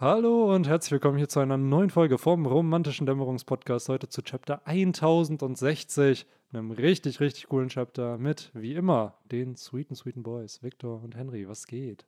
Hallo 0.00 0.54
und 0.54 0.66
herzlich 0.66 0.92
willkommen 0.92 1.18
hier 1.18 1.28
zu 1.28 1.40
einer 1.40 1.58
neuen 1.58 1.90
Folge 1.90 2.16
vom 2.16 2.46
Romantischen 2.46 3.04
Dämmerungspodcast. 3.04 3.90
Heute 3.90 4.08
zu 4.08 4.22
Chapter 4.22 4.66
1060, 4.66 6.26
einem 6.54 6.70
richtig, 6.70 7.20
richtig 7.20 7.48
coolen 7.48 7.68
Chapter 7.68 8.16
mit, 8.16 8.50
wie 8.54 8.72
immer, 8.72 9.18
den 9.30 9.56
sweeten, 9.56 9.94
sweeten 9.94 10.22
Boys, 10.22 10.62
Victor 10.62 11.02
und 11.02 11.16
Henry. 11.16 11.46
Was 11.46 11.66
geht? 11.66 12.06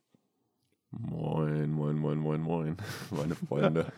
Moin, 0.89 1.69
moin, 1.69 1.95
moin, 1.95 2.17
moin, 2.17 2.41
moin, 2.41 2.77
meine 3.11 3.35
Freunde. 3.35 3.93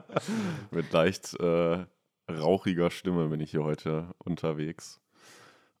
mit 0.70 0.92
leicht 0.92 1.32
äh, 1.40 1.86
rauchiger 2.30 2.90
Stimme 2.90 3.28
bin 3.28 3.40
ich 3.40 3.52
hier 3.52 3.64
heute 3.64 4.14
unterwegs. 4.18 5.00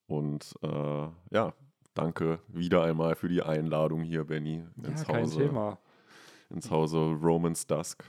Und 0.06 0.54
äh, 0.62 1.06
ja, 1.30 1.52
danke 1.92 2.38
wieder 2.48 2.82
einmal 2.82 3.14
für 3.14 3.28
die 3.28 3.42
Einladung 3.42 4.00
hier, 4.00 4.24
Benny, 4.24 4.64
ins 4.82 5.02
ja, 5.02 5.06
kein 5.06 5.24
Hause. 5.24 5.48
Thema. 5.48 5.78
Ins 6.52 6.70
Hause 6.70 6.98
Romans 7.20 7.66
Dusk. 7.66 8.04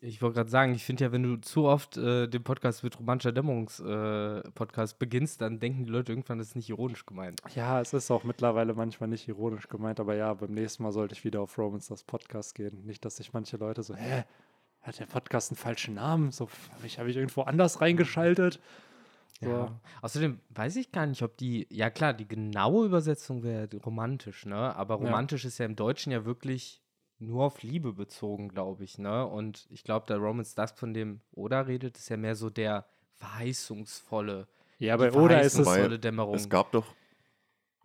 Ich 0.00 0.22
wollte 0.22 0.36
gerade 0.36 0.50
sagen, 0.50 0.72
ich 0.74 0.84
finde 0.84 1.04
ja, 1.04 1.12
wenn 1.12 1.22
du 1.22 1.36
zu 1.36 1.64
oft 1.66 1.98
äh, 1.98 2.26
den 2.26 2.42
Podcast 2.42 2.82
mit 2.82 2.98
romantischer 2.98 3.32
Dämmerungs-Podcast 3.32 4.98
beginnst, 4.98 5.42
dann 5.42 5.60
denken 5.60 5.84
die 5.84 5.90
Leute 5.90 6.12
irgendwann, 6.12 6.38
das 6.38 6.48
ist 6.48 6.56
nicht 6.56 6.70
ironisch 6.70 7.04
gemeint. 7.04 7.42
Ja, 7.54 7.78
es 7.80 7.92
ist 7.92 8.10
auch 8.10 8.24
mittlerweile 8.24 8.72
manchmal 8.72 9.10
nicht 9.10 9.28
ironisch 9.28 9.68
gemeint, 9.68 10.00
aber 10.00 10.14
ja, 10.14 10.32
beim 10.32 10.52
nächsten 10.52 10.82
Mal 10.82 10.92
sollte 10.92 11.14
ich 11.14 11.24
wieder 11.24 11.42
auf 11.42 11.58
Romans 11.58 11.88
das 11.88 12.04
Podcast 12.04 12.54
gehen. 12.54 12.86
Nicht, 12.86 13.04
dass 13.04 13.16
sich 13.16 13.34
manche 13.34 13.58
Leute 13.58 13.82
so, 13.82 13.94
hä, 13.94 14.24
hat 14.80 14.98
der 14.98 15.06
Podcast 15.06 15.50
einen 15.50 15.58
falschen 15.58 15.94
Namen? 15.94 16.30
So, 16.32 16.48
habe 16.74 16.86
ich, 16.86 16.98
hab 16.98 17.06
ich 17.06 17.16
irgendwo 17.16 17.42
anders 17.42 17.82
reingeschaltet? 17.82 18.60
So. 19.42 19.48
Ja. 19.50 19.80
Außerdem 20.00 20.40
weiß 20.50 20.76
ich 20.76 20.90
gar 20.90 21.06
nicht, 21.06 21.22
ob 21.22 21.36
die, 21.36 21.66
ja 21.70 21.90
klar, 21.90 22.14
die 22.14 22.26
genaue 22.28 22.86
Übersetzung 22.86 23.42
wäre 23.42 23.68
romantisch, 23.84 24.46
ne? 24.46 24.74
Aber 24.74 24.94
Ja. 24.94 25.04
romantisch 25.04 25.44
ist 25.44 25.58
ja 25.58 25.66
im 25.66 25.76
Deutschen 25.76 26.12
ja 26.12 26.24
wirklich 26.24 26.81
nur 27.22 27.44
auf 27.44 27.62
Liebe 27.62 27.92
bezogen, 27.92 28.48
glaube 28.48 28.84
ich, 28.84 28.98
ne? 28.98 29.26
Und 29.26 29.66
ich 29.70 29.84
glaube, 29.84 30.06
der 30.06 30.18
Romans 30.18 30.54
Dusk, 30.54 30.78
von 30.78 30.92
dem 30.92 31.20
Oda 31.32 31.62
redet, 31.62 31.96
ist 31.96 32.08
ja 32.08 32.16
mehr 32.16 32.34
so 32.34 32.50
der 32.50 32.86
verheißungsvolle, 33.14 34.48
Ja, 34.78 34.96
bei 34.96 35.12
Oda 35.12 35.38
ist 35.40 35.58
es, 35.58 35.66
Wobei, 35.66 35.96
Dämmerung. 35.96 36.34
Es 36.34 36.48
gab 36.48 36.72
doch, 36.72 36.86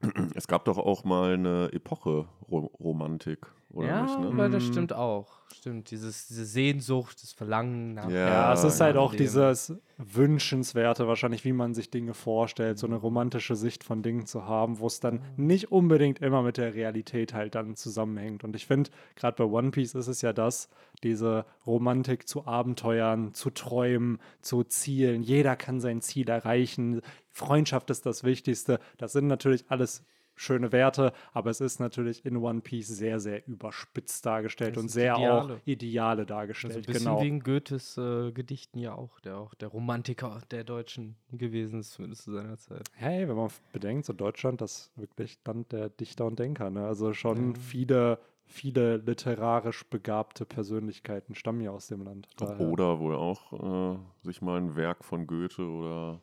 es 0.35 0.47
gab 0.47 0.65
doch 0.65 0.77
auch 0.77 1.03
mal 1.03 1.33
eine 1.33 1.69
Epoche 1.71 2.27
Ro 2.49 2.71
Romantik, 2.79 3.45
oder 3.69 3.87
ja, 3.87 4.01
nicht? 4.03 4.19
Ne? 4.19 4.27
aber 4.27 4.49
das 4.49 4.63
Mm. 4.63 4.71
stimmt 4.71 4.93
auch. 4.93 5.27
Stimmt, 5.53 5.91
dieses, 5.91 6.27
diese 6.27 6.45
Sehnsucht, 6.45 7.21
das 7.23 7.31
Verlangen 7.33 7.93
nach. 7.93 8.09
Ja, 8.09 8.27
Ja, 8.27 8.53
es 8.53 8.63
ist 8.63 8.79
halt 8.81 8.97
auch 8.97 9.11
dem. 9.11 9.17
dieses 9.19 9.73
Wünschenswerte, 9.97 11.07
wahrscheinlich, 11.07 11.45
wie 11.45 11.53
man 11.53 11.73
sich 11.73 11.89
Dinge 11.89 12.13
vorstellt, 12.13 12.77
so 12.77 12.85
eine 12.87 12.97
romantische 12.97 13.55
Sicht 13.55 13.83
von 13.83 14.03
Dingen 14.03 14.25
zu 14.25 14.45
haben, 14.45 14.79
wo 14.79 14.87
es 14.87 14.99
dann 14.99 15.21
nicht 15.37 15.71
unbedingt 15.71 16.19
immer 16.19 16.41
mit 16.43 16.57
der 16.57 16.73
Realität 16.73 17.33
halt 17.33 17.55
dann 17.55 17.75
zusammenhängt. 17.75 18.43
Und 18.43 18.55
ich 18.55 18.67
finde, 18.67 18.89
gerade 19.15 19.37
bei 19.37 19.49
One 19.49 19.71
Piece 19.71 19.95
ist 19.95 20.07
es 20.07 20.21
ja 20.21 20.33
das, 20.33 20.69
diese 21.03 21.45
Romantik 21.65 22.27
zu 22.27 22.45
Abenteuern, 22.45 23.33
zu 23.33 23.49
Träumen, 23.49 24.19
zu 24.41 24.63
Zielen. 24.63 25.23
Jeder 25.23 25.55
kann 25.55 25.79
sein 25.79 26.01
Ziel 26.01 26.29
erreichen. 26.29 27.01
Freundschaft 27.31 27.89
ist 27.89 28.05
das 28.05 28.23
Wichtigste. 28.23 28.79
Das 28.97 29.13
sind 29.13 29.27
natürlich 29.27 29.65
alles 29.69 30.03
schöne 30.39 30.71
Werte, 30.71 31.11
aber 31.33 31.49
es 31.49 31.59
ist 31.59 31.79
natürlich 31.79 32.23
in 32.25 32.37
One 32.37 32.61
Piece 32.61 32.87
sehr, 32.87 33.19
sehr 33.19 33.45
überspitzt 33.47 34.25
dargestellt 34.25 34.77
und 34.77 34.89
sehr 34.89 35.15
auch 35.17 35.19
Ideale. 35.49 35.61
Ideale 35.65 36.21
Also 36.21 36.25
dargestellt. 36.25 36.75
ein 36.75 36.81
bisschen 36.83 37.03
genau. 37.05 37.21
wie 37.21 37.27
in 37.27 37.39
Goethes 37.41 37.97
äh, 37.97 38.31
Gedichten 38.31 38.77
ja 38.79 38.93
auch, 38.93 39.19
der 39.19 39.37
auch 39.37 39.53
der 39.55 39.67
Romantiker 39.69 40.39
der 40.51 40.63
Deutschen 40.63 41.15
gewesen 41.31 41.79
ist, 41.79 41.91
zumindest 41.91 42.23
zu 42.23 42.31
seiner 42.31 42.55
Zeit. 42.57 42.83
Hey, 42.93 43.27
wenn 43.27 43.35
man 43.35 43.49
bedenkt, 43.73 44.05
so 44.05 44.13
Deutschland, 44.13 44.61
das 44.61 44.77
ist 44.77 44.97
wirklich 44.97 45.39
Land 45.45 45.71
der 45.71 45.89
Dichter 45.89 46.25
und 46.25 46.37
Denker. 46.39 46.69
Ne? 46.69 46.85
Also 46.85 47.13
schon 47.13 47.55
Ja. 47.55 47.59
viele, 47.59 48.19
viele 48.45 48.97
literarisch 48.97 49.85
begabte 49.89 50.45
Persönlichkeiten 50.45 51.33
stammen 51.35 51.61
ja 51.61 51.71
aus 51.71 51.87
dem 51.87 52.03
Land. 52.03 52.29
Daher- 52.37 52.59
Oda 52.61 52.99
wohl 52.99 53.15
auch 53.15 53.95
äh, 53.95 53.97
sich 54.21 54.41
mal 54.43 54.59
ein 54.61 54.75
Werk 54.75 55.03
von 55.03 55.25
Goethe 55.25 55.63
oder 55.63 56.21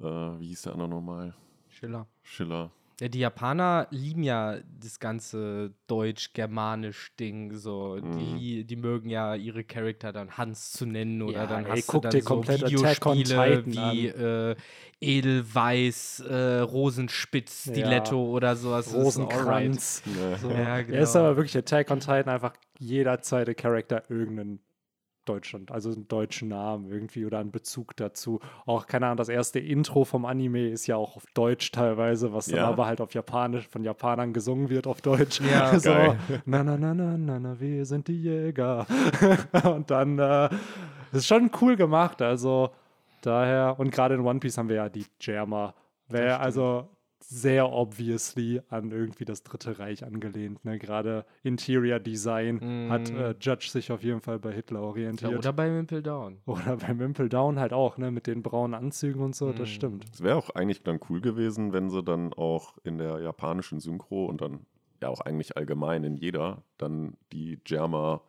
äh, 0.00 0.40
wie 0.40 0.48
hieß 0.48 0.62
der 0.62 0.72
andere 0.72 0.88
nochmal? 0.88 1.34
Schiller. 1.68 2.06
Schiller. 2.22 2.72
Ja, 3.00 3.06
die 3.06 3.20
Japaner 3.20 3.86
lieben 3.92 4.24
ja 4.24 4.56
das 4.80 4.98
ganze 4.98 5.72
deutsch-germanisch 5.86 7.14
Ding. 7.20 7.54
So, 7.54 7.96
Mhm. 7.96 8.12
die, 8.18 8.64
die 8.64 8.74
mögen 8.76 9.08
ja 9.08 9.36
ihre 9.36 9.62
Charakter 9.62 10.12
dann 10.12 10.36
Hans 10.36 10.72
zu 10.72 10.84
nennen 10.84 11.22
oder 11.22 11.42
Ja, 11.42 11.46
dann 11.46 11.64
ey, 11.66 11.76
hast 11.80 11.86
guck 11.86 12.02
du 12.02 12.08
dir 12.08 12.12
dann 12.18 12.22
so 12.22 12.34
komplett 12.34 12.64
Attack 12.64 13.06
on 13.06 13.16
Videospiele 13.18 13.66
wie 13.66 14.06
äh, 14.08 14.56
Edelweiß, 15.00 16.20
äh, 16.28 16.58
Rosenspitz, 16.60 17.66
Ja. 17.66 17.72
Stiletto 17.72 18.20
oder 18.32 18.56
sowas. 18.56 18.86
Das 18.86 18.94
ist 18.94 18.98
alright. 18.98 19.06
Rosenkranz. 19.06 20.02
Ja. 20.06 20.36
So. 20.38 20.50
Ja, 20.50 20.56
Er 20.56 20.80
ist 21.02 21.12
genau. 21.12 21.24
aber 21.26 21.36
wirklich 21.36 21.56
Attack 21.56 21.90
on 21.92 22.00
Titan 22.00 22.28
einfach 22.28 22.54
jederzeit 22.78 23.46
der 23.46 23.54
Charakter 23.54 24.02
irgendeinen 24.10 24.58
Deutschland, 25.28 25.70
also 25.70 25.90
einen 25.90 26.08
deutschen 26.08 26.48
Namen 26.48 26.90
irgendwie 26.90 27.24
oder 27.26 27.38
einen 27.38 27.50
Bezug 27.50 27.96
dazu. 27.96 28.40
Auch, 28.66 28.86
keine 28.86 29.06
Ahnung, 29.06 29.18
das 29.18 29.28
erste 29.28 29.58
Intro 29.58 30.04
vom 30.04 30.24
Anime 30.24 30.68
ist 30.68 30.86
ja 30.86 30.96
auch 30.96 31.16
auf 31.16 31.24
Deutsch 31.34 31.70
teilweise, 31.72 32.32
was 32.32 32.46
dann 32.46 32.56
Ja. 32.56 32.68
aber 32.68 32.86
halt 32.86 33.00
auf 33.00 33.14
Japanisch 33.14 33.68
von 33.68 33.84
Japanern 33.84 34.32
gesungen 34.32 34.68
wird 34.70 34.86
auf 34.86 35.00
Deutsch. 35.00 35.40
Ja, 35.40 35.78
so, 35.78 35.90
geil. 35.90 36.18
na, 36.46 36.62
na, 36.64 36.76
na, 36.76 36.94
na, 36.94 37.16
na, 37.18 37.38
na, 37.38 37.60
wir 37.60 37.84
sind 37.86 38.08
die 38.08 38.20
Jäger. 38.22 38.86
und 39.64 39.90
dann, 39.90 40.18
äh, 40.18 40.48
das 41.10 41.20
ist 41.22 41.26
schon 41.26 41.50
cool 41.60 41.76
gemacht, 41.76 42.20
also 42.22 42.70
daher, 43.22 43.76
und 43.78 43.90
gerade 43.90 44.14
in 44.14 44.20
One 44.20 44.40
Piece 44.40 44.58
haben 44.58 44.68
wir 44.68 44.76
ja 44.76 44.88
die 44.88 45.06
Germa. 45.18 45.74
Wäre 46.08 46.30
stimmt. 46.30 46.44
also 46.44 46.88
sehr 47.20 47.70
obviously 47.70 48.60
an 48.68 48.90
irgendwie 48.90 49.24
das 49.24 49.42
Dritte 49.42 49.78
Reich 49.78 50.04
angelehnt. 50.04 50.64
Ne? 50.64 50.78
Gerade 50.78 51.24
Interior 51.42 51.98
Design 51.98 52.60
hat 52.88 53.10
Mm. 53.12 53.16
äh, 53.16 53.34
Judge 53.40 53.68
sich 53.70 53.90
auf 53.92 54.02
jeden 54.02 54.20
Fall 54.20 54.38
bei 54.38 54.52
Hitler 54.52 54.80
Ja, 54.80 54.86
orientiert. 54.86 55.38
oder 55.38 55.52
bei 55.52 55.70
Wimple 55.72 56.02
Down. 56.02 56.38
Oder 56.46 56.76
bei 56.76 56.98
Wimple 56.98 57.28
Down 57.28 57.58
halt 57.58 57.72
auch, 57.72 57.98
ne? 57.98 58.10
Mit 58.10 58.26
den 58.26 58.42
braunen 58.42 58.74
Anzügen 58.74 59.20
und 59.22 59.34
so, 59.36 59.52
das 59.52 59.68
Mm. 59.68 59.72
stimmt. 59.72 60.04
Es 60.12 60.22
wäre 60.22 60.36
auch 60.36 60.50
eigentlich 60.50 60.82
dann 60.82 61.00
cool 61.10 61.20
gewesen, 61.20 61.72
wenn 61.72 61.90
sie 61.90 62.02
dann 62.02 62.32
auch 62.32 62.78
in 62.84 62.98
der 62.98 63.20
japanischen 63.20 63.80
Synchro 63.80 64.26
und 64.26 64.40
dann 64.40 64.60
ja 65.02 65.08
auch 65.08 65.20
eigentlich 65.20 65.56
allgemein 65.56 66.04
in 66.04 66.16
jeder 66.16 66.62
dann 66.78 67.16
die 67.32 67.58
Germa 67.64 68.20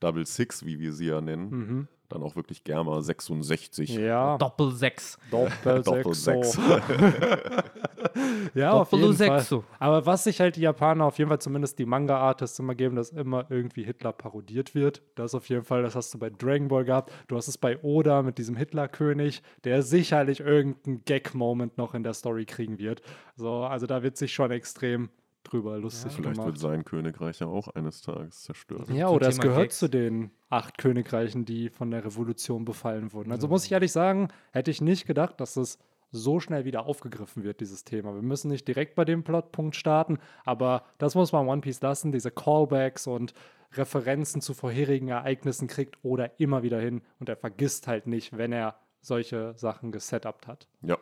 Double 0.00 0.26
Six, 0.26 0.64
wie 0.64 0.78
wir 0.78 0.92
sie 0.92 1.06
ja 1.06 1.20
nennen, 1.20 1.50
Mhm. 1.50 1.88
Dann 2.08 2.22
auch 2.22 2.36
wirklich 2.36 2.64
Germa 2.64 3.00
66. 3.00 3.90
Ja, 3.90 4.38
Doppel 4.38 4.72
6. 4.72 5.18
Doppel 5.30 5.82
Doppel 5.82 6.14
sechs. 6.14 6.52
sechs. 6.52 6.58
ja, 8.54 8.72
auf 8.72 8.90
Doppel 8.90 9.06
jeden 9.06 9.16
Fall. 9.16 9.40
sechs. 9.40 9.64
Aber 9.78 10.06
was 10.06 10.24
sich 10.24 10.40
halt 10.40 10.56
die 10.56 10.62
Japaner 10.62 11.04
auf 11.04 11.18
jeden 11.18 11.28
Fall 11.28 11.40
zumindest 11.40 11.78
die 11.78 11.86
Manga-Artists 11.86 12.58
immer 12.58 12.74
geben, 12.74 12.96
dass 12.96 13.10
immer 13.10 13.46
irgendwie 13.50 13.84
Hitler 13.84 14.12
parodiert 14.12 14.74
wird. 14.74 15.02
Das 15.14 15.34
auf 15.34 15.48
jeden 15.48 15.64
Fall, 15.64 15.82
das 15.82 15.94
hast 15.94 16.12
du 16.14 16.18
bei 16.18 16.30
Dragon 16.30 16.68
Ball 16.68 16.84
gehabt. 16.84 17.12
Du 17.28 17.36
hast 17.36 17.48
es 17.48 17.58
bei 17.58 17.78
Oda 17.82 18.22
mit 18.22 18.38
diesem 18.38 18.56
Hitlerkönig, 18.56 19.42
der 19.64 19.82
sicherlich 19.82 20.40
irgendeinen 20.40 21.04
Gag-Moment 21.04 21.76
noch 21.78 21.94
in 21.94 22.02
der 22.02 22.14
Story 22.14 22.46
kriegen 22.46 22.78
wird. 22.78 23.02
So, 23.36 23.64
also 23.64 23.86
da 23.86 24.02
wird 24.02 24.16
sich 24.16 24.32
schon 24.32 24.50
extrem 24.50 25.10
drüber 25.44 25.78
lustig 25.78 26.12
Vielleicht 26.12 26.36
wird 26.36 26.44
gemacht. 26.46 26.58
sein 26.58 26.84
Königreich 26.84 27.38
ja 27.40 27.46
auch 27.46 27.68
eines 27.68 28.02
Tages 28.02 28.42
zerstört. 28.42 28.88
Ja, 28.90 29.08
oder 29.08 29.28
es 29.28 29.38
gehört 29.38 29.62
Gags. 29.62 29.78
zu 29.78 29.88
den 29.88 30.30
acht 30.50 30.76
Königreichen, 30.78 31.44
die 31.44 31.68
von 31.70 31.90
der 31.90 32.04
Revolution 32.04 32.64
befallen 32.64 33.12
wurden. 33.12 33.32
Also 33.32 33.46
Ja. 33.46 33.50
muss 33.50 33.64
ich 33.64 33.72
ehrlich 33.72 33.92
sagen, 33.92 34.28
hätte 34.52 34.70
ich 34.70 34.80
nicht 34.80 35.06
gedacht, 35.06 35.40
dass 35.40 35.56
es 35.56 35.78
so 36.10 36.40
schnell 36.40 36.64
wieder 36.64 36.86
aufgegriffen 36.86 37.44
wird, 37.44 37.60
dieses 37.60 37.84
Thema. 37.84 38.14
Wir 38.14 38.22
müssen 38.22 38.48
nicht 38.48 38.66
direkt 38.66 38.94
bei 38.94 39.04
dem 39.04 39.24
Plotpunkt 39.24 39.76
starten, 39.76 40.18
aber 40.44 40.84
das 40.96 41.14
muss 41.14 41.32
man 41.32 41.46
One 41.46 41.60
Piece 41.60 41.82
lassen, 41.82 42.12
diese 42.12 42.30
Callbacks 42.30 43.06
und 43.06 43.34
Referenzen 43.74 44.40
zu 44.40 44.54
vorherigen 44.54 45.08
Ereignissen 45.08 45.68
kriegt 45.68 45.98
oder 46.02 46.40
immer 46.40 46.62
wieder 46.62 46.80
hin 46.80 47.02
und 47.20 47.28
er 47.28 47.36
vergisst 47.36 47.86
halt 47.86 48.06
nicht, 48.06 48.36
wenn 48.38 48.52
er 48.52 48.76
solche 49.02 49.52
Sachen 49.56 49.92
gesetupt 49.92 50.46
hat. 50.46 50.66
Ja. 50.82 50.96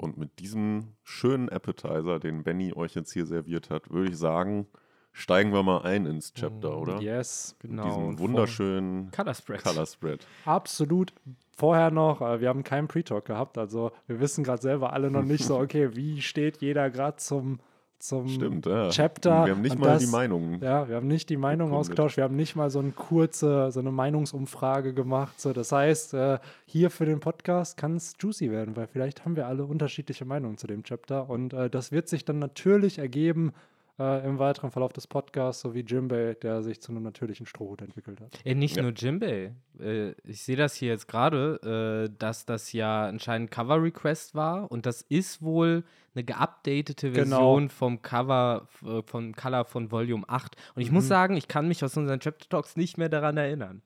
Und 0.00 0.16
mit 0.16 0.38
diesem 0.38 0.94
schönen 1.04 1.50
Appetizer, 1.50 2.18
den 2.18 2.42
Benny 2.42 2.72
euch 2.74 2.94
jetzt 2.94 3.12
hier 3.12 3.26
serviert 3.26 3.68
hat, 3.68 3.90
würde 3.90 4.10
ich 4.10 4.16
sagen, 4.16 4.66
steigen 5.12 5.52
wir 5.52 5.62
mal 5.62 5.82
ein 5.82 6.06
ins 6.06 6.32
Chapter, 6.32 6.70
Mm, 6.70 6.80
oder? 6.80 7.00
Yes, 7.02 7.54
Mit 7.62 7.72
Genau. 7.72 7.84
diesem 7.84 8.04
und 8.06 8.16
vor- 8.16 8.26
wunderschönen 8.28 9.10
Color 9.10 9.34
Spread. 9.34 9.62
Color 9.62 9.84
Spread. 9.86 10.26
absolut. 10.46 11.12
Vorher 11.54 11.90
noch, 11.90 12.22
äh, 12.22 12.40
wir 12.40 12.48
haben 12.48 12.64
keinen 12.64 12.88
Pre-Talk 12.88 13.26
gehabt, 13.26 13.58
also 13.58 13.90
wir 14.06 14.20
wissen 14.20 14.42
gerade 14.42 14.62
selber 14.62 14.94
alle 14.94 15.10
noch 15.10 15.22
nicht 15.24 15.44
so, 15.44 15.58
okay, 15.58 15.94
wie 15.94 16.22
steht 16.22 16.62
jeder 16.62 16.88
gerade 16.88 17.18
zum, 17.18 17.60
zum 18.00 18.28
Stimmt, 18.28 18.66
ja. 18.66 18.88
Chapter. 18.88 19.44
Wir 19.46 19.52
haben 19.52 19.60
nicht 19.62 19.74
und 19.76 19.80
mal 19.80 19.88
das- 19.88 20.02
die 20.02 20.08
Meinung. 20.08 20.58
Ja, 20.62 20.88
wir 20.88 20.96
haben 20.96 21.06
nicht 21.06 21.28
die 21.28 21.36
Meinung 21.36 21.68
Bekundet. 21.68 21.80
ausgetauscht, 21.80 22.16
wir 22.16 22.24
haben 22.24 22.36
nicht 22.36 22.56
mal 22.56 22.70
so 22.70 22.78
eine 22.80 22.92
kurze, 22.92 23.70
so 23.70 23.80
eine 23.80 23.92
Meinungsumfrage 23.92 24.94
gemacht. 24.94 25.40
So, 25.40 25.52
das 25.52 25.70
heißt, 25.72 26.14
äh, 26.14 26.38
hier 26.66 26.90
für 26.90 27.04
den 27.06 27.20
Podcast 27.20 27.76
kann 27.76 27.96
es 27.96 28.14
juicy 28.18 28.50
werden, 28.50 28.74
weil 28.76 28.86
vielleicht 28.86 29.24
haben 29.24 29.36
wir 29.36 29.46
alle 29.46 29.64
unterschiedliche 29.64 30.24
Meinungen 30.24 30.56
zu 30.56 30.66
dem 30.66 30.82
Chapter 30.82 31.28
und 31.30 31.52
äh, 31.52 31.68
das 31.70 31.92
wird 31.92 32.08
sich 32.08 32.24
dann 32.24 32.38
natürlich 32.38 32.98
ergeben, 32.98 33.52
äh, 34.00 34.26
im 34.26 34.38
weiteren 34.38 34.70
Verlauf 34.70 34.92
des 34.92 35.06
Podcasts, 35.06 35.62
sowie 35.62 35.84
Jimbei, 35.86 36.34
der 36.42 36.62
sich 36.62 36.80
zu 36.80 36.90
einem 36.90 37.02
natürlichen 37.02 37.44
Strohhut 37.46 37.82
entwickelt 37.82 38.20
hat. 38.20 38.40
Äh, 38.44 38.54
nicht 38.54 38.76
Ja. 38.76 38.82
nur 38.82 38.92
Jimbei. 38.92 39.54
Äh, 39.78 40.12
ich 40.24 40.42
sehe 40.42 40.56
das 40.56 40.74
hier 40.74 40.88
jetzt 40.88 41.06
gerade, 41.06 42.08
äh, 42.10 42.16
dass 42.18 42.46
das 42.46 42.72
ja 42.72 43.06
anscheinend 43.06 43.50
Cover-Request 43.50 44.34
war 44.34 44.70
und 44.72 44.86
das 44.86 45.02
ist 45.02 45.42
wohl 45.42 45.84
eine 46.14 46.24
geupdatete 46.24 47.12
Genau. 47.12 47.36
Version 47.36 47.68
vom 47.68 48.02
Cover, 48.02 48.66
äh, 48.84 49.02
vom 49.04 49.34
Color 49.34 49.64
von 49.66 49.92
Volume 49.92 50.24
8. 50.28 50.56
Und 50.74 50.82
ich 50.82 50.90
muss 50.90 51.04
Mhm. 51.04 51.08
sagen, 51.08 51.36
ich 51.36 51.46
kann 51.46 51.68
mich 51.68 51.84
aus 51.84 51.96
unseren 51.96 52.18
Chapter 52.20 52.48
Talks 52.48 52.76
nicht 52.76 52.98
mehr 52.98 53.08
daran 53.08 53.36
erinnern. 53.36 53.82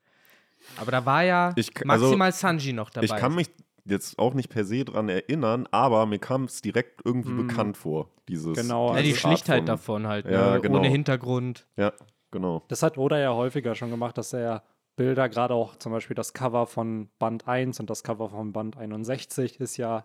Aber 0.79 0.91
da 0.91 1.05
war 1.05 1.23
ja 1.23 1.53
Ich 1.57 1.71
also, 1.89 2.07
maximal 2.07 2.33
Sanji 2.33 2.73
noch 2.73 2.89
dabei. 2.89 3.05
Ich 3.05 3.17
kann 3.17 3.35
mich 3.35 3.51
jetzt 3.87 4.19
auch 4.19 4.35
nicht 4.35 4.49
per 4.49 4.65
se 4.65 4.85
dran 4.85 5.09
erinnern, 5.09 5.69
aber 5.71 6.07
mir 6.07 6.19
kam 6.19 6.45
es 6.45 6.61
direkt 6.63 7.03
irgendwie 7.05 7.33
Mm. 7.33 7.47
bekannt 7.47 7.77
vor. 7.77 8.09
Dieses, 8.29 8.57
Genau, 8.57 8.91
ja, 8.95 8.97
die 9.03 9.09
diese 9.09 9.17
Art 9.17 9.21
Schlichtheit 9.39 9.59
von- 9.59 9.67
davon 9.67 10.07
halt, 10.07 10.27
Ja, 10.27 10.55
ne? 10.55 10.61
genau. 10.61 10.79
ohne 10.79 10.89
Hintergrund. 10.89 11.67
Ja, 11.77 11.93
genau. 12.31 12.63
Das 12.69 12.83
hat 12.83 12.97
Oda 12.99 13.19
ja 13.19 13.35
häufiger 13.35 13.75
schon 13.75 13.91
gemacht, 13.91 14.17
dass 14.19 14.33
er 14.33 14.63
Bilder, 14.97 15.29
gerade 15.29 15.55
auch 15.55 15.77
zum 15.77 15.93
Beispiel 15.93 16.15
das 16.15 16.33
Cover 16.35 16.67
von 16.67 17.09
Band 17.19 17.47
1 17.49 17.81
und 17.81 17.91
das 17.91 18.03
Cover 18.05 18.31
von 18.31 18.53
Band 18.53 18.77
61 18.77 19.59
ist 19.61 19.77
ja 19.77 20.05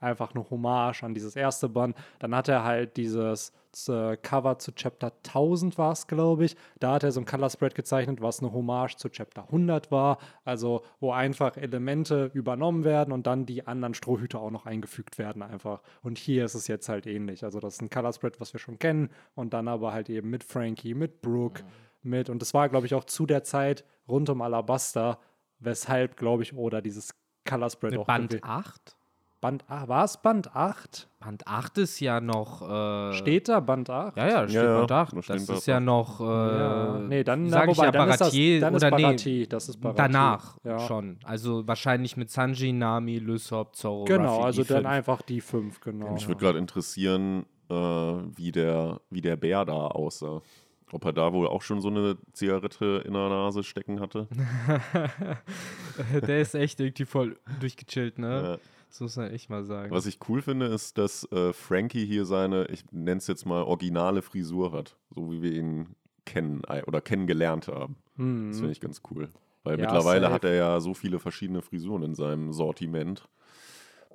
einfach 0.00 0.34
eine 0.34 0.48
Hommage 0.50 1.02
an 1.04 1.14
dieses 1.14 1.36
erste 1.36 1.68
Band. 1.68 1.96
Dann 2.18 2.34
hat 2.34 2.48
er 2.48 2.64
halt 2.64 2.96
dieses 2.96 3.52
äh, 3.88 4.16
Cover 4.16 4.58
zu 4.58 4.72
Chapter 4.74 5.12
1000 5.26 5.76
war 5.78 5.92
es, 5.92 6.06
glaube 6.06 6.44
ich. 6.46 6.56
Da 6.80 6.94
hat 6.94 7.02
er 7.04 7.12
so 7.12 7.20
ein 7.20 7.26
Color 7.26 7.50
Spread 7.50 7.74
gezeichnet, 7.74 8.20
was 8.20 8.40
eine 8.40 8.52
Hommage 8.52 8.96
zu 8.96 9.08
Chapter 9.08 9.42
100 9.44 9.90
war. 9.90 10.18
Also 10.44 10.82
wo 11.00 11.12
einfach 11.12 11.56
Elemente 11.56 12.30
übernommen 12.34 12.84
werden 12.84 13.12
und 13.12 13.26
dann 13.26 13.46
die 13.46 13.66
anderen 13.66 13.94
Strohhüte 13.94 14.38
auch 14.38 14.50
noch 14.50 14.66
eingefügt 14.66 15.18
werden 15.18 15.42
einfach. 15.42 15.82
Und 16.02 16.18
hier 16.18 16.44
ist 16.44 16.54
es 16.54 16.66
jetzt 16.68 16.88
halt 16.88 17.06
ähnlich. 17.06 17.44
Also 17.44 17.60
das 17.60 17.74
ist 17.74 17.82
ein 17.82 17.90
Color 17.90 18.12
Spread, 18.12 18.40
was 18.40 18.52
wir 18.52 18.60
schon 18.60 18.78
kennen 18.78 19.10
und 19.34 19.52
dann 19.52 19.68
aber 19.68 19.92
halt 19.92 20.08
eben 20.10 20.30
mit 20.30 20.44
Frankie, 20.44 20.94
mit 20.94 21.20
Brooke, 21.20 21.62
mit. 22.02 22.30
Und 22.30 22.40
das 22.42 22.54
war, 22.54 22.68
glaube 22.68 22.86
ich, 22.86 22.94
auch 22.94 23.04
zu 23.04 23.26
der 23.26 23.44
Zeit 23.44 23.84
rund 24.08 24.30
um 24.30 24.40
Alabasta, 24.42 25.18
weshalb, 25.58 26.16
glaube 26.16 26.42
ich, 26.42 26.54
Oda 26.56 26.80
dieses 26.80 27.14
Color 27.48 27.70
Spread 27.70 27.98
auch 27.98 28.06
Band 28.06 28.32
gewi- 28.34 28.42
8? 28.42 28.96
Band 29.40 29.64
ah, 29.68 29.86
war 29.86 30.04
es 30.04 30.16
Band 30.16 30.54
8? 30.56 31.08
Band 31.20 31.46
8 31.46 31.78
ist 31.78 32.00
ja 32.00 32.20
noch. 32.20 32.62
Äh, 32.62 33.12
Steht 33.12 33.48
da 33.48 33.60
Band 33.60 33.88
8? 33.88 34.16
Ja, 34.16 34.28
ja, 34.28 34.48
steht 34.48 34.56
Ja, 34.56 34.78
Band 34.78 34.92
8. 34.92 35.12
da 35.12 35.16
Das 35.16 35.24
steht 35.24 35.56
ist 35.56 35.66
ja 35.66 35.76
8. 35.76 35.82
noch. 35.84 36.20
Äh, 36.20 36.24
Ja, 36.24 36.98
nee, 36.98 37.22
dann, 37.22 37.48
sag 37.48 37.66
na, 37.66 37.72
ich 37.72 37.78
ja 37.78 37.90
dann 37.92 38.08
ist 38.08 38.20
das, 38.20 38.28
Baratier 38.30 38.60
dann 38.60 38.74
ist 38.74 38.84
oder 38.84 38.96
nee, 38.96 39.46
das 39.46 39.68
ist 39.68 39.80
Barati. 39.80 39.96
Danach 39.96 40.58
ja. 40.64 40.80
schon. 40.80 41.18
Also 41.22 41.66
wahrscheinlich 41.68 42.16
mit 42.16 42.30
Sanji, 42.30 42.72
Nami, 42.72 43.18
Lysop, 43.18 43.76
Zoro. 43.76 44.04
Genau, 44.06 44.36
Ruffy, 44.36 44.44
also 44.46 44.64
dann 44.64 44.86
einfach 44.86 45.22
die 45.22 45.40
fünf, 45.40 45.80
genau. 45.80 46.12
Mich 46.12 46.26
würde 46.26 46.40
gerade 46.40 46.58
interessieren, 46.58 47.46
äh, 47.70 47.74
wie, 47.74 48.50
der, 48.50 49.00
wie 49.10 49.20
der 49.20 49.36
Bär 49.36 49.64
da 49.64 49.86
aussah. 49.86 50.42
Ob 50.90 51.04
er 51.04 51.12
da 51.12 51.32
wohl 51.32 51.46
auch 51.46 51.60
schon 51.62 51.80
so 51.80 51.88
eine 51.88 52.16
Zigarette 52.32 53.02
in 53.04 53.12
der 53.12 53.28
Nase 53.28 53.62
stecken 53.62 54.00
hatte. 54.00 54.26
Der 56.26 56.40
ist 56.40 56.54
echt 56.54 56.80
irgendwie 56.80 57.04
voll 57.04 57.38
durchgechillt, 57.60 58.18
ne? 58.18 58.42
Ja. 58.42 58.58
Das 58.88 59.00
muss 59.00 59.16
man 59.16 59.30
echt 59.30 59.50
mal 59.50 59.64
sagen. 59.64 59.90
Was 59.90 60.06
ich 60.06 60.18
cool 60.28 60.40
finde, 60.42 60.66
ist, 60.66 60.98
dass 60.98 61.30
äh, 61.30 61.52
Frankie 61.52 62.06
hier 62.06 62.24
seine, 62.24 62.66
ich 62.66 62.84
nenne 62.90 63.18
es 63.18 63.26
jetzt 63.26 63.44
mal, 63.46 63.62
originale 63.62 64.22
Frisur 64.22 64.72
hat. 64.72 64.96
So 65.14 65.30
wie 65.30 65.42
wir 65.42 65.52
ihn 65.52 65.94
kennen 66.24 66.62
oder 66.86 67.00
kennengelernt 67.00 67.68
haben. 67.68 67.96
Mhm. 68.16 68.48
Das 68.48 68.58
finde 68.58 68.72
ich 68.72 68.80
ganz 68.80 69.02
cool. 69.10 69.28
Weil 69.62 69.78
Ja, 69.78 69.84
mittlerweile 69.86 70.22
safe. 70.22 70.34
hat 70.34 70.44
er 70.44 70.54
ja 70.54 70.80
so 70.80 70.94
viele 70.94 71.18
verschiedene 71.18 71.62
Frisuren 71.62 72.02
in 72.02 72.14
seinem 72.14 72.52
Sortiment, 72.52 73.28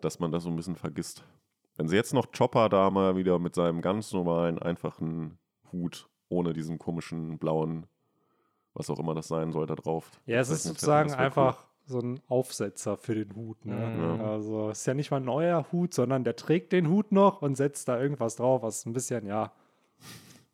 dass 0.02 0.20
man 0.20 0.32
das 0.32 0.44
so 0.44 0.50
ein 0.50 0.56
bisschen 0.56 0.76
vergisst. 0.76 1.24
Wenn 1.76 1.88
sie 1.88 1.96
jetzt 1.96 2.14
noch 2.14 2.32
Chopper 2.32 2.70
da 2.70 2.90
mal 2.90 3.16
wieder 3.16 3.40
mit 3.40 3.56
seinem 3.56 3.82
ganz 3.82 4.14
normalen, 4.14 4.60
einfachen 4.60 5.38
Hut 5.72 6.08
ohne 6.30 6.54
diesen 6.54 6.78
komischen 6.80 7.38
blauen, 7.40 7.88
was 8.74 8.90
auch 8.90 9.00
immer 9.00 9.14
das 9.16 9.28
sein 9.28 9.52
soll, 9.52 9.66
da 9.68 9.76
drauf. 9.76 10.12
Ja, 10.26 10.40
es 10.40 10.50
ist 10.50 10.64
sozusagen 10.64 11.14
einfach 11.14 11.68
so 11.86 12.00
ein 12.00 12.20
Aufsetzer 12.28 12.98
für 12.98 13.14
den 13.16 13.36
Hut. 13.36 13.66
Ne? 13.66 13.76
Mhm. 13.76 14.02
Ja. 14.22 14.32
Also 14.32 14.70
ist 14.70 14.86
ja 14.86 14.94
nicht 14.94 15.12
mal 15.12 15.18
ein 15.18 15.26
neuer 15.26 15.72
Hut, 15.72 15.94
sondern 15.94 16.24
der 16.24 16.36
trägt 16.36 16.72
den 16.72 16.88
Hut 16.90 17.12
noch 17.12 17.42
und 17.42 17.56
setzt 17.56 17.88
da 17.88 18.00
irgendwas 18.02 18.36
drauf, 18.38 18.62
was 18.62 18.86
ein 18.86 18.94
bisschen, 18.94 19.26
ja, 19.26 19.52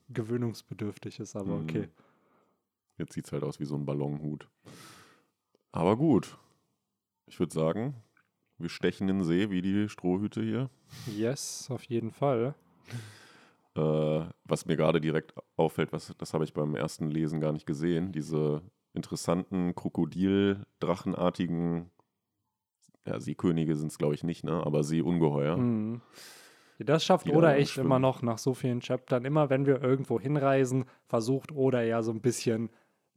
gewöhnungsbedürftig 0.09 1.19
ist, 1.19 1.35
aber 1.35 1.57
Mhm. 1.57 1.63
okay. 1.63 1.87
Jetzt 2.97 3.13
sieht 3.13 3.25
es 3.27 3.31
halt 3.31 3.43
aus 3.43 3.59
wie 3.59 3.65
so 3.65 3.75
ein 3.75 3.85
Ballonhut. 3.85 4.49
Aber 5.71 5.95
gut. 5.95 6.37
Ich 7.27 7.39
würde 7.39 7.53
sagen, 7.53 7.95
wir 8.57 8.69
stechen 8.69 9.07
in 9.07 9.19
den 9.19 9.23
See 9.25 9.49
wie 9.51 9.61
die 9.61 9.87
Strohhüte 9.87 10.41
hier. 10.41 10.69
Yes, 11.07 11.67
auf 11.69 11.83
jeden 11.83 12.11
Fall. 12.11 12.55
Äh, 13.75 14.25
was 14.45 14.65
mir 14.65 14.75
gerade 14.75 14.99
direkt 14.99 15.33
auffällt, 15.55 15.93
was, 15.93 16.13
das 16.17 16.33
habe 16.33 16.43
ich 16.43 16.53
beim 16.53 16.75
ersten 16.75 17.09
Lesen 17.11 17.39
gar 17.39 17.53
nicht 17.53 17.67
gesehen, 17.67 18.11
diese 18.11 18.61
interessanten 18.99 19.73
Krokodil-Drachenartigen, 20.79 21.89
ja, 23.05 23.19
Seekönige 23.19 23.75
sind 23.75 23.87
es 23.91 23.97
glaube 23.97 24.15
ich 24.15 24.23
nicht, 24.23 24.43
ne? 24.43 24.61
aber 24.65 24.83
Seeungeheuer. 24.83 25.57
Mhm. 25.57 26.01
Das 26.79 27.03
schafft 27.03 27.27
Oda 27.29 27.55
echt 27.55 27.71
schwimmen. 27.71 27.87
immer 27.87 27.99
noch 27.99 28.21
nach 28.21 28.37
so 28.37 28.53
vielen 28.53 28.79
Chaptern. 28.81 29.25
Immer 29.25 29.49
wenn 29.49 29.65
wir 29.65 29.81
irgendwo 29.83 30.17
hinreisen, 30.19 30.85
versucht 31.07 31.51
Oda 31.51 31.81
ja 31.81 32.01
so 32.03 32.11
ein 32.11 32.21
bisschen 32.21 32.69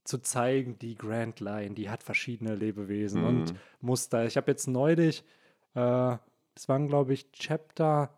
zu 0.05 0.19
zeigen, 0.19 0.79
die 0.81 0.96
Grand 0.96 1.38
Line, 1.38 1.75
die 1.76 1.88
hat 1.88 2.02
verschiedene 2.02 2.56
Lebewesen 2.56 3.20
Mhm. 3.23 3.28
und 3.28 3.55
Muster. 3.81 4.26
Ich 4.26 4.37
habe 4.37 4.50
jetzt 4.50 4.67
neulich, 4.67 5.23
äh, 5.75 6.17
das 6.55 6.69
waren 6.69 6.88
glaube 6.88 7.12
ich 7.12 7.31
Chapter, 7.31 8.12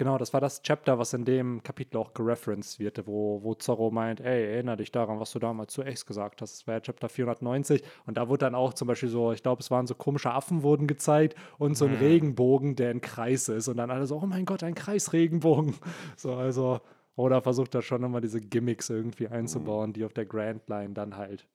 genau, 0.00 0.16
das 0.16 0.32
war 0.32 0.40
das 0.40 0.62
Chapter, 0.62 0.98
was 0.98 1.12
in 1.12 1.26
dem 1.26 1.62
Kapitel 1.62 1.98
auch 1.98 2.14
gereferenced 2.14 2.80
wird, 2.80 3.06
wo, 3.06 3.42
wo 3.42 3.54
Zorro 3.54 3.90
meint, 3.90 4.18
ey, 4.20 4.54
erinnere 4.54 4.78
dich 4.78 4.90
daran, 4.90 5.20
was 5.20 5.30
du 5.32 5.38
damals 5.38 5.74
zu 5.74 5.82
Ex 5.82 6.06
gesagt 6.06 6.40
hast. 6.40 6.54
Das 6.54 6.66
war 6.66 6.74
ja 6.76 6.80
Chapter 6.80 7.10
490 7.10 7.82
und 8.06 8.16
da 8.16 8.26
wurde 8.30 8.46
dann 8.46 8.54
auch 8.54 8.72
zum 8.72 8.88
Beispiel 8.88 9.10
so, 9.10 9.32
ich 9.32 9.42
glaube, 9.42 9.60
es 9.60 9.70
waren 9.70 9.86
so 9.86 9.94
komische 9.94 10.30
Affen 10.32 10.62
wurden 10.62 10.86
gezeigt 10.86 11.34
und 11.58 11.76
so 11.76 11.84
ein 11.84 11.92
Mhm. 11.92 11.98
Regenbogen, 11.98 12.76
der 12.76 12.90
ein 12.90 13.02
Kreis 13.02 13.50
ist 13.50 13.68
und 13.68 13.76
dann 13.76 13.90
alle 13.90 14.06
so, 14.06 14.16
oh 14.16 14.26
mein 14.26 14.46
Gott, 14.46 14.62
ein 14.62 14.74
Kreisregenbogen. 14.74 15.74
So, 16.16 16.34
also, 16.34 16.80
oder 17.14 17.42
versucht 17.42 17.74
da 17.74 17.82
schon 17.82 18.02
immer 18.02 18.22
diese 18.22 18.40
Gimmicks 18.40 18.88
irgendwie 18.88 19.28
einzubauen, 19.28 19.92
die 19.92 20.04
auf 20.06 20.14
der 20.14 20.24
Grand 20.24 20.66
Line 20.68 20.94
dann 20.94 21.16
halt. 21.18 21.46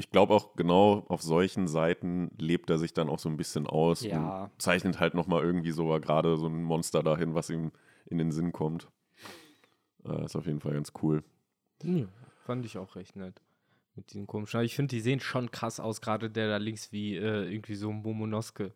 Ich 0.00 0.10
glaube 0.10 0.32
auch 0.34 0.56
genau 0.56 1.04
auf 1.08 1.20
solchen 1.22 1.68
Seiten 1.68 2.30
lebt 2.38 2.70
er 2.70 2.78
sich 2.78 2.94
dann 2.94 3.08
auch 3.10 3.18
so 3.18 3.28
ein 3.28 3.36
bisschen 3.36 3.66
aus 3.66 4.02
Ja. 4.02 4.44
und 4.44 4.50
zeichnet 4.60 4.98
halt 4.98 5.12
nochmal 5.14 5.42
irgendwie 5.44 5.72
so 5.72 5.86
gerade 6.00 6.38
so 6.38 6.46
ein 6.46 6.62
Monster 6.62 7.02
dahin, 7.02 7.34
was 7.34 7.50
ihm 7.50 7.70
in 8.06 8.16
den 8.16 8.32
Sinn 8.32 8.50
kommt. 8.52 8.88
Äh, 10.06 10.24
ist 10.24 10.36
auf 10.36 10.46
jeden 10.46 10.60
Fall 10.60 10.72
ganz 10.72 10.92
cool. 11.02 11.22
Ja, 11.82 12.06
fand 12.46 12.64
ich 12.64 12.78
auch 12.78 12.96
recht 12.96 13.14
nett. 13.16 13.40
Mit 13.94 14.10
diesen 14.12 14.26
komischen. 14.26 14.56
Aber 14.58 14.64
ich 14.64 14.74
finde, 14.74 14.94
die 14.94 15.00
sehen 15.00 15.20
schon 15.20 15.50
krass 15.50 15.80
aus, 15.80 16.00
gerade 16.00 16.30
der 16.30 16.48
da 16.48 16.56
links 16.56 16.92
wie 16.92 17.16
äh, 17.16 17.52
irgendwie 17.52 17.74
so 17.74 17.90
ein 17.90 18.00
Momonosuke. 18.02 18.72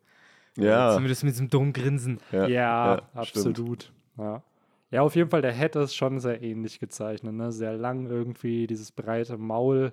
Ja, 0.57 0.91
Zumindest 0.93 1.23
mit 1.23 1.33
diesem 1.33 1.49
dummen 1.49 1.73
Grinsen. 1.73 2.19
ja, 2.31 2.47
Ja, 2.47 2.97
stimmt. 3.23 3.49
absolut. 3.49 3.91
Ja. 4.17 4.43
ja, 4.91 5.01
auf 5.01 5.15
jeden 5.15 5.29
Fall, 5.31 5.41
der 5.41 5.53
Head 5.53 5.75
ist 5.75 5.95
schon 5.95 6.19
sehr 6.19 6.41
ähnlich 6.43 6.79
gezeichnet. 6.79 7.33
Ne? 7.33 7.51
Sehr 7.51 7.75
lang 7.75 8.05
irgendwie, 8.05 8.67
dieses 8.67 8.91
breite 8.91 9.37
Maul 9.37 9.91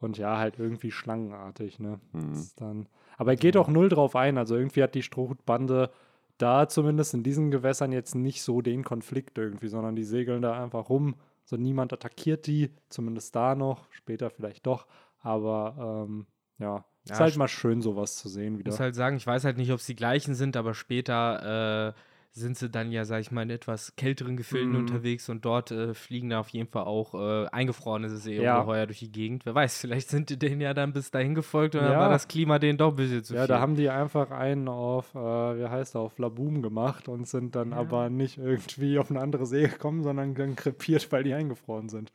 und 0.00 0.18
ja, 0.18 0.38
halt 0.38 0.58
irgendwie 0.58 0.90
schlangenartig. 0.90 1.78
Ne? 1.78 2.00
Mhm. 2.12 2.46
Dann, 2.56 2.88
aber 3.16 3.32
er 3.32 3.36
geht 3.36 3.56
auch 3.56 3.68
null 3.68 3.88
drauf 3.88 4.16
ein. 4.16 4.38
Also 4.38 4.56
irgendwie 4.56 4.82
hat 4.82 4.94
die 4.94 5.02
Strohhutbande 5.02 5.90
da 6.38 6.68
zumindest 6.68 7.14
in 7.14 7.22
diesen 7.22 7.50
Gewässern 7.50 7.92
jetzt 7.92 8.14
nicht 8.14 8.42
so 8.42 8.60
den 8.60 8.84
Konflikt 8.84 9.38
irgendwie, 9.38 9.68
sondern 9.68 9.96
die 9.96 10.04
segeln 10.04 10.42
da 10.42 10.62
einfach 10.62 10.88
rum. 10.90 11.14
So 11.44 11.56
niemand 11.56 11.92
attackiert 11.92 12.46
die, 12.46 12.70
zumindest 12.88 13.34
da 13.34 13.54
noch, 13.54 13.86
später 13.90 14.30
vielleicht 14.30 14.66
doch. 14.66 14.86
Aber 15.20 16.04
ähm, 16.08 16.26
ja, 16.58 16.84
Ja, 17.06 17.14
ist 17.14 17.20
halt 17.20 17.36
mal 17.36 17.48
schön, 17.48 17.80
sowas 17.80 18.16
zu 18.16 18.28
sehen 18.28 18.54
Ich 18.54 18.58
wieder. 18.60 18.70
muss 18.72 18.80
halt 18.80 18.94
sagen, 18.94 19.16
ich 19.16 19.26
weiß 19.26 19.44
halt 19.44 19.56
nicht, 19.56 19.72
ob 19.72 19.78
es 19.78 19.86
die 19.86 19.94
gleichen 19.96 20.34
sind, 20.34 20.56
aber 20.56 20.74
später 20.74 21.94
äh, 21.94 22.00
sind 22.38 22.58
sie 22.58 22.68
dann 22.68 22.92
ja, 22.92 23.06
sag 23.06 23.20
ich 23.22 23.30
mal, 23.30 23.42
in 23.44 23.50
etwas 23.50 23.96
kälteren 23.96 24.36
Gefilden 24.36 24.72
Mhm. 24.72 24.80
unterwegs 24.80 25.30
und 25.30 25.44
dort 25.46 25.70
äh, 25.70 25.94
fliegen 25.94 26.28
da 26.28 26.38
auf 26.40 26.50
jeden 26.50 26.68
Fall 26.68 26.84
auch 26.84 27.14
äh, 27.14 27.46
eingefrorene 27.48 28.08
Ja. 28.08 28.14
Seeungeheuer 28.16 28.84
durch 28.86 28.98
die 28.98 29.10
Gegend. 29.10 29.46
Wer 29.46 29.54
weiß, 29.54 29.78
vielleicht 29.80 30.10
sind 30.10 30.28
die 30.28 30.38
denen 30.38 30.60
ja 30.60 30.74
dann 30.74 30.92
bis 30.92 31.10
dahin 31.10 31.34
gefolgt 31.34 31.74
und 31.76 31.80
dann 31.80 31.92
Ja. 31.92 31.98
war 31.98 32.10
das 32.10 32.28
Klima 32.28 32.58
denen 32.58 32.76
doch 32.76 32.90
ein 32.90 32.96
bisschen 32.96 33.24
zu 33.24 33.34
Ja, 33.34 33.40
viel. 33.42 33.48
da 33.48 33.60
haben 33.60 33.74
die 33.74 33.88
einfach 33.88 34.30
einen 34.32 34.68
auf, 34.68 35.14
äh, 35.14 35.18
wie 35.18 35.66
heißt 35.66 35.94
er, 35.94 36.02
auf 36.02 36.18
Laboom 36.18 36.60
gemacht 36.60 37.08
und 37.08 37.26
sind 37.26 37.56
dann 37.56 37.70
Ja. 37.70 37.78
aber 37.78 38.10
nicht 38.10 38.36
irgendwie 38.36 38.98
auf 38.98 39.10
eine 39.10 39.20
andere 39.22 39.46
See 39.46 39.66
gekommen, 39.68 40.02
sondern 40.02 40.34
dann 40.34 40.56
krepiert, 40.56 41.10
weil 41.12 41.24
die 41.24 41.32
eingefroren 41.32 41.88
sind. 41.88 42.12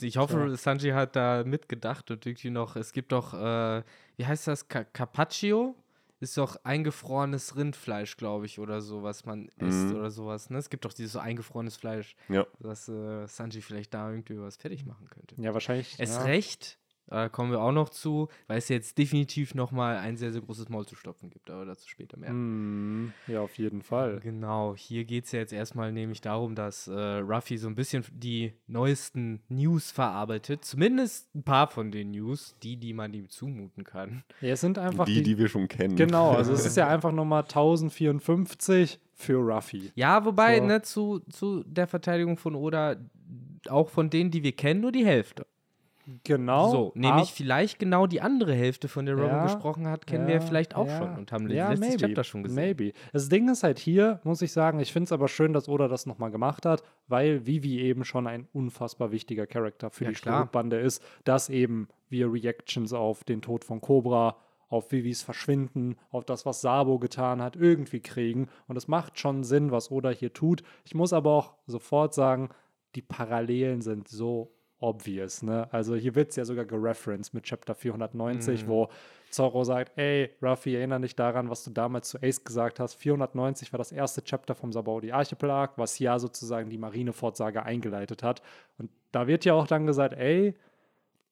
Ich 0.00 0.16
hoffe, 0.18 0.38
Ja. 0.50 0.56
Sanji 0.56 0.90
hat 0.90 1.16
da 1.16 1.42
mitgedacht 1.44 2.12
und 2.12 2.24
irgendwie 2.24 2.50
noch, 2.50 2.76
es 2.76 2.92
gibt 2.92 3.10
doch, 3.10 3.34
äh, 3.34 3.82
wie 4.16 4.24
heißt 4.24 4.46
das, 4.46 4.68
Ca- 4.68 4.84
Carpaccio? 4.84 5.74
Ist 6.24 6.38
doch 6.38 6.56
eingefrorenes 6.64 7.54
Rindfleisch, 7.54 8.16
glaube 8.16 8.46
ich, 8.46 8.58
oder 8.58 8.80
so, 8.80 9.02
was 9.02 9.26
man 9.26 9.48
isst 9.58 9.88
Mhm. 9.90 9.96
oder 9.96 10.10
sowas. 10.10 10.48
Ne? 10.48 10.56
Es 10.56 10.70
gibt 10.70 10.86
doch 10.86 10.94
dieses 10.94 11.12
so 11.12 11.18
eingefrorenes 11.18 11.76
Fleisch, 11.76 12.16
Ja. 12.30 12.46
dass 12.60 12.88
äh, 12.88 13.26
Sanji 13.26 13.60
vielleicht 13.60 13.92
da 13.92 14.08
irgendwie 14.10 14.38
was 14.40 14.56
fertig 14.56 14.86
machen 14.86 15.06
könnte. 15.10 15.34
Ja, 15.38 15.52
wahrscheinlich. 15.52 15.94
Es 15.98 16.10
ja. 16.16 16.22
recht, 16.22 16.78
Da 17.06 17.28
kommen 17.28 17.50
wir 17.52 17.60
auch 17.60 17.72
noch 17.72 17.90
zu, 17.90 18.28
weil 18.46 18.58
es 18.58 18.68
jetzt 18.68 18.96
definitiv 18.96 19.54
nochmal 19.54 19.98
ein 19.98 20.16
sehr, 20.16 20.32
sehr 20.32 20.40
großes 20.40 20.68
Maul 20.70 20.86
zu 20.86 20.96
stopfen 20.96 21.28
gibt, 21.30 21.50
aber 21.50 21.66
dazu 21.66 21.88
später 21.88 22.16
mehr. 22.16 22.32
Mm, 22.32 23.12
ja, 23.26 23.40
auf 23.42 23.58
jeden 23.58 23.82
Fall. 23.82 24.20
Genau, 24.20 24.74
hier 24.76 25.04
geht 25.04 25.26
es 25.26 25.32
ja 25.32 25.40
jetzt 25.40 25.52
erstmal 25.52 25.92
nämlich 25.92 26.20
darum, 26.22 26.54
dass 26.54 26.88
äh, 26.88 26.92
Ruffy 26.94 27.58
so 27.58 27.68
ein 27.68 27.74
bisschen 27.74 28.04
die 28.10 28.54
neuesten 28.66 29.42
News 29.48 29.90
verarbeitet. 29.90 30.64
Zumindest 30.64 31.34
ein 31.34 31.42
paar 31.42 31.68
von 31.68 31.90
den 31.90 32.12
News, 32.12 32.56
die, 32.62 32.76
die 32.78 32.94
man 32.94 33.12
ihm 33.12 33.28
zumuten 33.28 33.84
kann. 33.84 34.24
Ja, 34.40 34.50
es 34.54 34.60
sind 34.62 34.78
einfach 34.78 35.04
Die, 35.04 35.22
die 35.22 35.36
wir 35.38 35.48
schon 35.48 35.68
kennen. 35.68 35.96
Genau, 35.96 36.30
also 36.32 36.52
es 36.52 36.64
ist 36.64 36.76
ja 36.76 36.88
einfach 36.94 37.12
nochmal 37.12 37.42
1054 37.42 38.98
für 39.12 39.36
Ruffy. 39.36 39.92
Ja, 39.94 40.24
wobei, 40.24 40.58
So. 40.58 40.64
ne, 40.64 40.82
zu, 40.82 41.18
zu 41.30 41.62
der 41.64 41.86
Verteidigung 41.86 42.36
von 42.36 42.54
Oda, 42.54 42.96
auch 43.68 43.88
von 43.90 44.10
denen, 44.10 44.30
die 44.30 44.42
wir 44.42 44.52
kennen, 44.52 44.80
nur 44.80 44.92
die 44.92 45.04
Hälfte. 45.06 45.46
Genau. 46.24 46.70
so, 46.70 46.92
nämlich 46.94 47.32
vielleicht 47.32 47.78
genau 47.78 48.06
die 48.06 48.20
andere 48.20 48.54
Hälfte, 48.54 48.88
von 48.88 49.06
der 49.06 49.14
Robin 49.14 49.30
Ja, 49.30 49.44
gesprochen 49.44 49.88
hat, 49.88 50.06
kennen 50.06 50.26
wir 50.26 50.34
ja, 50.34 50.40
vielleicht 50.40 50.74
auch 50.74 50.86
ja. 50.86 50.98
schon 50.98 51.16
und 51.16 51.32
haben 51.32 51.48
ja, 51.48 51.70
letztes 51.70 51.88
maybe, 51.88 52.06
Chapter 52.06 52.24
schon 52.24 52.42
gesehen. 52.42 52.62
Maybe. 52.62 52.92
Das 53.12 53.28
Ding 53.28 53.48
ist 53.48 53.62
halt 53.62 53.78
hier, 53.78 54.20
muss 54.24 54.42
ich 54.42 54.52
sagen, 54.52 54.80
ich 54.80 54.92
finde 54.92 55.04
es 55.04 55.12
aber 55.12 55.28
schön, 55.28 55.52
dass 55.52 55.68
Oda 55.68 55.88
das 55.88 56.06
nochmal 56.06 56.30
gemacht 56.30 56.66
hat, 56.66 56.82
weil 57.06 57.46
Vivi 57.46 57.80
eben 57.80 58.04
schon 58.04 58.26
ein 58.26 58.48
unfassbar 58.52 59.12
wichtiger 59.12 59.46
Charakter 59.46 59.90
für 59.90 60.04
die. 60.06 60.14
Strohbande 60.14 60.78
ist, 60.78 61.02
dass 61.24 61.48
eben 61.48 61.88
wir 62.08 62.32
Reactions 62.32 62.92
auf 62.92 63.24
den 63.24 63.42
Tod 63.42 63.64
von 63.64 63.80
Cobra, 63.80 64.36
auf 64.68 64.92
Vivis 64.92 65.22
Verschwinden, 65.22 65.96
auf 66.10 66.24
das, 66.24 66.46
was 66.46 66.60
Sabo 66.60 66.98
getan 66.98 67.40
hat, 67.40 67.56
irgendwie 67.56 68.00
kriegen. 68.00 68.48
Und 68.66 68.76
es 68.76 68.88
macht 68.88 69.18
schon 69.18 69.44
Sinn, 69.44 69.70
was 69.70 69.90
Oda 69.90 70.10
hier 70.10 70.32
tut. 70.32 70.62
Ich 70.84 70.94
muss 70.94 71.12
aber 71.12 71.30
auch 71.30 71.54
sofort 71.66 72.14
sagen, 72.14 72.48
die 72.94 73.02
Parallelen 73.02 73.82
sind 73.82 74.08
so 74.08 74.52
obvious. 74.84 75.42
Ne? 75.42 75.66
Also 75.72 75.94
hier 75.96 76.14
wird 76.14 76.30
es 76.30 76.36
ja 76.36 76.44
sogar 76.44 76.66
gereferenced 76.66 77.32
mit 77.32 77.44
Chapter 77.44 77.74
490, 77.74 78.68
wo 78.68 78.88
Zorro 79.30 79.64
sagt, 79.64 79.98
ey, 79.98 80.30
Ruffy, 80.42 80.76
erinnere 80.76 81.00
dich 81.00 81.16
daran, 81.16 81.48
was 81.48 81.64
du 81.64 81.70
damals 81.70 82.10
zu 82.10 82.18
Ace 82.22 82.44
gesagt 82.44 82.78
hast. 82.78 82.94
490 82.94 83.72
war 83.72 83.78
das 83.78 83.92
erste 83.92 84.22
Chapter 84.22 84.54
vom 84.54 84.72
Sabaudi 84.72 85.10
Archipelag, 85.10 85.72
was 85.76 85.98
ja 85.98 86.18
sozusagen 86.18 86.68
die 86.70 86.78
Marineford-Sage 86.78 87.62
eingeleitet 87.62 88.22
hat. 88.22 88.42
Und 88.78 88.90
da 89.10 89.26
wird 89.26 89.44
ja 89.44 89.54
auch 89.54 89.66
dann 89.66 89.86
gesagt, 89.86 90.14
ey, 90.14 90.54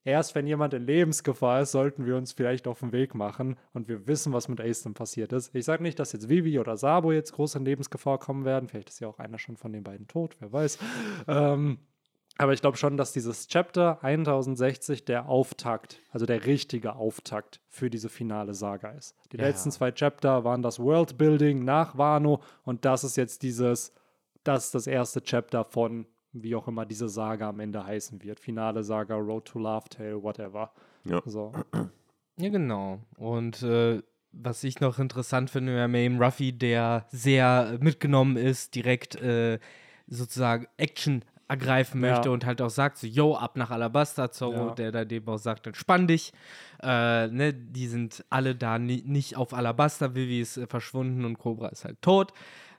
erst 0.04 0.35
wenn 0.35 0.47
jemand 0.47 0.75
in 0.75 0.87
Lebensgefahr 0.87 1.61
ist, 1.61 1.73
sollten 1.73 2.06
wir 2.06 2.16
uns 2.16 2.32
vielleicht 2.32 2.66
auf 2.66 2.80
den 2.80 2.92
Weg 2.92 3.14
machen 3.14 3.56
und 3.75 3.87
wir 3.87 4.06
wissen, 4.06 4.32
was 4.32 4.49
mit 4.49 4.61
Ace 4.61 4.82
dann 4.82 4.94
passiert 4.94 5.32
ist. 5.32 5.54
Ich 5.54 5.66
sage 5.66 5.82
nicht, 5.82 5.99
dass 5.99 6.12
jetzt 6.12 6.28
Vivi 6.28 6.59
oder 6.59 6.76
Sabo 6.78 7.12
jetzt 7.12 7.32
groß 7.32 7.56
in 7.56 7.64
Lebensgefahr 7.66 8.18
kommen 8.18 8.44
werden. 8.44 8.68
Vielleicht 8.68 8.88
ist 8.88 9.00
ja 9.00 9.09
auch 9.09 9.18
einer 9.18 9.38
schon 9.38 9.56
von 9.56 9.73
den 9.73 9.85
beiden 9.85 10.09
tot, 10.09 10.37
wer 10.40 10.52
weiß. 10.52 10.78
Ähm, 11.28 11.78
aber 12.39 12.53
ich 12.53 12.61
glaube 12.61 12.77
schon, 12.77 12.97
dass 12.97 13.12
dieses 13.12 13.47
Chapter 13.49 14.03
1060 14.03 15.05
der 15.05 15.29
Auftakt, 15.29 16.01
also 16.11 16.27
der 16.27 16.47
richtige 16.47 16.95
Auftakt 16.97 17.61
für 17.69 17.91
diese 17.91 18.09
finale 18.09 18.55
Saga 18.55 18.91
ist. 18.93 19.15
Die 19.33 19.37
Ja. 19.37 19.45
letzten 19.45 19.71
zwei 19.71 19.93
Chapter 19.93 20.45
waren 20.45 20.62
das 20.62 20.79
Worldbuilding 20.79 21.65
nach 21.65 21.97
Wano 21.99 22.41
und 22.65 22.85
das 22.85 23.05
ist 23.05 23.17
jetzt 23.17 23.43
dieses, 23.43 23.93
das 24.45 24.67
ist 24.67 24.75
das 24.75 24.87
erste 24.87 25.23
Chapter 25.23 25.65
von, 25.65 26.07
wie 26.33 26.55
auch 26.57 26.67
immer 26.69 26.87
diese 26.87 27.09
Saga 27.09 27.51
am 27.51 27.61
Ende 27.61 27.85
heißen 27.85 28.23
wird. 28.23 28.41
Finale 28.41 28.83
Saga, 28.83 29.15
Road 29.17 29.45
to 29.45 29.59
Laugh 29.59 29.89
Tale, 29.89 30.23
whatever. 30.23 30.73
Ja. 31.05 31.21
So. 31.27 31.53
Ja, 32.39 32.49
genau. 32.49 33.01
Und 33.19 33.62
äh, 33.62 34.03
was 34.33 34.65
ich 34.65 34.81
noch 34.81 34.99
interessant 34.99 35.51
finde, 35.51 35.75
wir 35.75 35.83
haben 35.83 35.95
eben 35.95 36.23
Ruffy, 36.23 36.53
der 36.57 37.05
sehr 37.11 37.77
mitgenommen 37.81 38.39
ist, 38.39 38.75
direkt 38.75 39.17
äh, 39.17 39.59
sozusagen 40.07 40.67
Action 40.79 41.23
ergreifen 41.49 42.02
Ja. 42.02 42.11
möchte 42.12 42.30
und 42.30 42.46
halt 42.46 42.61
auch 42.62 42.70
sagt, 42.70 42.99
so, 42.99 43.06
yo, 43.06 43.34
ab 43.37 43.56
nach 43.56 43.70
Alabasta, 43.70 44.30
Zorro, 44.30 44.68
Ja. 44.68 44.75
der 44.75 44.92
da 44.92 45.04
dem 45.04 45.26
auch 45.28 45.38
sagt, 45.38 45.66
entspann 45.66 46.06
dich. 46.06 46.32
Äh, 46.82 47.28
ne, 47.28 47.52
die 47.52 47.87
sind 47.88 48.25
alle 48.30 48.54
da 48.54 48.78
ni 48.78 49.02
nicht 49.06 49.37
auf 49.37 49.52
Alabasta, 49.54 50.14
Vivi 50.14 50.40
ist 50.40 50.56
äh, 50.56 50.66
verschwunden 50.66 51.25
und 51.25 51.38
Cobra 51.38 51.68
ist 51.68 51.84
halt 51.84 52.00
tot. 52.02 52.32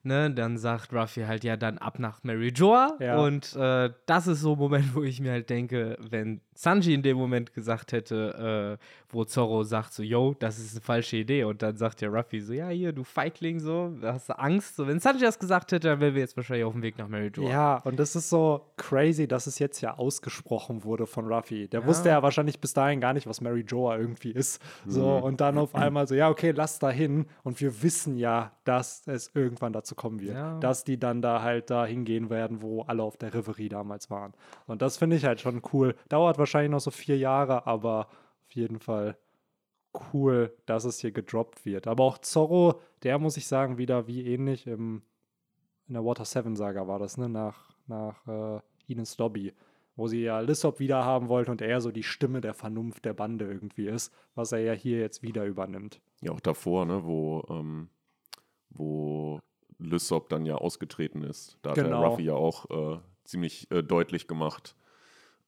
Ne, 0.05 0.29
dann 0.31 0.57
sagt 0.57 0.91
Ruffy 0.91 1.21
halt, 1.21 1.45
ja, 1.45 1.55
dann 1.55 1.77
ab 1.77 1.97
nach 1.97 2.23
Mary 2.25 2.49
Joa. 2.49 2.97
Ja. 2.99 3.19
Und 3.21 3.55
äh, 3.55 3.89
das 4.05 4.27
ist 4.27 4.41
so 4.41 4.53
ein 4.53 4.59
Moment, 4.59 4.93
wo 4.95 5.03
ich 5.03 5.21
mir 5.21 5.31
halt 5.31 5.49
denke, 5.49 5.97
wenn 6.09 6.41
Sanji 6.55 6.93
in 6.93 7.01
dem 7.03 7.17
Moment 7.17 7.53
gesagt 7.53 7.91
hätte, 7.91 8.77
äh, 8.79 8.85
wo 9.09 9.23
Zorro 9.25 9.63
sagt 9.63 9.93
so, 9.93 10.03
yo, 10.03 10.35
das 10.39 10.57
ist 10.59 10.73
eine 10.73 10.81
falsche 10.81 11.17
Idee. 11.17 11.43
Und 11.43 11.61
dann 11.61 11.77
sagt 11.77 12.01
der 12.01 12.09
Ruffy 12.09 12.41
so, 12.41 12.53
ja, 12.53 12.69
hier, 12.69 12.91
du 12.93 13.03
Feigling, 13.03 13.59
so, 13.59 13.93
hast 14.01 14.29
du 14.29 14.39
Angst? 14.39 14.75
So, 14.75 14.87
wenn 14.87 14.99
Sanji 14.99 15.21
das 15.21 15.37
gesagt 15.39 15.71
hätte, 15.71 15.87
dann 15.89 15.99
wären 15.99 16.13
wir 16.15 16.21
jetzt 16.21 16.35
wahrscheinlich 16.37 16.65
auf 16.65 16.73
dem 16.73 16.81
Weg 16.81 16.97
nach 16.97 17.07
Mary 17.07 17.31
Joa. 17.33 17.49
Ja, 17.49 17.75
und 17.83 17.99
das 17.99 18.15
ist 18.15 18.29
so 18.29 18.65
crazy, 18.77 19.27
dass 19.27 19.47
es 19.47 19.59
jetzt 19.59 19.81
ja 19.81 19.97
ausgesprochen 19.97 20.83
wurde 20.83 21.05
von 21.05 21.31
Ruffy. 21.31 21.67
Der 21.67 21.81
Ja. 21.81 21.87
wusste 21.87 22.09
ja 22.09 22.21
wahrscheinlich 22.23 22.59
bis 22.59 22.73
dahin 22.73 22.99
gar 23.01 23.13
nicht, 23.13 23.27
was 23.27 23.41
Mary 23.41 23.61
Joa 23.67 23.97
irgendwie 23.97 24.31
ist. 24.31 24.61
So, 24.87 25.09
und 25.17 25.41
dann 25.41 25.57
auf 25.57 25.75
einmal 25.75 26.07
so, 26.07 26.15
ja, 26.15 26.29
okay, 26.29 26.51
lass 26.51 26.79
da 26.79 26.89
hin. 26.89 27.25
Und 27.43 27.59
wir 27.61 27.81
wissen 27.83 28.17
ja, 28.17 28.51
dass 28.63 29.07
es 29.07 29.31
irgendwann 29.33 29.73
dazu 29.73 29.95
kommen 29.95 30.21
wird. 30.21 30.35
Ja. 30.35 30.59
Dass 30.59 30.83
die 30.83 30.97
dann 30.99 31.21
da 31.21 31.41
halt 31.41 31.69
da 31.69 31.85
hingehen 31.85 32.29
werden, 32.29 32.61
wo 32.61 32.81
alle 32.83 33.03
auf 33.03 33.17
der 33.17 33.33
Reverie 33.33 33.69
damals 33.69 34.09
waren. 34.09 34.33
Und 34.67 34.81
das 34.81 34.97
finde 34.97 35.15
ich 35.15 35.25
halt 35.25 35.39
schon 35.41 35.61
cool. 35.73 35.95
Dauert 36.09 36.37
wahrscheinlich 36.43 36.71
noch 36.71 36.79
so 36.79 36.91
vier 36.91 37.17
Jahre, 37.17 37.65
aber 37.67 38.07
auf 38.45 38.51
jeden 38.53 38.79
Fall 38.79 39.17
cool, 40.13 40.53
dass 40.65 40.85
es 40.85 40.99
hier 40.99 41.11
gedroppt 41.11 41.65
wird. 41.65 41.87
Aber 41.87 42.03
auch 42.03 42.17
Zorro, 42.17 42.81
der 43.03 43.19
muss 43.19 43.37
ich 43.37 43.47
sagen, 43.47 43.77
wieder 43.77 44.07
wie 44.07 44.25
ähnlich 44.25 44.67
im 44.67 45.03
in 45.87 45.95
der 45.95 46.05
Water 46.05 46.23
7 46.25 46.55
Saga 46.55 46.87
war 46.87 46.97
das, 46.97 47.17
ne? 47.17 47.27
Nach, 47.27 47.75
nach 47.87 48.25
äh, 48.27 48.61
Ines 48.87 49.17
Lobby, 49.17 49.53
wo 49.97 50.07
sie 50.07 50.21
ja 50.23 50.39
Lissop 50.39 50.79
wieder 50.79 51.03
haben 51.03 51.27
wollte 51.27 51.51
und 51.51 51.61
er 51.61 51.81
so 51.81 51.91
die 51.91 52.03
Stimme 52.03 52.39
der 52.39 52.53
Vernunft 52.53 53.03
der 53.05 53.13
Bande 53.13 53.45
irgendwie 53.45 53.87
ist, 53.87 54.13
was 54.33 54.53
er 54.53 54.59
ja 54.59 54.71
hier 54.73 54.99
jetzt 54.99 55.21
wieder 55.23 55.45
übernimmt. 55.45 55.99
Ja, 56.21 56.31
auch 56.31 56.39
davor, 56.39 56.85
ne, 56.85 57.03
wo, 57.03 57.43
ähm, 57.49 57.89
wo 58.69 59.41
Lysop 59.77 60.29
dann 60.29 60.45
ja 60.45 60.55
ausgetreten 60.55 61.21
ist. 61.23 61.57
Da 61.61 61.71
hat 61.71 61.75
Genau. 61.75 61.99
der 61.99 62.09
Ruffy 62.09 62.23
ja 62.23 62.33
auch 62.33 62.69
äh, 62.69 62.99
ziemlich 63.25 63.69
äh, 63.71 63.83
deutlich 63.83 64.27
gemacht, 64.27 64.75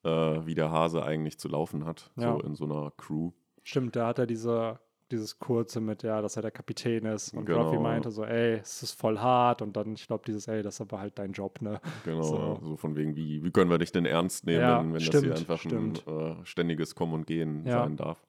äh, 0.05 0.45
wie 0.45 0.55
der 0.55 0.71
Hase 0.71 1.03
eigentlich 1.03 1.37
zu 1.39 1.47
laufen 1.49 1.85
hat, 1.85 2.11
Ja. 2.15 2.33
so 2.33 2.39
in 2.41 2.55
so 2.55 2.65
einer 2.65 2.91
Crew. 2.97 3.31
Stimmt, 3.63 3.95
da 3.95 4.07
hat 4.07 4.19
er 4.19 4.27
diese, 4.27 4.79
dieses 5.11 5.39
kurze 5.39 5.81
mit, 5.81 6.03
ja, 6.03 6.21
dass 6.21 6.35
er 6.35 6.43
der 6.43 6.51
Kapitän 6.51 7.05
ist 7.05 7.33
und 7.33 7.45
Genau. 7.45 7.63
Ruffy 7.63 7.79
meinte 7.79 8.11
so, 8.11 8.23
ey, 8.23 8.55
es 8.61 8.83
ist 8.83 8.99
voll 8.99 9.19
hart 9.19 9.61
und 9.61 9.75
dann, 9.75 9.93
ich 9.93 10.05
glaube, 10.07 10.23
dieses, 10.25 10.47
ey, 10.47 10.61
das 10.63 10.75
ist 10.75 10.81
aber 10.81 10.99
halt 10.99 11.17
dein 11.17 11.31
Job, 11.31 11.61
ne? 11.61 11.79
Genau, 12.03 12.21
So. 12.23 12.59
so, 12.61 12.77
von 12.77 12.95
wegen, 12.95 13.15
wie, 13.15 13.43
wie 13.43 13.51
können 13.51 13.69
wir 13.71 13.77
dich 13.79 13.91
denn 13.91 14.05
ernst 14.05 14.45
nehmen, 14.45 14.59
Ja, 14.61 14.79
wenn 14.79 14.93
das 14.93 15.03
stimmt, 15.03 15.23
hier 15.25 15.35
einfach 15.35 15.59
stimmt. 15.59 16.07
ein 16.07 16.41
äh, 16.41 16.45
ständiges 16.45 16.93
Kommen 16.95 17.13
und 17.13 17.27
Gehen 17.27 17.65
Ja. 17.65 17.83
sein 17.83 17.97
darf. 17.97 18.23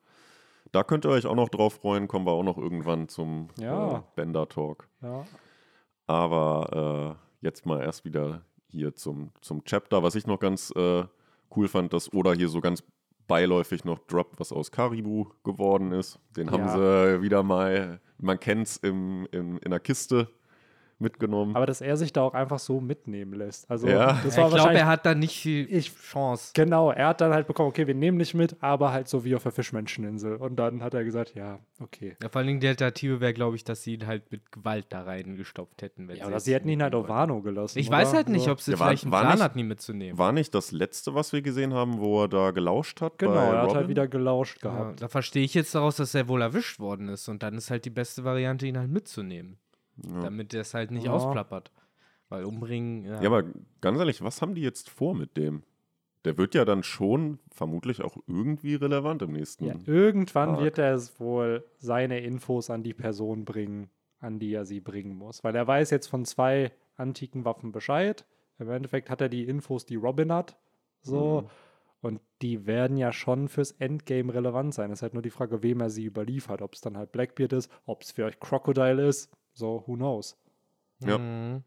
Da 0.72 0.82
könnt 0.82 1.04
ihr 1.06 1.10
euch 1.10 1.26
auch 1.26 1.34
noch 1.36 1.48
drauf 1.48 1.74
freuen, 1.74 2.08
kommen 2.08 2.26
wir 2.26 2.32
auch 2.32 2.42
noch 2.42 2.58
irgendwann 2.58 3.08
zum 3.08 3.48
Ja. 3.58 3.98
äh, 3.98 4.02
Bender-Talk. 4.16 4.88
Ja. 5.02 5.24
Aber 6.06 7.16
äh, 7.42 7.44
jetzt 7.46 7.66
mal 7.66 7.82
erst 7.82 8.04
wieder 8.04 8.42
hier 8.68 8.94
zum, 8.94 9.30
zum 9.40 9.64
Chapter. 9.64 10.02
Was 10.02 10.14
ich 10.14 10.26
noch 10.26 10.38
ganz 10.38 10.72
äh, 10.76 11.04
cool 11.54 11.68
fand, 11.68 11.92
dass 11.92 12.12
Oda 12.12 12.32
hier 12.32 12.48
so 12.48 12.60
ganz 12.60 12.82
beiläufig 13.26 13.84
noch 13.84 13.98
droppt, 14.06 14.38
was 14.38 14.52
aus 14.52 14.70
Karibu 14.70 15.26
geworden 15.44 15.92
ist. 15.92 16.18
Den 16.36 16.50
haben 16.50 16.64
Ja. 16.66 17.16
sie 17.16 17.22
wieder 17.22 17.42
mal, 17.42 18.00
man 18.18 18.38
kennt 18.38 18.66
es 18.68 18.76
in 18.78 19.26
der 19.66 19.80
Kiste 19.80 20.28
mitgenommen. 20.98 21.54
Aber 21.56 21.66
dass 21.66 21.80
er 21.80 21.96
sich 21.96 22.12
da 22.12 22.22
auch 22.22 22.34
einfach 22.34 22.58
so 22.58 22.80
mitnehmen 22.80 23.34
lässt. 23.34 23.70
Also, 23.70 23.86
Ja. 23.86 24.18
das 24.24 24.36
Ja, 24.36 24.42
war 24.42 24.48
ich 24.48 24.54
glaube, 24.54 24.74
er 24.74 24.86
hat 24.86 25.04
da 25.04 25.14
nicht 25.14 25.38
viel 25.40 25.66
Ich- 25.70 25.94
Chance. 25.94 26.52
Genau, 26.54 26.90
er 26.90 27.08
hat 27.08 27.20
dann 27.20 27.32
halt 27.32 27.46
bekommen, 27.46 27.68
okay, 27.68 27.86
wir 27.86 27.94
nehmen 27.94 28.18
dich 28.18 28.32
mit, 28.34 28.56
aber 28.62 28.92
halt 28.92 29.08
so 29.08 29.24
wie 29.24 29.34
auf 29.34 29.42
der 29.42 29.52
Fischmenscheninsel. 29.52 30.36
Und 30.36 30.56
dann 30.56 30.82
hat 30.82 30.94
er 30.94 31.04
gesagt, 31.04 31.34
ja, 31.34 31.58
okay. 31.80 32.16
Ja, 32.22 32.28
vor 32.28 32.40
allem 32.40 32.60
die 32.60 32.68
Alternative 32.68 33.20
wäre, 33.20 33.34
glaube 33.34 33.56
ich, 33.56 33.64
dass 33.64 33.82
sie 33.82 33.94
ihn 33.94 34.06
halt 34.06 34.30
mit 34.32 34.50
Gewalt 34.52 34.86
da 34.90 35.02
reingestopft 35.02 35.82
hätten. 35.82 36.08
Wenn 36.08 36.16
Ja, 36.16 36.26
oder 36.26 36.40
sie 36.40 36.54
hätten 36.54 36.68
ihn 36.68 36.82
halt 36.82 36.94
auf. 36.94 37.08
Wano 37.08 37.42
gelassen. 37.42 37.78
Ich 37.78 37.90
weiß 37.90 38.08
oder? 38.08 38.16
halt 38.18 38.28
nicht, 38.30 38.48
ob 38.48 38.60
sie 38.60 38.72
Ja, 38.72 38.78
war- 38.80 38.88
vielleicht 38.88 39.04
einen 39.04 39.12
war 39.12 39.20
Plan 39.22 39.34
nicht- 39.34 39.42
hatten, 39.44 39.58
ihn 39.58 39.68
mitzunehmen. 39.68 40.18
War 40.18 40.32
nicht 40.32 40.54
das 40.54 40.72
letzte, 40.72 41.14
was 41.14 41.32
wir 41.32 41.42
gesehen 41.42 41.74
haben, 41.74 41.98
wo 42.00 42.22
er 42.22 42.28
da 42.28 42.50
gelauscht 42.52 43.00
hat? 43.00 43.18
Genau, 43.18 43.32
bei 43.34 43.40
er 43.44 43.52
hat 43.58 43.62
Robin? 43.64 43.76
halt 43.76 43.88
wieder 43.88 44.08
gelauscht 44.08 44.62
Ja, 44.64 44.70
gehabt. 44.70 45.02
da 45.02 45.08
verstehe 45.08 45.44
ich 45.44 45.54
jetzt 45.54 45.74
daraus, 45.74 45.96
dass 45.96 46.14
er 46.14 46.26
wohl 46.28 46.40
erwischt 46.42 46.78
worden 46.80 47.08
ist. 47.08 47.28
Und 47.28 47.42
dann 47.42 47.54
ist 47.56 47.70
halt 47.70 47.84
die 47.84 47.90
beste 47.90 48.24
Variante, 48.24 48.66
ihn 48.66 48.78
halt 48.78 48.90
mitzunehmen. 48.90 49.58
Ja. 50.04 50.20
Damit 50.22 50.52
er 50.54 50.60
es 50.62 50.74
halt 50.74 50.90
nicht 50.90 51.04
Ja. 51.06 51.12
ausplappert. 51.12 51.70
Weil 52.28 52.44
umbringen, 52.44 53.04
ja. 53.04 53.20
Ja, 53.22 53.28
aber 53.28 53.44
ganz 53.80 53.98
ehrlich, 53.98 54.22
was 54.22 54.42
haben 54.42 54.54
die 54.54 54.62
jetzt 54.62 54.90
vor 54.90 55.14
mit 55.14 55.36
dem? 55.36 55.62
Der 56.24 56.36
wird 56.38 56.56
ja 56.56 56.64
dann 56.64 56.82
schon 56.82 57.38
vermutlich 57.52 58.02
auch 58.02 58.16
irgendwie 58.26 58.74
relevant 58.74 59.22
im 59.22 59.32
nächsten. 59.32 59.64
Ja, 59.66 59.74
irgendwann 59.84 60.50
Arc. 60.50 60.60
wird 60.60 60.78
er 60.78 60.94
es 60.94 61.20
wohl 61.20 61.64
seine 61.78 62.18
Infos 62.20 62.68
an 62.68 62.82
die 62.82 62.94
Person 62.94 63.44
bringen, 63.44 63.90
an 64.18 64.40
die 64.40 64.52
er 64.52 64.64
sie 64.64 64.80
bringen 64.80 65.14
muss. 65.16 65.44
Weil 65.44 65.54
er 65.54 65.66
weiß 65.68 65.90
jetzt 65.90 66.08
von 66.08 66.24
zwei 66.24 66.72
antiken 66.96 67.44
Waffen 67.44 67.70
Bescheid. 67.70 68.24
Im 68.58 68.68
Endeffekt 68.70 69.08
hat 69.08 69.20
er 69.20 69.28
die 69.28 69.44
Infos, 69.44 69.86
die 69.86 69.94
Robin 69.96 70.32
hat. 70.32 70.56
So. 71.02 71.42
Mhm. 71.42 71.48
Und 72.00 72.20
die 72.42 72.66
werden 72.66 72.96
ja 72.96 73.12
schon 73.12 73.48
fürs 73.48 73.70
Endgame 73.72 74.34
relevant 74.34 74.74
sein. 74.74 74.90
Es 74.90 74.98
ist 74.98 75.02
halt 75.02 75.14
nur 75.14 75.22
die 75.22 75.30
Frage, 75.30 75.62
wem 75.62 75.80
er 75.80 75.90
sie 75.90 76.04
überliefert. 76.06 76.60
Ob 76.60 76.74
es 76.74 76.80
dann 76.80 76.96
halt 76.96 77.12
Blackbeard 77.12 77.52
ist, 77.52 77.70
ob 77.84 78.02
es 78.02 78.10
vielleicht 78.10 78.40
Crocodile 78.40 79.06
ist. 79.06 79.30
So, 79.56 79.82
who 79.86 79.96
knows? 79.96 80.36
Ja. 81.00 81.18
Mhm. 81.18 81.64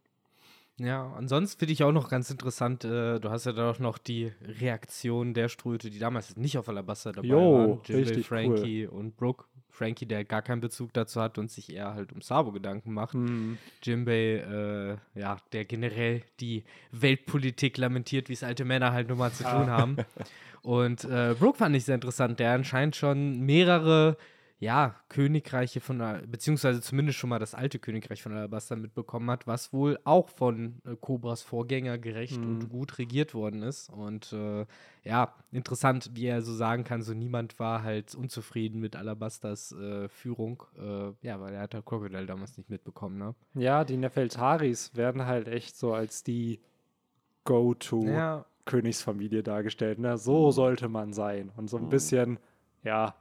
Ja, 0.78 1.12
ansonsten 1.18 1.60
finde 1.60 1.74
ich 1.74 1.84
auch 1.84 1.92
noch 1.92 2.08
ganz 2.08 2.32
interessant, 2.32 2.86
äh, 2.86 3.20
du 3.20 3.30
hast 3.30 3.46
ja 3.46 3.52
da 3.52 3.72
auch 3.72 3.80
noch 3.80 3.98
die 3.98 4.32
Reaktion 4.42 5.34
der 5.34 5.50
Ströte, 5.50 5.90
die 5.90 6.00
damals 6.00 6.38
nicht 6.38 6.58
auf 6.58 6.70
Alabaster 6.70 7.12
dabei 7.12 7.28
Jo, 7.28 7.54
waren. 7.54 7.82
Jimmy, 7.84 8.24
Frankie 8.24 8.88
und 8.88 9.18
Brooke. 9.18 9.44
Frankie, 9.68 10.06
der 10.06 10.26
gar 10.26 10.42
keinen 10.42 10.62
Bezug 10.62 10.94
dazu 10.94 11.22
hat 11.22 11.38
und 11.38 11.52
sich 11.52 11.74
eher 11.74 11.94
halt 11.94 12.12
um 12.12 12.22
Sabo 12.22 12.52
Gedanken 12.52 12.94
macht. 12.94 13.14
Hm. 13.14 13.58
Jimbei, 13.84 15.00
äh, 15.16 15.20
ja, 15.20 15.38
der 15.54 15.66
generell 15.66 16.22
die 16.40 16.64
Weltpolitik 16.92 17.78
lamentiert, 17.78 18.30
wie 18.30 18.34
es 18.34 18.44
alte 18.44 18.66
Männer 18.66 18.92
halt 18.92 19.10
nun 19.10 19.18
mal 19.18 19.32
zu 19.32 19.44
tun 19.44 19.70
haben. 19.70 19.98
Und 20.62 21.06
äh, 21.06 21.36
Brooke 21.40 21.58
fand 21.58 21.76
ich 21.76 21.86
sehr 21.86 21.96
interessant, 21.96 22.40
der 22.40 22.52
anscheinend 22.52 22.96
schon 22.98 23.40
mehrere, 23.40 24.18
ja, 24.60 24.96
Königreiche 25.08 25.80
von, 25.80 26.04
beziehungsweise 26.28 26.82
zumindest 26.82 27.18
schon 27.18 27.30
mal 27.30 27.40
das 27.40 27.56
alte 27.56 27.80
Königreich 27.80 28.22
von 28.22 28.34
Alabasta 28.34 28.76
mitbekommen 28.76 29.32
hat, 29.32 29.48
was 29.48 29.72
wohl 29.72 29.98
auch 30.04 30.28
von 30.28 30.82
äh, 30.86 30.98
Cobras 31.00 31.42
Vorgänger 31.42 31.98
gerecht 31.98 32.38
und 32.38 32.70
gut 32.70 32.98
regiert 32.98 33.34
worden 33.34 33.64
ist. 33.64 33.90
Und 33.90 34.34
äh, 34.34 34.66
ja, 35.04 35.34
interessant, 35.54 36.12
wie 36.14 36.26
er 36.26 36.42
so 36.42 36.54
sagen 36.54 36.84
kann, 36.84 37.02
so 37.02 37.14
niemand 37.14 37.58
war 37.58 37.84
halt 37.84 38.14
unzufrieden 38.16 38.82
mit 38.82 38.98
Alabastas 38.98 39.72
äh, 39.72 40.10
Führung. 40.10 40.64
Äh, 40.78 41.26
ja, 41.26 41.40
weil 41.40 41.54
er 41.54 41.62
hat 41.62 41.74
halt 41.74 41.86
Crocodile 41.86 42.26
damals 42.26 42.58
nicht 42.58 42.70
mitbekommen, 42.70 43.18
ne? 43.18 43.36
Ja, 43.54 43.86
die 43.86 43.96
Nefeltaris 43.96 44.94
werden 44.94 45.26
halt 45.26 45.48
echt 45.48 45.78
so 45.78 45.94
als 45.94 46.24
die 46.24 46.60
Go-To 47.46 48.04
Ja, 48.04 48.46
Königsfamilie 48.66 49.42
dargestellt. 49.42 50.00
Ne? 50.00 50.18
So 50.18 50.52
sollte 50.52 50.90
man 50.90 51.14
sein. 51.14 51.50
Und 51.56 51.70
so 51.70 51.78
ein 51.78 51.88
bisschen, 51.88 52.40
ja, 52.84 53.16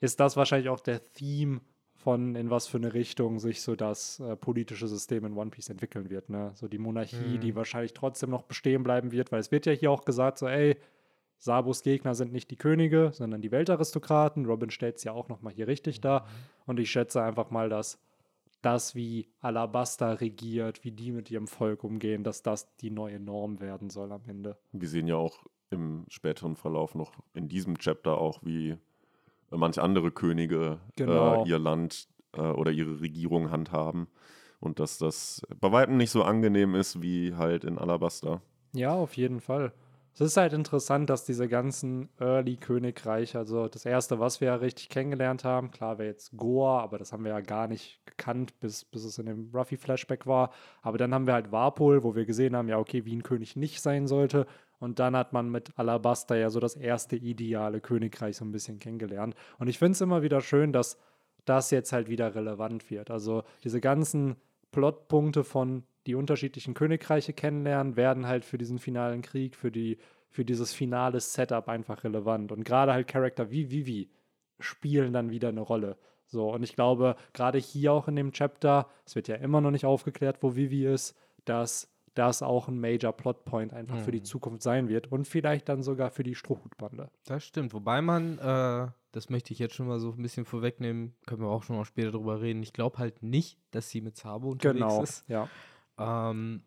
ist 0.00 0.20
das 0.20 0.36
wahrscheinlich 0.36 0.68
auch 0.68 0.80
der 0.80 1.12
Theme 1.12 1.60
von 1.94 2.34
in 2.34 2.48
was 2.48 2.66
für 2.66 2.78
eine 2.78 2.94
Richtung 2.94 3.38
sich 3.38 3.60
so 3.60 3.76
das 3.76 4.20
äh, 4.20 4.34
politische 4.34 4.88
System 4.88 5.26
in 5.26 5.36
One 5.36 5.50
Piece 5.50 5.68
entwickeln 5.68 6.08
wird. 6.08 6.30
Ne? 6.30 6.52
So 6.54 6.66
die 6.66 6.78
Monarchie, 6.78 7.38
die 7.38 7.54
wahrscheinlich 7.54 7.92
trotzdem 7.92 8.30
noch 8.30 8.44
bestehen 8.44 8.82
bleiben 8.82 9.12
wird, 9.12 9.30
weil 9.32 9.40
es 9.40 9.50
wird 9.50 9.66
ja 9.66 9.72
hier 9.72 9.90
auch 9.90 10.06
gesagt, 10.06 10.38
so, 10.38 10.48
ey, 10.48 10.76
Sabos 11.36 11.82
Gegner 11.82 12.14
sind 12.14 12.32
nicht 12.32 12.50
die 12.50 12.56
Könige, 12.56 13.10
sondern 13.12 13.40
die 13.40 13.50
Weltaristokraten. 13.50 14.44
Robin 14.46 14.70
stellt 14.70 14.96
es 14.96 15.04
ja 15.04 15.12
auch 15.12 15.28
nochmal 15.28 15.52
hier 15.52 15.68
richtig 15.68 16.00
dar. 16.00 16.26
Und 16.66 16.78
ich 16.78 16.90
schätze 16.90 17.22
einfach 17.22 17.50
mal, 17.50 17.70
dass 17.70 17.98
das, 18.60 18.94
wie 18.94 19.28
Alabasta 19.40 20.12
regiert, 20.12 20.84
wie 20.84 20.92
die 20.92 21.12
mit 21.12 21.30
ihrem 21.30 21.46
Volk 21.46 21.82
umgehen, 21.82 22.24
dass 22.24 22.42
das 22.42 22.76
die 22.76 22.90
neue 22.90 23.18
Norm 23.18 23.60
werden 23.60 23.88
soll 23.88 24.12
am 24.12 24.22
Ende. 24.26 24.58
Wir 24.72 24.88
sehen 24.88 25.06
ja 25.06 25.16
auch 25.16 25.46
im 25.70 26.04
späteren 26.08 26.56
Verlauf 26.56 26.94
noch 26.94 27.12
in 27.32 27.48
diesem 27.48 27.78
Chapter 27.78 28.18
auch, 28.18 28.40
wie 28.42 28.76
manch 29.50 29.80
andere 29.80 30.10
Könige 30.10 30.78
Genau. 30.96 31.44
äh, 31.44 31.48
ihr 31.48 31.58
Land 31.58 32.08
äh, 32.36 32.40
oder 32.40 32.70
ihre 32.70 33.00
Regierung 33.00 33.50
handhaben. 33.50 34.08
Und 34.60 34.78
dass 34.78 34.98
das 34.98 35.42
bei 35.58 35.72
weitem 35.72 35.96
nicht 35.96 36.10
so 36.10 36.22
angenehm 36.22 36.74
ist 36.74 37.00
wie 37.02 37.34
halt 37.34 37.64
in 37.64 37.78
Alabasta. 37.78 38.42
Ja, 38.72 38.92
auf 38.94 39.14
jeden 39.16 39.40
Fall. 39.40 39.72
Es 40.12 40.20
ist 40.20 40.36
halt 40.36 40.52
interessant, 40.52 41.08
dass 41.08 41.24
diese 41.24 41.48
ganzen 41.48 42.08
Early-Königreiche, 42.18 43.38
also 43.38 43.68
das 43.68 43.86
erste, 43.86 44.18
was 44.18 44.40
wir 44.40 44.48
ja 44.48 44.54
richtig 44.56 44.88
kennengelernt 44.88 45.44
haben, 45.44 45.70
klar 45.70 45.98
wäre 45.98 46.08
jetzt 46.08 46.36
Goa, 46.36 46.80
aber 46.82 46.98
das 46.98 47.12
haben 47.12 47.24
wir 47.24 47.30
ja 47.30 47.40
gar 47.40 47.68
nicht 47.68 48.00
gekannt, 48.06 48.58
bis, 48.60 48.84
bis 48.84 49.04
es 49.04 49.18
in 49.18 49.26
dem 49.26 49.50
Ruffy-Flashback 49.54 50.26
war. 50.26 50.50
Aber 50.82 50.98
dann 50.98 51.14
haben 51.14 51.26
wir 51.26 51.34
halt 51.34 51.52
Warpol, 51.52 52.02
wo 52.02 52.14
wir 52.14 52.26
gesehen 52.26 52.56
haben, 52.56 52.68
ja, 52.68 52.78
okay, 52.78 53.04
wie 53.04 53.14
ein 53.14 53.22
König 53.22 53.56
nicht 53.56 53.80
sein 53.80 54.06
sollte. 54.06 54.46
Und 54.80 54.98
dann 54.98 55.14
hat 55.14 55.32
man 55.32 55.50
mit 55.50 55.78
Alabasta 55.78 56.34
ja 56.34 56.50
so 56.50 56.58
das 56.58 56.74
erste 56.74 57.14
ideale 57.14 57.80
Königreich 57.80 58.36
so 58.36 58.44
ein 58.44 58.50
bisschen 58.50 58.78
kennengelernt. 58.78 59.34
Und 59.58 59.68
ich 59.68 59.78
finde 59.78 59.92
es 59.92 60.00
immer 60.00 60.22
wieder 60.22 60.40
schön, 60.40 60.72
dass 60.72 60.98
das 61.44 61.70
jetzt 61.70 61.92
halt 61.92 62.08
wieder 62.08 62.34
relevant 62.34 62.90
wird. 62.90 63.10
Also 63.10 63.44
diese 63.62 63.80
ganzen 63.80 64.36
Plotpunkte 64.72 65.44
von 65.44 65.84
die 66.06 66.14
unterschiedlichen 66.14 66.74
Königreiche 66.74 67.32
kennenlernen, 67.32 67.96
werden 67.96 68.26
halt 68.26 68.44
für 68.44 68.58
diesen 68.58 68.78
finalen 68.78 69.22
Krieg, 69.22 69.54
für, 69.54 69.70
die, 69.70 69.98
für 70.30 70.44
dieses 70.44 70.72
finale 70.72 71.20
Setup 71.20 71.68
einfach 71.68 72.04
relevant. 72.04 72.52
Und 72.52 72.64
gerade 72.64 72.92
halt 72.92 73.06
Charakter 73.06 73.50
wie 73.50 73.70
Vivi 73.70 74.10
spielen 74.58 75.12
dann 75.12 75.30
wieder 75.30 75.48
eine 75.48 75.60
Rolle. 75.60 75.98
So, 76.26 76.52
und 76.52 76.62
ich 76.62 76.74
glaube, 76.74 77.16
gerade 77.32 77.58
hier 77.58 77.92
auch 77.92 78.08
in 78.08 78.16
dem 78.16 78.32
Chapter, 78.32 78.88
es 79.04 79.14
wird 79.14 79.28
ja 79.28 79.36
immer 79.36 79.60
noch 79.60 79.72
nicht 79.72 79.84
aufgeklärt, 79.84 80.38
wo 80.42 80.54
Vivi 80.54 80.86
ist, 80.86 81.16
dass 81.44 81.90
das 82.20 82.42
auch 82.42 82.68
ein 82.68 82.78
Major 82.78 83.12
Plotpoint 83.12 83.72
einfach 83.72 83.98
für 83.98 84.10
die 84.12 84.22
Zukunft 84.22 84.62
sein 84.62 84.88
wird 84.88 85.10
und 85.10 85.26
vielleicht 85.26 85.68
dann 85.70 85.82
sogar 85.82 86.10
für 86.10 86.22
die 86.22 86.34
Strohhutbande. 86.34 87.10
Das 87.24 87.42
stimmt. 87.44 87.72
Wobei 87.72 88.02
man, 88.02 88.38
äh, 88.38 88.88
das 89.12 89.30
möchte 89.30 89.52
ich 89.54 89.58
jetzt 89.58 89.74
schon 89.74 89.88
mal 89.88 89.98
so 89.98 90.10
ein 90.12 90.22
bisschen 90.22 90.44
vorwegnehmen, 90.44 91.14
können 91.26 91.40
wir 91.42 91.48
auch 91.48 91.62
schon 91.62 91.76
mal 91.76 91.84
später 91.86 92.12
drüber 92.12 92.40
reden. 92.42 92.62
Ich 92.62 92.72
glaube 92.74 92.98
halt 92.98 93.22
nicht, 93.22 93.58
dass 93.70 93.88
sie 93.88 94.02
mit 94.02 94.16
Sabo 94.16 94.50
unterwegs 94.50 94.74
Genau, 94.80 95.02
ist. 95.02 95.24
ja. 95.28 95.48
Ähm, 95.98 96.62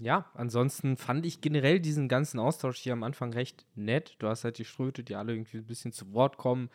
ja, 0.00 0.30
ansonsten 0.34 0.96
fand 0.96 1.26
ich 1.26 1.40
generell 1.40 1.80
diesen 1.80 2.08
ganzen 2.08 2.38
Austausch 2.38 2.78
hier 2.78 2.92
am 2.94 3.02
Anfang 3.02 3.32
recht 3.32 3.66
nett. 3.74 4.16
Du 4.18 4.26
hast 4.28 4.44
halt 4.44 4.58
die 4.58 4.64
Ströte, 4.64 5.02
die 5.02 5.16
alle 5.16 5.32
irgendwie 5.32 5.58
ein 5.58 5.66
bisschen 5.66 5.92
zu 5.92 6.12
Wort 6.12 6.36
kommen. 6.38 6.70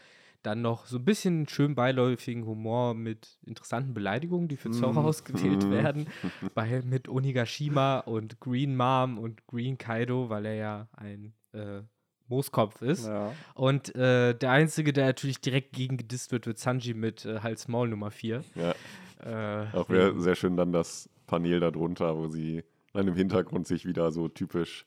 Dann 0.46 0.62
noch 0.62 0.86
so 0.86 0.98
ein 0.98 1.06
bisschen 1.06 1.48
schön 1.48 1.74
beiläufigen 1.74 2.46
Humor 2.46 2.94
mit 2.94 3.40
interessanten 3.44 3.96
Beleidigungen, 3.96 4.48
die 4.48 4.58
für 4.58 4.70
Zorro 4.70 5.02
ausgewählt 5.02 5.72
werden. 5.72 6.06
Bei, 6.54 6.84
mit 6.86 7.10
Onigashima 7.10 8.00
und 8.00 8.40
Green 8.40 8.76
Mom 8.76 9.18
und 9.18 9.48
Green 9.48 9.80
Kaido, 9.80 10.30
weil 10.30 10.46
er 10.46 10.54
ja 10.54 10.88
ein 10.94 11.34
äh, 11.54 11.82
Mooskopf 12.28 12.84
ist. 12.84 13.08
ja. 13.08 13.34
Und 13.56 13.96
äh, 13.96 14.36
der 14.36 14.52
Einzige, 14.52 14.94
der 14.94 15.08
natürlich 15.08 15.42
direkt 15.42 15.74
gegen 15.74 15.98
gedisst 15.98 16.32
wird, 16.32 16.46
wird 16.46 16.60
Sanji 16.60 16.94
mit 16.94 17.26
äh, 17.26 17.40
Hals-Maul 17.40 17.90
Nummer 17.90 18.12
4. 18.12 18.44
Ja. 18.54 18.76
Äh, 19.24 19.76
Auch 19.76 19.90
wäre 19.90 20.20
sehr 20.20 20.36
schön 20.36 20.58
dann 20.58 20.72
das 20.72 21.10
Panel 21.26 21.60
darunter, 21.60 22.18
wo 22.18 22.28
sie 22.28 22.64
dann 22.94 23.08
im 23.08 23.16
Hintergrund 23.16 23.66
sich 23.66 23.86
wieder 23.86 24.12
so 24.12 24.28
typisch 24.28 24.86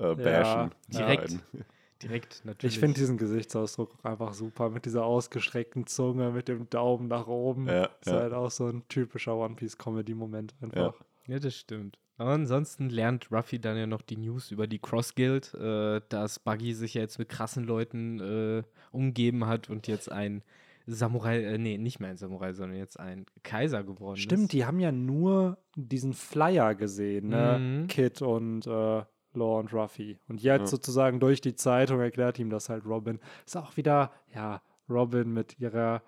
äh, 0.00 0.16
bashen. 0.16 0.72
direkt. 0.88 1.30
Nein. 1.52 1.64
Direkt 2.02 2.44
natürlich. 2.44 2.74
Ich 2.74 2.80
finde 2.80 2.98
diesen 2.98 3.18
Gesichtsausdruck 3.18 3.92
einfach 4.02 4.32
super 4.32 4.70
mit 4.70 4.84
dieser 4.84 5.04
ausgestreckten 5.04 5.86
Zunge, 5.86 6.30
mit 6.30 6.48
dem 6.48 6.68
Daumen 6.70 7.08
nach 7.08 7.26
oben. 7.26 7.66
Ja, 7.66 7.84
ist 8.00 8.06
ja. 8.06 8.20
halt 8.20 8.32
auch 8.32 8.50
so 8.50 8.68
ein 8.68 8.82
typischer 8.88 9.36
One 9.36 9.54
Piece 9.54 9.78
Comedy 9.78 10.14
Moment 10.14 10.54
einfach. 10.60 10.94
Ja, 11.26 11.38
das 11.38 11.56
stimmt. 11.56 11.98
Aber 12.16 12.30
ansonsten 12.30 12.90
lernt 12.90 13.30
Ruffy 13.30 13.60
dann 13.60 13.76
ja 13.76 13.86
noch 13.86 14.02
die 14.02 14.16
News 14.16 14.50
über 14.50 14.66
die 14.66 14.80
Cross 14.80 15.14
Guild, 15.14 15.54
äh, 15.54 16.00
dass 16.08 16.40
Buggy 16.40 16.74
sich 16.74 16.94
ja 16.94 17.02
jetzt 17.02 17.18
mit 17.18 17.28
krassen 17.28 17.64
Leuten 17.64 18.18
äh, 18.18 18.62
umgeben 18.90 19.46
hat 19.46 19.70
und 19.70 19.86
jetzt 19.86 20.10
ein 20.10 20.42
Samurai, 20.86 21.42
äh, 21.44 21.58
nee, 21.58 21.78
nicht 21.78 22.00
mehr 22.00 22.10
ein 22.10 22.16
Samurai, 22.16 22.54
sondern 22.54 22.78
jetzt 22.78 22.98
ein 22.98 23.26
Kaiser 23.44 23.84
geworden 23.84 24.16
Stimmt, 24.16 24.44
ist. 24.44 24.52
die 24.52 24.64
haben 24.64 24.80
ja 24.80 24.90
nur 24.90 25.58
diesen 25.76 26.12
Flyer 26.14 26.74
gesehen, 26.74 27.28
ne? 27.28 27.58
Mhm. 27.60 27.86
Kid 27.88 28.20
und 28.22 28.66
äh, 28.66 29.02
Law 29.38 29.58
und 29.60 29.72
Ruffy. 29.72 30.18
Und 30.28 30.42
jetzt 30.42 30.60
Ja. 30.60 30.66
sozusagen 30.66 31.20
durch 31.20 31.40
die 31.40 31.54
Zeitung 31.54 32.00
erklärt 32.00 32.38
ihm 32.38 32.50
das 32.50 32.68
halt 32.68 32.84
Robin. 32.84 33.18
Ist 33.46 33.56
auch 33.56 33.76
wieder, 33.76 34.10
ja, 34.34 34.60
Robin 34.90 35.32
mit 35.32 35.58
ihrer, 35.58 36.02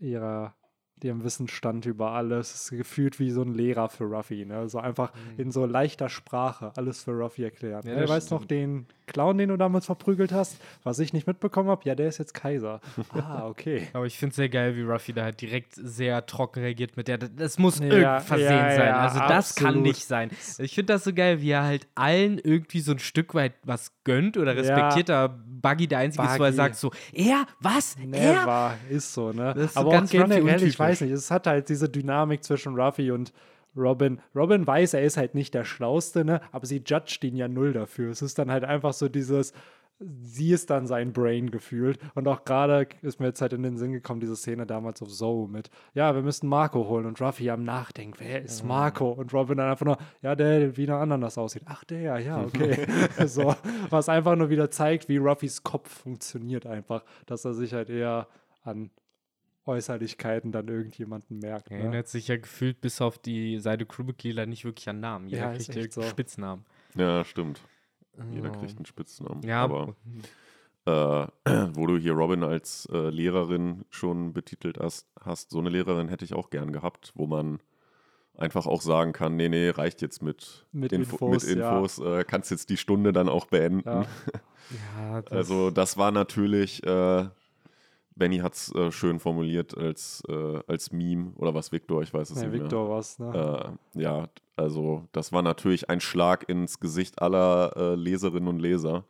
ihrer, 0.00 0.54
ihrem 1.02 1.22
Wissensstand 1.24 1.86
über 1.86 2.10
alles. 2.12 2.54
Ist 2.54 2.70
gefühlt 2.70 3.18
wie 3.20 3.30
so 3.30 3.42
ein 3.42 3.54
Lehrer 3.54 3.88
für 3.88 4.04
Ruffy, 4.04 4.44
ne? 4.44 4.68
So 4.68 4.78
einfach 4.78 5.12
in 5.36 5.50
so 5.52 5.66
leichter 5.66 6.08
Sprache 6.08 6.72
alles 6.76 7.02
für 7.04 7.12
Ruffy 7.12 7.44
erklären. 7.44 7.82
Ja, 7.84 7.94
Ja, 7.94 8.00
das 8.00 8.10
weißt 8.10 8.30
noch 8.30 8.42
stimmt. 8.44 8.50
den 8.50 8.86
Clown, 9.08 9.38
den 9.38 9.48
du 9.48 9.56
damals 9.56 9.86
verprügelt 9.86 10.32
hast, 10.32 10.56
was 10.84 10.98
ich 11.00 11.12
nicht 11.12 11.26
mitbekommen 11.26 11.68
habe? 11.68 11.82
Ja, 11.84 11.94
der 11.94 12.08
ist 12.08 12.18
jetzt 12.18 12.34
Kaiser. 12.34 12.80
ah, 13.14 13.46
okay. 13.46 13.88
Aber 13.92 14.06
ich 14.06 14.16
finde 14.16 14.30
es 14.30 14.36
sehr 14.36 14.48
geil, 14.48 14.76
wie 14.76 14.82
Ruffy 14.82 15.12
da 15.12 15.24
halt 15.24 15.40
direkt 15.40 15.74
sehr 15.74 16.24
trocken 16.26 16.60
reagiert 16.60 16.96
mit 16.96 17.08
der. 17.08 17.18
Das 17.18 17.58
muss 17.58 17.80
Ja, 17.80 17.86
irgendein 17.86 18.20
Versehen 18.20 18.48
ja, 18.48 18.70
sein. 18.76 18.86
ja, 18.86 18.96
also 18.98 19.18
das 19.20 19.54
kann 19.54 19.66
absolut. 19.66 19.86
nicht 19.86 20.04
sein. 20.04 20.30
Ich 20.58 20.74
finde 20.74 20.92
das 20.92 21.04
so 21.04 21.12
geil, 21.12 21.40
wie 21.40 21.50
er 21.50 21.64
halt 21.64 21.88
allen 21.94 22.38
irgendwie 22.38 22.80
so 22.80 22.92
ein 22.92 22.98
Stück 22.98 23.34
weit 23.34 23.54
was 23.64 23.92
gönnt 24.04 24.36
oder 24.36 24.56
respektiert. 24.56 25.08
Da 25.08 25.28
Buggy 25.46 25.88
der 25.88 25.98
Einzige 25.98 26.24
ist, 26.24 26.38
wo 26.38 26.44
er 26.44 26.50
Buggy. 26.50 26.56
sagt 26.56 26.76
so, 26.76 26.90
er, 27.12 27.46
was, 27.60 27.96
er? 27.96 28.06
Never 28.06 28.74
ist 28.90 29.12
so, 29.12 29.32
ne? 29.32 29.54
Das 29.54 29.64
ist 29.64 29.74
so 29.74 29.80
Aber 29.80 29.90
ganz 29.90 30.10
auch 30.10 30.12
generell, 30.12 30.62
ich 30.62 30.78
weiß 30.78 31.00
nicht, 31.00 31.10
es 31.10 31.30
hat 31.30 31.46
halt 31.46 31.68
diese 31.68 31.88
Dynamik 31.88 32.44
zwischen 32.44 32.78
Ruffy 32.78 33.10
und 33.10 33.32
Robin. 33.76 34.20
Robin 34.34 34.66
weiß, 34.66 34.94
er 34.94 35.02
ist 35.02 35.16
halt 35.16 35.34
nicht 35.34 35.54
der 35.54 35.64
Schlauste, 35.64 36.24
ne? 36.24 36.40
Aber 36.52 36.66
sie 36.66 36.82
judgt 36.84 37.22
ihn 37.24 37.36
ja 37.36 37.48
null 37.48 37.72
dafür. 37.72 38.10
Es 38.10 38.22
ist 38.22 38.38
dann 38.38 38.50
halt 38.50 38.64
einfach 38.64 38.92
so 38.92 39.08
dieses, 39.08 39.52
sie 40.00 40.52
ist 40.52 40.70
dann 40.70 40.86
sein 40.86 41.12
Brain 41.12 41.50
gefühlt. 41.50 41.98
Und 42.14 42.28
auch 42.28 42.44
gerade 42.44 42.88
ist 43.02 43.20
mir 43.20 43.26
jetzt 43.26 43.40
halt 43.40 43.52
in 43.52 43.62
den 43.62 43.76
Sinn 43.76 43.92
gekommen, 43.92 44.20
diese 44.20 44.36
Szene 44.36 44.66
damals 44.66 45.02
auf 45.02 45.08
Zoe 45.08 45.48
mit, 45.48 45.70
ja, 45.94 46.14
wir 46.14 46.22
müssen 46.22 46.48
Marco 46.48 46.86
holen 46.88 47.06
und 47.06 47.20
Ruffy 47.20 47.50
am 47.50 47.64
Nachdenken, 47.64 48.16
wer 48.18 48.42
ist 48.42 48.64
Marco? 48.64 49.10
Und 49.10 49.32
Robin 49.32 49.58
dann 49.58 49.70
einfach 49.70 49.86
nur, 49.86 49.98
ja, 50.22 50.34
der 50.34 50.76
wie 50.76 50.84
einer 50.84 51.00
Ananas 51.00 51.38
aussieht. 51.38 51.62
Ach, 51.66 51.84
der, 51.84 52.18
ja, 52.20 52.42
okay. 52.42 52.86
so, 53.26 53.54
was 53.90 54.08
einfach 54.08 54.36
nur 54.36 54.50
wieder 54.50 54.70
zeigt, 54.70 55.08
wie 55.08 55.16
Ruffys 55.16 55.62
Kopf 55.62 56.02
funktioniert 56.02 56.66
einfach, 56.66 57.04
dass 57.26 57.44
er 57.44 57.54
sich 57.54 57.74
halt 57.74 57.90
eher 57.90 58.28
an 58.62 58.90
Äußerlichkeiten 59.68 60.50
dann 60.50 60.66
irgendjemanden 60.68 61.38
merkt. 61.38 61.70
Er 61.70 61.76
Ne? 61.78 61.82
erinnert 61.84 62.08
sich 62.08 62.28
ja 62.28 62.36
gefühlt 62.36 62.80
bis 62.80 63.00
auf 63.00 63.18
die 63.18 63.58
Seite 63.60 63.86
Crewmitglieder 63.86 64.46
nicht 64.46 64.64
wirklich 64.64 64.88
an 64.88 65.00
Namen. 65.00 65.28
Jeder 65.28 65.52
Ja, 65.52 65.56
kriegt 65.56 65.74
ja 65.74 65.90
so. 65.90 66.02
Spitznamen. 66.02 66.64
Ja, 66.94 67.24
stimmt. 67.24 67.60
Jeder 68.32 68.50
Oh. 68.50 68.58
kriegt 68.58 68.76
einen 68.76 68.86
Spitznamen. 68.86 69.42
Ja, 69.42 69.62
Aber 69.62 69.94
äh, 70.86 71.26
wo 71.74 71.86
du 71.86 71.96
hier 71.98 72.12
Robin 72.14 72.42
als 72.42 72.88
äh, 72.92 73.10
Lehrerin 73.10 73.84
schon 73.90 74.32
betitelt 74.32 74.78
hast, 74.78 75.06
hast, 75.20 75.50
so 75.50 75.58
eine 75.60 75.68
Lehrerin 75.70 76.08
hätte 76.08 76.24
ich 76.24 76.34
auch 76.34 76.50
gern 76.50 76.72
gehabt, 76.72 77.12
wo 77.14 77.26
man 77.26 77.60
einfach 78.36 78.66
auch 78.66 78.80
sagen 78.82 79.12
kann, 79.12 79.36
nee, 79.36 79.48
nee, 79.48 79.68
reicht 79.70 80.00
jetzt 80.00 80.22
mit, 80.22 80.66
Mit 80.72 80.92
Info, 80.92 81.16
Infos, 81.26 81.44
mit 81.46 81.58
ja. 81.58 81.70
Infos 81.76 81.98
äh, 81.98 82.24
kannst 82.24 82.50
jetzt 82.52 82.70
die 82.70 82.76
Stunde 82.76 83.12
dann 83.12 83.28
auch 83.28 83.46
beenden. 83.46 83.88
Ja. 83.88 84.06
Ja, 84.98 85.22
das, 85.22 85.32
Also 85.32 85.70
das 85.70 85.96
war 85.96 86.10
natürlich, 86.10 86.82
äh, 86.84 87.26
Benny 88.18 88.38
hat 88.38 88.54
es 88.54 88.74
äh, 88.74 88.90
schön 88.90 89.20
formuliert 89.20 89.76
als, 89.76 90.22
äh, 90.28 90.60
als 90.66 90.92
Meme 90.92 91.32
oder 91.36 91.54
was 91.54 91.72
Victor, 91.72 92.02
ich 92.02 92.12
weiß 92.12 92.30
es 92.30 92.36
Nee, 92.36 92.42
nicht 92.44 92.52
mehr. 92.52 92.62
Victor 92.62 92.90
was, 92.90 93.18
ne? 93.18 93.76
Äh, 93.94 94.00
ja, 94.00 94.28
also 94.56 95.06
das 95.12 95.32
war 95.32 95.42
natürlich 95.42 95.88
ein 95.88 96.00
Schlag 96.00 96.48
ins 96.48 96.80
Gesicht 96.80 97.22
aller 97.22 97.72
äh, 97.76 97.94
Leserinnen 97.94 98.48
und 98.48 98.58
Leser. 98.58 99.04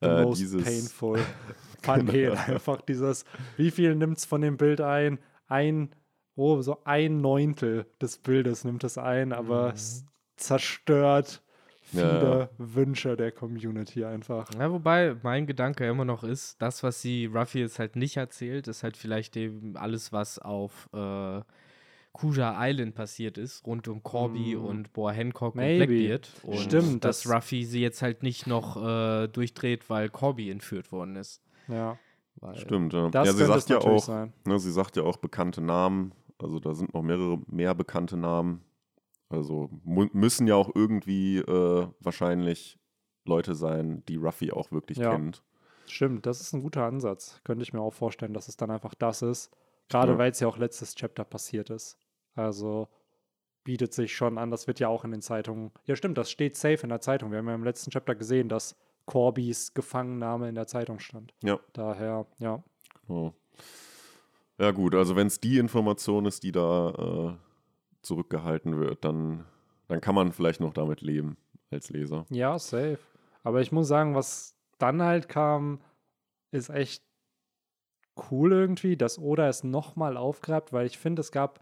The 0.00 0.08
Äh, 0.08 0.22
most 0.24 0.40
dieses, 0.40 0.64
painful 0.64 1.20
Panet. 1.82 2.36
Einfach 2.48 2.80
dieses, 2.80 3.24
wie 3.56 3.70
viel 3.70 3.94
nimmt 3.94 4.18
es 4.18 4.24
von 4.24 4.40
dem 4.40 4.56
Bild 4.56 4.80
ein? 4.80 5.18
Ein, 5.46 5.94
oh, 6.34 6.62
so 6.62 6.78
ein 6.84 7.20
Neuntel 7.20 7.86
des 8.00 8.18
Bildes 8.18 8.64
nimmt 8.64 8.84
es 8.84 8.96
ein, 8.98 9.32
aber 9.32 9.72
es 9.74 10.04
zerstört 10.36 11.42
viele 11.94 12.40
Ja. 12.40 12.48
Wünsche 12.58 13.16
der 13.16 13.32
Community 13.32 14.04
einfach. 14.04 14.48
Ja, 14.58 14.70
wobei 14.70 15.16
mein 15.22 15.46
Gedanke 15.46 15.86
immer 15.88 16.04
noch 16.04 16.24
ist, 16.24 16.60
das, 16.60 16.82
was 16.82 17.00
sie 17.02 17.26
Ruffy 17.26 17.60
jetzt 17.60 17.78
halt 17.78 17.96
nicht 17.96 18.16
erzählt, 18.16 18.68
ist 18.68 18.82
halt 18.82 18.96
vielleicht 18.96 19.36
eben 19.36 19.76
alles, 19.76 20.12
was 20.12 20.38
auf 20.38 20.88
äh, 20.92 21.40
Kuja 22.12 22.54
Island 22.64 22.94
passiert 22.94 23.38
ist, 23.38 23.66
rund 23.66 23.88
um 23.88 24.02
Corby 24.02 24.54
Mm. 24.54 24.64
und 24.64 24.92
Boa 24.92 25.10
Hancock 25.10 25.56
Maybe. 25.56 25.82
und 25.82 25.88
Blackbeard. 25.88 26.30
Und 26.44 26.58
Stimmt, 26.58 27.04
Dass 27.04 27.22
das- 27.22 27.32
Ruffy 27.34 27.64
sie 27.64 27.80
jetzt 27.80 28.02
halt 28.02 28.22
nicht 28.22 28.46
noch 28.46 28.76
äh, 28.76 29.26
durchdreht, 29.28 29.90
weil 29.90 30.08
Corby 30.10 30.50
entführt 30.50 30.92
worden 30.92 31.16
ist. 31.16 31.42
Ja, 31.66 31.98
Weil, 32.36 32.56
Stimmt, 32.56 32.92
ja. 32.92 33.08
das 33.10 33.26
ja 33.28 33.32
sie 33.32 33.44
sagt 33.46 33.68
ja 33.70 33.78
auch, 33.78 34.02
sein. 34.04 34.32
ne, 34.44 34.58
sie 34.58 34.70
sagt 34.70 34.96
ja 34.96 35.02
auch 35.02 35.16
bekannte 35.16 35.60
Namen. 35.60 36.12
Also 36.38 36.58
da 36.60 36.74
sind 36.74 36.92
noch 36.94 37.02
mehrere 37.02 37.38
mehr 37.46 37.74
bekannte 37.74 38.16
Namen. 38.16 38.60
Also 39.28 39.70
müssen 39.84 40.46
ja 40.46 40.54
auch 40.54 40.70
irgendwie 40.74 41.38
äh, 41.38 41.88
wahrscheinlich 42.00 42.78
Leute 43.24 43.54
sein, 43.54 44.02
die 44.06 44.16
Ruffy 44.16 44.52
auch 44.52 44.70
wirklich 44.70 44.98
Ja. 44.98 45.12
kennt. 45.12 45.42
Stimmt, 45.86 46.24
das 46.26 46.40
ist 46.40 46.52
ein 46.54 46.62
guter 46.62 46.84
Ansatz. 46.84 47.40
Könnte 47.44 47.62
ich 47.62 47.72
mir 47.72 47.80
auch 47.80 47.92
vorstellen, 47.92 48.32
dass 48.34 48.48
es 48.48 48.56
dann 48.56 48.70
einfach 48.70 48.94
das 48.94 49.22
ist. 49.22 49.50
Gerade 49.88 50.12
Ja. 50.12 50.18
weil 50.18 50.30
es 50.30 50.40
ja 50.40 50.48
auch 50.48 50.56
letztes 50.58 50.94
Chapter 50.94 51.24
passiert 51.24 51.70
ist. 51.70 51.98
Also 52.34 52.88
bietet 53.64 53.92
sich 53.94 54.14
schon 54.14 54.36
an, 54.38 54.50
das 54.50 54.66
wird 54.66 54.78
ja 54.80 54.88
auch 54.88 55.04
in 55.04 55.10
den 55.10 55.22
Zeitungen. 55.22 55.72
Ja, 55.86 55.96
stimmt, 55.96 56.18
das 56.18 56.30
steht 56.30 56.56
safe 56.56 56.80
in 56.82 56.90
der 56.90 57.00
Zeitung. 57.00 57.30
Wir 57.30 57.38
haben 57.38 57.48
ja 57.48 57.54
im 57.54 57.64
letzten 57.64 57.90
Chapter 57.90 58.14
gesehen, 58.14 58.48
dass 58.48 58.76
Corbys 59.06 59.72
Gefangennahme 59.74 60.48
in 60.48 60.54
der 60.54 60.66
Zeitung 60.66 60.98
stand. 60.98 61.34
Ja. 61.42 61.58
Daher, 61.72 62.26
ja. 62.38 62.62
Oh. 63.08 63.32
Ja 64.58 64.70
gut, 64.70 64.94
also 64.94 65.16
wenn 65.16 65.26
es 65.26 65.40
die 65.40 65.58
Information 65.58 66.26
ist, 66.26 66.42
die 66.42 66.52
da 66.52 66.90
äh, 66.90 67.43
zurückgehalten 68.04 68.78
wird, 68.78 69.04
dann, 69.04 69.44
dann 69.88 70.00
kann 70.00 70.14
man 70.14 70.32
vielleicht 70.32 70.60
noch 70.60 70.72
damit 70.72 71.00
leben 71.00 71.36
als 71.70 71.90
Leser. 71.90 72.26
Ja, 72.30 72.58
safe. 72.58 72.98
Aber 73.42 73.60
ich 73.60 73.72
muss 73.72 73.88
sagen, 73.88 74.14
was 74.14 74.54
dann 74.78 75.02
halt 75.02 75.28
kam, 75.28 75.80
ist 76.50 76.70
echt 76.70 77.02
cool 78.30 78.52
irgendwie, 78.52 78.96
dass 78.96 79.18
Oda 79.18 79.48
es 79.48 79.64
nochmal 79.64 80.16
aufgreift, 80.16 80.72
weil 80.72 80.86
ich 80.86 80.98
finde, 80.98 81.20
es 81.20 81.32
gab 81.32 81.60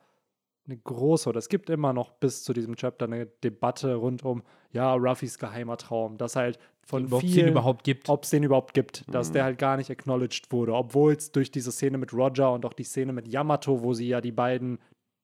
eine 0.67 0.77
große, 0.77 1.29
oder 1.29 1.39
es 1.39 1.49
gibt 1.49 1.71
immer 1.71 1.93
noch 1.93 2.13
bis 2.13 2.45
zu 2.45 2.53
diesem 2.53 2.77
Chapter 2.77 3.07
eine 3.07 3.27
Debatte 3.27 3.95
rund 3.97 4.25
um, 4.25 4.43
ja, 4.71 4.95
Ruffys 4.95 5.39
geheimer 5.39 5.77
Traum, 5.77 6.19
dass 6.19 6.37
halt 6.37 6.59
von 6.87 7.07
ob 7.07 7.13
es 7.15 7.19
den 7.21 7.29
vielen, 7.31 7.49
überhaupt 7.49 7.83
gibt. 7.85 8.09
ob 8.09 8.23
es 8.25 8.31
den 8.31 8.45
überhaupt 8.45 8.73
gibt, 8.75 9.05
dass 9.13 9.31
Mhm. 9.31 9.33
der 9.33 9.45
halt 9.45 9.59
gar 9.59 9.77
nicht 9.77 9.91
acknowledged 9.91 10.53
wurde, 10.53 10.75
obwohl 10.75 11.15
es 11.15 11.33
durch 11.33 11.51
diese 11.51 11.73
Szene 11.73 11.99
mit 11.99 12.13
Roger 12.13 12.53
und 12.53 12.65
auch 12.65 12.75
die 12.75 12.85
Szene 12.85 13.13
mit 13.13 13.27
Yamato, 13.27 13.83
wo 13.83 13.93
sie 13.95 14.07
ja 14.09 14.21
die 14.21 14.31
beiden 14.33 14.79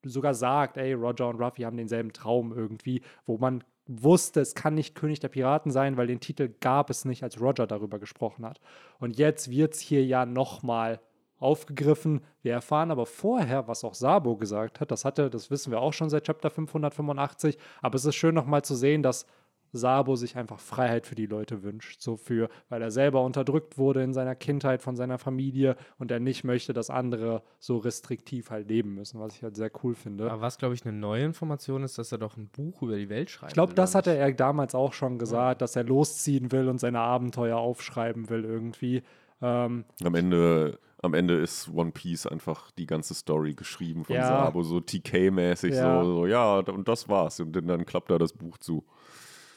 sogar 0.05 0.35
sagt, 0.35 0.77
ey, 0.77 0.93
Roger 0.93 1.29
und 1.29 1.41
Ruffy 1.41 1.63
haben 1.63 1.77
denselben 1.77 2.13
Traum 2.13 2.53
irgendwie, 2.53 3.03
wo 3.27 3.39
man 3.39 3.65
wusste, 3.87 4.41
es 4.41 4.55
kann 4.55 4.75
nicht 4.75 4.95
König 4.95 5.21
der 5.21 5.29
Piraten 5.29 5.73
sein, 5.73 5.97
weil 5.97 6.07
den 6.07 6.21
Titel 6.21 6.53
gab 6.61 6.91
es 6.91 7.05
nicht, 7.05 7.23
als 7.23 7.41
Roger 7.41 7.67
darüber 7.67 7.99
gesprochen 7.99 8.45
hat. 8.45 8.61
Und 8.99 9.19
jetzt 9.19 9.51
wird 9.51 9.75
es 9.75 9.81
hier 9.81 10.05
ja 10.05 10.27
nochmal 10.27 11.01
aufgegriffen. 11.39 12.21
Wir 12.43 12.53
erfahren 12.53 12.91
aber 12.91 13.07
vorher, 13.07 13.69
was 13.69 13.85
auch 13.85 13.95
Sabo 13.95 14.37
gesagt 14.37 14.81
hat. 14.81 14.91
Das 14.91 15.05
hatte, 15.05 15.31
das 15.31 15.51
wissen 15.51 15.71
wir 15.71 15.81
auch 15.81 15.93
schon 15.93 16.11
seit 16.11 16.25
Chapter 16.25 16.51
585. 16.51 17.57
Aber 17.81 17.95
es 17.97 18.05
ist 18.05 18.17
schön 18.17 18.35
nochmal 18.35 18.63
zu 18.63 18.75
sehen, 18.75 19.03
dass 19.03 19.27
Sabo 19.72 20.16
sich 20.16 20.37
einfach 20.37 20.61
Freiheit 20.61 21.07
für 21.07 21.14
die 21.14 21.26
Leute 21.26 21.62
wünscht. 21.62 22.00
So 22.00 22.16
für, 22.16 22.48
weil 22.68 22.83
er 22.83 22.90
selber 22.90 23.22
unterdrückt 23.24 23.78
wurde 23.78 24.02
in 24.02 24.12
seiner 24.12 24.35
Kindheit 24.35 24.83
von 24.83 24.96
seiner 24.96 25.18
Familie 25.18 25.76
und 25.98 26.11
er 26.11 26.20
nicht 26.20 26.44
möchte, 26.44 26.72
dass 26.72 26.90
andere 26.90 27.42
so 27.59 27.76
restriktiv 27.78 28.50
halt 28.50 28.68
leben 28.68 28.94
müssen, 28.94 29.20
was 29.20 29.35
ich 29.37 29.42
halt 29.42 29.57
sehr 29.57 29.70
cool 29.83 29.94
finde. 29.94 30.31
Aber 30.31 30.40
was, 30.40 30.59
glaube 30.59 30.74
ich, 30.74 30.85
eine 30.87 30.96
neue 30.96 31.24
Information 31.24 31.83
ist, 31.83 31.98
dass 31.98 32.12
er 32.12 32.18
doch 32.18 32.37
ein 32.37 32.48
Buch 32.48 32.83
über 32.83 32.96
die 32.96 33.09
Welt 33.09 33.31
schreibt. 33.31 33.52
Ich 33.52 33.54
glaube, 33.54 33.74
das 33.74 33.94
hatte 33.94 34.16
er 34.16 34.33
damals 34.33 34.74
auch 34.74 34.92
schon 34.92 35.18
gesagt, 35.18 35.62
dass 35.62 35.76
er 35.76 35.85
losziehen 35.85 36.52
will 36.52 36.68
und 36.68 36.78
seine 36.78 37.00
Abenteuer 37.00 37.59
aufschreiben 37.59 38.28
will 38.31 38.44
irgendwie. 38.44 39.02
Ähm, 39.40 39.85
Am 40.02 40.14
Ende, 40.14 40.78
am 41.00 41.14
Ende 41.14 41.35
ist 41.40 41.68
One 41.72 41.92
Piece 41.92 42.26
einfach 42.26 42.70
die 42.72 42.87
ganze 42.87 43.14
Story 43.14 43.54
geschrieben 43.54 44.04
von 44.04 44.16
Ja. 44.16 44.26
Sabo, 44.26 44.62
so 44.62 44.78
TK-mäßig, 44.81 45.74
Ja. 45.74 46.02
so, 46.02 46.12
so, 46.14 46.26
ja, 46.26 46.59
und 46.59 46.88
das 46.88 47.09
war's. 47.09 47.38
Und 47.40 47.54
dann, 47.54 47.66
dann 47.68 47.87
klappt 47.87 48.11
da 48.11 48.18
das 48.18 48.33
Buch 48.33 48.59
zu. 48.59 48.85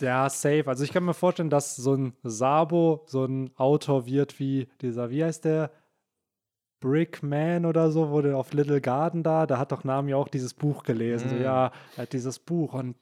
Ja, 0.02 0.30
safe. 0.30 0.64
Also 0.68 0.84
ich 0.84 0.92
kann 0.92 1.04
mir 1.06 1.14
vorstellen, 1.14 1.50
dass 1.50 1.76
so 1.76 1.96
ein 1.96 2.14
Sabo 2.24 3.04
so 3.06 3.26
ein 3.26 3.52
Autor 3.58 4.06
wird 4.06 4.40
wie 4.40 4.68
dieser, 4.82 5.10
wie 5.10 5.24
heißt 5.24 5.46
der? 5.46 5.72
Brickman 6.80 7.66
oder 7.68 7.92
so, 7.92 8.10
wurde 8.10 8.36
auf 8.36 8.54
Little 8.54 8.82
Garden 8.82 9.22
da, 9.22 9.46
da 9.46 9.60
hat 9.60 9.72
doch 9.72 9.84
Nami 9.84 10.16
auch 10.16 10.28
dieses 10.28 10.54
Buch 10.56 10.82
gelesen. 10.84 11.30
So, 11.30 11.36
Mm. 11.36 11.42
ja, 11.42 11.72
er 11.96 12.02
hat 12.04 12.14
dieses 12.14 12.40
Buch 12.40 12.74
und 12.74 12.96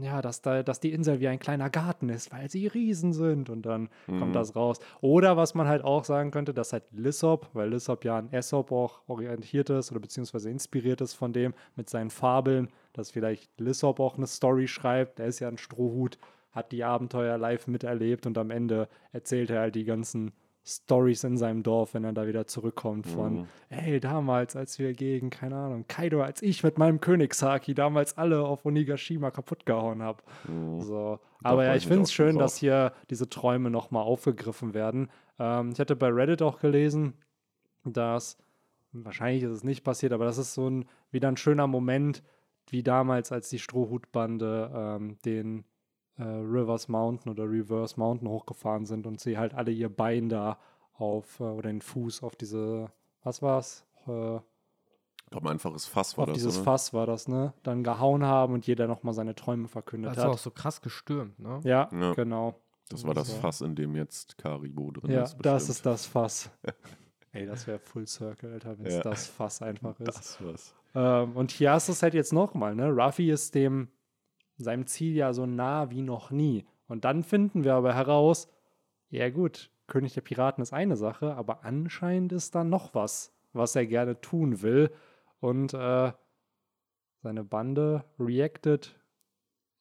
ja, 0.00 0.20
dass, 0.22 0.42
da, 0.42 0.62
dass 0.62 0.78
die 0.78 0.92
Insel 0.92 1.18
wie 1.20 1.26
ein 1.28 1.38
kleiner 1.38 1.70
Garten 1.70 2.08
ist, 2.10 2.30
weil 2.32 2.50
sie 2.50 2.66
Riesen 2.68 3.12
sind 3.14 3.48
und 3.50 3.62
dann 3.62 3.88
kommt 4.06 4.28
Mhm. 4.28 4.32
das 4.34 4.54
raus. 4.54 4.78
Oder 5.00 5.36
was 5.38 5.54
man 5.54 5.66
halt 5.66 5.82
auch 5.82 6.04
sagen 6.04 6.30
könnte, 6.30 6.52
dass 6.54 6.72
halt 6.74 6.84
Lissop, 6.92 7.48
weil 7.54 7.70
Lissop 7.70 8.04
ja 8.04 8.18
an 8.18 8.28
Aesop 8.30 8.70
auch 8.72 9.00
orientiert 9.08 9.70
ist 9.70 9.90
oder 9.90 9.98
beziehungsweise 10.00 10.50
inspiriert 10.50 11.00
ist 11.00 11.14
von 11.14 11.32
dem 11.32 11.54
mit 11.76 11.88
seinen 11.90 12.10
Fabeln, 12.10 12.68
dass 12.92 13.10
vielleicht 13.10 13.50
Lissop 13.60 14.00
auch 14.00 14.16
eine 14.16 14.26
Story 14.26 14.68
schreibt. 14.68 15.18
Der 15.18 15.26
ist 15.26 15.38
ja 15.40 15.48
ein 15.48 15.58
Strohhut, 15.58 16.18
hat 16.50 16.72
die 16.72 16.84
Abenteuer 16.84 17.38
live 17.38 17.66
miterlebt 17.68 18.26
und 18.26 18.36
am 18.38 18.50
Ende 18.50 18.88
erzählt 19.12 19.50
er 19.50 19.60
halt 19.60 19.74
die 19.74 19.84
ganzen 19.84 20.32
Stories 20.62 21.24
in 21.24 21.38
seinem 21.38 21.62
Dorf, 21.62 21.94
wenn 21.94 22.04
er 22.04 22.12
da 22.12 22.26
wieder 22.26 22.46
zurückkommt 22.46 23.06
von, 23.06 23.32
Mhm. 23.40 23.46
hey, 23.70 23.98
damals, 23.98 24.56
als 24.56 24.78
wir 24.78 24.92
gegen, 24.92 25.30
keine 25.30 25.56
Ahnung, 25.56 25.86
Kaido, 25.88 26.22
als 26.22 26.42
ich 26.42 26.62
mit 26.62 26.76
meinem 26.76 27.00
Königshaki 27.00 27.74
damals 27.74 28.18
alle 28.18 28.44
auf 28.44 28.66
Onigashima 28.66 29.30
kaputt 29.30 29.64
gehauen 29.64 30.02
habe. 30.02 30.22
Mhm. 30.46 30.82
So. 30.82 31.18
Aber 31.42 31.64
ja, 31.64 31.74
ich 31.74 31.86
finde 31.86 32.02
es 32.02 32.12
schön, 32.12 32.36
dass 32.38 32.56
hier 32.56 32.92
diese 33.08 33.28
Träume 33.30 33.70
nochmal 33.70 34.02
aufgegriffen 34.02 34.74
werden. 34.74 35.08
Ähm, 35.38 35.70
ich 35.72 35.80
hatte 35.80 35.96
bei 35.96 36.08
Reddit 36.08 36.42
auch 36.42 36.58
gelesen, 36.60 37.14
dass, 37.84 38.36
wahrscheinlich 38.92 39.42
ist 39.44 39.52
es 39.52 39.64
nicht 39.64 39.82
passiert, 39.82 40.12
aber 40.12 40.26
das 40.26 40.36
ist 40.36 40.52
so 40.52 40.68
ein, 40.68 40.84
wieder 41.10 41.28
ein 41.28 41.38
schöner 41.38 41.66
Moment, 41.66 42.22
wie 42.72 42.82
damals, 42.82 43.32
als 43.32 43.48
die 43.48 43.58
Strohhutbande 43.58 44.70
ähm, 44.74 45.18
den 45.24 45.64
äh, 46.16 46.22
Rivers 46.22 46.88
Mountain 46.88 47.30
oder 47.32 47.44
Reverse 47.44 47.98
Mountain 47.98 48.28
hochgefahren 48.28 48.86
sind 48.86 49.06
und 49.06 49.20
sie 49.20 49.38
halt 49.38 49.54
alle 49.54 49.70
ihr 49.72 49.88
Bein 49.88 50.28
da 50.28 50.58
auf, 50.94 51.40
äh, 51.40 51.44
oder 51.44 51.68
den 51.70 51.80
Fuß 51.80 52.22
auf 52.22 52.36
diese, 52.36 52.90
was 53.22 53.40
war's? 53.42 53.84
Äh, 54.06 54.36
Ich 54.36 55.30
glaube, 55.30 55.48
ein 55.48 55.52
einfaches 55.52 55.86
Fass 55.86 56.16
war 56.18 56.24
auf 56.24 56.28
das, 56.30 56.34
dieses 56.38 56.56
oder? 56.56 56.64
Fass 56.64 56.92
war 56.92 57.06
das, 57.06 57.28
ne? 57.28 57.52
Dann 57.62 57.82
gehauen 57.84 58.24
haben 58.24 58.52
und 58.54 58.66
jeder 58.66 58.86
nochmal 58.86 59.14
seine 59.14 59.34
Träume 59.34 59.68
verkündet 59.68 60.10
Das 60.12 60.18
war 60.18 60.28
auch 60.30 60.32
hat. 60.34 60.40
so 60.40 60.50
krass 60.50 60.80
gestürmt, 60.82 61.38
ne? 61.38 61.60
Ja, 61.64 61.88
Ja. 61.92 62.12
genau. 62.14 62.54
Das 62.88 63.04
war 63.06 63.14
das. 63.14 63.32
Fass, 63.34 63.60
in 63.60 63.76
dem 63.76 63.94
jetzt 63.94 64.36
Karibo 64.36 64.90
drin 64.90 65.12
Ja, 65.12 65.22
ist. 65.22 65.36
das 65.40 65.62
bestimmt. 65.68 65.70
ist 65.70 65.86
das 65.86 66.06
Fass. 66.06 66.50
Ey, 67.32 67.46
das 67.46 67.64
wäre 67.68 67.78
Full 67.78 68.08
Circle, 68.08 68.52
Alter, 68.52 68.76
wenn 68.76 68.86
es 68.86 68.94
Ja. 68.94 69.02
das 69.02 69.28
Fass 69.28 69.62
einfach 69.62 69.98
ist. 70.00 70.08
das 70.08 70.38
was. 70.44 70.74
Ähm, 70.94 71.36
und 71.36 71.50
hier 71.50 71.72
hast 71.72 71.88
du 71.88 71.92
es 71.92 72.02
halt 72.02 72.14
jetzt 72.14 72.32
nochmal, 72.32 72.74
ne? 72.74 72.88
Ruffy 72.90 73.30
ist 73.30 73.54
dem 73.54 73.88
seinem 74.56 74.86
Ziel 74.86 75.14
ja 75.14 75.32
so 75.32 75.46
nah 75.46 75.90
wie 75.90 76.02
noch 76.02 76.30
nie. 76.30 76.66
Und 76.86 77.04
dann 77.04 77.22
finden 77.22 77.64
wir 77.64 77.74
aber 77.74 77.94
heraus, 77.94 78.48
ja 79.08 79.30
gut, 79.30 79.70
König 79.86 80.14
der 80.14 80.20
Piraten 80.20 80.62
ist 80.62 80.72
eine 80.72 80.96
Sache, 80.96 81.34
aber 81.34 81.64
anscheinend 81.64 82.32
ist 82.32 82.54
da 82.54 82.64
noch 82.64 82.94
was, 82.94 83.32
was 83.52 83.74
er 83.74 83.86
gerne 83.86 84.20
tun 84.20 84.62
will. 84.62 84.90
Und 85.40 85.72
äh, 85.74 86.12
seine 87.22 87.44
Bande 87.44 88.04
reacted 88.18 88.96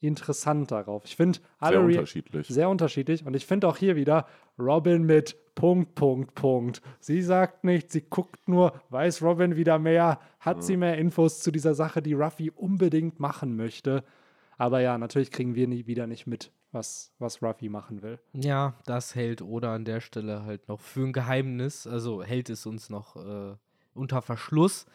interessant 0.01 0.71
darauf. 0.71 1.05
Ich 1.05 1.15
finde 1.15 1.39
alle 1.57 1.77
Sehr 1.77 1.85
unterschiedlich. 1.85 2.47
sehr 2.47 2.69
unterschiedlich. 2.69 3.25
Und 3.25 3.35
ich 3.35 3.45
finde 3.45 3.67
auch 3.67 3.77
hier 3.77 3.95
wieder 3.95 4.27
Robin 4.57 5.03
mit 5.03 5.35
Punkt, 5.59 5.93
Punkt, 5.93 6.35
Punkt. 6.35 6.81
Sie 7.01 7.21
sagt 7.21 7.65
nichts, 7.65 7.91
sie 7.91 8.03
guckt 8.09 8.47
nur, 8.47 8.81
weiß 8.91 9.21
Robin 9.21 9.57
wieder 9.57 9.77
mehr, 9.77 10.21
hat 10.39 10.63
sie 10.63 10.77
mehr 10.77 10.97
Infos 10.97 11.41
zu 11.41 11.51
dieser 11.51 11.75
Sache, 11.75 12.01
die 12.01 12.13
Ruffy 12.13 12.49
unbedingt 12.49 13.19
machen 13.19 13.57
möchte. 13.57 14.05
Aber 14.57 14.79
ja, 14.79 14.97
natürlich 14.97 15.31
kriegen 15.31 15.55
wir 15.55 15.67
nie, 15.67 15.85
wieder 15.85 16.07
nicht 16.07 16.27
mit, 16.27 16.53
was, 16.71 17.11
was 17.19 17.43
Ruffy 17.43 17.67
machen 17.67 18.01
will. 18.01 18.19
Ja, 18.31 18.75
das 18.85 19.15
hält 19.15 19.41
Oda 19.41 19.75
an 19.75 19.83
der 19.83 19.99
Stelle 19.99 20.45
halt 20.45 20.69
noch 20.69 20.79
für 20.79 21.01
ein 21.01 21.11
Geheimnis. 21.11 21.85
Also 21.85 22.23
hält 22.23 22.49
es 22.49 22.65
uns 22.65 22.89
noch 22.89 23.17
äh, 23.17 23.57
unter 23.93 24.21
Verschluss. 24.21 24.85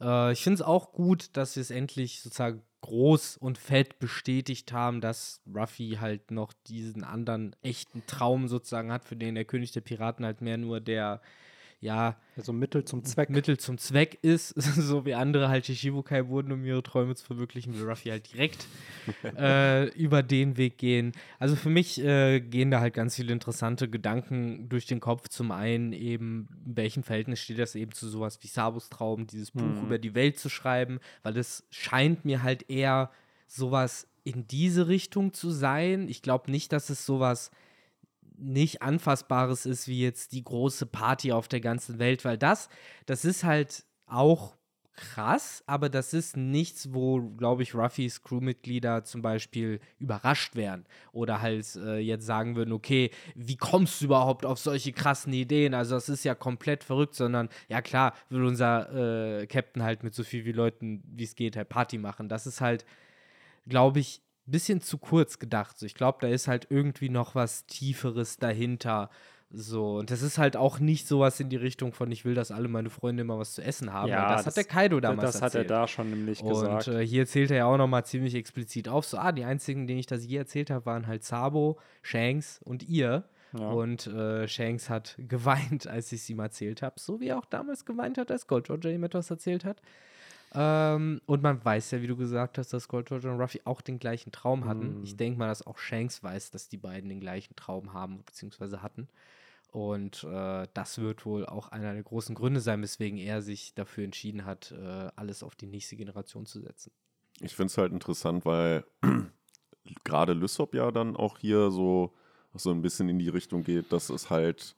Äh, 0.00 0.32
ich 0.32 0.42
finde 0.42 0.54
es 0.56 0.62
auch 0.62 0.92
gut, 0.92 1.36
dass 1.36 1.56
wir 1.56 1.60
es 1.60 1.70
endlich 1.70 2.20
sozusagen 2.20 2.62
groß 2.80 3.36
und 3.38 3.58
fett 3.58 3.98
bestätigt 3.98 4.72
haben, 4.72 5.00
dass 5.00 5.42
Ruffy 5.52 5.98
halt 6.00 6.30
noch 6.30 6.52
diesen 6.52 7.02
anderen 7.02 7.56
echten 7.62 8.04
Traum 8.06 8.48
sozusagen 8.48 8.92
hat, 8.92 9.04
für 9.04 9.16
den 9.16 9.34
der 9.34 9.44
König 9.44 9.72
der 9.72 9.80
Piraten 9.80 10.24
halt 10.24 10.40
mehr 10.40 10.58
nur 10.58 10.80
der 10.80 11.20
ja, 11.80 12.16
also 12.36 12.52
Mittel 12.52 12.84
zum 12.84 13.04
Zweck. 13.04 13.30
Mittel 13.30 13.58
zum 13.58 13.78
Zweck 13.78 14.18
ist, 14.22 14.48
so 14.60 15.04
wie 15.04 15.14
andere 15.14 15.48
halt 15.48 15.66
Shishibukai 15.66 16.28
wurden, 16.28 16.52
um 16.52 16.64
ihre 16.64 16.82
Träume 16.82 17.14
zu 17.14 17.24
verwirklichen, 17.24 17.74
will 17.74 17.88
Ruffy 17.88 18.08
halt 18.10 18.32
direkt 18.32 18.66
äh, 19.36 19.88
über 19.90 20.22
den 20.22 20.56
Weg 20.56 20.78
gehen. 20.78 21.12
Also 21.38 21.56
für 21.56 21.70
mich 21.70 22.00
äh, 22.02 22.40
gehen 22.40 22.70
da 22.70 22.80
halt 22.80 22.94
ganz 22.94 23.16
viele 23.16 23.32
interessante 23.32 23.88
Gedanken 23.88 24.68
durch 24.68 24.86
den 24.86 25.00
Kopf. 25.00 25.28
Zum 25.28 25.50
einen 25.52 25.92
eben, 25.92 26.48
in 26.66 26.76
welchem 26.76 27.02
Verhältnis 27.02 27.40
steht 27.40 27.58
das 27.58 27.74
eben 27.74 27.92
zu 27.92 28.08
sowas 28.08 28.38
wie 28.42 28.48
Sabus 28.48 28.88
Traum, 28.90 29.26
dieses 29.26 29.50
Buch 29.52 29.80
Mhm. 29.80 29.86
über 29.86 29.98
die 29.98 30.14
Welt 30.14 30.38
zu 30.38 30.48
schreiben, 30.48 30.98
weil 31.22 31.36
es 31.36 31.64
scheint 31.70 32.24
mir 32.24 32.42
halt 32.42 32.68
eher 32.70 33.10
sowas 33.46 34.08
in 34.24 34.46
diese 34.46 34.88
Richtung 34.88 35.32
zu 35.32 35.50
sein. 35.50 36.08
Ich 36.08 36.22
glaube 36.22 36.50
nicht, 36.50 36.72
dass 36.72 36.90
es 36.90 37.06
sowas 37.06 37.50
nicht 38.38 38.82
anfassbares 38.82 39.66
ist 39.66 39.88
wie 39.88 40.02
jetzt 40.02 40.32
die 40.32 40.44
große 40.44 40.86
Party 40.86 41.32
auf 41.32 41.48
der 41.48 41.60
ganzen 41.60 41.98
Welt, 41.98 42.24
weil 42.24 42.38
das, 42.38 42.68
das 43.06 43.24
ist 43.24 43.44
halt 43.44 43.84
auch 44.06 44.56
krass, 44.98 45.62
aber 45.66 45.88
das 45.88 46.12
ist 46.12 46.36
nichts, 46.36 46.92
wo, 46.92 47.20
glaube 47.20 47.62
ich, 47.62 47.74
Ruffys 47.74 48.22
Crewmitglieder 48.22 49.04
zum 49.04 49.22
Beispiel 49.22 49.80
überrascht 49.98 50.56
wären 50.56 50.86
oder 51.12 51.40
halt 51.40 51.76
äh, 51.76 51.98
jetzt 51.98 52.26
sagen 52.26 52.56
würden, 52.56 52.72
okay, 52.72 53.10
wie 53.36 53.56
kommst 53.56 54.00
du 54.00 54.06
überhaupt 54.06 54.44
auf 54.44 54.58
solche 54.58 54.92
krassen 54.92 55.32
Ideen? 55.32 55.72
Also 55.72 55.94
das 55.94 56.08
ist 56.08 56.24
ja 56.24 56.34
komplett 56.34 56.82
verrückt, 56.82 57.14
sondern 57.14 57.48
ja 57.68 57.80
klar, 57.80 58.12
will 58.28 58.44
unser 58.44 59.40
äh, 59.40 59.46
Captain 59.46 59.84
halt 59.84 60.02
mit 60.02 60.14
so 60.14 60.24
viel 60.24 60.44
wie 60.44 60.52
Leuten, 60.52 61.02
wie 61.06 61.24
es 61.24 61.36
geht, 61.36 61.56
halt 61.56 61.68
Party 61.68 61.96
machen. 61.96 62.28
Das 62.28 62.48
ist 62.48 62.60
halt, 62.60 62.84
glaube 63.68 64.00
ich, 64.00 64.20
bisschen 64.50 64.80
zu 64.80 64.98
kurz 64.98 65.38
gedacht. 65.38 65.78
So, 65.78 65.86
ich 65.86 65.94
glaube, 65.94 66.18
da 66.20 66.28
ist 66.28 66.48
halt 66.48 66.66
irgendwie 66.70 67.08
noch 67.08 67.34
was 67.34 67.66
Tieferes 67.66 68.36
dahinter. 68.38 69.10
So, 69.50 69.96
und 69.96 70.10
das 70.10 70.20
ist 70.20 70.36
halt 70.36 70.58
auch 70.58 70.78
nicht 70.78 71.08
sowas 71.08 71.40
in 71.40 71.48
die 71.48 71.56
Richtung 71.56 71.94
von, 71.94 72.12
ich 72.12 72.26
will, 72.26 72.34
dass 72.34 72.50
alle 72.50 72.68
meine 72.68 72.90
Freunde 72.90 73.22
immer 73.22 73.38
was 73.38 73.54
zu 73.54 73.62
essen 73.62 73.94
haben. 73.94 74.08
Ja, 74.10 74.28
das, 74.28 74.44
das- 74.44 74.46
hat 74.48 74.56
der 74.58 74.64
Kaido 74.64 75.00
damals 75.00 75.32
das 75.32 75.42
hat 75.42 75.54
er 75.54 75.60
erzählt. 75.60 75.70
da 75.70 75.88
schon 75.88 76.10
nämlich 76.10 76.42
Und 76.42 76.50
gesagt. 76.50 76.88
äh, 76.88 77.06
hier 77.06 77.26
zählt 77.26 77.50
er 77.50 77.56
ja 77.58 77.64
auch 77.64 77.78
nochmal 77.78 78.04
ziemlich 78.04 78.34
explizit 78.34 78.88
auf. 78.90 79.06
So, 79.06 79.16
ah, 79.16 79.32
die 79.32 79.44
einzigen, 79.44 79.86
denen 79.86 80.00
ich 80.00 80.06
das 80.06 80.26
je 80.26 80.36
erzählt 80.36 80.68
habe, 80.70 80.84
waren 80.84 81.06
halt 81.06 81.24
Sabo, 81.24 81.78
Shanks 82.02 82.60
und 82.62 82.82
ihr. 82.88 83.24
Ja. 83.58 83.68
Und 83.70 84.06
äh, 84.08 84.46
Shanks 84.46 84.90
hat 84.90 85.14
geweint, 85.28 85.86
als 85.86 86.12
ich 86.12 86.20
es 86.20 86.28
ihm 86.28 86.40
erzählt 86.40 86.82
habe. 86.82 86.96
So 87.00 87.18
wie 87.20 87.28
er 87.28 87.38
auch 87.38 87.46
damals 87.46 87.86
geweint 87.86 88.18
hat, 88.18 88.30
als 88.30 88.46
Gold 88.48 88.68
Roger 88.68 88.90
ihm 88.90 89.04
etwas 89.04 89.30
erzählt 89.30 89.64
hat. 89.64 89.80
Ähm, 90.54 91.20
und 91.26 91.42
man 91.42 91.62
weiß 91.62 91.90
ja, 91.90 92.02
wie 92.02 92.06
du 92.06 92.16
gesagt 92.16 92.58
hast, 92.58 92.72
dass 92.72 92.88
Gold 92.88 93.10
Roger 93.10 93.32
und 93.32 93.40
Ruffy 93.40 93.60
auch 93.64 93.80
den 93.80 93.98
gleichen 93.98 94.32
Traum 94.32 94.64
hatten. 94.64 94.98
Mhm. 94.98 95.04
Ich 95.04 95.16
denke 95.16 95.38
mal, 95.38 95.48
dass 95.48 95.66
auch 95.66 95.78
Shanks 95.78 96.22
weiß, 96.22 96.50
dass 96.50 96.68
die 96.68 96.78
beiden 96.78 97.08
den 97.08 97.20
gleichen 97.20 97.54
Traum 97.56 97.92
haben 97.92 98.22
bzw. 98.24 98.78
hatten. 98.78 99.08
Und 99.70 100.24
äh, 100.24 100.66
das 100.72 100.98
wird 100.98 101.26
wohl 101.26 101.44
auch 101.44 101.68
einer 101.68 101.92
der 101.92 102.02
großen 102.02 102.34
Gründe 102.34 102.60
sein, 102.60 102.80
weswegen 102.82 103.18
er 103.18 103.42
sich 103.42 103.74
dafür 103.74 104.04
entschieden 104.04 104.46
hat, 104.46 104.72
äh, 104.72 105.10
alles 105.14 105.42
auf 105.42 105.54
die 105.54 105.66
nächste 105.66 105.96
Generation 105.96 106.46
zu 106.46 106.60
setzen. 106.60 106.90
Ich 107.40 107.54
finde 107.54 107.66
es 107.66 107.78
halt 107.78 107.92
interessant, 107.92 108.46
weil 108.46 108.84
gerade 110.04 110.32
Lysop 110.32 110.74
ja 110.74 110.90
dann 110.90 111.16
auch 111.16 111.38
hier 111.38 111.70
so, 111.70 112.14
so 112.54 112.70
ein 112.70 112.80
bisschen 112.80 113.10
in 113.10 113.18
die 113.18 113.28
Richtung 113.28 113.62
geht, 113.62 113.92
dass 113.92 114.08
es 114.08 114.30
halt 114.30 114.74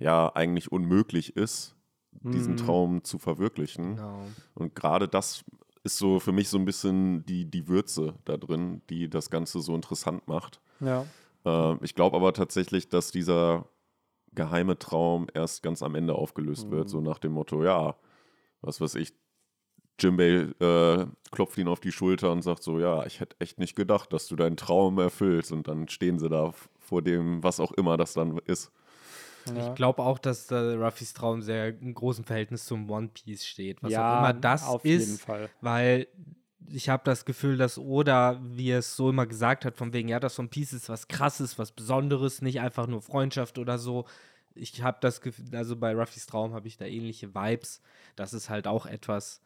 ja 0.00 0.34
eigentlich 0.34 0.72
unmöglich 0.72 1.36
ist, 1.36 1.75
diesen 2.22 2.52
Mhm. 2.54 2.56
Traum 2.58 3.04
zu 3.04 3.18
verwirklichen. 3.18 3.96
Genau. 3.96 4.26
Und 4.54 4.74
gerade 4.74 5.08
das 5.08 5.44
ist 5.84 5.98
so 5.98 6.18
für 6.20 6.32
mich 6.32 6.48
so 6.48 6.58
ein 6.58 6.64
bisschen 6.64 7.24
die, 7.26 7.44
die 7.44 7.68
Würze 7.68 8.14
da 8.24 8.36
drin, 8.36 8.82
die 8.90 9.08
das 9.08 9.30
Ganze 9.30 9.60
so 9.60 9.74
interessant 9.74 10.26
macht. 10.28 10.60
Ja. 10.80 11.06
Äh, 11.44 11.76
ich 11.84 11.94
glaube 11.94 12.16
aber 12.16 12.32
tatsächlich, 12.32 12.88
dass 12.88 13.10
dieser 13.12 13.66
geheime 14.32 14.78
Traum 14.78 15.28
erst 15.32 15.62
ganz 15.62 15.82
am 15.82 15.94
Ende 15.94 16.14
aufgelöst 16.14 16.70
wird, 16.70 16.84
Mhm. 16.84 16.88
so 16.88 17.00
nach 17.00 17.18
dem 17.18 17.32
Motto, 17.32 17.62
ja, 17.64 17.94
was 18.60 18.80
weiß 18.80 18.96
ich, 18.96 19.14
Jimbei 19.98 20.48
äh, 20.60 21.06
klopft 21.30 21.56
ihn 21.56 21.68
auf 21.68 21.80
die 21.80 21.90
Schulter 21.92 22.30
und 22.30 22.42
sagt 22.42 22.62
so, 22.62 22.78
ja, 22.78 23.06
ich 23.06 23.20
hätte 23.20 23.36
echt 23.38 23.58
nicht 23.58 23.76
gedacht, 23.76 24.12
dass 24.12 24.28
du 24.28 24.36
deinen 24.36 24.58
Traum 24.58 24.98
erfüllst. 24.98 25.52
Und 25.52 25.68
dann 25.68 25.88
stehen 25.88 26.18
sie 26.18 26.28
da 26.28 26.52
vor 26.78 27.00
dem, 27.00 27.42
was 27.42 27.60
auch 27.60 27.72
immer 27.72 27.96
das 27.96 28.12
dann 28.12 28.36
ist. 28.44 28.70
Ja. 29.54 29.68
Ich 29.68 29.74
glaube 29.74 30.02
auch, 30.02 30.18
dass 30.18 30.50
äh, 30.50 30.56
Ruffys 30.56 31.12
Traum 31.12 31.42
sehr 31.42 31.68
im 31.68 31.94
großen 31.94 32.24
Verhältnis 32.24 32.64
zum 32.64 32.90
One 32.90 33.08
Piece 33.08 33.46
steht. 33.46 33.82
Was 33.82 33.92
ja, 33.92 34.14
auch 34.14 34.18
immer 34.20 34.32
das 34.32 34.64
auf 34.64 34.84
ist. 34.84 35.06
jeden 35.06 35.18
Fall. 35.18 35.50
weil 35.60 36.06
ich 36.72 36.88
habe 36.88 37.02
das 37.04 37.24
Gefühl, 37.24 37.56
dass 37.56 37.78
Oda, 37.78 38.40
wie 38.42 38.70
er 38.70 38.80
es 38.80 38.96
so 38.96 39.10
immer 39.10 39.26
gesagt 39.26 39.64
hat, 39.64 39.76
von 39.76 39.92
wegen, 39.92 40.08
ja, 40.08 40.20
das 40.20 40.38
One 40.38 40.48
Piece 40.48 40.72
ist 40.72 40.88
was 40.88 41.08
Krasses, 41.08 41.58
was 41.58 41.72
Besonderes, 41.72 42.42
nicht 42.42 42.60
einfach 42.60 42.86
nur 42.86 43.02
Freundschaft 43.02 43.58
oder 43.58 43.78
so. 43.78 44.06
Ich 44.54 44.82
habe 44.82 44.98
das 45.00 45.20
Gefühl, 45.20 45.54
also 45.54 45.76
bei 45.76 45.94
Ruffys 45.94 46.26
Traum 46.26 46.54
habe 46.54 46.66
ich 46.66 46.76
da 46.76 46.86
ähnliche 46.86 47.34
Vibes, 47.34 47.82
dass 48.16 48.32
es 48.32 48.50
halt 48.50 48.66
auch 48.66 48.86
etwas, 48.86 49.42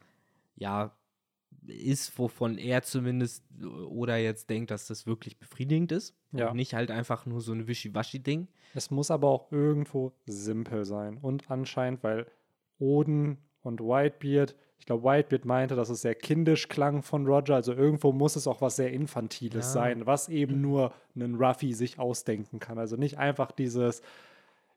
ja, 0.57 0.93
ist, 1.67 2.19
wovon 2.19 2.59
er 2.59 2.83
zumindest 2.83 3.45
oder 3.89 4.17
jetzt 4.17 4.51
denkt, 4.51 4.71
dass 4.71 4.87
das 4.87 5.07
wirklich 5.07 5.39
befriedigend 5.39 5.93
ist. 5.93 6.17
Ja. 6.33 6.49
Und 6.51 6.57
nicht 6.57 6.75
halt 6.75 6.91
einfach 6.91 7.27
nur 7.27 7.41
so 7.41 7.53
ein 7.53 7.67
Wischiwaschi-Ding. 7.67 8.49
Es 8.75 8.91
muss 8.91 9.11
aber 9.11 9.29
auch 9.29 9.51
irgendwo 9.53 10.13
simpel 10.27 10.85
sein. 10.85 11.19
Und 11.19 11.51
anscheinend, 11.51 12.03
weil 12.03 12.27
Oden 12.79 13.39
und 13.63 13.81
Whitebeard, 13.81 14.55
ich 14.79 14.87
glaube, 14.87 15.05
Whitebeard 15.05 15.45
meinte, 15.45 15.77
dass 15.77 15.91
es 15.91 16.01
sehr 16.01 16.15
kindisch 16.15 16.69
klang 16.69 17.03
von 17.03 17.27
Roger. 17.27 17.57
Also 17.57 17.75
irgendwo 17.75 18.13
muss 18.13 18.37
es 18.37 18.47
auch 18.47 18.61
was 18.61 18.77
sehr 18.77 18.93
Infantiles 18.93 19.67
Ja. 19.67 19.73
sein, 19.73 20.07
was 20.07 20.29
eben 20.29 20.61
nur 20.61 20.95
ein 21.15 21.35
Ruffy 21.35 21.75
sich 21.75 21.99
ausdenken 21.99 22.59
kann. 22.59 22.79
Also 22.79 22.97
nicht 22.97 23.19
einfach 23.19 23.53
dieses, 23.53 24.03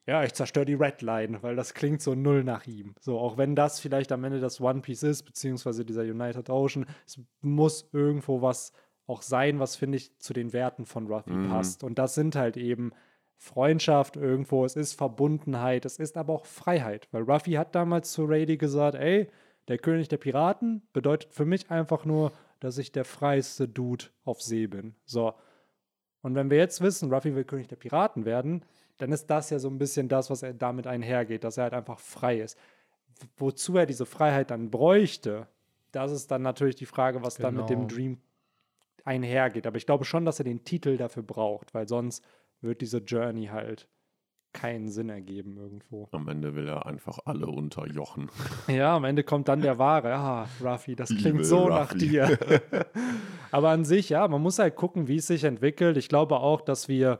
ja, 0.05 0.23
ich 0.23 0.33
zerstöre 0.33 0.65
die 0.65 0.73
Redline, 0.73 1.41
weil 1.43 1.55
das 1.55 1.73
klingt 1.73 2.01
so 2.01 2.13
null 2.15 2.43
nach 2.43 2.67
ihm. 2.67 2.93
So, 2.99 3.19
auch 3.19 3.37
wenn 3.37 3.55
das 3.55 3.79
vielleicht 3.79 4.11
am 4.11 4.23
Ende 4.23 4.39
das 4.39 4.59
One 4.59 4.81
Piece 4.81 5.03
ist, 5.03 5.23
beziehungsweise 5.23 5.85
dieser 5.85 6.01
United 6.01 6.49
Ocean, 6.49 6.85
es 7.05 7.19
muss 7.41 7.89
irgendwo 7.93 8.41
was 8.41 8.73
auch 9.07 9.21
sein, 9.21 9.59
was, 9.59 9.75
finde 9.75 9.97
ich, 9.97 10.17
zu 10.19 10.33
den 10.33 10.53
Werten 10.53 10.85
von 10.85 11.07
Ruffy 11.07 11.31
Mhm. 11.31 11.49
passt. 11.49 11.83
Und 11.83 11.99
das 11.99 12.15
sind 12.15 12.35
halt 12.35 12.57
eben 12.57 12.91
Freundschaft 13.37 14.15
irgendwo, 14.15 14.63
es 14.63 14.75
ist 14.75 14.93
Verbundenheit, 14.93 15.85
es 15.85 15.99
ist 15.99 16.17
aber 16.17 16.33
auch 16.33 16.45
Freiheit. 16.45 17.07
Weil 17.11 17.23
Ruffy 17.23 17.53
hat 17.53 17.75
damals 17.75 18.11
zu 18.13 18.25
Rady 18.25 18.57
gesagt, 18.57 18.95
ey, 18.95 19.29
der 19.67 19.77
König 19.77 20.07
der 20.09 20.17
Piraten 20.17 20.81
bedeutet 20.93 21.33
für 21.33 21.45
mich 21.45 21.69
einfach 21.71 22.05
nur, 22.05 22.31
dass 22.59 22.77
ich 22.77 22.91
der 22.91 23.05
freiste 23.05 23.67
Dude 23.67 24.05
auf 24.23 24.41
See 24.41 24.67
bin. 24.67 24.95
So. 25.05 25.33
Und 26.21 26.35
wenn 26.35 26.49
wir 26.49 26.57
jetzt 26.57 26.81
wissen, 26.81 27.13
Ruffy 27.13 27.35
will 27.35 27.43
König 27.43 27.67
der 27.67 27.75
Piraten 27.75 28.23
werden, 28.23 28.63
dann 28.97 29.11
ist 29.11 29.27
das 29.27 29.49
ja 29.49 29.59
so 29.59 29.69
ein 29.69 29.77
bisschen 29.77 30.07
das, 30.07 30.29
was 30.29 30.43
er 30.43 30.53
damit 30.53 30.87
einhergeht, 30.87 31.43
dass 31.43 31.57
er 31.57 31.63
halt 31.65 31.73
einfach 31.73 31.99
frei 31.99 32.39
ist. 32.39 32.57
Wozu 33.37 33.77
er 33.77 33.85
diese 33.85 34.05
Freiheit 34.05 34.51
dann 34.51 34.69
bräuchte, 34.71 35.47
das 35.91 36.11
ist 36.11 36.31
dann 36.31 36.41
natürlich 36.41 36.75
die 36.75 36.85
Frage, 36.85 37.23
was 37.23 37.35
dann 37.35 37.55
mit 37.55 37.69
dem 37.69 37.81
Genau. 37.87 37.93
Dream 37.93 38.17
einhergeht. 39.05 39.67
Aber 39.67 39.77
ich 39.77 39.85
glaube 39.85 40.05
schon, 40.05 40.25
dass 40.25 40.39
er 40.39 40.45
den 40.45 40.63
Titel 40.63 40.97
dafür 40.97 41.23
braucht, 41.23 41.73
weil 41.73 41.87
sonst 41.87 42.23
wird 42.61 42.81
diese 42.81 42.99
Journey 42.99 43.47
halt 43.47 43.87
keinen 44.53 44.87
Sinn 44.89 45.09
ergeben 45.09 45.57
irgendwo. 45.57 46.07
Am 46.11 46.27
Ende 46.27 46.53
will 46.55 46.67
er 46.67 46.85
einfach 46.85 47.17
alle 47.25 47.47
unterjochen. 47.47 48.29
Ja, 48.67 48.95
am 48.95 49.03
Ende 49.03 49.23
kommt 49.23 49.47
dann 49.47 49.61
der 49.61 49.77
wahre. 49.79 50.13
Ah, 50.13 50.47
Ruffy, 50.63 50.95
das 50.95 51.09
klingt 51.09 51.23
Liebe 51.25 51.43
so 51.43 51.67
nach 51.69 51.91
Ruffy. 51.93 52.07
dir. 52.09 52.37
Aber 53.51 53.69
an 53.69 53.83
sich, 53.83 54.09
ja, 54.09 54.27
man 54.27 54.41
muss 54.41 54.59
halt 54.59 54.75
gucken, 54.75 55.07
wie 55.07 55.17
es 55.17 55.27
sich 55.27 55.43
entwickelt. 55.43 55.97
Ich 55.97 56.07
glaube 56.07 56.37
auch, 56.37 56.61
dass 56.61 56.87
wir 56.87 57.19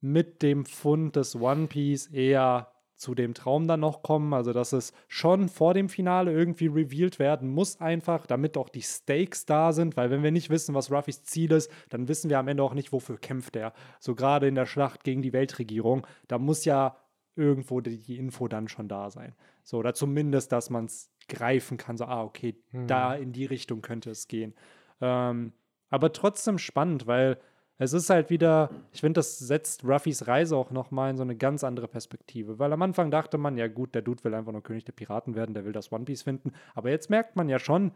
mit 0.00 0.42
dem 0.42 0.64
Fund 0.64 1.16
des 1.16 1.36
One 1.36 1.66
Piece 1.66 2.06
eher 2.06 2.68
zu 2.98 3.14
dem 3.14 3.32
Traum 3.32 3.68
dann 3.68 3.80
noch 3.80 4.02
kommen. 4.02 4.34
Also, 4.34 4.52
dass 4.52 4.72
es 4.72 4.92
schon 5.06 5.48
vor 5.48 5.72
dem 5.72 5.88
Finale 5.88 6.32
irgendwie 6.32 6.66
revealed 6.66 7.18
werden 7.18 7.48
muss, 7.48 7.80
einfach, 7.80 8.26
damit 8.26 8.56
auch 8.56 8.68
die 8.68 8.82
Stakes 8.82 9.46
da 9.46 9.72
sind. 9.72 9.96
Weil, 9.96 10.10
wenn 10.10 10.22
wir 10.22 10.32
nicht 10.32 10.50
wissen, 10.50 10.74
was 10.74 10.90
Ruffys 10.90 11.22
Ziel 11.22 11.52
ist, 11.52 11.70
dann 11.88 12.08
wissen 12.08 12.28
wir 12.28 12.38
am 12.38 12.48
Ende 12.48 12.62
auch 12.62 12.74
nicht, 12.74 12.92
wofür 12.92 13.16
kämpft 13.16 13.56
er. 13.56 13.72
So 14.00 14.14
gerade 14.14 14.48
in 14.48 14.56
der 14.56 14.66
Schlacht 14.66 15.04
gegen 15.04 15.22
die 15.22 15.32
Weltregierung, 15.32 16.06
da 16.26 16.38
muss 16.38 16.64
ja 16.64 16.96
irgendwo 17.36 17.80
die, 17.80 18.16
Info 18.16 18.48
dann 18.48 18.66
schon 18.66 18.88
da 18.88 19.10
sein. 19.10 19.34
So, 19.62 19.78
oder 19.78 19.94
zumindest, 19.94 20.50
dass 20.50 20.70
man 20.70 20.86
es 20.86 21.12
greifen 21.28 21.76
kann. 21.76 21.96
So, 21.96 22.04
ah, 22.06 22.24
okay, 22.24 22.56
da 22.72 23.14
in 23.14 23.32
die 23.32 23.44
Richtung 23.44 23.80
könnte 23.80 24.10
es 24.10 24.26
gehen. 24.26 24.54
Ähm, 25.00 25.52
aber 25.88 26.12
trotzdem 26.12 26.58
spannend, 26.58 27.06
weil 27.06 27.38
es 27.78 27.92
ist 27.92 28.10
halt 28.10 28.28
wieder, 28.28 28.70
ich 28.92 29.00
finde, 29.00 29.18
das 29.18 29.38
setzt 29.38 29.84
Ruffys 29.84 30.26
Reise 30.26 30.56
auch 30.56 30.70
nochmal 30.70 31.10
in 31.10 31.16
so 31.16 31.22
eine 31.22 31.36
ganz 31.36 31.62
andere 31.62 31.86
Perspektive. 31.88 32.58
Weil 32.58 32.72
am 32.72 32.82
Anfang 32.82 33.10
dachte 33.10 33.38
man, 33.38 33.56
ja 33.56 33.68
gut, 33.68 33.94
der 33.94 34.02
Dude 34.02 34.22
will 34.24 34.34
einfach 34.34 34.52
nur 34.52 34.62
König 34.62 34.84
der 34.84 34.92
Piraten 34.92 35.36
werden, 35.36 35.54
der 35.54 35.64
will 35.64 35.72
das 35.72 35.92
One 35.92 36.04
Piece 36.04 36.22
finden. 36.22 36.52
Aber 36.74 36.90
jetzt 36.90 37.08
merkt 37.08 37.36
man 37.36 37.48
ja 37.48 37.60
schon, 37.60 37.92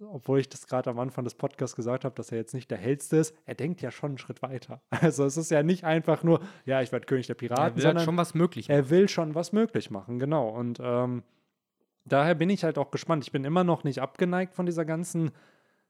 obwohl 0.00 0.38
ich 0.38 0.48
das 0.48 0.66
gerade 0.66 0.88
am 0.90 0.98
Anfang 0.98 1.24
des 1.24 1.34
Podcasts 1.34 1.76
gesagt 1.76 2.04
habe, 2.04 2.14
dass 2.14 2.32
er 2.32 2.38
jetzt 2.38 2.54
nicht 2.54 2.70
der 2.70 2.78
hellste 2.78 3.18
ist, 3.18 3.34
er 3.44 3.54
denkt 3.54 3.82
ja 3.82 3.90
schon 3.90 4.12
einen 4.12 4.18
Schritt 4.18 4.42
weiter. 4.42 4.80
Also 4.90 5.24
es 5.24 5.36
ist 5.36 5.50
ja 5.50 5.62
nicht 5.62 5.84
einfach 5.84 6.22
nur, 6.22 6.40
ja, 6.64 6.80
ich 6.80 6.92
werde 6.92 7.06
König 7.06 7.26
der 7.26 7.34
Er 7.34 7.38
Piraten, 7.38 7.76
will 7.76 7.84
halt 7.84 7.96
sondern 7.96 8.04
schon 8.04 8.16
was 8.16 8.34
möglich 8.34 8.68
machen. 8.68 8.78
er 8.78 8.90
will 8.90 9.08
schon 9.08 9.34
was 9.34 9.52
möglich 9.52 9.90
machen, 9.90 10.18
genau. 10.18 10.48
Und 10.48 10.78
ähm, 10.82 11.22
daher 12.04 12.34
bin 12.34 12.48
ich 12.50 12.64
halt 12.64 12.78
auch 12.78 12.90
gespannt. 12.90 13.24
Ich 13.24 13.32
bin 13.32 13.44
immer 13.44 13.64
noch 13.64 13.84
nicht 13.84 14.00
abgeneigt 14.00 14.54
von 14.54 14.66
dieser 14.66 14.84
ganzen 14.84 15.32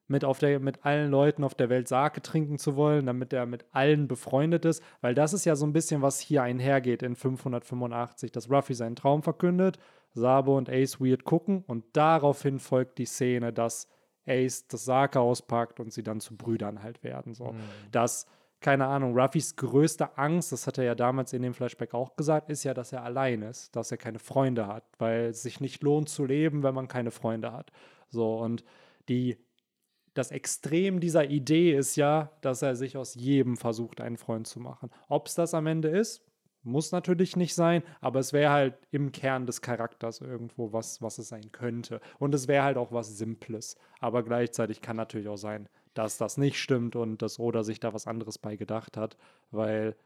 mit, 0.09 0.25
auf 0.25 0.39
der, 0.39 0.59
mit 0.59 0.85
allen 0.85 1.11
Leuten 1.11 1.45
auf 1.45 1.55
der 1.55 1.69
Welt 1.69 1.87
Sake 1.87 2.23
trinken 2.23 2.59
zu 2.59 2.77
wollen, 2.77 3.07
damit 3.07 3.33
er 3.33 3.47
mit 3.47 3.67
allen 3.73 4.09
befreundet 4.09 4.65
ist, 4.65 4.83
weil 5.03 5.15
das 5.15 5.35
ist 5.35 5.45
ja 5.45 5.55
so 5.55 5.67
ein 5.67 5.73
bisschen, 5.73 6.03
was 6.03 6.19
hier 6.19 6.43
einhergeht 6.43 7.03
in 7.03 7.15
585, 7.15 8.33
dass 8.33 8.51
Ruffy 8.51 8.75
seinen 8.75 8.97
Traum 8.97 9.23
verkündet, 9.23 9.79
Sabo 10.15 10.57
und 10.57 10.71
Ace 10.71 11.01
weird 11.01 11.25
gucken 11.25 11.63
und 11.67 11.85
daraufhin 11.93 12.59
folgt 12.59 12.99
die 12.99 13.05
Szene, 13.05 13.53
dass 13.53 13.87
Ace 14.27 14.67
das 14.67 14.85
Sake 14.85 15.21
auspackt 15.21 15.79
und 15.79 15.93
sie 15.93 16.03
dann 16.03 16.21
zu 16.21 16.37
Brüdern 16.37 16.83
halt 16.83 17.03
werden. 17.05 17.35
So. 17.35 17.53
Mhm. 17.53 17.59
Das, 17.93 18.27
keine 18.61 18.87
Ahnung, 18.87 19.19
Ruffys 19.19 19.57
größte 19.57 20.17
Angst, 20.17 20.53
das 20.53 20.67
hat 20.67 20.79
er 20.79 20.85
ja 20.85 20.95
damals 20.95 21.33
in 21.35 21.43
dem 21.43 21.55
Flashback 21.55 21.95
auch 21.95 22.17
gesagt, 22.17 22.51
ist 22.51 22.65
ja, 22.65 22.75
dass 22.75 22.93
er 22.93 23.05
allein 23.05 23.43
ist, 23.43 23.77
dass 23.77 23.91
er 23.91 23.99
keine 23.99 24.19
Freunde 24.19 24.67
hat, 24.67 24.85
weil 24.99 25.27
es 25.27 25.43
sich 25.43 25.61
nicht 25.61 25.83
lohnt 25.83 26.09
zu 26.09 26.25
leben, 26.25 26.63
wenn 26.63 26.75
man 26.75 26.89
keine 26.89 27.11
Freunde 27.11 27.53
hat. 27.53 27.71
So, 28.09 28.39
und 28.39 28.65
die 29.09 29.39
das 30.15 30.31
Extrem 30.31 31.01
dieser 31.01 31.29
Idee 31.31 31.75
ist 31.77 31.97
ja, 31.97 32.33
dass 32.41 32.63
er 32.63 32.77
sich 32.77 32.97
aus 32.97 33.15
jedem 33.15 33.57
versucht, 33.57 34.01
einen 34.01 34.17
Freund 34.17 34.47
zu 34.47 34.61
machen. 34.61 34.91
Ob 35.09 35.27
es 35.27 35.35
das 35.35 35.55
am 35.55 35.67
Ende 35.67 35.89
ist, 35.89 36.23
muss 36.63 36.93
natürlich 36.93 37.37
nicht 37.37 37.55
sein, 37.55 37.83
aber 38.01 38.21
es 38.21 38.33
wäre 38.33 38.53
halt 38.53 38.75
im 38.91 39.13
Kern 39.13 39.47
des 39.47 39.63
Charakters 39.63 40.21
irgendwo 40.21 40.73
was, 40.73 41.01
was 41.01 41.19
es 41.19 41.29
sein 41.29 41.53
könnte. 41.53 42.01
Und 42.19 42.35
es 42.35 42.49
wäre 42.49 42.65
halt 42.65 42.77
auch 42.77 42.93
was 42.93 43.17
Simples. 43.17 43.77
Aber 44.01 44.23
gleichzeitig 44.23 44.81
kann 44.81 44.97
natürlich 44.97 45.29
auch 45.29 45.37
sein, 45.37 45.69
dass 45.95 46.19
das 46.19 46.37
nicht 46.37 46.59
stimmt 46.59 46.95
und 46.97 47.23
dass 47.23 47.39
Oda 47.39 47.65
sich 47.65 47.81
da 47.81 47.93
was 47.95 48.07
anderes 48.07 48.39
bei 48.39 48.57
gedacht 48.57 48.97
hat, 48.97 49.17
weil 49.51 49.97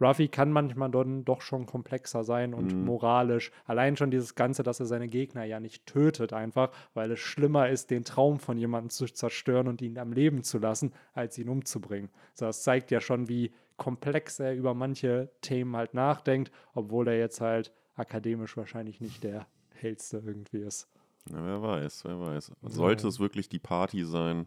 Ruffy 0.00 0.28
kann 0.28 0.50
manchmal 0.52 0.90
dann 0.90 1.24
doch 1.24 1.42
schon 1.42 1.66
komplexer 1.66 2.24
sein 2.24 2.54
und 2.54 2.72
Mhm. 2.76 2.84
moralisch. 2.84 3.50
Allein 3.66 3.96
schon 3.96 4.10
dieses 4.10 4.34
Ganze, 4.34 4.62
dass 4.62 4.80
er 4.80 4.86
seine 4.86 5.08
Gegner 5.08 5.44
ja 5.44 5.60
nicht 5.60 5.86
tötet, 5.86 6.32
einfach, 6.32 6.70
weil 6.94 7.10
es 7.10 7.18
schlimmer 7.20 7.68
ist, 7.68 7.90
den 7.90 8.04
Traum 8.04 8.38
von 8.40 8.56
jemandem 8.58 8.90
zu 8.90 9.06
zerstören 9.06 9.68
und 9.68 9.82
ihn 9.82 9.98
am 9.98 10.12
Leben 10.12 10.42
zu 10.42 10.58
lassen, 10.58 10.92
als 11.12 11.36
ihn 11.38 11.48
umzubringen. 11.48 12.10
So, 12.34 12.46
das 12.46 12.62
zeigt 12.62 12.90
ja 12.90 13.00
schon, 13.00 13.28
wie 13.28 13.52
komplex 13.76 14.40
er 14.40 14.54
über 14.54 14.74
manche 14.74 15.30
Themen 15.40 15.76
halt 15.76 15.94
nachdenkt, 15.94 16.50
obwohl 16.74 17.08
er 17.08 17.18
jetzt 17.18 17.40
halt 17.40 17.72
akademisch 17.94 18.56
wahrscheinlich 18.56 19.00
nicht 19.00 19.24
der 19.24 19.46
hellste 19.74 20.22
irgendwie 20.24 20.58
ist. 20.58 20.88
Ja, 21.30 21.44
wer 21.44 21.62
weiß, 21.62 22.04
wer 22.04 22.18
weiß. 22.20 22.52
Sollte 22.62 23.02
Ja. 23.04 23.08
es 23.10 23.20
wirklich 23.20 23.48
die 23.48 23.58
Party 23.58 24.04
sein, 24.04 24.46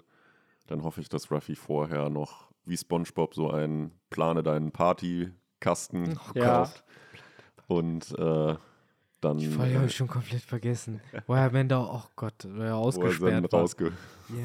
dann 0.68 0.84
hoffe 0.84 1.02
ich, 1.02 1.10
dass 1.10 1.32
Ruffy 1.32 1.56
vorher 1.56 2.10
noch 2.10 2.52
wie 2.66 2.78
SpongeBob 2.78 3.36
so 3.36 3.50
einen 3.52 3.92
Plane 4.10 4.42
deinen 4.42 4.72
Partykasten 5.64 6.18
Oh 6.18 6.38
Ja. 6.40 6.46
kauft. 6.58 6.84
Und 7.68 8.12
äh, 8.20 8.56
dann, 9.22 9.38
Die 9.38 9.48
Folge 9.48 9.76
habe 9.76 9.86
äh, 9.86 9.88
ich 9.88 9.96
schon 9.96 10.08
komplett 10.08 10.42
vergessen. 10.42 11.00
Wo 11.28 11.34
er 11.34 11.44
am 11.48 11.56
Ende, 11.56 11.78
oh 11.78 12.02
Gott, 12.16 12.34
wo 12.44 12.50
er 12.50 12.58
wo 12.58 12.62
er 12.64 12.76
ausgesperrt 12.78 13.52
war. 13.54 13.60
rausge 13.62 13.92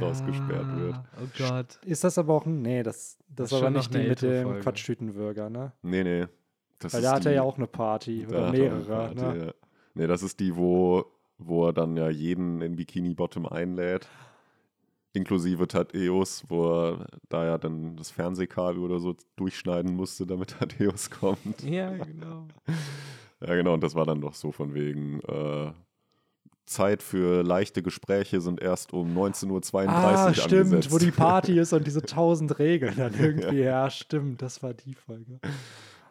rausgesperrt 0.00 0.76
wird. 0.78 0.94
Oh 1.20 1.26
Gott. 1.37 1.78
Ist 1.85 2.04
das 2.04 2.16
aber 2.18 2.35
auch 2.35 2.46
ein. 2.46 2.62
Nee, 2.62 2.83
das, 2.85 3.16
das, 3.28 3.50
Das 3.50 3.52
ist 3.52 3.59
aber 3.59 3.70
nicht 3.70 3.92
die 3.92 3.98
mit 4.09 4.22
dem. 4.22 4.61
Quatschtütenbürger, 4.61 5.50
ne? 5.50 5.72
Nee, 5.83 6.04
nee. 6.04 6.26
Das 6.78 6.92
Weil 6.94 7.00
ist 7.00 7.07
da 7.07 7.16
hat 7.16 7.26
er 7.26 7.31
die- 7.33 7.37
ja 7.37 7.42
auch 7.42 7.57
eine 7.57 7.66
Party 7.66 8.22
da 8.22 8.28
oder 8.28 8.46
er 8.46 8.52
mehrere. 8.52 8.85
Party, 8.85 9.14
ne? 9.16 9.46
ja. 9.46 9.52
Nee, 9.94 10.07
das 10.07 10.22
ist 10.22 10.38
die, 10.38 10.54
wo, 10.54 11.07
wo 11.38 11.66
er 11.66 11.72
dann 11.72 11.96
ja 11.96 12.09
jeden 12.09 12.61
in 12.62 12.76
Bikini 12.76 13.14
Bottom 13.14 13.46
einlädt. 13.46 14.07
Inklusive 15.14 15.66
Tadeus, 15.66 16.44
wo 16.48 16.70
er 16.90 17.06
da 17.28 17.44
ja 17.44 17.58
dann 17.58 17.96
das 17.96 18.10
Fernsehkabel 18.10 18.80
oder 18.82 19.00
so 19.00 19.16
durchschneiden 19.36 19.94
musste, 19.96 20.26
damit 20.26 20.50
Tadeus 20.58 21.10
kommt. 21.10 21.62
Ja, 21.62 21.90
genau. 21.96 22.46
Ja, 23.40 23.54
genau, 23.54 23.74
und 23.74 23.84
das 23.84 23.94
war 23.94 24.04
dann 24.04 24.20
doch 24.20 24.34
so 24.34 24.50
von 24.50 24.74
wegen 24.74 25.20
äh, 25.20 25.70
Zeit 26.66 27.04
für 27.04 27.44
leichte 27.44 27.84
Gespräche 27.84 28.40
sind 28.40 28.60
erst 28.60 28.92
um 28.92 29.16
19.32 29.16 29.86
Uhr 29.86 29.88
Ah, 29.94 30.34
stimmt, 30.34 30.52
angesetzt. 30.52 30.90
wo 30.92 30.98
die 30.98 31.12
Party 31.12 31.56
ist 31.60 31.72
und 31.72 31.86
diese 31.86 32.02
tausend 32.02 32.58
Regeln 32.58 32.94
dann 32.96 33.14
irgendwie. 33.14 33.60
ja. 33.60 33.88
stimmt, 33.90 34.42
das 34.42 34.60
war 34.64 34.74
die 34.74 34.92
Folge. 34.94 35.38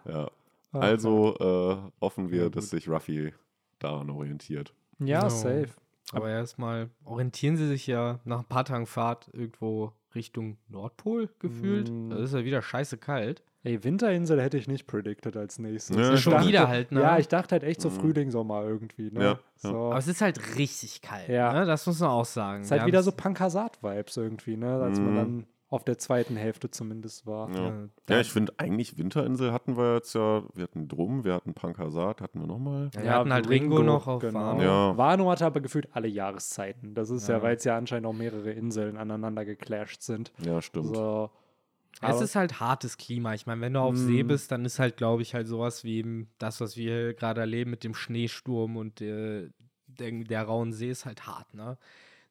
ja. 0.07 0.31
Ah, 0.71 0.79
Also 0.79 1.35
äh, 1.37 1.91
hoffen 2.01 2.31
wir, 2.31 2.43
Ja, 2.43 2.49
dass 2.49 2.69
sich 2.69 2.87
Ruffy 2.87 3.33
daran 3.79 4.09
orientiert. 4.09 4.73
Ja, 4.99 5.23
No. 5.23 5.29
safe. 5.29 5.67
Aber 6.13 6.29
erstmal 6.29 6.89
orientieren 7.03 7.57
sie 7.57 7.67
sich 7.67 7.85
ja 7.87 8.19
nach 8.23 8.39
ein 8.39 8.45
paar 8.45 8.65
Tagen 8.65 8.85
Fahrt 8.85 9.29
irgendwo 9.33 9.91
Richtung 10.15 10.57
Nordpol 10.69 11.29
gefühlt. 11.39 11.89
Mm. 11.91 12.09
Das 12.09 12.21
ist 12.21 12.33
ja 12.33 12.43
wieder 12.45 12.61
scheiße 12.61 12.97
kalt. 12.97 13.43
Ey, 13.63 13.83
Winterinsel 13.83 14.41
hätte 14.41 14.57
ich 14.57 14.67
nicht 14.69 14.87
predicted 14.87 15.35
als 15.35 15.59
nächstes. 15.59 15.97
Ja, 15.97 16.13
Ich 16.13 16.21
Schon 16.21 16.33
dachte- 16.33 16.47
wieder 16.47 16.67
halt, 16.69 16.91
ne? 16.93 17.01
Ja, 17.01 17.17
ich 17.19 17.27
dachte 17.27 17.53
halt 17.55 17.63
echt 17.63 17.81
so 17.81 17.89
Mhm. 17.89 17.93
Frühling, 17.95 18.31
Sommer 18.31 18.63
irgendwie. 18.63 19.11
Ne? 19.11 19.19
Ja, 19.21 19.31
ja. 19.33 19.39
So. 19.57 19.75
Aber 19.87 19.97
es 19.97 20.07
ist 20.07 20.21
halt 20.21 20.57
richtig 20.57 21.01
kalt. 21.01 21.27
Ja. 21.27 21.51
Ne? 21.51 21.65
Das 21.65 21.85
muss 21.85 21.99
man 21.99 22.09
auch 22.09 22.25
sagen. 22.25 22.61
ist 22.63 22.71
halt 22.71 22.85
wieder 22.85 23.03
so 23.03 23.11
Pankasat-Vibes 23.11 24.15
irgendwie, 24.17 24.55
ne? 24.55 24.79
als 24.81 24.99
man 24.99 25.11
Mhm. 25.11 25.15
dann 25.15 25.45
auf 25.69 25.83
der 25.83 25.97
zweiten 25.97 26.37
Hälfte 26.37 26.71
zumindest 26.71 27.25
war. 27.25 27.49
Ja, 27.53 27.65
Ja, 27.65 27.89
ja 28.09 28.19
ich 28.21 28.31
finde 28.31 28.53
eigentlich 28.57 28.97
Winterinsel 28.97 29.51
hatten 29.51 29.75
wir 29.75 29.95
jetzt 29.95 30.13
ja, 30.15 30.43
wir 30.53 30.63
hatten 30.63 30.87
Drum, 30.87 31.25
wir 31.25 31.33
hatten 31.33 31.53
Pankasat, 31.53 32.21
hatten 32.21 32.39
wir 32.39 32.47
nochmal. 32.47 32.89
Ja, 32.95 33.03
wir 33.03 33.13
hatten 33.13 33.33
halt 33.33 33.49
Ringo, 33.49 33.83
noch 33.83 34.07
auf 34.07 34.21
genau. 34.21 34.39
Wano. 34.39 34.61
Ja. 34.63 34.97
Wano 34.97 35.29
hatte 35.29 35.45
aber 35.45 35.59
gefühlt 35.59 35.89
alle 35.93 36.07
Jahreszeiten. 36.07 36.93
Das 36.95 37.09
ist 37.09 37.27
ja, 37.27 37.37
Ja. 37.37 37.41
weil 37.43 37.57
es 37.57 37.65
ja 37.65 37.77
anscheinend 37.77 38.05
auch 38.07 38.13
mehrere 38.13 38.51
Inseln 38.51 38.95
aneinander 38.97 39.43
geclasht 39.43 40.01
sind. 40.03 40.31
Ja, 40.39 40.61
stimmt. 40.61 40.95
So. 40.95 41.29
Es 42.01 42.21
ist 42.21 42.35
halt 42.35 42.59
hartes 42.59 42.97
Klima. 42.97 43.33
Ich 43.33 43.47
meine, 43.47 43.59
wenn 43.61 43.73
du 43.73 43.79
auf 43.79 43.97
See 43.97 44.23
Mm. 44.23 44.27
bist, 44.27 44.51
dann 44.51 44.63
ist 44.65 44.77
halt, 44.77 44.97
glaube 44.97 45.23
ich, 45.23 45.33
halt 45.33 45.47
sowas 45.47 45.83
wie 45.83 46.27
das, 46.37 46.61
was 46.61 46.77
wir 46.77 47.13
gerade 47.15 47.41
erleben 47.41 47.71
mit 47.71 47.83
dem 47.83 47.95
Schneesturm 47.95 48.77
und 48.77 49.01
äh, 49.01 49.49
der, 49.87 50.11
der 50.11 50.43
rauen 50.43 50.73
See 50.73 50.91
ist 50.91 51.05
halt 51.05 51.25
hart, 51.25 51.53
ne? 51.55 51.77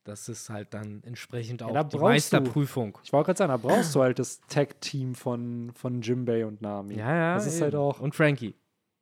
Das 0.06 0.28
ist 0.28 0.48
halt 0.50 0.72
dann 0.72 1.02
entsprechend 1.04 1.62
auch 1.62 1.72
da 1.74 1.82
die 1.84 1.96
brauchst 1.96 2.32
du- 2.32 2.36
Meisterprüfung. 2.40 2.98
Ich 3.04 3.12
wollte 3.12 3.26
gerade 3.26 3.38
sagen, 3.38 3.50
da 3.50 3.56
brauchst 3.56 3.94
du 3.94 4.00
halt 4.02 4.18
das 4.18 4.40
Tag-Team 4.48 5.14
von, 5.14 5.72
von 5.74 6.00
Jimbei 6.00 6.46
und 6.46 6.62
Nami. 6.62 6.94
Ja, 6.96 7.14
ja. 7.14 7.34
Das 7.34 7.46
ist 7.46 7.60
halt 7.60 7.74
eben. 7.74 7.82
auch. 7.82 8.00
Und 8.00 8.14
Frankie. 8.14 8.54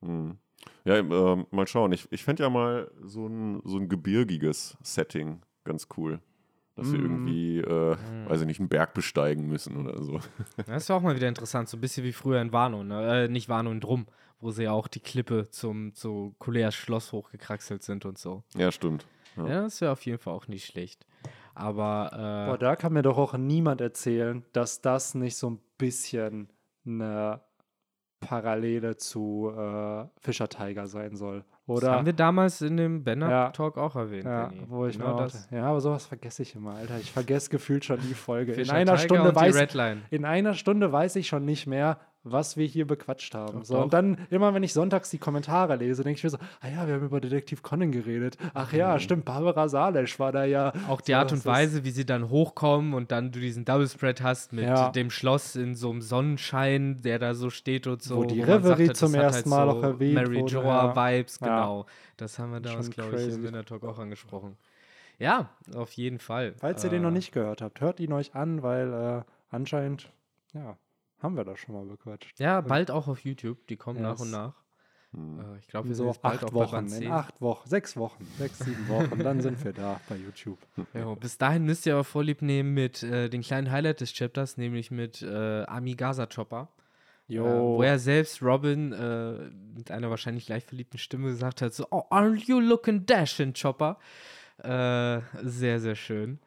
Hm. 0.02 0.38
Ja, 0.84 0.96
ähm, 0.96 1.46
mal 1.50 1.66
schauen. 1.66 1.92
Ich, 1.92 2.10
ich 2.10 2.24
fände 2.24 2.42
ja 2.42 2.48
mal 2.50 2.90
so 3.02 3.26
ein, 3.26 3.60
so 3.64 3.76
ein 3.78 3.88
gebirgiges 3.88 4.76
Setting 4.82 5.42
ganz 5.64 5.88
cool. 5.96 6.20
Dass 6.76 6.90
wir 6.90 6.98
Mhm. 6.98 7.04
irgendwie, 7.04 7.58
äh, 7.60 7.96
weiß 8.28 8.40
ich 8.40 8.46
nicht, 8.46 8.58
einen 8.60 8.68
Berg 8.68 8.94
besteigen 8.94 9.46
müssen 9.46 9.76
oder 9.76 10.02
so. 10.02 10.18
Das 10.66 10.82
ist 10.84 10.88
ja 10.88 10.96
auch 10.96 11.02
mal 11.02 11.14
wieder 11.14 11.28
interessant, 11.28 11.68
so 11.68 11.76
ein 11.76 11.80
bisschen 11.80 12.02
wie 12.04 12.12
früher 12.12 12.40
in 12.40 12.52
Wano, 12.52 12.82
ne? 12.82 13.24
Äh, 13.24 13.28
nicht 13.28 13.48
Wano 13.48 13.70
in 13.70 13.80
Drum, 13.80 14.06
wo 14.40 14.50
sie 14.50 14.64
ja 14.64 14.72
auch 14.72 14.88
die 14.88 15.00
Klippe 15.00 15.48
zum 15.50 15.94
zu 15.94 16.34
Kuleas 16.38 16.74
Schloss 16.74 17.12
hochgekraxelt 17.12 17.82
sind 17.84 18.04
und 18.06 18.18
so. 18.18 18.42
Ja, 18.56 18.72
stimmt. 18.72 19.06
Ja. 19.36 19.46
Ja, 19.46 19.62
das 19.62 19.80
wäre 19.80 19.92
auf 19.92 20.04
jeden 20.06 20.18
Fall 20.18 20.34
auch 20.34 20.48
nicht 20.48 20.66
schlecht. 20.66 21.06
Aber 21.54 22.10
äh, 22.12 22.50
Boah, 22.50 22.58
da 22.58 22.76
kann 22.76 22.92
mir 22.92 23.02
doch 23.02 23.16
auch 23.18 23.34
niemand 23.36 23.80
erzählen, 23.80 24.44
dass 24.52 24.80
das 24.80 25.14
nicht 25.14 25.36
so 25.36 25.50
ein 25.50 25.60
bisschen 25.78 26.48
eine 26.86 27.40
Parallele 28.20 28.96
zu 28.96 29.52
äh, 29.56 30.04
Fischer 30.20 30.48
Tiger 30.48 30.86
sein 30.86 31.14
soll. 31.16 31.44
das 31.66 31.76
Oder? 31.76 31.92
haben 31.92 32.06
wir 32.06 32.12
damals 32.12 32.60
in 32.62 32.76
dem 32.76 33.04
Banner 33.04 33.30
Ja. 33.30 33.50
Talk 33.50 33.76
auch 33.76 33.96
erwähnt. 33.96 34.24
ja, 34.24 34.50
wo 34.66 34.86
ich 34.86 34.98
Genau 34.98 35.18
das. 35.18 35.48
ja, 35.50 35.64
aber 35.66 35.80
sowas 35.80 36.06
vergesse 36.06 36.42
ich 36.42 36.54
immer, 36.54 36.74
Alter. 36.74 36.98
Ich 36.98 37.12
vergesse 37.12 37.50
gefühlt 37.50 37.84
schon 37.84 38.00
die 38.00 38.14
Folge. 38.14 38.52
In 38.54 38.70
einer 38.70 38.96
Tiger 38.96 38.98
Stunde 38.98 39.34
weiß 39.34 39.76
in 40.10 40.24
einer 40.24 40.54
Stunde 40.54 40.90
weiß 40.90 41.16
ich 41.16 41.28
schon 41.28 41.44
nicht 41.44 41.66
mehr, 41.66 41.98
was 42.24 42.56
wir 42.56 42.66
hier 42.66 42.86
bequatscht 42.86 43.34
haben. 43.34 43.60
Doch, 43.60 43.64
so, 43.66 43.74
doch. 43.74 43.84
und 43.84 43.92
dann, 43.92 44.18
immer 44.30 44.54
wenn 44.54 44.62
ich 44.62 44.72
sonntags 44.72 45.10
die 45.10 45.18
Kommentare 45.18 45.76
lese, 45.76 46.02
denke 46.02 46.16
ich 46.18 46.24
mir 46.24 46.30
so, 46.30 46.38
ah 46.60 46.68
ja, 46.68 46.86
wir 46.86 46.94
haben 46.94 47.04
über 47.04 47.20
Detektiv 47.20 47.62
Conan 47.62 47.92
geredet. 47.92 48.38
Ach 48.54 48.72
ja, 48.72 48.98
stimmt, 48.98 49.24
Barbara 49.26 49.68
Salesch 49.68 50.18
war 50.18 50.32
da 50.32 50.44
ja. 50.44 50.72
Auch 50.88 51.00
die 51.02 51.12
So, 51.12 51.18
Art 51.18 51.32
und 51.32 51.44
Weise, 51.44 51.84
wie 51.84 51.90
sie 51.90 52.06
dann 52.06 52.30
hochkommen 52.30 52.94
und 52.94 53.12
dann 53.12 53.30
du 53.30 53.40
diesen 53.40 53.64
Double 53.64 53.86
Spread 53.88 54.22
hast 54.22 54.52
mit 54.54 54.64
Ja. 54.64 54.90
dem 54.90 55.10
Schloss 55.10 55.54
in 55.54 55.74
so 55.74 55.90
einem 55.90 56.00
Sonnenschein, 56.00 57.00
der 57.02 57.18
da 57.18 57.34
so 57.34 57.50
steht 57.50 57.86
und 57.86 58.02
so. 58.02 58.16
Wo 58.16 58.24
die 58.24 58.40
Reverie 58.40 58.92
zum 58.92 59.14
ersten 59.14 59.50
Mal 59.50 59.68
auch 59.68 59.82
erwähnt 59.82 60.14
Mary 60.14 60.40
Joa-Vibes, 60.46 61.40
ja. 61.40 61.46
genau. 61.46 61.86
Das 62.16 62.38
haben 62.38 62.52
wir 62.52 62.60
damals, 62.60 62.90
glaube 62.90 63.16
ich, 63.20 63.28
im. 63.34 63.42
Winter 63.42 63.64
Talk 63.64 63.84
auch 63.84 63.98
angesprochen. 63.98 64.56
Ja, 65.18 65.50
auf 65.76 65.92
jeden 65.92 66.18
Fall. 66.18 66.54
Falls 66.56 66.82
ihr 66.84 66.90
den 66.90 67.02
noch 67.02 67.10
Äh, 67.10 67.12
nicht 67.12 67.32
gehört 67.32 67.60
habt, 67.62 67.80
hört 67.80 68.00
ihn 68.00 68.12
euch 68.12 68.34
an, 68.34 68.62
weil 68.62 68.92
äh, 68.92 69.22
anscheinend, 69.54 70.10
ja, 70.54 70.76
haben 71.22 71.36
wir 71.36 71.44
das 71.44 71.58
schon 71.58 71.74
mal 71.74 71.84
bequatscht. 71.84 72.38
Ja, 72.38 72.60
bald 72.60 72.90
auch 72.90 73.08
auf 73.08 73.20
YouTube. 73.20 73.66
Die 73.68 73.76
kommen 73.76 74.02
nach 74.02 74.12
Yes. 74.12 74.20
und 74.20 74.30
nach. 74.30 74.54
Hm. 75.12 75.38
Äh, 75.40 75.58
ich 75.58 75.68
glaube, 75.68 75.86
wir 75.86 75.92
In 75.92 75.94
sind 75.94 76.04
so 76.06 76.10
jetzt 76.10 76.22
bald 76.22 76.36
acht 76.36 76.44
auch 76.44 76.50
bei 76.50 76.54
Wochen, 76.60 76.76
in 76.76 76.88
10. 76.88 77.10
acht 77.12 77.40
Wochen, 77.40 77.68
sechs 77.68 77.96
Wochen, 77.96 78.26
sechs, 78.38 78.58
sieben 78.58 78.88
Wochen, 78.88 79.18
dann 79.20 79.40
sind 79.40 79.64
wir 79.64 79.72
da 79.72 80.00
bei 80.08 80.16
YouTube. 80.16 80.58
Jo, 80.94 81.14
bis 81.16 81.38
dahin 81.38 81.64
müsst 81.64 81.86
ihr 81.86 81.94
aber 81.94 82.04
vorlieb 82.04 82.42
nehmen 82.42 82.74
mit 82.74 83.02
äh, 83.02 83.28
den 83.28 83.42
kleinen 83.42 83.70
Highlight 83.70 84.00
des 84.00 84.12
Chapters, 84.12 84.56
nämlich 84.56 84.90
mit 84.90 85.22
äh, 85.22 85.64
Ami 85.64 85.94
Gaza 85.94 86.26
Chopper. 86.26 86.68
Äh, 87.28 87.38
wo 87.38 87.82
er 87.82 87.98
selbst 87.98 88.42
Robin 88.42 88.92
äh, 88.92 89.50
mit 89.74 89.90
einer 89.90 90.10
wahrscheinlich 90.10 90.46
leicht 90.48 90.66
verliebten 90.66 90.98
Stimme 90.98 91.28
gesagt 91.28 91.62
hat: 91.62 91.72
so, 91.72 91.86
oh, 91.90 92.02
aren't 92.10 92.46
you 92.46 92.60
looking 92.60 93.06
dashing, 93.06 93.54
Chopper? 93.54 93.98
Äh, 94.58 95.20
sehr, 95.42 95.80
sehr 95.80 95.94
schön. 95.94 96.38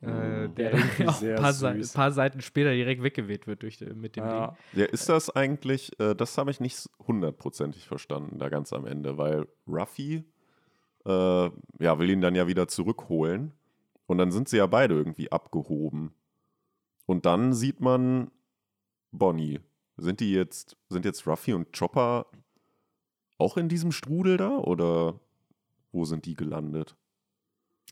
Äh, 0.00 0.48
der 0.48 0.72
Ja, 0.72 0.78
irgendwie 0.78 1.04
auch 1.08 1.14
sehr 1.14 1.36
ein 1.36 1.42
paar, 1.42 1.52
süß. 1.52 1.92
paar 1.92 2.12
Seiten 2.12 2.40
später 2.40 2.72
direkt 2.72 3.02
weggeweht 3.02 3.46
wird 3.46 3.62
durch, 3.62 3.80
äh, 3.80 3.94
mit 3.94 4.16
dem 4.16 4.24
ja, 4.24 4.56
Ding. 4.72 4.80
Ja, 4.80 4.86
ist 4.86 5.08
das 5.08 5.30
eigentlich, 5.30 5.98
äh, 5.98 6.14
das 6.14 6.36
habe 6.38 6.50
ich 6.50 6.60
nicht 6.60 6.88
hundertprozentig 7.06 7.86
verstanden, 7.86 8.38
da 8.38 8.48
ganz 8.48 8.72
am 8.72 8.86
Ende, 8.86 9.18
weil 9.18 9.46
Ruffy 9.66 10.24
äh, 11.06 11.10
ja, 11.10 11.98
will 11.98 12.10
ihn 12.10 12.20
dann 12.20 12.34
ja 12.34 12.46
wieder 12.46 12.68
zurückholen. 12.68 13.52
Und 14.06 14.18
dann 14.18 14.30
sind 14.30 14.48
sie 14.48 14.58
ja 14.58 14.66
beide 14.66 14.94
irgendwie 14.94 15.32
abgehoben. 15.32 16.12
Und 17.06 17.24
dann 17.24 17.54
sieht 17.54 17.80
man 17.80 18.30
Bonnie. 19.12 19.60
Sind 19.96 20.20
die 20.20 20.32
jetzt, 20.32 20.76
sind 20.88 21.04
jetzt 21.04 21.26
Ruffy 21.26 21.52
und 21.54 21.76
Chopper 21.76 22.26
auch 23.38 23.56
in 23.56 23.68
diesem 23.68 23.92
Strudel 23.92 24.36
da 24.36 24.58
oder 24.58 25.20
wo 25.92 26.04
sind 26.04 26.26
die 26.26 26.34
gelandet? 26.34 26.96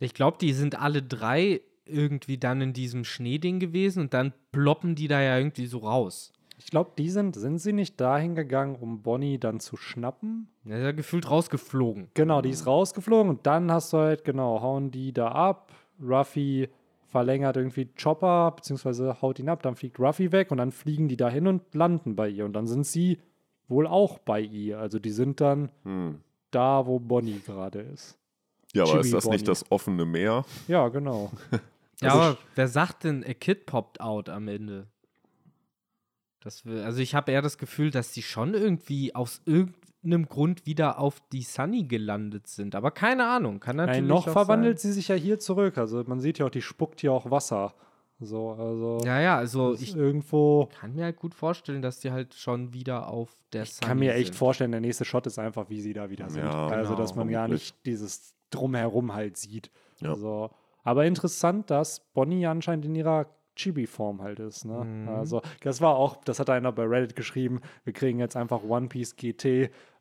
Ich 0.01 0.15
glaube, 0.15 0.39
die 0.39 0.53
sind 0.53 0.79
alle 0.79 1.03
drei 1.03 1.61
irgendwie 1.87 2.39
dann 2.39 2.61
in 2.61 2.73
diesem 2.73 3.05
Schneeding 3.05 3.59
gewesen 3.61 4.01
und 4.05 4.15
dann 4.15 4.33
ploppen 4.53 4.95
die 4.95 5.09
da 5.09 5.21
ja 5.21 5.37
irgendwie 5.39 5.67
so 5.67 5.79
raus. 5.79 6.33
Ich 6.59 6.67
glaube, 6.67 6.93
die 6.97 7.11
sind, 7.11 7.35
sind 7.35 7.59
sie 7.59 7.73
nicht 7.73 8.01
dahin 8.01 8.37
gegangen, 8.37 8.77
um 8.77 9.03
Bonnie 9.03 9.39
dann 9.39 9.59
zu 9.59 9.77
schnappen? 9.77 10.47
Der 10.65 10.79
ist 10.79 10.85
ja 10.85 10.93
gefühlt 10.93 11.29
rausgeflogen. 11.29 12.09
Genau, 12.15 12.41
die 12.41 12.51
ist 12.51 12.67
rausgeflogen 12.67 13.31
und 13.31 13.47
dann 13.47 13.73
hast 13.73 13.93
du 13.93 13.97
halt, 13.99 14.25
genau, 14.25 14.61
hauen 14.61 14.91
die 14.93 15.13
da 15.13 15.29
ab. 15.29 15.73
Ruffy 16.01 16.69
verlängert 17.09 17.57
irgendwie 17.57 17.89
Chopper, 18.01 18.53
beziehungsweise 18.53 19.21
haut 19.21 19.39
ihn 19.41 19.49
ab, 19.49 19.63
dann 19.63 19.75
fliegt 19.75 19.99
Ruffy 19.99 20.31
weg 20.31 20.51
und 20.53 20.59
dann 20.59 20.71
fliegen 20.71 21.09
die 21.09 21.17
dahin 21.17 21.47
und 21.49 21.63
landen 21.75 22.15
bei 22.15 22.29
ihr. 22.29 22.45
Und 22.45 22.53
dann 22.53 22.67
sind 22.69 22.87
sie 22.87 23.19
wohl 23.69 23.87
auch 23.89 24.19
bei 24.19 24.41
ihr. 24.41 24.79
Also 24.79 24.99
die 25.01 25.11
sind 25.11 25.41
dann 25.41 25.71
Hm. 25.83 26.21
da, 26.53 26.87
wo 26.87 27.01
Bonnie 27.01 27.41
gerade 27.45 27.81
ist. 27.81 28.19
Ja, 28.73 28.85
aber 28.85 28.93
Chibi 28.93 29.07
ist 29.07 29.15
das 29.15 29.25
Bonnie. 29.25 29.35
nicht 29.35 29.49
das 29.49 29.71
offene 29.71 30.05
Meer? 30.07 30.45
Ja, 30.69 30.89
genau. 30.89 31.33
Ja, 32.03 32.11
Also 32.11 32.23
aber 32.23 32.39
wer 32.55 32.69
sagt 32.69 33.05
denn, 33.05 33.25
a 33.25 33.35
Kid 33.35 33.67
popped 33.67 34.01
out 34.01 34.29
am 34.29 34.49
Ende? 34.49 34.87
Das 36.41 36.65
will, 36.67 36.83
also 36.83 37.01
ich 37.01 37.15
habe 37.15 37.31
eher 37.31 37.43
das 37.43 37.57
Gefühl, 37.59 37.91
dass 37.91 38.13
die 38.13 38.23
schon 38.23 38.55
irgendwie 38.55 39.15
aus 39.15 39.41
irgendeinem 39.47 40.27
Grund 40.29 40.67
wieder 40.67 40.99
auf 40.99 41.21
die 41.33 41.43
Sunny 41.43 41.85
gelandet 41.85 42.49
sind. 42.49 42.75
Aber 42.75 42.91
keine 42.91 43.29
Ahnung, 43.29 43.61
kann 43.61 43.77
natürlich 43.77 44.01
Nein, 44.01 44.09
noch 44.09 44.27
auch 44.27 44.33
verwandelt 44.33 44.81
sein. 44.81 44.91
sie 44.91 44.95
sich 44.97 45.09
ja 45.09 45.15
hier 45.15 45.39
zurück. 45.39 45.79
Also 45.79 46.03
man 46.07 46.21
sieht 46.21 46.39
ja 46.39 46.47
auch, 46.47 46.51
die 46.51 46.63
spuckt 46.63 47.01
hier 47.01 47.13
auch 47.13 47.31
Wasser. 47.31 47.75
So, 48.19 48.53
also 48.53 48.99
Ja, 49.05 49.21
ja, 49.21 49.37
also 49.37 49.75
ich 49.75 49.95
irgendwo. 49.97 50.69
kann 50.81 50.95
mir 50.95 51.05
halt 51.05 51.17
gut 51.17 51.35
vorstellen, 51.35 51.83
dass 51.83 52.01
die 52.01 52.11
halt 52.13 52.35
schon 52.35 52.73
wieder 52.73 53.09
auf 53.09 53.31
der 53.53 53.63
Ich 53.65 53.81
kann 53.81 53.99
mir 53.99 54.15
echt 54.15 54.29
sind. 54.29 54.37
vorstellen, 54.37 54.73
der 54.73 54.81
nächste 54.81 55.05
Shot 55.05 55.27
ist 55.29 55.39
einfach, 55.39 55.71
wie 55.71 55.81
sie 55.81 55.93
da 55.93 56.11
wieder 56.11 56.29
sind. 56.29 56.43
Ja, 56.45 56.67
also, 56.69 56.91
genau, 56.91 57.01
dass 57.03 57.15
man 57.15 57.29
gar 57.29 57.43
vermutlich. 57.43 57.73
nicht 57.73 57.87
dieses 57.87 58.35
Drumherum 58.51 59.13
halt 59.15 59.37
sieht. 59.37 59.71
Ja. 60.01 60.11
Also, 60.11 60.51
aber 60.83 61.05
interessant, 61.05 61.71
dass 61.71 62.01
Bonnie 62.15 62.47
anscheinend 62.47 62.85
in 62.85 62.95
ihrer 62.95 63.27
Chibi-Form 63.57 64.23
halt 64.23 64.39
ist. 64.41 64.65
Ne? 64.65 64.85
Mhm. 64.85 65.09
Also, 65.09 65.43
das 65.63 65.81
war 65.81 65.97
auch, 65.97 66.17
das 66.25 66.41
hat 66.41 66.49
einer 66.51 66.73
bei 66.73 66.85
Reddit 66.85 67.15
geschrieben, 67.17 67.61
wir 67.85 67.93
kriegen 67.93 68.19
jetzt 68.19 68.37
einfach 68.37 68.63
One 68.63 68.89
Piece 68.89 69.17
GT. 69.17 69.45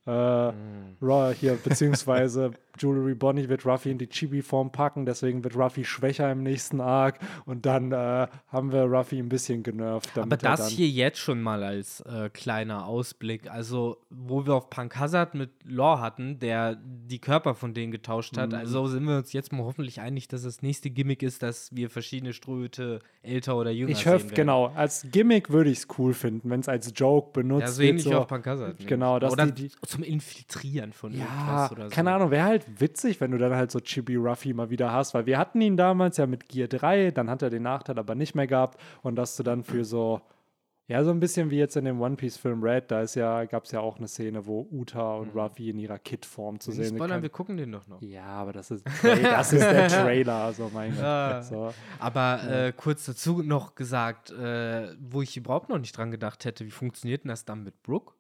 Äh, 0.07 0.51
Mhm. 0.51 0.97
Raw 0.99 1.31
hier, 1.31 1.55
beziehungsweise 1.63 2.51
Jewelry 2.79 3.15
Bonnie 3.15 3.47
wird 3.49 3.65
Ruffy 3.65 3.91
in 3.91 3.97
die 3.97 4.07
Chibi-Form 4.07 4.71
packen, 4.71 5.05
deswegen 5.05 5.43
wird 5.43 5.55
Ruffy 5.55 5.83
schwächer 5.83 6.31
im 6.31 6.43
nächsten 6.43 6.81
Arc 6.81 7.19
und 7.45 7.65
dann 7.65 7.91
äh, 7.91 8.27
haben 8.47 8.71
wir 8.71 8.83
Ruffy 8.83 9.19
ein 9.19 9.29
bisschen 9.29 9.63
genervt. 9.63 10.17
Aber 10.17 10.31
er 10.31 10.37
das 10.37 10.69
hier 10.69 10.87
jetzt 10.87 11.19
schon 11.19 11.41
mal 11.41 11.63
als 11.63 12.01
äh, 12.01 12.29
kleiner 12.31 12.85
Ausblick. 12.85 13.49
Also, 13.49 13.97
wo 14.09 14.45
wir 14.45 14.55
auf 14.55 14.69
Punk 14.69 14.97
Hazard 14.97 15.35
mit 15.35 15.51
Law 15.65 15.99
hatten, 15.99 16.39
der 16.39 16.75
die 16.75 17.19
Körper 17.19 17.55
von 17.55 17.73
denen 17.73 17.91
getauscht 17.91 18.37
hat. 18.37 18.49
Mhm. 18.51 18.57
Also 18.57 18.87
sind 18.87 19.03
wir 19.05 19.17
uns 19.17 19.33
jetzt 19.33 19.51
mal 19.51 19.63
hoffentlich 19.63 19.99
einig, 20.01 20.27
dass 20.27 20.43
das 20.43 20.61
nächste 20.61 20.89
Gimmick 20.89 21.23
ist, 21.23 21.43
dass 21.43 21.75
wir 21.75 21.89
verschiedene 21.89 22.33
Ströte 22.33 22.99
älter 23.23 23.55
oder 23.57 23.71
jünger 23.71 23.91
Ich 23.91 24.07
hoffe, 24.07 24.27
genau, 24.33 24.67
als 24.75 25.05
Gimmick 25.11 25.49
würde 25.49 25.69
ich 25.69 25.79
es 25.79 25.87
cool 25.97 26.13
finden, 26.13 26.49
wenn 26.49 26.59
es 26.61 26.69
als 26.69 26.91
Joke 26.95 27.31
benutzt 27.33 27.61
Ja, 27.61 27.67
so 27.67 27.79
wird. 27.81 27.89
ähnlich 27.89 28.03
So. 28.05 28.17
auf 28.17 28.27
Punk 28.27 28.45
Hazard. 28.47 28.69
nämlich. 28.69 28.87
Genau, 28.87 29.19
dass 29.19 29.31
oder 29.33 29.45
die- 29.47 29.67
die- 29.69 29.71
zum 29.87 30.03
Infiltrieren 30.03 30.93
von 30.93 31.13
Ja, 31.13 31.19
irgendwas 31.25 31.71
oder 31.71 31.83
so. 31.89 31.89
keine 31.95 32.11
Ahnung, 32.13 32.31
wäre 32.31 32.43
halt 32.45 32.60
witzig, 32.79 33.19
wenn 33.21 33.31
du 33.31 33.37
dann 33.37 33.53
halt 33.55 33.71
so 33.71 33.79
Chibi 33.79 34.15
Ruffy 34.15 34.53
mal 34.53 34.69
wieder 34.69 34.91
hast, 34.91 35.13
weil 35.13 35.25
wir 35.25 35.37
hatten 35.37 35.61
ihn 35.61 35.77
damals 35.77 36.17
ja 36.17 36.25
mit 36.27 36.47
Gear 36.49 36.67
3, 36.67 37.11
dann 37.11 37.29
hat 37.29 37.41
er 37.41 37.49
den 37.49 37.63
Nachteil 37.63 37.97
aber 37.99 38.15
nicht 38.15 38.35
mehr 38.35 38.47
gehabt 38.47 38.79
und 39.01 39.15
dass 39.15 39.35
du 39.35 39.43
dann 39.43 39.63
für 39.63 39.85
so, 39.85 40.21
ja, 40.87 41.03
so 41.05 41.11
ein 41.11 41.19
bisschen 41.21 41.49
wie 41.51 41.57
jetzt 41.57 41.77
in 41.77 41.85
dem 41.85 42.01
One 42.01 42.17
Piece 42.17 42.35
Film 42.37 42.61
Red, 42.63 42.91
da 42.91 43.01
ist 43.01 43.15
ja, 43.15 43.45
gab 43.45 43.63
es 43.63 43.71
ja 43.71 43.79
auch 43.79 43.97
eine 43.97 44.07
Szene, 44.09 44.45
wo 44.45 44.67
Uta 44.71 45.15
und 45.15 45.33
Ruffy 45.33 45.69
in 45.69 45.79
ihrer 45.79 45.99
Kid-Form 45.99 46.59
zu 46.59 46.71
sehen 46.71 46.85
sind. 46.85 46.97
spoilern, 46.97 47.21
wir 47.21 47.29
gucken 47.29 47.55
den 47.55 47.71
doch 47.71 47.87
noch. 47.87 48.01
Ja, 48.01 48.25
aber 48.25 48.51
das 48.51 48.71
ist, 48.71 48.85
das 49.03 49.53
ist 49.53 49.61
der 49.63 49.87
Trailer, 49.87 50.35
also 50.35 50.69
mein 50.73 50.97
Ah. 51.01 51.35
Gott. 51.39 51.45
So. 51.45 51.73
Aber 51.99 52.41
äh, 52.49 52.73
kurz 52.75 53.05
dazu 53.05 53.41
noch 53.41 53.75
gesagt, 53.75 54.31
äh, 54.31 54.89
wo 54.99 55.21
ich 55.21 55.37
überhaupt 55.37 55.69
noch 55.69 55.77
nicht 55.79 55.95
dran 55.95 56.11
gedacht 56.11 56.43
hätte, 56.43 56.65
wie 56.65 56.71
funktioniert 56.71 57.23
denn 57.23 57.29
das 57.29 57.45
dann 57.45 57.63
mit 57.63 57.81
Brooke? 57.83 58.13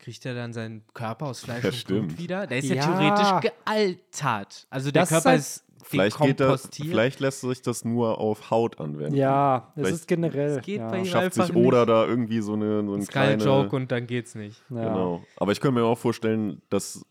Kriegt 0.00 0.24
er 0.26 0.34
dann 0.34 0.52
seinen 0.52 0.82
Körper 0.94 1.26
aus 1.26 1.40
Fleisch 1.40 1.62
Ja, 1.62 1.68
und 1.70 1.84
Blut 1.86 1.98
stimmt. 2.04 2.18
wieder? 2.18 2.46
Der 2.46 2.58
ist 2.58 2.68
ja, 2.68 2.76
Ja. 2.76 2.86
theoretisch 2.86 3.50
gealtert. 3.64 4.66
Also 4.70 4.90
der 4.90 5.02
Das 5.02 5.10
ist 5.10 5.14
Körper 5.14 5.28
halt- 5.30 5.40
ist 5.40 5.64
Vielleicht, 5.82 6.18
geht 6.18 6.40
das, 6.40 6.62
dekompostiert. 6.62 6.88
vielleicht 6.88 7.20
lässt 7.20 7.40
sich 7.40 7.62
das 7.62 7.84
nur 7.84 8.18
auf 8.18 8.50
Haut 8.50 8.80
anwenden. 8.80 9.14
Ja, 9.14 9.68
es 9.68 9.74
Vielleicht 9.74 9.94
ist 9.94 10.08
generell. 10.08 10.58
Es 10.58 10.64
geht 10.64 10.78
ja. 10.78 10.90
bei 10.90 10.98
ihr 11.00 11.04
Schafft 11.06 11.34
sich 11.34 11.52
nicht. 11.52 11.72
da 11.72 12.06
irgendwie 12.06 12.40
so 12.42 12.52
eine, 12.52 12.84
so 12.84 12.92
eine 12.94 13.02
Skull 13.04 13.22
Joke 13.22 13.36
kleine... 13.38 13.68
und 13.70 13.90
dann 13.92 14.06
geht's 14.06 14.34
nicht. 14.34 14.62
ja. 14.70 14.84
Genau. 14.84 15.22
Aber 15.36 15.52
ich 15.52 15.60
könnte 15.60 15.80
mir 15.80 15.86
auch 15.86 15.98
vorstellen, 15.98 16.60
dass 16.68 17.04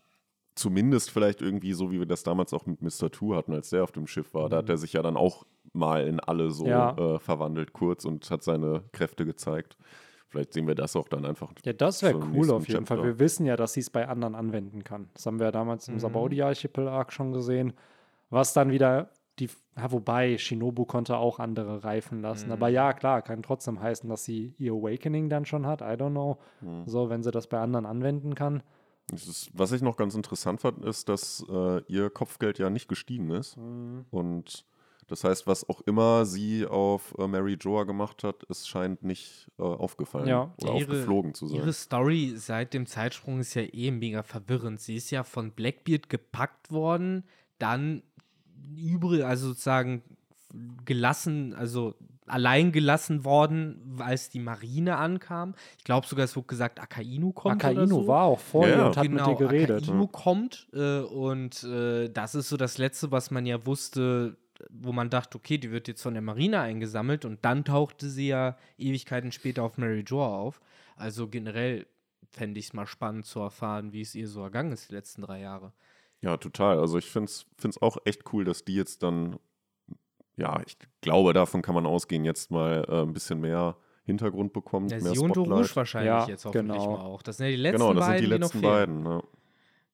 zumindest 0.54 1.10
vielleicht 1.10 1.42
irgendwie 1.42 1.72
so, 1.72 1.90
wie 1.90 1.98
wir 1.98 2.06
das 2.06 2.22
damals 2.22 2.52
auch 2.52 2.66
mit 2.66 2.80
Mr. 2.82 3.10
Two 3.10 3.34
hatten, 3.34 3.52
als 3.54 3.70
der 3.70 3.82
auf 3.82 3.92
dem 3.92 4.06
Schiff 4.06 4.34
war, 4.34 4.48
da 4.48 4.58
hat 4.58 4.68
er 4.68 4.76
sich 4.78 4.92
ja 4.92 5.02
dann 5.02 5.16
auch 5.16 5.44
mal 5.72 6.06
in 6.06 6.20
alle 6.20 6.50
so 6.50 6.66
Ja. 6.66 6.96
äh, 6.96 7.18
verwandelt 7.18 7.72
kurz 7.72 8.04
und 8.04 8.30
hat 8.30 8.42
seine 8.42 8.82
Kräfte 8.92 9.24
gezeigt. 9.26 9.76
Vielleicht 10.30 10.52
sehen 10.52 10.66
wir 10.68 10.74
das 10.76 10.94
auch 10.94 11.08
dann 11.08 11.24
einfach. 11.24 11.52
Ja, 11.64 11.72
das 11.72 12.02
wäre 12.02 12.16
cool 12.18 12.50
auf 12.52 12.68
jeden 12.68 12.86
Fall. 12.86 12.98
Chapter. 12.98 13.04
Wir 13.08 13.18
wissen 13.18 13.46
ja, 13.46 13.56
dass 13.56 13.72
sie 13.72 13.80
es 13.80 13.90
bei 13.90 14.06
anderen 14.08 14.34
anwenden 14.36 14.84
kann. 14.84 15.10
Das 15.14 15.26
haben 15.26 15.38
wir 15.40 15.46
ja 15.46 15.52
damals 15.52 15.88
im 15.88 15.94
Mhm. 15.94 16.00
Sabaudi-Archipel-Arc 16.00 17.12
schon 17.12 17.32
gesehen. 17.32 17.72
Was 18.30 18.52
dann 18.52 18.70
wieder 18.70 19.10
die, 19.40 19.48
ja, 19.76 19.90
wobei 19.90 20.38
Shinobu 20.38 20.84
konnte 20.84 21.16
auch 21.16 21.40
andere 21.40 21.82
reifen 21.82 22.20
lassen. 22.20 22.46
Mhm. 22.46 22.52
Aber 22.52 22.68
ja, 22.68 22.92
klar, 22.92 23.22
kann 23.22 23.42
trotzdem 23.42 23.80
heißen, 23.80 24.08
dass 24.08 24.24
sie 24.24 24.54
ihr 24.58 24.72
Awakening 24.72 25.28
dann 25.28 25.46
schon 25.46 25.66
hat. 25.66 25.80
I 25.80 25.84
don't 25.96 26.10
know. 26.10 26.38
Mhm. 26.60 26.86
So, 26.86 27.10
wenn 27.10 27.22
sie 27.24 27.30
das 27.32 27.48
bei 27.48 27.58
anderen 27.58 27.86
anwenden 27.86 28.34
kann. 28.34 28.62
Ist, 29.12 29.50
was 29.52 29.72
ich 29.72 29.82
noch 29.82 29.96
ganz 29.96 30.14
interessant 30.14 30.60
fand, 30.60 30.84
ist, 30.84 31.08
dass 31.08 31.44
äh, 31.50 31.82
ihr 31.88 32.10
Kopfgeld 32.10 32.58
ja 32.60 32.70
nicht 32.70 32.88
gestiegen 32.88 33.30
ist. 33.30 33.56
Mhm. 33.56 34.04
Und 34.10 34.64
das 35.10 35.24
heißt, 35.24 35.46
was 35.46 35.68
auch 35.68 35.80
immer 35.82 36.24
sie 36.24 36.66
auf 36.66 37.14
äh, 37.18 37.26
Mary 37.26 37.56
Joa 37.60 37.84
gemacht 37.84 38.22
hat, 38.24 38.44
es 38.48 38.66
scheint 38.68 39.02
nicht 39.02 39.48
äh, 39.58 39.62
aufgefallen 39.62 40.28
Ja. 40.28 40.54
oder 40.62 40.74
Ihre- 40.74 40.82
aufgeflogen 40.84 41.34
zu 41.34 41.46
sein. 41.46 41.56
Ihre 41.58 41.72
Story 41.72 42.34
seit 42.36 42.72
dem 42.74 42.86
Zeitsprung 42.86 43.40
ist 43.40 43.54
ja 43.54 43.62
eh 43.62 43.90
mega 43.90 44.22
verwirrend. 44.22 44.80
Sie 44.80 44.96
ist 44.96 45.10
ja 45.10 45.22
von 45.24 45.50
Blackbeard 45.52 46.08
gepackt 46.08 46.70
worden, 46.70 47.24
dann 47.58 48.02
übrig, 48.76 49.24
also 49.24 49.48
sozusagen 49.48 50.02
gelassen, 50.84 51.54
also 51.54 51.94
allein 52.26 52.70
gelassen 52.70 53.24
worden, 53.24 53.96
als 53.98 54.30
die 54.30 54.38
Marine 54.38 54.96
ankam. 54.96 55.54
Ich 55.78 55.84
glaube 55.84 56.06
sogar, 56.06 56.24
es 56.24 56.36
wurde 56.36 56.46
gesagt, 56.46 56.80
Akainu 56.80 57.32
kommt. 57.32 57.56
oder 57.64 57.70
Akainu 57.72 58.02
so. 58.02 58.06
war 58.06 58.22
auch 58.24 58.38
vor 58.38 58.68
Ja, 58.68 58.76
ja. 58.78 58.86
und 58.86 58.96
hat 58.96 59.02
genau, 59.04 59.30
mit 59.30 59.40
ihr 59.40 59.46
geredet. 59.46 59.82
Akainu 59.82 60.06
kommt 60.06 60.68
äh, 60.72 61.00
und 61.00 61.64
äh, 61.64 62.08
das 62.08 62.34
ist 62.36 62.48
so 62.48 62.56
das 62.56 62.78
Letzte, 62.78 63.10
was 63.10 63.30
man 63.32 63.46
ja 63.46 63.64
wusste, 63.66 64.36
wo 64.70 64.92
man 64.92 65.10
dachte, 65.10 65.38
okay, 65.38 65.58
die 65.58 65.70
wird 65.70 65.88
jetzt 65.88 66.02
von 66.02 66.14
der 66.14 66.22
Marine 66.22 66.60
eingesammelt 66.60 67.24
und 67.24 67.44
dann 67.44 67.64
tauchte 67.64 68.08
sie 68.08 68.28
ja 68.28 68.56
Ewigkeiten 68.78 69.32
später 69.32 69.62
auf 69.62 69.78
Mary 69.78 70.00
Joa 70.06 70.28
auf. 70.38 70.60
Also 70.96 71.28
generell 71.28 71.86
fände 72.30 72.60
ich 72.60 72.66
es 72.66 72.72
mal 72.72 72.86
spannend 72.86 73.26
zu 73.26 73.40
erfahren, 73.40 73.92
wie 73.92 74.02
es 74.02 74.14
ihr 74.14 74.28
so 74.28 74.42
ergangen 74.42 74.72
ist 74.72 74.90
die 74.90 74.94
letzten 74.94 75.22
drei 75.22 75.40
Jahre. 75.40 75.72
Ja, 76.20 76.36
total. 76.36 76.78
Also 76.78 76.98
ich 76.98 77.06
finde 77.06 77.30
es 77.30 77.82
auch 77.82 77.96
echt 78.04 78.32
cool, 78.32 78.44
dass 78.44 78.64
die 78.64 78.74
jetzt 78.74 79.02
dann, 79.02 79.38
ja, 80.36 80.60
ich 80.66 80.76
glaube, 81.00 81.32
davon 81.32 81.62
kann 81.62 81.74
man 81.74 81.86
ausgehen, 81.86 82.24
jetzt 82.24 82.50
mal 82.50 82.84
äh, 82.88 83.02
ein 83.02 83.12
bisschen 83.12 83.40
mehr 83.40 83.76
Hintergrund 84.04 84.52
bekommt, 84.52 84.90
Der 84.90 85.02
mehr 85.02 85.12
Sion. 85.12 85.30
Rouge 85.30 85.74
wahrscheinlich 85.74 86.08
Ja, 86.08 86.26
jetzt 86.28 86.44
hoffentlich 86.44 86.78
genau. 86.78 86.96
mal 86.96 87.04
auch. 87.04 87.22
Das 87.22 87.36
sind 87.38 87.46
ja 87.46 87.50
die 87.52 87.56
letzten 87.56 87.78
Genau, 87.80 87.94
das 87.94 88.06
beiden, 88.06 88.18
sind 88.18 88.30
die 88.30 88.38
noch 88.38 88.54
letzten 88.54 88.60
beiden. 88.60 89.04
Ja. 89.06 89.22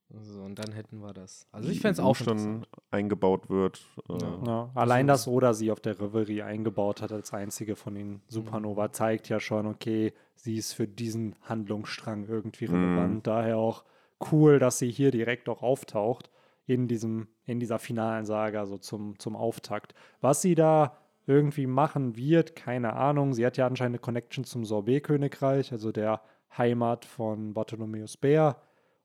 So, 0.09 0.43
und 0.43 0.57
dann 0.59 0.73
hätten 0.73 0.99
wir 1.01 1.13
das. 1.13 1.47
Also 1.51 1.69
ich 1.69 1.81
fände 1.81 1.95
es 1.95 2.01
auch 2.01 2.17
dann 2.19 2.65
eingebaut 2.91 3.51
wird. 3.51 3.85
Äh, 4.09 4.13
Ja. 4.23 4.43
Ja, 4.47 4.71
allein, 4.75 5.07
dass 5.07 5.27
Oda 5.27 5.53
sie 5.53 5.71
auf 5.73 5.81
der 5.81 6.01
Reverie 6.01 6.43
eingebaut 6.43 7.03
hat 7.03 7.13
als 7.13 7.33
einzige 7.35 7.75
von 7.75 7.95
den 7.97 8.23
Supernova, 8.29 8.93
zeigt 8.93 9.29
ja 9.29 9.41
schon, 9.41 9.67
okay, 9.67 10.13
sie 10.37 10.57
ist 10.57 10.73
für 10.75 10.87
diesen 10.87 11.35
Handlungsstrang 11.43 12.27
irgendwie 12.29 12.67
relevant. 12.67 13.27
Daher 13.27 13.59
auch 13.59 13.85
cool, 14.31 14.59
dass 14.61 14.79
sie 14.79 14.91
hier 14.91 15.11
direkt 15.11 15.49
auch 15.49 15.63
auftaucht 15.63 16.31
in 16.67 16.87
diesem, 16.89 17.27
in 17.45 17.59
dieser 17.61 17.79
finalen 17.79 18.25
Saga, 18.27 18.67
so 18.67 18.79
zum, 18.79 19.19
zum 19.19 19.35
Auftakt. 19.37 19.95
Was 20.21 20.41
sie 20.41 20.55
da 20.55 20.97
irgendwie 21.27 21.67
machen 21.67 22.17
wird, 22.17 22.55
keine 22.55 22.93
Ahnung. 22.93 23.35
Sie 23.35 23.45
hat 23.45 23.57
ja 23.57 23.67
anscheinend 23.67 23.97
eine 23.97 24.01
Connection 24.01 24.45
zum 24.45 24.65
Sorbet-Königreich, 24.65 25.73
also 25.73 25.91
der 25.91 26.21
Heimat 26.57 27.05
von 27.05 27.53
Bartholomäus 27.55 28.17
Bär. 28.17 28.57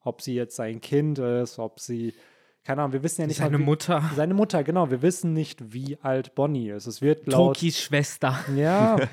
Ob 0.04 0.22
sie 0.22 0.34
jetzt 0.34 0.56
sein 0.56 0.82
Kind 0.82 1.20
ist, 1.20 1.60
ob 1.60 1.80
sie, 1.80 2.14
keine 2.64 2.82
Ahnung, 2.82 2.94
wir 2.94 3.04
wissen 3.04 3.22
ja 3.22 3.28
nicht 3.28 3.38
Seine 3.38 3.58
mal, 3.58 3.60
wie, 3.60 3.66
Mutter, 3.66 4.04
seine 4.16 4.34
Mutter, 4.34 4.64
genau. 4.64 4.90
Wir 4.90 5.02
wissen 5.02 5.34
nicht, 5.34 5.74
wie 5.74 5.98
alt 6.02 6.36
Bonnie 6.36 6.70
ist. 6.70 6.88
Es 6.88 7.02
wird 7.02 7.28
laut. 7.28 7.58
Tokis 7.58 7.80
Schwester. 7.80 8.40
Ja. 8.56 8.98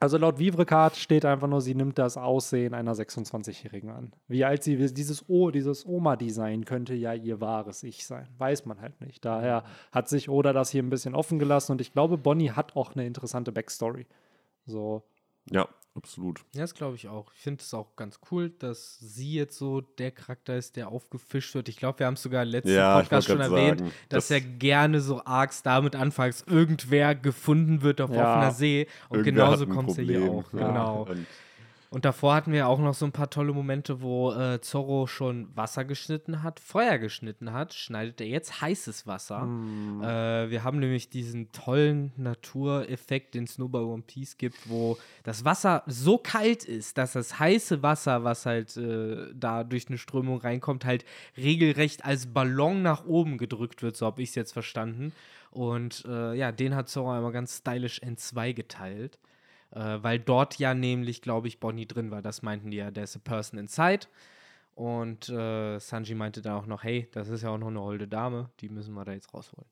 Also 0.00 0.16
laut 0.16 0.38
Vivrecard 0.38 0.96
steht 0.96 1.24
einfach 1.24 1.48
nur, 1.48 1.60
sie 1.60 1.74
nimmt 1.74 1.98
das 1.98 2.16
Aussehen 2.16 2.72
einer 2.72 2.94
26-Jährigen 2.94 3.90
an. 3.90 4.12
Wie 4.28 4.44
alt 4.44 4.62
sie 4.62 4.76
dieses 4.76 5.28
O, 5.28 5.50
dieses 5.50 5.84
Oma-Design 5.84 6.64
könnte 6.64 6.94
ja 6.94 7.14
ihr 7.14 7.40
wahres 7.40 7.82
Ich 7.82 8.06
sein. 8.06 8.28
Weiß 8.38 8.64
man 8.64 8.80
halt 8.80 9.00
nicht. 9.00 9.24
Daher 9.24 9.64
hat 9.90 10.08
sich 10.08 10.28
Oda 10.28 10.52
das 10.52 10.70
hier 10.70 10.84
ein 10.84 10.90
bisschen 10.90 11.16
offen 11.16 11.40
gelassen 11.40 11.72
und 11.72 11.80
ich 11.80 11.92
glaube, 11.92 12.16
Bonnie 12.16 12.50
hat 12.50 12.76
auch 12.76 12.94
eine 12.94 13.06
interessante 13.06 13.50
Backstory. 13.50 14.06
So, 14.66 15.02
Ja, 15.50 15.68
absolut. 15.94 16.40
Ja, 16.54 16.62
das 16.62 16.74
glaube 16.74 16.96
ich 16.96 17.08
auch. 17.08 17.32
Ich 17.34 17.40
finde 17.40 17.62
es 17.62 17.72
auch 17.74 17.96
ganz 17.96 18.20
cool, 18.30 18.50
dass 18.50 18.98
sie 18.98 19.34
jetzt 19.34 19.56
so 19.58 19.80
der 19.80 20.10
Charakter 20.10 20.56
ist, 20.56 20.76
der 20.76 20.88
aufgefischt 20.88 21.54
wird. 21.54 21.68
Ich 21.68 21.76
glaube, 21.76 21.98
wir 22.00 22.06
haben 22.06 22.14
es 22.14 22.22
sogar 22.22 22.42
im 22.42 22.48
letzten 22.50 22.72
Ja, 22.74 22.98
Podcast 23.00 23.26
schon 23.28 23.40
erwähnt, 23.40 23.80
sagen, 23.80 23.92
dass 24.08 24.28
das- 24.28 24.30
er 24.30 24.40
gerne 24.40 25.00
so 25.00 25.24
Arcs 25.24 25.62
damit 25.62 25.96
anfangs 25.96 26.44
irgendwer 26.46 27.14
gefunden 27.14 27.82
wird 27.82 28.00
auf 28.00 28.10
Ja. 28.10 28.16
offener 28.38 28.50
See. 28.52 28.86
Und 29.08 29.22
genauso 29.24 29.66
kommt 29.66 29.90
es 29.90 29.96
ja 29.98 30.02
hier 30.04 30.30
auch. 30.30 30.52
Ja. 30.52 30.68
Genau. 30.68 31.02
Und 31.08 31.26
Und 31.90 32.04
davor 32.04 32.34
hatten 32.34 32.52
wir 32.52 32.68
auch 32.68 32.78
noch 32.78 32.92
so 32.92 33.06
ein 33.06 33.12
paar 33.12 33.30
tolle 33.30 33.54
Momente, 33.54 34.02
wo 34.02 34.32
äh, 34.32 34.60
Zorro 34.60 35.06
schon 35.06 35.48
Wasser 35.56 35.86
geschnitten 35.86 36.42
hat, 36.42 36.60
Feuer 36.60 36.98
geschnitten 36.98 37.52
hat, 37.52 37.72
schneidet 37.72 38.20
er 38.20 38.26
jetzt 38.26 38.60
heißes 38.60 39.06
Wasser. 39.06 39.42
Hm. 39.42 40.02
Äh, 40.02 40.50
wir 40.50 40.64
haben 40.64 40.80
nämlich 40.80 41.08
diesen 41.08 41.50
tollen 41.52 42.12
Natureffekt, 42.16 43.34
den 43.34 43.44
es 43.44 43.56
nur 43.56 43.70
bei 43.70 43.80
One 43.80 44.02
Piece 44.06 44.36
gibt, 44.36 44.68
wo 44.68 44.98
das 45.22 45.46
Wasser 45.46 45.82
so 45.86 46.18
kalt 46.18 46.64
ist, 46.64 46.98
dass 46.98 47.12
das 47.14 47.38
heiße 47.38 47.82
Wasser, 47.82 48.22
was 48.22 48.44
halt 48.44 48.76
äh, 48.76 49.32
da 49.34 49.64
durch 49.64 49.88
eine 49.88 49.96
Strömung 49.96 50.38
reinkommt, 50.38 50.84
halt 50.84 51.06
regelrecht 51.38 52.04
als 52.04 52.26
Ballon 52.26 52.82
nach 52.82 53.06
oben 53.06 53.38
gedrückt 53.38 53.82
wird, 53.82 53.96
so 53.96 54.04
habe 54.04 54.20
ich 54.20 54.28
es 54.28 54.34
jetzt 54.34 54.52
verstanden. 54.52 55.12
Und 55.50 56.04
äh, 56.06 56.34
ja, 56.34 56.52
den 56.52 56.74
hat 56.74 56.90
Zorro 56.90 57.12
einmal 57.12 57.32
ganz 57.32 57.56
stylisch 57.56 57.98
in 58.00 58.18
zwei 58.18 58.52
geteilt. 58.52 59.18
Äh, 59.70 59.98
weil 60.02 60.18
dort 60.18 60.58
ja 60.58 60.74
nämlich, 60.74 61.22
glaube 61.22 61.48
ich, 61.48 61.60
Bonnie 61.60 61.86
drin 61.86 62.10
war. 62.10 62.22
Das 62.22 62.42
meinten 62.42 62.70
die 62.70 62.78
ja, 62.78 62.90
there's 62.90 63.16
a 63.16 63.20
person 63.22 63.58
inside. 63.58 64.06
Und 64.74 65.28
äh, 65.28 65.78
Sanji 65.80 66.14
meinte 66.14 66.40
dann 66.40 66.54
auch 66.54 66.66
noch, 66.66 66.84
hey, 66.84 67.08
das 67.12 67.28
ist 67.28 67.42
ja 67.42 67.50
auch 67.50 67.58
noch 67.58 67.66
eine 67.68 67.80
holde 67.80 68.06
Dame, 68.06 68.50
die 68.60 68.68
müssen 68.68 68.94
wir 68.94 69.04
da 69.04 69.12
jetzt 69.12 69.34
rausholen. 69.34 69.66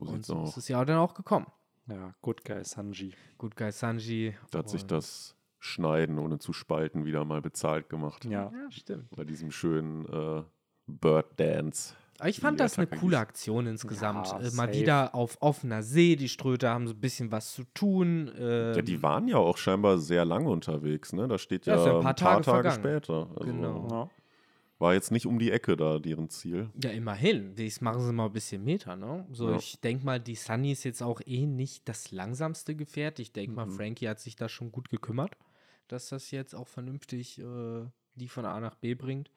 so 0.00 0.12
Und 0.12 0.24
so 0.24 0.36
aus. 0.36 0.50
ist 0.50 0.56
es 0.56 0.68
ja 0.68 0.82
dann 0.84 0.96
auch 0.96 1.12
gekommen. 1.14 1.46
ja, 1.86 2.14
Good 2.22 2.44
Guy 2.44 2.64
Sanji. 2.64 3.14
Gut, 3.36 3.54
Guy 3.54 3.70
Sanji. 3.70 4.34
Da 4.50 4.60
hat 4.60 4.70
sich 4.70 4.86
das 4.86 5.36
Schneiden 5.58 6.18
ohne 6.18 6.38
zu 6.38 6.54
spalten 6.54 7.04
wieder 7.04 7.24
mal 7.26 7.42
bezahlt 7.42 7.90
gemacht. 7.90 8.24
Ja. 8.24 8.50
Ja, 8.50 8.70
stimmt. 8.70 9.10
Bei 9.10 9.24
diesem 9.24 9.50
schönen 9.50 10.06
äh, 10.06 10.42
Bird 10.86 11.38
Dance. 11.38 11.94
Ich 12.26 12.40
fand 12.40 12.60
das 12.60 12.78
eine 12.78 12.86
coole. 12.86 13.18
Aktion 13.18 13.66
insgesamt. 13.66 14.26
Ja, 14.28 14.38
äh, 14.38 14.50
mal 14.52 14.66
safe. 14.66 14.72
wieder 14.74 15.14
auf 15.14 15.38
offener 15.40 15.82
See. 15.82 16.16
Die 16.16 16.28
Ströte 16.28 16.68
haben 16.68 16.86
so 16.86 16.94
ein 16.94 17.00
bisschen 17.00 17.30
was 17.32 17.52
zu 17.54 17.64
tun. 17.74 18.28
Äh, 18.36 18.76
Ja, 18.76 18.82
die 18.82 19.02
waren 19.02 19.28
ja 19.28 19.36
auch 19.38 19.56
scheinbar 19.56 19.98
sehr 19.98 20.24
lange 20.24 20.48
unterwegs, 20.50 21.12
ne? 21.12 21.28
Da 21.28 21.38
steht 21.38 21.66
Ja, 21.66 21.74
ja, 21.74 21.80
ist 21.80 21.86
ja 21.86 21.96
ein 21.96 22.02
paar 22.02 22.14
paar, 22.14 22.14
Tage 22.14 22.42
Tage, 22.44 22.70
vergangen. 22.70 22.82
später. 23.00 23.28
Also 23.36 23.44
Genau. 23.52 23.88
Ja. 23.90 24.10
War 24.78 24.94
jetzt 24.94 25.10
nicht 25.12 25.26
um 25.26 25.38
die 25.38 25.50
Ecke 25.50 25.76
da 25.76 25.98
deren 25.98 26.30
Ziel. 26.30 26.70
Ja, 26.82 26.88
immerhin. 26.90 27.54
Das 27.54 27.82
machen 27.82 28.00
sie 28.00 28.12
mal 28.14 28.26
ein 28.26 28.32
bisschen 28.32 28.64
Meter, 28.64 28.96
ne? 28.96 29.26
So, 29.30 29.50
Ja. 29.50 29.56
ich 29.56 29.78
denke 29.80 30.06
mal, 30.06 30.18
die 30.18 30.36
Sunny 30.36 30.72
ist 30.72 30.84
jetzt 30.84 31.02
auch 31.02 31.20
eh 31.26 31.44
nicht 31.46 31.86
das 31.86 32.12
langsamste 32.12 32.74
Gefährt. 32.74 33.18
Ich 33.18 33.32
denke 33.32 33.50
Mhm. 33.50 33.56
mal, 33.56 33.68
Frankie 33.68 34.08
hat 34.08 34.20
sich 34.20 34.36
da 34.36 34.48
schon 34.48 34.72
gut 34.72 34.88
gekümmert, 34.88 35.32
dass 35.88 36.08
das 36.08 36.30
jetzt 36.30 36.54
auch 36.54 36.66
vernünftig 36.66 37.38
äh, 37.40 37.84
die 38.14 38.28
von 38.28 38.44
A 38.46 38.58
nach 38.58 38.74
B 38.74 38.94
bringt. 38.94 39.30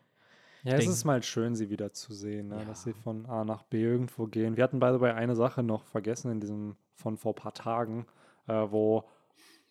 Ja, 0.63 0.75
es 0.75 0.87
ist 0.87 1.03
mal 1.03 1.21
schön, 1.23 1.55
sie 1.55 1.69
wieder 1.69 1.91
zu 1.91 2.13
sehen, 2.13 2.47
ne? 2.47 2.63
dass 2.65 2.79
Ja. 2.79 2.83
sie 2.85 2.93
von 2.93 3.25
A 3.25 3.43
nach 3.43 3.63
B 3.63 3.81
irgendwo 3.83 4.27
gehen. 4.27 4.55
Wir 4.57 4.63
hatten 4.63 4.79
by 4.79 4.91
the 4.93 4.99
way 5.01 5.11
eine 5.11 5.35
Sache 5.35 5.61
noch 5.63 5.85
vergessen 5.85 6.31
in 6.31 6.39
diesem 6.39 6.75
von 6.95 7.17
vor 7.17 7.33
ein 7.33 7.35
paar 7.35 7.53
Tagen, 7.53 8.05
äh, 8.47 8.53
wo 8.69 9.03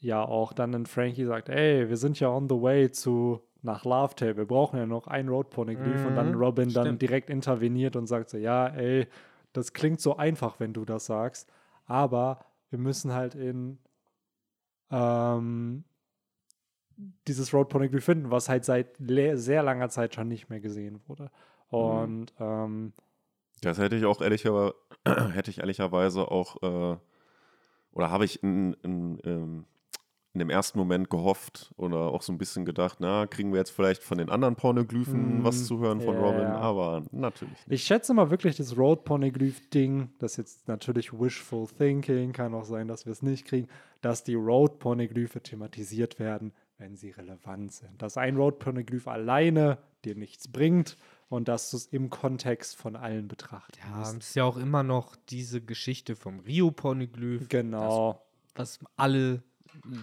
ja 0.00 0.22
auch 0.24 0.52
dann 0.52 0.74
ein 0.74 0.86
Frankie 0.86 1.24
sagt, 1.24 1.48
ey, 1.48 1.88
wir 1.88 1.96
sind 1.96 2.20
ja 2.20 2.28
on 2.28 2.48
the 2.48 2.60
way 2.60 2.90
zu 2.90 3.40
nach 3.62 3.84
Love 3.84 4.16
Tale, 4.16 4.36
wir 4.36 4.44
brauchen 4.44 4.76
ja 4.78 4.86
noch 4.86 5.06
ein 5.06 5.28
Road 5.28 5.48
Poneglyph 5.50 6.04
und 6.04 6.16
dann 6.16 6.32
Mhm, 6.32 6.38
Robin 6.38 6.72
dann 6.72 6.82
stimmt. 6.88 7.02
direkt 7.02 7.30
interveniert 7.30 7.94
und 7.96 8.06
sagt 8.08 8.28
so, 8.30 8.36
ja, 8.36 8.66
ey, 8.66 9.06
das 9.52 9.72
klingt 9.72 10.00
so 10.00 10.16
einfach, 10.16 10.58
wenn 10.60 10.72
du 10.72 10.84
das 10.84 11.06
sagst, 11.06 11.48
aber 11.86 12.40
wir 12.70 12.78
müssen 12.80 13.12
halt 13.12 13.34
in 13.36 13.78
ähm, 14.90 15.84
dieses 17.26 17.52
Road 17.52 17.68
Poneglyph 17.68 18.04
finden, 18.04 18.30
was 18.30 18.48
halt 18.48 18.64
seit 18.64 18.96
sehr 18.98 19.62
langer 19.62 19.88
Zeit 19.88 20.14
schon 20.14 20.28
nicht 20.28 20.50
mehr 20.50 20.60
gesehen 20.60 21.00
wurde. 21.06 21.30
Und 21.68 22.32
ähm, 22.38 22.92
Das 23.62 23.78
hätte 23.78 23.96
ich 23.96 24.04
auch 24.04 24.20
ehrlicher, 24.20 24.74
hätte 25.32 25.50
ich 25.50 25.58
ehrlicherweise 25.60 26.30
auch, 26.30 26.62
äh, 26.62 26.96
oder 27.92 28.10
habe 28.10 28.24
ich 28.24 28.42
in, 28.42 28.74
in, 28.82 29.18
ähm, 29.24 29.64
in 30.34 30.38
dem 30.38 30.50
ersten 30.50 30.78
Moment 30.78 31.10
gehofft 31.10 31.72
oder 31.76 31.98
auch 31.98 32.22
so 32.22 32.32
ein 32.32 32.38
bisschen 32.38 32.64
gedacht, 32.64 32.98
na, 33.00 33.26
kriegen 33.26 33.52
wir 33.52 33.58
jetzt 33.58 33.70
vielleicht 33.70 34.02
von 34.02 34.16
den 34.16 34.30
anderen 34.30 34.56
Pornoglyphen 34.56 35.40
Mm, 35.40 35.44
was 35.44 35.66
zu 35.66 35.78
hören 35.78 36.00
von 36.00 36.14
ja. 36.14 36.20
Robin, 36.22 36.46
aber 36.46 37.02
natürlich 37.12 37.66
nicht. 37.66 37.80
ich 37.80 37.84
schätze 37.84 38.14
mal 38.14 38.30
wirklich 38.30 38.56
das 38.56 38.76
Road 38.76 39.04
Poneglyph-Ding, 39.04 40.10
das 40.18 40.32
ist 40.32 40.36
jetzt 40.38 40.68
natürlich 40.68 41.12
wishful 41.12 41.66
thinking, 41.66 42.32
kann 42.32 42.54
auch 42.54 42.64
sein, 42.64 42.88
dass 42.88 43.04
wir 43.04 43.12
es 43.12 43.20
nicht 43.22 43.46
kriegen, 43.46 43.68
dass 44.00 44.24
die 44.24 44.34
Road 44.34 44.78
Poneglyphe 44.78 45.42
thematisiert 45.42 46.18
werden, 46.18 46.52
wenn 46.82 46.96
sie 46.96 47.10
relevant 47.10 47.72
sind. 47.72 48.02
Dass 48.02 48.16
ein 48.16 48.36
Road 48.36 48.58
Poneglyph 48.58 49.06
alleine 49.06 49.78
dir 50.04 50.16
nichts 50.16 50.48
bringt 50.48 50.96
und 51.28 51.46
dass 51.46 51.70
du 51.70 51.76
es 51.76 51.86
im 51.86 52.10
Kontext 52.10 52.76
von 52.76 52.96
allen 52.96 53.28
betrachten 53.28 53.78
Ja, 53.88 53.98
musst. 53.98 54.16
es 54.18 54.28
ist 54.30 54.34
ja 54.34 54.44
auch 54.44 54.56
immer 54.56 54.82
noch 54.82 55.14
diese 55.28 55.60
Geschichte 55.60 56.16
vom 56.16 56.40
Rio-Poneglyph, 56.40 57.48
Genau. 57.48 58.20
was 58.56 58.80
alle 58.96 59.42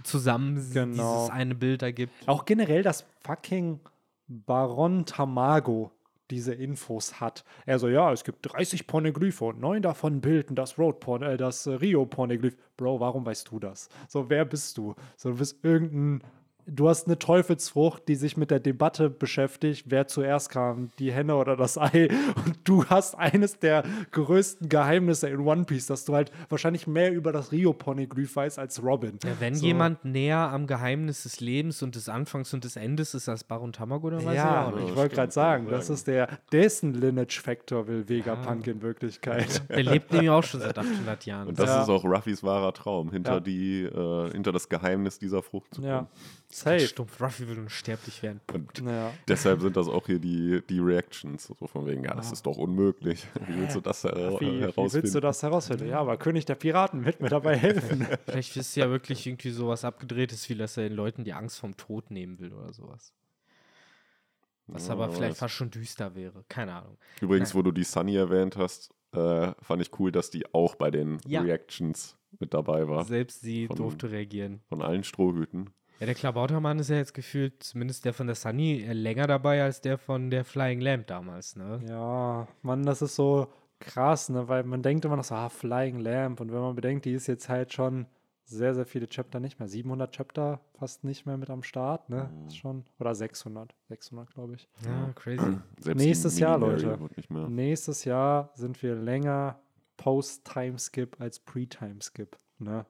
zusammen 0.04 0.56
Genau. 0.74 0.94
dieses 1.26 1.30
eine 1.32 1.54
Bild 1.54 1.82
ergibt. 1.82 2.14
Auch 2.28 2.46
generell, 2.46 2.82
dass 2.82 3.06
fucking 3.24 3.82
Baron 4.28 5.06
Tamago 5.06 5.92
diese 6.32 6.54
Infos 6.54 7.20
hat. 7.20 7.44
Er 7.66 7.78
so, 7.80 7.90
ja, 7.90 8.12
es 8.14 8.24
gibt 8.24 8.40
30 8.54 8.88
Pornoglyphe 8.88 9.44
und 9.46 9.60
neun 9.60 9.82
davon 9.82 10.22
bilden 10.22 10.56
das 10.56 10.78
Road 10.78 11.00
Porn, 11.02 11.24
äh, 11.24 11.38
das 11.38 11.68
Rio 11.68 12.06
Pornoglyph. 12.06 12.56
Bro, 12.78 13.00
warum 13.00 13.26
weißt 13.26 13.50
du 13.52 13.60
das? 13.60 13.90
So, 14.08 14.30
wer 14.30 14.46
bist 14.46 14.78
du? 14.78 14.96
So, 15.18 15.32
du 15.32 15.38
bist 15.38 15.64
irgendein 15.64 16.24
Du 16.72 16.88
hast 16.90 17.08
eine 17.08 17.18
Teufelsfrucht, 17.18 18.08
die 18.08 18.16
sich 18.16 18.38
mit 18.38 18.52
der 18.52 18.60
Debatte 18.60 19.10
beschäftigt, 19.10 19.86
wer 19.90 20.08
zuerst 20.08 20.50
kam, 20.50 20.92
die 21.00 21.12
Henne 21.12 21.36
oder 21.36 21.56
das 21.56 21.78
Ei. 21.78 22.10
Und 22.46 22.60
du 22.64 22.86
hast 22.86 23.16
eines 23.16 23.60
der 23.60 23.84
größten 24.12 24.70
Geheimnisse 24.70 25.30
in 25.30 25.40
One 25.40 25.66
Piece, 25.66 25.88
dass 25.88 26.06
du 26.06 26.16
halt 26.16 26.32
wahrscheinlich 26.50 26.88
mehr 26.88 27.12
über 27.14 27.32
das 27.32 27.52
Rio-Poneglyph 27.52 28.36
weißt 28.36 28.60
als 28.60 28.84
Robin. 28.84 29.18
Ja, 29.24 29.32
wenn 29.40 29.56
So. 29.56 29.66
jemand 29.66 30.06
näher 30.06 30.38
am 30.38 30.68
Geheimnis 30.68 31.24
des 31.24 31.40
Lebens 31.40 31.82
und 31.82 31.96
des 31.96 32.10
Anfangs 32.10 32.54
und 32.54 32.64
des 32.64 32.76
Endes 32.76 33.14
ist 33.14 33.28
als 33.30 33.44
Baron 33.44 33.74
Tamago, 33.74 34.10
dann 34.10 34.26
weiß 34.26 34.36
Ja, 34.36 34.68
ich 34.70 34.74
auch 34.74 34.80
nicht. 34.80 34.90
ich 34.90 34.96
wollte 34.96 35.16
gerade 35.16 35.32
sagen, 35.32 35.68
das 35.70 35.90
ist 35.90 36.08
der, 36.08 36.28
dessen 36.52 36.94
Lineage-Factor 36.94 37.88
will 37.88 38.08
Vegapunk 38.08 38.68
in 38.68 38.82
Wirklichkeit. 38.82 39.62
Der 39.70 39.84
lebt 39.84 40.12
nämlich 40.12 40.30
auch 40.30 40.44
schon 40.44 40.62
seit 40.62 40.78
800 40.78 41.26
Jahren. 41.26 41.48
Und 41.48 41.60
das 41.60 41.68
Ja. 41.70 41.82
ist 41.84 41.90
auch 41.90 42.04
Ruffys 42.04 42.44
wahrer 42.44 42.74
Traum, 42.74 43.12
hinter, 43.12 43.34
Ja. 43.36 43.40
die, 43.40 43.84
äh, 43.84 44.32
hinter 44.32 44.52
das 44.52 44.70
Geheimnis 44.70 45.20
dieser 45.20 45.42
Frucht 45.42 45.74
zu 45.76 45.82
kommen. 45.82 45.92
ja, 45.92 46.08
safe. 46.52 46.80
Stumpf, 46.88 47.22
Ruffy 47.22 47.48
will 47.48 47.60
unsterblich 47.60 48.22
werden. 48.24 48.42
Und 48.54 48.80
Ja. 48.80 49.12
deshalb 49.28 49.62
sind 49.62 49.78
das 49.78 49.88
auch 49.88 50.06
hier 50.08 50.20
die, 50.20 50.62
die 50.70 50.80
Reactions, 50.80 51.44
so 51.46 51.68
von 51.68 51.86
wegen, 51.86 52.04
ja, 52.04 52.14
das 52.16 52.32
ist 52.32 52.46
doch 52.46 52.58
unmöglich. 52.58 53.26
Wie 53.48 53.58
willst 53.60 53.76
du 53.76 53.82
das 53.82 54.04
her 54.04 54.14
Wie, 54.40 54.46
wie 54.52 54.60
herausfinden? 54.62 54.94
willst 54.94 55.16
du 55.16 55.20
das 55.20 55.44
herausfinden? 55.44 55.88
Ja, 55.88 56.00
aber 56.00 56.18
König 56.18 56.46
der 56.46 56.56
Piraten 56.56 57.06
wird 57.06 57.22
mir 57.22 57.30
dabei 57.30 57.56
helfen. 57.58 58.08
Vielleicht 58.26 58.58
ist 58.58 58.76
ja 58.76 58.90
wirklich 58.90 59.26
irgendwie 59.28 59.52
sowas 59.52 59.86
abgedrehtes, 59.86 60.50
wie 60.50 60.56
dass 60.56 60.76
er 60.78 60.84
den 60.90 60.96
Leuten 60.96 61.24
die 61.24 61.34
Angst 61.34 61.60
vom 61.60 61.78
Tod 61.78 62.10
nehmen 62.12 62.40
will 62.40 62.54
oder 62.54 62.74
sowas. 62.74 63.14
Was 64.68 64.88
Ja, 64.88 64.94
aber 64.94 65.10
vielleicht 65.12 65.32
weiß. 65.32 65.40
fast 65.40 65.56
schon 65.56 65.72
düster 65.72 66.14
wäre. 66.16 66.44
Keine 66.48 66.74
Ahnung. 66.76 66.98
Übrigens, 67.22 67.56
wo 67.56 67.64
du 67.64 67.72
die 67.72 67.84
Sunny 67.84 68.16
erwähnt 68.16 68.56
hast, 68.56 68.94
äh, 69.14 69.52
fand 69.64 69.82
ich 69.82 69.90
cool, 70.00 70.12
dass 70.12 70.30
die 70.30 70.46
auch 70.54 70.76
bei 70.76 70.92
den 70.92 71.18
Ja. 71.26 71.42
Reactions 71.42 72.16
mit 72.40 72.54
dabei 72.54 72.88
war. 72.88 73.04
Selbst 73.06 73.42
sie 73.42 73.66
Von- 73.66 73.78
durfte 73.78 74.12
reagieren. 74.12 74.62
Von 74.70 74.84
allen 74.84 75.04
Strohhüten. 75.04 75.72
Ja, 76.00 76.06
der 76.06 76.16
Klabautermann 76.16 76.80
ist 76.80 76.90
ja 76.90 76.96
jetzt 76.96 77.14
gefühlt, 77.14 77.62
zumindest 77.62 78.06
der 78.06 78.14
von 78.14 78.28
der 78.28 78.36
Sunny, 78.36 78.84
äh, 78.84 78.94
länger 78.94 79.28
dabei 79.28 79.64
als 79.64 79.82
der 79.82 79.98
von 79.98 80.30
der 80.30 80.46
Flying 80.46 80.80
Lamp 80.80 81.08
damals, 81.08 81.56
ne? 81.56 81.82
ja, 81.88 82.48
Mann, 82.62 82.84
das 82.84 83.02
ist 83.02 83.16
so 83.16 83.48
krass, 83.80 84.30
ne? 84.30 84.48
weil 84.48 84.64
man 84.64 84.82
denkt 84.82 85.06
immer 85.06 85.18
noch 85.18 85.24
so, 85.24 85.36
ah, 85.36 85.50
Flying 85.50 86.00
Lamp. 86.00 86.40
Und 86.40 86.52
wenn 86.52 86.60
man 86.60 86.76
bedenkt, 86.76 87.06
die 87.06 87.14
ist 87.14 87.28
jetzt 87.28 87.50
halt 87.50 87.74
schon 87.74 88.06
sehr, 88.46 88.74
sehr 88.74 88.86
viele 88.86 89.08
Chapter 89.08 89.40
nicht 89.40 89.60
mehr. 89.60 89.68
700 89.68 90.12
Chapter 90.12 90.60
fast 90.74 91.04
nicht 91.04 91.26
mehr 91.26 91.38
mit 91.38 91.50
am 91.50 91.64
Start, 91.64 92.10
ne? 92.10 92.30
Ist 92.48 92.58
schon, 92.58 92.84
oder 93.00 93.14
600. 93.14 93.76
600, 93.90 94.34
glaube 94.34 94.56
ich. 94.56 94.68
Ja, 94.86 95.12
crazy. 95.14 95.58
Selbst 95.80 96.02
die 96.02 96.08
Nächstes 96.08 96.40
Jahr, 96.40 96.58
Leute. 96.58 96.98
Nächstes 97.30 98.06
Jahr 98.06 98.50
sind 98.56 98.82
wir 98.82 98.96
länger 98.96 99.60
Post-Time-Skip 99.98 101.22
als 101.22 101.40
Pre-Time-Skip. 101.40 102.38
Ne? 102.58 102.86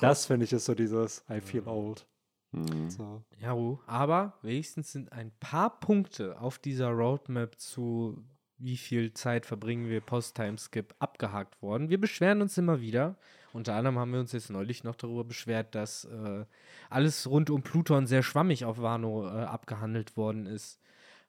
Das 0.00 0.26
finde 0.26 0.44
ich 0.44 0.52
ist 0.52 0.64
so 0.64 0.74
dieses 0.74 1.24
I 1.30 1.40
feel 1.40 1.66
old. 1.66 2.06
Mhm. 2.52 2.90
So. 2.90 3.22
Ja, 3.40 3.56
aber 3.86 4.34
wenigstens 4.42 4.92
sind 4.92 5.12
ein 5.12 5.32
paar 5.40 5.80
Punkte 5.80 6.40
auf 6.40 6.58
dieser 6.58 6.88
Roadmap 6.88 7.58
zu 7.58 8.24
wie 8.58 8.76
viel 8.76 9.12
Zeit 9.12 9.44
verbringen 9.44 9.88
wir 9.88 10.00
Post-Time-Skip 10.00 10.94
abgehakt 11.00 11.60
worden. 11.62 11.90
Wir 11.90 12.00
beschweren 12.00 12.42
uns 12.42 12.56
immer 12.56 12.80
wieder 12.80 13.16
Unter 13.52 13.74
anderem 13.74 13.98
haben 13.98 14.12
wir 14.12 14.20
uns 14.20 14.32
jetzt 14.32 14.50
neulich 14.50 14.84
noch 14.84 14.94
darüber 14.94 15.24
beschwert, 15.24 15.74
dass 15.74 16.04
äh, 16.04 16.44
alles 16.88 17.28
rund 17.28 17.50
um 17.50 17.62
Pluton 17.62 18.06
sehr 18.06 18.22
schwammig 18.22 18.64
auf 18.64 18.80
Wano 18.80 19.26
äh, 19.26 19.42
abgehandelt 19.42 20.16
worden 20.16 20.46
ist. 20.46 20.78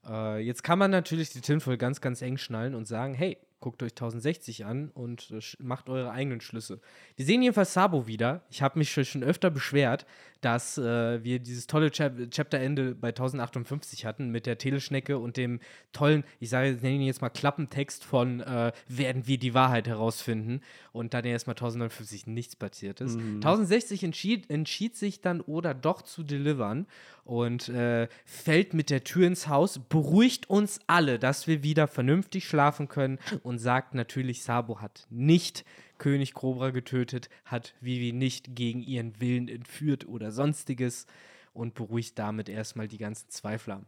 Äh, 0.07 0.39
jetzt 0.39 0.63
kann 0.63 0.79
man 0.79 0.91
natürlich 0.91 1.31
die 1.31 1.41
Tinfoil 1.41 1.77
ganz, 1.77 2.01
ganz 2.01 2.21
eng 2.21 2.37
schnallen 2.37 2.75
und 2.75 2.85
sagen, 2.85 3.13
hey, 3.13 3.37
guckt 3.63 3.81
euch 3.81 3.93
1060 3.93 4.65
an 4.65 4.89
und 4.93 5.31
äh, 5.31 5.39
macht 5.59 5.87
eure 5.89 6.11
eigenen 6.11 6.41
Schlüsse. 6.41 6.81
Wir 7.15 7.25
sehen 7.25 7.41
jedenfalls 7.41 7.73
Sabo 7.73 8.07
wieder. 8.07 8.43
Ich 8.51 8.61
habe 8.61 8.77
mich 8.77 8.91
schon 8.91 9.23
öfter 9.23 9.49
beschwert, 9.49 10.05
dass 10.43 10.77
äh, 10.77 11.23
wir 11.23 11.39
dieses 11.39 11.67
tolle 11.67 11.91
Chap 11.91 12.13
Chapterende 12.31 12.95
bei 12.95 13.09
1058 13.09 14.05
hatten 14.05 14.29
mit 14.29 14.45
der 14.45 14.57
Teleschnecke 14.57 15.17
und 15.17 15.37
dem 15.37 15.59
tollen, 15.91 16.23
ich 16.39 16.49
sage, 16.49 16.77
nenne 16.81 16.95
ihn 16.95 17.01
jetzt 17.01 17.21
mal 17.21 17.29
Klappentext 17.29 18.03
von 18.03 18.41
äh, 18.41 18.71
werden 18.87 19.27
wir 19.27 19.37
die 19.37 19.53
Wahrheit 19.53 19.87
herausfinden 19.87 20.61
und 20.91 21.13
dann 21.13 21.25
erstmal 21.25 21.55
1059 21.55 22.27
nichts 22.27 22.55
passiert 22.55 23.01
ist. 23.01 23.17
Mhm. 23.17 23.35
1060 23.35 24.03
entschied, 24.03 24.49
entschied 24.49 24.95
sich 24.95 25.21
dann 25.21 25.41
oder 25.41 25.73
doch 25.73 26.01
zu 26.01 26.23
delivern 26.23 26.87
und 27.25 27.69
äh, 27.69 28.07
fällt 28.25 28.73
mit 28.73 28.89
der 28.89 29.03
Tür 29.03 29.27
ins 29.27 29.47
Haus, 29.47 29.79
beruhigt 29.79 30.49
uns 30.49 30.79
alle, 30.87 31.19
dass 31.19 31.47
wir 31.47 31.63
wieder 31.63 31.87
vernünftig 31.87 32.47
schlafen 32.47 32.87
können 32.87 33.19
und 33.43 33.59
sagt 33.59 33.95
natürlich, 33.95 34.43
Sabo 34.43 34.81
hat 34.81 35.07
nicht 35.09 35.63
König 36.03 36.33
Cobra 36.33 36.71
getötet, 36.71 37.29
hat 37.45 37.75
Vivi 37.79 38.11
nicht 38.11 38.57
gegen 38.57 38.83
ihren 38.83 39.21
Willen 39.21 39.47
entführt 39.47 40.05
oder 40.05 40.33
sonstiges 40.33 41.07
und 41.53 41.75
beruhigt 41.75 42.19
damit 42.19 42.49
erstmal 42.49 42.89
die 42.89 42.97
ganzen 42.97 43.29
Zweifler. 43.29 43.85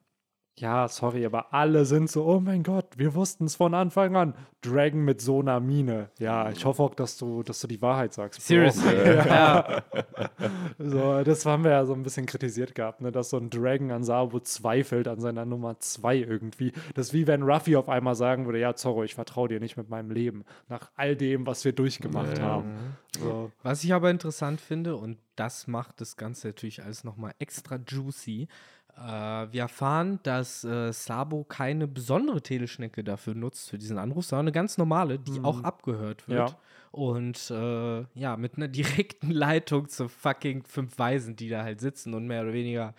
Ja, 0.57 0.87
sorry, 0.87 1.25
aber 1.25 1.53
alle 1.53 1.83
sind 1.83 2.09
so, 2.09 2.25
oh 2.25 2.39
mein 2.39 2.63
Gott, 2.63 2.85
wir 2.95 3.13
wussten 3.13 3.43
es 3.43 3.55
von 3.55 3.73
Anfang 3.73 4.15
an. 4.15 4.35
Dragon 4.61 5.03
mit 5.03 5.19
so 5.19 5.41
einer 5.41 5.59
Mine. 5.59 6.09
Ja, 6.17 6.49
ich 6.49 6.63
hoffe 6.63 6.81
auch, 6.81 6.95
dass 6.95 7.17
du, 7.17 7.43
dass 7.43 7.59
du 7.59 7.67
die 7.67 7.81
Wahrheit 7.81 8.13
sagst. 8.13 8.41
Seriously. 8.41 8.95
ja. 9.05 9.83
so, 10.79 11.23
das 11.23 11.45
haben 11.45 11.65
wir 11.65 11.71
ja 11.71 11.85
so 11.85 11.93
ein 11.93 12.03
bisschen 12.03 12.25
kritisiert 12.25 12.73
gehabt, 12.73 13.01
ne? 13.01 13.11
dass 13.11 13.31
so 13.31 13.37
ein 13.37 13.49
Dragon 13.49 13.91
an 13.91 14.05
Sabo 14.05 14.39
zweifelt 14.39 15.09
an 15.09 15.19
seiner 15.19 15.43
Nummer 15.43 15.77
2 15.79 16.15
irgendwie. 16.15 16.71
Das 16.93 17.07
ist 17.07 17.13
wie 17.13 17.27
wenn 17.27 17.43
Ruffy 17.43 17.75
auf 17.75 17.89
einmal 17.89 18.15
sagen 18.15 18.45
würde, 18.45 18.59
ja, 18.59 18.75
Zorro, 18.75 19.03
ich 19.03 19.15
vertraue 19.15 19.49
dir 19.49 19.59
nicht 19.59 19.75
mit 19.75 19.89
meinem 19.89 20.09
Leben. 20.09 20.45
Nach 20.69 20.89
all 20.95 21.17
dem, 21.17 21.45
was 21.45 21.65
wir 21.65 21.73
durchgemacht 21.73 22.37
ja. 22.37 22.45
haben. 22.45 22.95
So. 23.19 23.51
Was 23.61 23.83
ich 23.83 23.93
aber 23.93 24.09
interessant 24.09 24.61
finde, 24.61 24.95
und 24.95 25.17
das 25.35 25.67
macht 25.67 25.99
das 25.99 26.15
Ganze 26.15 26.47
natürlich 26.47 26.83
alles 26.83 27.03
nochmal 27.03 27.33
extra 27.39 27.77
juicy, 27.85 28.47
wir 28.97 29.61
erfahren, 29.61 30.19
dass 30.23 30.63
äh, 30.63 30.93
Sabo 30.93 31.43
keine 31.43 31.87
besondere 31.87 32.41
Teleschnecke 32.41 33.03
dafür 33.03 33.35
nutzt, 33.35 33.69
für 33.69 33.77
diesen 33.77 33.97
Anruf, 33.97 34.25
sondern 34.25 34.45
eine 34.45 34.51
ganz 34.53 34.77
normale, 34.77 35.19
die 35.19 35.39
mhm. 35.39 35.45
auch 35.45 35.63
abgehört 35.63 36.27
wird. 36.27 36.49
Ja. 36.51 36.57
Und 36.91 37.51
äh, 37.51 38.05
ja, 38.13 38.37
mit 38.37 38.55
einer 38.55 38.67
direkten 38.69 39.31
Leitung 39.31 39.89
zu 39.89 40.07
fucking 40.07 40.63
fünf 40.63 40.97
Weisen, 40.97 41.35
die 41.35 41.49
da 41.49 41.63
halt 41.63 41.81
sitzen 41.81 42.13
und 42.13 42.25
mehr 42.25 42.43
oder 42.43 42.53
weniger 42.53 42.93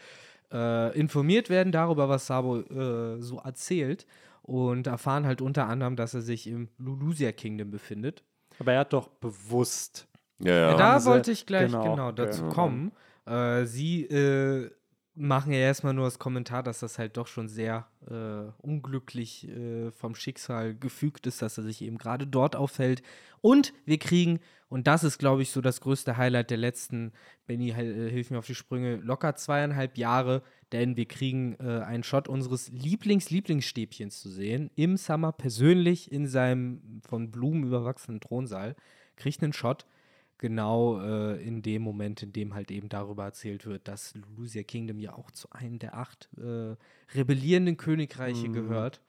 äh, 0.53 0.99
informiert 0.99 1.49
werden 1.49 1.73
darüber, 1.73 2.09
was 2.09 2.27
Sabo 2.27 2.59
äh, 2.59 3.21
so 3.23 3.39
erzählt. 3.39 4.07
Und 4.43 4.87
erfahren 4.87 5.27
halt 5.27 5.41
unter 5.41 5.67
anderem, 5.67 5.97
dass 5.97 6.15
er 6.15 6.21
sich 6.21 6.47
im 6.47 6.69
Lulusia 6.79 7.33
Kingdom 7.33 7.71
befindet. 7.71 8.23
Aber 8.61 8.75
er 8.75 8.81
hat 8.81 8.93
doch 8.93 9.09
bewusst. 9.09 10.07
Ja, 10.39 10.53
ja. 10.53 10.71
ja 10.71 10.77
da 10.77 11.05
wollte 11.05 11.33
ich 11.33 11.47
gleich 11.47 11.73
genau, 11.73 11.83
genau 11.83 12.13
dazu 12.13 12.43
genau. 12.43 12.55
kommen. 12.55 12.93
Äh, 13.27 13.65
sie 13.65 14.05
äh, 14.05 14.71
machen 15.17 15.53
ja 15.53 15.59
erstmal 15.59 15.95
nur 15.95 16.05
das 16.05 16.19
Kommentar, 16.19 16.63
dass 16.63 16.81
das 16.81 16.99
halt 16.99 17.17
doch 17.17 17.27
schon 17.27 17.49
sehr 17.49 17.87
äh, 18.09 18.51
unglücklich 18.59 19.49
äh, 19.49 19.91
vom 19.91 20.15
Schicksal 20.15 20.75
gefügt 20.75 21.27
ist, 21.27 21.43
dass 21.43 21.57
er 21.59 21.65
sich 21.65 21.83
eben 21.83 21.99
gerade 21.99 22.27
dort 22.27 22.55
aufhält. 22.55 23.03
Und 23.41 23.73
wir 23.87 23.99
kriegen, 23.99 24.41
und 24.69 24.87
das 24.87 25.05
ist, 25.05 25.19
glaube 25.19 25.43
ich, 25.43 25.51
so 25.51 25.61
das 25.61 25.81
größte 25.81 26.17
Highlight 26.17 26.51
der 26.51 26.59
letzten, 26.59 27.13
Benny, 27.47 27.71
äh, 27.71 28.11
hilf 28.11 28.31
mir 28.31 28.39
auf 28.39 28.47
die 28.47 28.55
Sprünge, 28.55 28.97
locker 28.97 29.35
zweieinhalb 29.37 29.97
Jahre, 29.97 30.43
denn 30.73 30.97
wir 30.97 31.07
kriegen 31.07 31.57
äh, 31.61 31.83
einen 31.83 32.03
Shot 32.03 32.29
unseres 32.29 32.71
Lieblings-Lieblingsstäbchens 32.71 34.21
zu 34.21 34.29
sehen, 34.29 34.71
im 34.77 34.97
Summer 34.97 35.33
persönlich 35.33 36.13
in 36.13 36.27
seinem 36.27 37.01
von 37.09 37.31
Blumen 37.31 37.65
überwachsenen 37.65 38.21
Thronsaal, 38.21 38.77
kriegt 39.17 39.43
einen 39.43 39.55
Shot 39.55 39.87
genau 40.39 41.01
äh, 41.01 41.43
in 41.43 41.63
dem 41.63 41.83
Moment, 41.83 42.23
in 42.23 42.33
dem 42.33 42.55
halt 42.55 42.71
eben 42.71 42.89
darüber 42.89 43.25
erzählt 43.25 43.67
wird, 43.67 43.89
dass 43.89 44.15
Lucia 44.37 44.63
Kingdom 44.63 44.99
ja 44.99 45.15
auch 45.15 45.31
zu 45.31 45.51
einem 45.51 45.79
der 45.79 45.97
acht 45.97 46.29
äh, 46.37 46.77
rebellierenden 47.15 47.77
Königreiche 47.77 48.49
mhm. 48.49 48.53
gehört. 48.53 49.01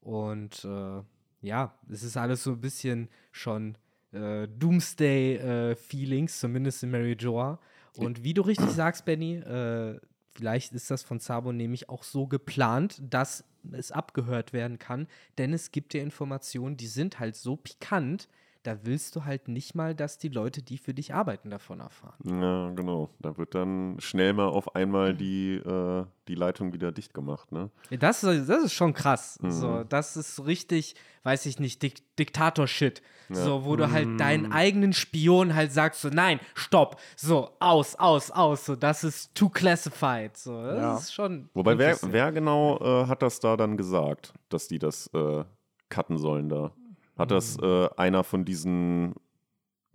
Und 0.00 0.64
äh, 0.64 1.02
ja, 1.40 1.74
es 1.90 2.02
ist 2.02 2.16
alles 2.16 2.44
so 2.44 2.52
ein 2.52 2.60
bisschen 2.60 3.08
schon 3.32 3.76
äh, 4.12 4.48
Doomsday-Feelings, 4.48 6.36
äh, 6.36 6.40
zumindest 6.40 6.82
in 6.82 6.90
Mary 6.90 7.16
Joa. 7.18 7.58
Und 7.96 8.22
wie 8.22 8.34
du 8.34 8.42
richtig 8.42 8.70
sagst, 8.70 9.04
Benny, 9.04 9.36
äh, 9.36 9.98
vielleicht 10.34 10.72
ist 10.72 10.90
das 10.90 11.02
von 11.02 11.18
Sabo 11.18 11.52
nämlich 11.52 11.88
auch 11.88 12.04
so 12.04 12.28
geplant, 12.28 13.02
dass 13.02 13.44
es 13.72 13.90
abgehört 13.90 14.52
werden 14.52 14.78
kann, 14.78 15.08
denn 15.36 15.52
es 15.52 15.72
gibt 15.72 15.94
ja 15.94 16.02
Informationen, 16.02 16.76
die 16.76 16.86
sind 16.86 17.18
halt 17.18 17.36
so 17.36 17.56
pikant, 17.56 18.28
da 18.68 18.76
willst 18.82 19.16
du 19.16 19.24
halt 19.24 19.48
nicht 19.48 19.74
mal, 19.74 19.94
dass 19.94 20.18
die 20.18 20.28
Leute, 20.28 20.60
die 20.60 20.76
für 20.76 20.92
dich 20.92 21.14
arbeiten, 21.14 21.48
davon 21.48 21.80
erfahren. 21.80 22.18
Ja, 22.22 22.68
genau. 22.74 23.08
Da 23.18 23.38
wird 23.38 23.54
dann 23.54 23.96
schnell 23.98 24.34
mal 24.34 24.48
auf 24.48 24.76
einmal 24.76 25.14
die, 25.14 25.54
äh, 25.54 26.04
die 26.28 26.34
Leitung 26.34 26.74
wieder 26.74 26.92
dicht 26.92 27.14
gemacht, 27.14 27.50
ne? 27.50 27.70
Das, 27.98 28.20
das 28.20 28.48
ist 28.64 28.74
schon 28.74 28.92
krass. 28.92 29.38
Mhm. 29.40 29.50
So, 29.50 29.84
das 29.84 30.18
ist 30.18 30.44
richtig, 30.44 30.96
weiß 31.22 31.46
ich 31.46 31.58
nicht, 31.58 31.82
Dik 31.82 32.02
Diktator-Shit. 32.18 33.00
Ja. 33.30 33.36
So, 33.36 33.64
wo 33.64 33.76
du 33.76 33.90
halt 33.90 34.06
mhm. 34.06 34.18
deinen 34.18 34.52
eigenen 34.52 34.92
Spion 34.92 35.54
halt 35.54 35.72
sagst, 35.72 36.02
so, 36.02 36.10
nein, 36.10 36.38
stopp, 36.54 37.00
so, 37.16 37.50
aus, 37.60 37.94
aus, 37.94 38.30
aus, 38.30 38.66
so, 38.66 38.76
das 38.76 39.02
ist 39.02 39.34
too 39.34 39.48
classified. 39.48 40.36
So, 40.36 40.62
das 40.62 40.76
ja. 40.76 40.96
ist 40.98 41.14
schon. 41.14 41.48
Wobei, 41.54 41.78
wer, 41.78 41.96
wer 42.02 42.32
genau 42.32 42.78
äh, 42.80 43.06
hat 43.06 43.22
das 43.22 43.40
da 43.40 43.56
dann 43.56 43.78
gesagt, 43.78 44.34
dass 44.50 44.68
die 44.68 44.78
das 44.78 45.06
äh, 45.14 45.44
cutten 45.88 46.18
sollen 46.18 46.50
da? 46.50 46.72
Hat 47.18 47.30
das 47.30 47.58
mhm. 47.58 47.64
äh, 47.64 47.88
einer 47.96 48.24
von 48.24 48.44
diesen 48.44 49.14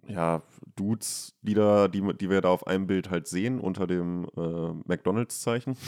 ja, 0.08 0.42
Dudes, 0.76 1.36
die, 1.42 1.54
da, 1.54 1.88
die, 1.88 2.02
die 2.20 2.30
wir 2.30 2.42
da 2.42 2.50
auf 2.50 2.68
einem 2.68 2.88
Bild 2.88 3.10
halt 3.10 3.28
sehen, 3.28 3.60
unter 3.60 3.88
dem 3.88 4.28
äh, 4.38 4.74
McDonalds-Zeichen? 4.86 5.78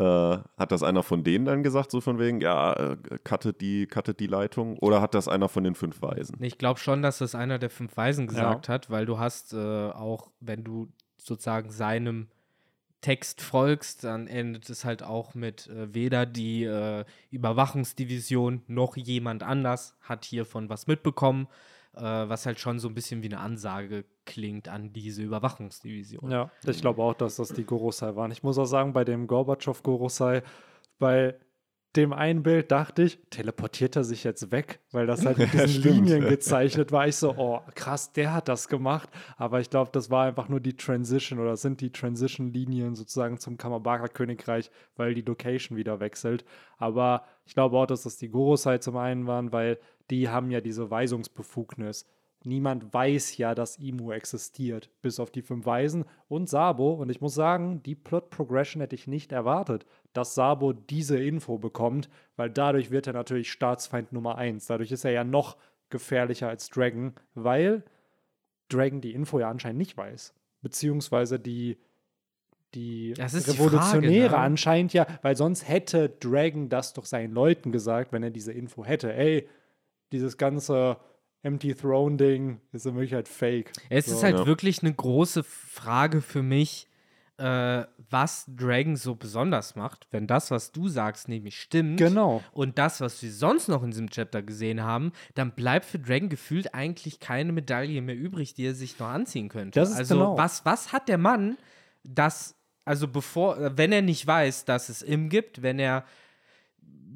Äh, 0.00 0.38
hat 0.56 0.70
das 0.70 0.84
einer 0.84 1.02
von 1.02 1.24
denen 1.24 1.44
dann 1.44 1.64
gesagt, 1.64 1.90
so 1.90 2.00
von 2.00 2.20
wegen, 2.20 2.40
ja, 2.40 2.72
äh, 2.72 2.96
cuttet, 3.24 3.60
die, 3.60 3.88
cuttet 3.88 4.20
die 4.20 4.28
Leitung? 4.28 4.78
Oder 4.78 5.02
hat 5.02 5.12
das 5.12 5.26
einer 5.26 5.48
von 5.48 5.64
den 5.64 5.74
fünf 5.74 6.00
Weisen? 6.00 6.36
Ich 6.40 6.56
glaube 6.56 6.78
schon, 6.78 7.02
dass 7.02 7.18
das 7.18 7.34
einer 7.34 7.58
der 7.58 7.68
fünf 7.68 7.96
Weisen 7.96 8.28
gesagt 8.28 8.68
ja. 8.68 8.74
hat, 8.74 8.90
weil 8.90 9.06
du 9.06 9.18
hast 9.18 9.54
äh, 9.54 9.56
auch, 9.90 10.30
wenn 10.38 10.62
du 10.62 10.86
sozusagen 11.16 11.70
seinem 11.70 12.28
Text 13.00 13.40
folgst, 13.42 14.04
dann 14.04 14.26
endet 14.26 14.68
es 14.68 14.84
halt 14.84 15.02
auch 15.02 15.34
mit 15.34 15.68
äh, 15.68 15.94
weder 15.94 16.26
die 16.26 16.64
äh, 16.64 17.04
Überwachungsdivision 17.30 18.62
noch 18.66 18.96
jemand 18.96 19.42
anders 19.42 19.96
hat 20.00 20.24
hiervon 20.24 20.68
was 20.68 20.88
mitbekommen, 20.88 21.46
äh, 21.94 22.02
was 22.02 22.44
halt 22.44 22.58
schon 22.58 22.80
so 22.80 22.88
ein 22.88 22.94
bisschen 22.94 23.22
wie 23.22 23.28
eine 23.28 23.38
Ansage 23.38 24.04
klingt 24.24 24.68
an 24.68 24.92
diese 24.92 25.22
Überwachungsdivision. 25.22 26.30
Ja, 26.30 26.50
ich 26.66 26.80
glaube 26.80 27.02
auch, 27.02 27.14
dass 27.14 27.36
das 27.36 27.52
die 27.52 27.64
Gorosei 27.64 28.16
waren. 28.16 28.32
Ich 28.32 28.42
muss 28.42 28.58
auch 28.58 28.66
sagen, 28.66 28.92
bei 28.92 29.04
dem 29.04 29.28
Gorbatschow-Gorosei, 29.28 30.42
bei 30.98 31.36
dem 31.96 32.12
einen 32.12 32.42
Bild 32.42 32.70
dachte 32.70 33.02
ich, 33.02 33.18
teleportiert 33.30 33.96
er 33.96 34.04
sich 34.04 34.22
jetzt 34.22 34.52
weg, 34.52 34.80
weil 34.92 35.06
das 35.06 35.24
halt 35.24 35.38
mit 35.38 35.52
diesen 35.54 35.82
ja, 35.82 35.90
Linien 35.90 36.28
gezeichnet 36.28 36.92
war. 36.92 37.08
Ich 37.08 37.16
so, 37.16 37.34
oh 37.36 37.60
krass, 37.74 38.12
der 38.12 38.34
hat 38.34 38.48
das 38.48 38.68
gemacht. 38.68 39.08
Aber 39.36 39.60
ich 39.60 39.70
glaube, 39.70 39.90
das 39.92 40.10
war 40.10 40.26
einfach 40.26 40.48
nur 40.48 40.60
die 40.60 40.76
Transition 40.76 41.38
oder 41.38 41.56
sind 41.56 41.80
die 41.80 41.90
Transition-Linien 41.90 42.94
sozusagen 42.94 43.38
zum 43.38 43.56
Kamabaka-Königreich, 43.56 44.70
weil 44.96 45.14
die 45.14 45.22
Location 45.22 45.78
wieder 45.78 45.98
wechselt. 46.00 46.44
Aber 46.76 47.24
ich 47.46 47.54
glaube 47.54 47.76
auch, 47.78 47.86
dass 47.86 48.02
das 48.02 48.18
die 48.18 48.28
Gorosei 48.28 48.78
zum 48.78 48.96
einen 48.96 49.26
waren, 49.26 49.52
weil 49.52 49.78
die 50.10 50.28
haben 50.28 50.50
ja 50.50 50.60
diese 50.60 50.90
Weisungsbefugnis. 50.90 52.06
Niemand 52.44 52.94
weiß 52.94 53.36
ja, 53.36 53.54
dass 53.54 53.78
Imu 53.78 54.12
existiert, 54.12 54.90
bis 55.02 55.18
auf 55.18 55.30
die 55.30 55.42
fünf 55.42 55.66
Weisen 55.66 56.04
und 56.28 56.48
Sabo. 56.48 56.92
Und 56.92 57.10
ich 57.10 57.20
muss 57.20 57.34
sagen, 57.34 57.82
die 57.82 57.96
Plot 57.96 58.30
Progression 58.30 58.80
hätte 58.80 58.94
ich 58.94 59.08
nicht 59.08 59.32
erwartet, 59.32 59.86
dass 60.12 60.34
Sabo 60.34 60.72
diese 60.72 61.18
Info 61.18 61.58
bekommt, 61.58 62.08
weil 62.36 62.48
dadurch 62.48 62.90
wird 62.90 63.08
er 63.08 63.12
natürlich 63.12 63.50
Staatsfeind 63.50 64.12
Nummer 64.12 64.38
eins. 64.38 64.66
Dadurch 64.66 64.92
ist 64.92 65.04
er 65.04 65.10
ja 65.10 65.24
noch 65.24 65.56
gefährlicher 65.90 66.48
als 66.48 66.68
Dragon, 66.68 67.14
weil 67.34 67.82
Dragon 68.68 69.00
die 69.00 69.14
Info 69.14 69.40
ja 69.40 69.50
anscheinend 69.50 69.78
nicht 69.78 69.96
weiß. 69.96 70.32
Beziehungsweise 70.62 71.40
die, 71.40 71.78
die 72.74 73.14
Revolutionäre 73.16 74.12
die 74.12 74.20
Frage, 74.20 74.30
ne? 74.30 74.38
anscheinend 74.38 74.92
ja, 74.92 75.06
weil 75.22 75.36
sonst 75.36 75.68
hätte 75.68 76.08
Dragon 76.08 76.68
das 76.68 76.92
doch 76.92 77.04
seinen 77.04 77.32
Leuten 77.32 77.72
gesagt, 77.72 78.12
wenn 78.12 78.22
er 78.22 78.30
diese 78.30 78.52
Info 78.52 78.84
hätte. 78.84 79.12
Ey, 79.12 79.48
dieses 80.12 80.36
ganze 80.36 80.98
Empty 81.42 81.74
Throne-Ding 81.74 82.60
ist 82.72 82.86
in 82.86 82.94
Wirklichkeit 82.94 83.28
fake. 83.28 83.72
Es 83.90 84.06
so. 84.06 84.16
ist 84.16 84.22
halt 84.22 84.38
ja. 84.38 84.46
wirklich 84.46 84.82
eine 84.82 84.92
große 84.92 85.44
Frage 85.44 86.20
für 86.20 86.42
mich, 86.42 86.88
äh, 87.38 87.84
was 88.10 88.46
Dragon 88.48 88.96
so 88.96 89.14
besonders 89.14 89.76
macht, 89.76 90.08
wenn 90.10 90.26
das, 90.26 90.50
was 90.50 90.72
du 90.72 90.88
sagst, 90.88 91.28
nämlich 91.28 91.60
stimmt. 91.60 91.98
Genau. 91.98 92.42
Und 92.52 92.78
das, 92.78 93.00
was 93.00 93.22
wir 93.22 93.30
sonst 93.30 93.68
noch 93.68 93.82
in 93.84 93.90
diesem 93.90 94.10
Chapter 94.10 94.42
gesehen 94.42 94.82
haben, 94.82 95.12
dann 95.34 95.52
bleibt 95.52 95.86
für 95.86 96.00
Dragon 96.00 96.28
gefühlt 96.28 96.74
eigentlich 96.74 97.20
keine 97.20 97.52
Medaille 97.52 98.02
mehr 98.02 98.16
übrig, 98.16 98.54
die 98.54 98.66
er 98.66 98.74
sich 98.74 98.98
noch 98.98 99.08
anziehen 99.08 99.48
könnte. 99.48 99.78
Das 99.78 99.90
ist 99.90 99.96
also, 99.98 100.14
genau. 100.16 100.36
was, 100.36 100.64
was 100.64 100.92
hat 100.92 101.08
der 101.08 101.18
Mann, 101.18 101.56
das, 102.02 102.56
also 102.84 103.06
bevor, 103.06 103.76
wenn 103.76 103.92
er 103.92 104.02
nicht 104.02 104.26
weiß, 104.26 104.64
dass 104.64 104.88
es 104.88 105.02
ihm 105.02 105.28
gibt, 105.28 105.62
wenn 105.62 105.78
er, 105.78 106.04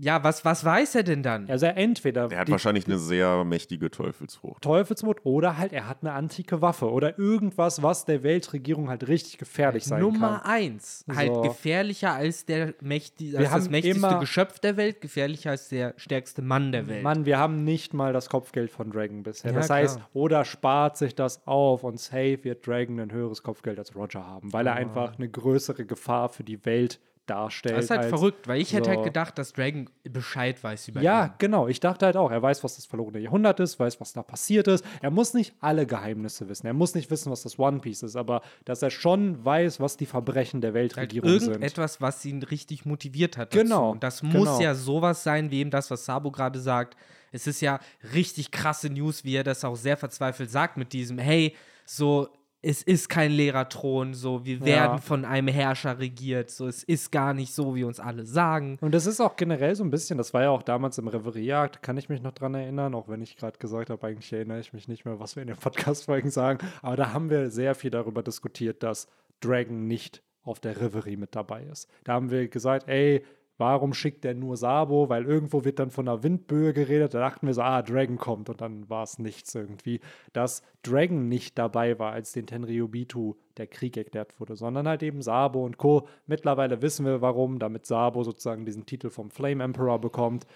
ja, 0.01 0.24
was, 0.24 0.45
was 0.45 0.64
weiß 0.64 0.95
er 0.97 1.03
denn 1.03 1.22
dann? 1.22 1.49
Also 1.51 1.66
er 1.66 1.76
entweder 1.76 2.30
Er 2.30 2.38
hat 2.40 2.49
die 2.49 2.53
wahrscheinlich 2.53 2.86
eine 2.86 2.99
sehr 2.99 3.45
mächtige 3.45 3.90
Teufelsfrucht. 3.90 4.62
Teufelsmut 4.62 5.18
oder 5.24 5.59
halt 5.59 5.72
er 5.72 5.88
hat 5.88 5.99
eine 6.03 6.12
antike 6.12 6.61
Waffe 6.62 6.90
oder 6.90 7.18
irgendwas, 7.18 7.82
was 7.82 8.05
der 8.05 8.22
Weltregierung 8.22 8.88
halt 8.88 9.07
richtig 9.09 9.38
gefährlich 9.38 9.84
sein 9.84 10.01
Nummer 10.01 10.40
kann. 10.43 10.51
eins. 10.53 11.05
Halt 11.14 11.34
So. 11.34 11.43
gefährlicher 11.43 12.12
als 12.12 12.45
der 12.47 12.74
mächtig, 12.80 13.36
als 13.36 13.45
das 13.45 13.53
haben 13.53 13.70
mächtigste 13.70 13.99
immer- 14.07 14.20
Geschöpf 14.20 14.59
der 14.61 14.76
Welt, 14.76 15.01
gefährlicher 15.01 15.51
als 15.51 15.68
der 15.68 15.95
stärkste 15.97 16.43
Mann 16.43 16.72
der 16.72 16.88
Welt. 16.88 17.03
Mann, 17.03 17.24
wir 17.26 17.38
haben 17.38 17.64
nicht 17.64 17.95
mal 17.95 18.12
das 18.12 18.28
Kopfgeld 18.28 18.70
von 18.70 18.90
Dragon 18.90 19.22
bisher. 19.22 19.53
Ja, 19.53 19.59
das 19.59 19.70
heißt, 19.70 19.97
klar. 19.97 20.09
oder 20.14 20.45
spart 20.45 20.97
sich 20.97 21.14
das 21.14 21.47
auf 21.47 21.84
und 21.84 22.01
safe 22.01 22.40
wird 22.43 22.66
Dragon 22.66 22.99
ein 23.01 23.12
höheres 23.12 23.43
Kopfgeld 23.43 23.78
als 23.78 23.95
Roger 23.95 24.26
haben, 24.26 24.53
weil 24.53 24.66
er 24.66 24.74
einfach 24.74 25.16
eine 25.16 25.28
größere 25.28 25.84
Gefahr 25.84 26.28
für 26.28 26.45
die 26.45 26.64
Welt 26.64 27.01
darstellt. 27.26 27.76
Das 27.76 27.84
ist 27.84 27.90
halt 27.90 28.04
verrückt, 28.06 28.48
weil 28.48 28.60
ich 28.60 28.72
hätte 28.72 28.88
halt 28.90 29.00
so. 29.00 29.04
gedacht, 29.04 29.38
dass 29.38 29.52
Dragon 29.52 29.88
Bescheid 30.04 30.62
weiß 30.62 30.88
über 30.88 31.00
Ja, 31.00 31.26
ihn. 31.26 31.32
genau. 31.38 31.68
Ich 31.68 31.80
dachte 31.80 32.06
halt 32.06 32.16
auch, 32.16 32.30
er 32.30 32.42
weiß, 32.42 32.64
was 32.64 32.76
das 32.76 32.86
verlorene 32.86 33.18
Jahrhundert 33.20 33.60
ist, 33.60 33.78
weiß, 33.78 34.00
was 34.00 34.12
da 34.12 34.22
passiert 34.22 34.68
ist. 34.68 34.84
Er 35.00 35.10
muss 35.10 35.32
nicht 35.34 35.54
alle 35.60 35.86
Geheimnisse 35.86 36.48
wissen. 36.48 36.66
Er 36.66 36.74
muss 36.74 36.94
nicht 36.94 37.10
wissen, 37.10 37.30
was 37.30 37.42
das 37.42 37.58
One 37.58 37.78
Piece 37.80 38.02
ist, 38.02 38.16
aber 38.16 38.42
dass 38.64 38.82
er 38.82 38.90
schon 38.90 39.44
weiß, 39.44 39.80
was 39.80 39.96
die 39.96 40.06
Verbrechen 40.06 40.60
der 40.60 40.68
Halt 40.70 40.74
Weltregierung 40.96 41.30
sind. 41.30 41.42
irgendetwas, 41.48 42.00
was 42.00 42.24
ihn 42.24 42.42
richtig 42.42 42.84
motiviert 42.84 43.36
hat. 43.36 43.54
Dazu. 43.54 43.62
Genau, 43.64 43.90
Und 43.92 44.02
das 44.02 44.22
muss 44.22 44.34
genau. 44.34 44.60
ja 44.60 44.74
sowas 44.74 45.22
sein, 45.22 45.50
wie 45.50 45.60
eben 45.60 45.70
das, 45.70 45.90
was 45.90 46.04
Sabo 46.04 46.30
gerade 46.30 46.58
sagt. 46.60 46.96
Es 47.30 47.46
ist 47.46 47.60
ja 47.60 47.78
richtig 48.14 48.50
krasse 48.50 48.90
News, 48.90 49.24
wie 49.24 49.36
er 49.36 49.44
das 49.44 49.64
auch 49.64 49.76
sehr 49.76 49.96
verzweifelt 49.96 50.50
sagt 50.50 50.76
mit 50.76 50.92
diesem, 50.92 51.18
hey, 51.18 51.54
so, 51.86 52.28
es 52.64 52.82
ist 52.82 53.08
kein 53.08 53.32
leerer 53.32 53.68
Thron, 53.68 54.14
so, 54.14 54.44
wir 54.44 54.58
Ja. 54.58 54.64
werden 54.64 54.98
von 54.98 55.24
einem 55.24 55.48
Herrscher 55.48 55.98
regiert, 55.98 56.48
so, 56.50 56.66
es 56.68 56.82
ist 56.84 57.10
gar 57.10 57.34
nicht 57.34 57.52
so, 57.52 57.74
wie 57.74 57.82
uns 57.84 57.98
alle 57.98 58.24
sagen. 58.24 58.78
Und 58.80 58.94
das 58.94 59.06
ist 59.06 59.20
auch 59.20 59.34
generell 59.36 59.74
so 59.74 59.82
ein 59.82 59.90
bisschen, 59.90 60.16
das 60.16 60.32
war 60.32 60.42
ja 60.42 60.50
auch 60.50 60.62
damals 60.62 60.96
im 60.98 61.08
Reveriejagd, 61.08 61.82
kann 61.82 61.96
ich 61.96 62.08
mich 62.08 62.22
noch 62.22 62.32
dran 62.32 62.54
erinnern, 62.54 62.94
auch 62.94 63.08
wenn 63.08 63.20
ich 63.20 63.36
gerade 63.36 63.58
gesagt 63.58 63.90
habe, 63.90 64.06
eigentlich 64.06 64.32
erinnere 64.32 64.60
ich 64.60 64.72
mich 64.72 64.86
nicht 64.88 65.04
mehr, 65.04 65.18
was 65.18 65.34
wir 65.36 65.42
in 65.42 65.48
den 65.48 65.56
Podcast-Folgen 65.56 66.30
sagen, 66.30 66.58
aber 66.82 66.96
da 66.96 67.12
haben 67.12 67.30
wir 67.30 67.50
sehr 67.50 67.74
viel 67.74 67.90
darüber 67.90 68.22
diskutiert, 68.22 68.82
dass 68.82 69.08
Dragon 69.40 69.88
nicht 69.88 70.22
auf 70.44 70.60
der 70.60 70.80
Reverie 70.80 71.16
mit 71.16 71.34
dabei 71.34 71.64
ist. 71.64 71.88
Da 72.04 72.12
haben 72.14 72.30
wir 72.30 72.46
gesagt, 72.48 72.88
ey, 72.88 73.24
warum 73.59 73.94
schickt 73.94 74.24
der 74.24 74.34
nur 74.34 74.57
Sabo? 74.57 75.09
Weil 75.09 75.24
irgendwo 75.24 75.64
wird 75.64 75.78
dann 75.78 75.90
von 75.90 76.09
einer 76.09 76.22
Windböe 76.22 76.72
geredet. 76.72 77.14
Da 77.14 77.20
dachten 77.20 77.46
wir 77.46 77.55
so, 77.55 77.62
ah, 77.62 77.82
Dragon 77.82 78.16
kommt 78.16 78.48
und 78.48 78.61
dann 78.61 78.88
war 78.88 79.03
es 79.03 79.18
nichts 79.18 79.55
irgendwie. 79.55 80.00
Dass 80.32 80.62
Dragon 80.82 81.28
nicht 81.28 81.59
dabei 81.59 81.98
war, 81.98 82.12
als 82.12 82.32
den 82.32 82.46
Tenryubitu 82.46 83.34
der 83.57 83.66
Krieg 83.66 83.96
erklärt 83.96 84.38
wurde, 84.40 84.57
sondern 84.57 84.88
halt 84.88 85.03
eben 85.03 85.22
Sabo 85.22 85.64
und 85.64 85.78
Co. 85.78 86.09
Mittlerweile 86.26 86.82
wissen 86.82 87.05
wir 87.07 87.20
warum, 87.20 87.59
damit 87.59 87.86
Sabo 87.86 88.24
sozusagen 88.24 88.64
diesen 88.64 88.86
Titel 88.86 89.11
vom 89.11 89.30
Flame 89.30 89.62
Emperor 89.62 90.00
bekommt, 90.00 90.46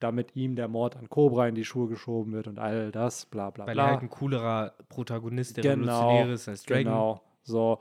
damit 0.00 0.34
ihm 0.36 0.56
der 0.56 0.68
Mord 0.68 0.96
an 0.96 1.08
Cobra 1.08 1.48
in 1.48 1.54
die 1.54 1.64
Schuhe 1.64 1.88
geschoben 1.88 2.32
wird 2.32 2.48
und 2.48 2.58
all 2.58 2.90
das, 2.90 3.26
bla 3.26 3.50
bla 3.50 3.66
Weil 3.66 3.74
bla. 3.74 3.84
er 3.84 3.90
halt 3.92 4.02
ein 4.02 4.10
coolerer 4.10 4.74
Protagonist, 4.88 5.56
der 5.56 5.62
Genau, 5.62 6.00
revolutionär 6.00 6.34
ist 6.34 6.48
als 6.48 6.62
Dragon. 6.64 6.84
Genau, 6.84 7.20
so. 7.42 7.78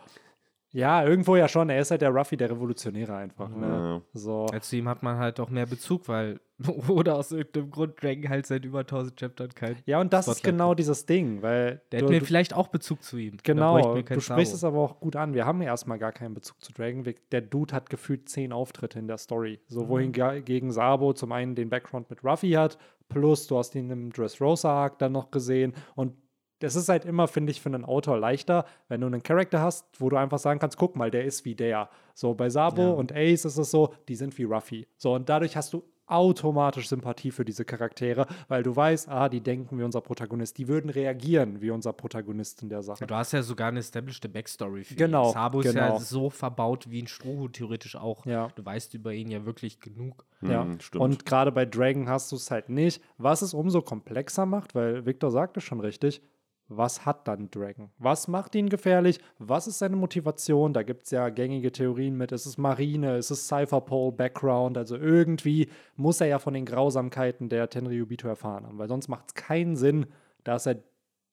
Ja, 0.76 1.06
irgendwo 1.06 1.38
ja 1.38 1.48
schon. 1.48 1.70
Er 1.70 1.80
ist 1.80 1.92
halt 1.92 2.02
der 2.02 2.10
Ruffy, 2.10 2.36
der 2.36 2.50
Revolutionäre 2.52 3.16
einfach. 3.16 3.48
Ne? 3.50 3.66
Ja. 3.66 4.02
So. 4.14 4.46
Ja, 4.52 4.60
zu 4.60 4.76
ihm 4.76 4.90
hat 4.90 5.04
man 5.04 5.18
halt 5.18 5.40
auch 5.40 5.50
mehr 5.50 5.66
Bezug, 5.66 6.10
weil, 6.10 6.42
oder 6.90 7.16
aus 7.16 7.32
irgendeinem 7.32 7.72
Grund 7.72 8.04
Dragon 8.04 8.28
halt 8.28 8.46
seit 8.46 8.66
über 8.66 8.80
1000 8.80 9.18
Chaptern 9.18 9.50
kein. 9.56 9.78
Ja, 9.86 10.02
und 10.02 10.12
das 10.12 10.28
ist 10.28 10.40
Spotlight 10.40 10.54
genau 10.54 10.74
dieses 10.74 11.06
Ding, 11.06 11.42
weil 11.42 11.82
Der 11.94 12.02
du, 12.02 12.06
hätte 12.08 12.14
mir 12.14 12.20
du, 12.20 12.26
vielleicht 12.26 12.54
auch 12.54 12.68
Bezug 12.68 13.04
zu 13.04 13.18
ihm. 13.18 13.38
Genau, 13.44 13.96
du 14.02 14.20
sprichst 14.20 14.54
es 14.54 14.66
aber 14.66 14.80
auch 14.80 15.00
gut 15.00 15.16
an. 15.16 15.34
Wir 15.34 15.46
haben 15.46 15.62
ja 15.62 15.70
erstmal 15.70 15.98
gar 15.98 16.12
keinen 16.12 16.34
Bezug 16.34 16.62
zu 16.62 16.74
Dragon. 16.74 17.06
Der 17.32 17.42
Dude 17.42 17.74
hat 17.74 17.90
gefühlt 17.90 18.28
zehn 18.28 18.52
Auftritte 18.52 19.00
in 19.00 19.08
der 19.08 19.18
Story. 19.18 19.62
Mhm. 19.70 19.74
So, 19.74 19.88
wohingegen 19.88 20.72
Sabo 20.72 21.14
zum 21.14 21.32
einen 21.32 21.56
den 21.56 21.70
Background 21.70 22.10
mit 22.10 22.22
Ruffy 22.22 22.52
hat, 22.52 22.78
plus 23.08 23.48
du 23.48 23.58
hast 23.58 23.76
ihn 23.76 23.90
im 23.92 24.12
Dressrosa-Arc 24.12 25.00
dann 25.00 25.14
noch 25.14 25.32
gesehen 25.32 25.74
und 25.96 26.12
das 26.60 26.76
ist 26.76 26.90
halt 26.90 27.06
immer, 27.06 27.28
finde 27.28 27.52
ich, 27.52 27.62
für 27.62 27.70
einen 27.70 27.86
Autor 27.86 28.18
leichter, 28.18 28.66
wenn 28.88 29.02
du 29.02 29.08
einen 29.08 29.24
Charakter 29.24 29.62
hast, 29.62 29.86
wo 30.00 30.10
du 30.10 30.16
einfach 30.18 30.40
sagen 30.40 30.60
kannst, 30.60 30.78
guck 30.78 30.96
mal, 30.96 31.12
der 31.12 31.26
ist 31.26 31.46
wie 31.46 31.56
der. 31.56 31.90
So, 32.14 32.34
bei 32.34 32.50
Sabo 32.50 32.82
Ja. 32.82 32.90
und 32.92 33.12
Ace 33.14 33.46
ist 33.46 33.58
es 33.58 33.72
so, 33.72 33.94
die 34.08 34.16
sind 34.16 34.38
wie 34.38 34.44
Ruffy. 34.44 34.88
So, 34.98 35.14
und 35.14 35.28
dadurch 35.30 35.58
hast 35.58 35.74
du 35.74 35.84
automatisch 36.08 36.88
Sympathie 36.88 37.32
für 37.32 37.44
diese 37.44 37.66
Charaktere, 37.66 38.28
weil 38.48 38.62
du 38.64 38.76
weißt, 38.76 39.10
ah, 39.10 39.28
die 39.28 39.42
denken 39.42 39.80
wie 39.80 39.84
unser 39.84 40.02
Protagonist, 40.02 40.58
die 40.60 40.68
würden 40.68 40.90
reagieren 40.92 41.62
wie 41.62 41.72
unser 41.72 41.94
Protagonist 41.94 42.62
in 42.62 42.70
der 42.70 42.84
Sache. 42.84 43.08
Du 43.08 43.16
hast 43.16 43.32
ja 43.34 43.42
sogar 43.42 43.70
eine 43.70 43.80
established 43.80 44.32
Backstory 44.32 44.84
für 44.84 44.94
Genau, 44.96 45.30
ihn. 45.30 45.34
Sabo 45.34 45.60
ist 45.62 45.74
genau. 45.74 45.96
ja 45.96 46.00
so 46.00 46.30
verbaut 46.30 46.90
wie 46.92 47.02
ein 47.02 47.08
Strohhut 47.08 47.54
theoretisch 47.54 47.96
auch. 47.96 48.24
Ja. 48.28 48.50
Du 48.56 48.64
weißt 48.64 48.94
über 48.94 49.14
ihn 49.14 49.30
ja 49.32 49.46
wirklich 49.48 49.80
genug. 49.80 50.26
Ja, 50.42 50.64
Hm, 50.64 50.80
stimmt. 50.80 51.02
und 51.04 51.26
gerade 51.26 51.52
bei 51.52 51.66
Dragon 51.66 52.08
hast 52.08 52.32
du 52.32 52.36
es 52.36 52.52
halt 52.52 52.70
nicht, 52.70 53.02
was 53.18 53.42
es 53.42 53.54
umso 53.56 53.82
komplexer 53.82 54.46
macht, 54.46 54.76
weil 54.76 55.06
Victor 55.08 55.32
sagte 55.32 55.60
schon 55.60 55.80
richtig, 55.80 56.22
was 56.68 57.06
hat 57.06 57.28
dann 57.28 57.52
Dragon? 57.52 57.92
Was 57.98 58.28
macht 58.28 58.56
ihn 58.56 58.70
gefährlich? 58.70 59.20
Was 59.38 59.68
ist 59.68 59.80
seine 59.80 59.96
Motivation? 59.96 60.74
Da 60.74 60.84
gibt 60.84 61.04
es 61.04 61.12
ja 61.12 61.30
gängige 61.30 61.72
Theorien 61.72 62.18
mit, 62.18 62.32
ist 62.32 62.46
es 62.46 62.58
Marine, 62.58 63.18
ist 63.18 63.30
es 63.30 63.48
Cypherpole-Background, 63.48 64.78
also 64.78 64.98
irgendwie 64.98 65.70
muss 65.96 66.22
er 66.22 66.28
ja 66.28 66.40
von 66.40 66.54
den 66.54 66.66
Grausamkeiten 66.66 67.50
der 67.50 67.70
Tenryubito 67.70 68.28
erfahren 68.28 68.66
haben, 68.66 68.78
weil 68.78 68.88
sonst 68.88 69.08
macht 69.08 69.26
es 69.28 69.34
keinen 69.36 69.76
Sinn, 69.76 70.08
dass 70.44 70.66
er 70.66 70.82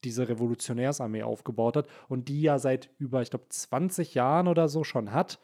diese 0.04 0.28
Revolutionärsarmee 0.28 1.22
aufgebaut 1.22 1.76
hat 1.76 1.88
und 2.08 2.28
die 2.28 2.42
ja 2.42 2.58
seit 2.58 2.90
über, 2.98 3.22
ich 3.22 3.30
glaube, 3.30 3.46
20 3.48 4.14
Jahren 4.14 4.48
oder 4.48 4.68
so 4.68 4.84
schon 4.84 5.12
hat. 5.12 5.38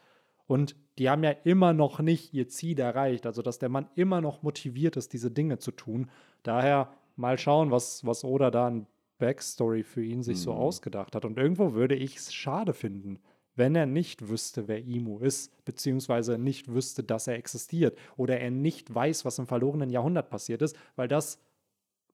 Und 0.47 0.75
die 0.97 1.09
haben 1.09 1.23
ja 1.23 1.31
immer 1.43 1.73
noch 1.73 1.99
nicht 1.99 2.33
ihr 2.33 2.47
Ziel 2.49 2.79
erreicht. 2.79 3.25
Also, 3.25 3.41
dass 3.41 3.59
der 3.59 3.69
Mann 3.69 3.87
immer 3.95 4.19
noch 4.19 4.41
motiviert 4.41 4.97
ist, 4.97 5.13
diese 5.13 5.31
Dinge 5.31 5.59
zu 5.59 5.71
tun. 5.71 6.09
Daher 6.43 6.91
mal 7.15 7.37
schauen, 7.37 7.71
was, 7.71 8.05
was 8.05 8.23
Oda 8.23 8.51
da 8.51 8.67
an 8.67 8.87
Backstory 9.19 9.83
für 9.83 10.03
ihn 10.03 10.23
sich 10.23 10.39
so 10.39 10.51
Mhm. 10.53 10.57
ausgedacht 10.59 11.15
hat. 11.15 11.25
Und 11.25 11.37
irgendwo 11.37 11.73
würde 11.73 11.95
ich 11.95 12.15
es 12.17 12.33
schade 12.33 12.73
finden, 12.73 13.19
wenn 13.55 13.75
er 13.75 13.85
nicht 13.85 14.29
wüsste, 14.29 14.67
wer 14.67 14.83
Imu 14.83 15.19
ist, 15.19 15.63
beziehungsweise 15.65 16.37
nicht 16.37 16.73
wüsste, 16.73 17.03
dass 17.03 17.27
er 17.27 17.35
existiert. 17.35 17.97
Oder 18.17 18.39
er 18.39 18.49
nicht 18.51 18.93
weiß, 18.93 19.25
was 19.25 19.37
im 19.37 19.47
verlorenen 19.47 19.89
Jahrhundert 19.89 20.29
passiert 20.29 20.61
ist, 20.61 20.77
weil 20.95 21.07
das 21.07 21.39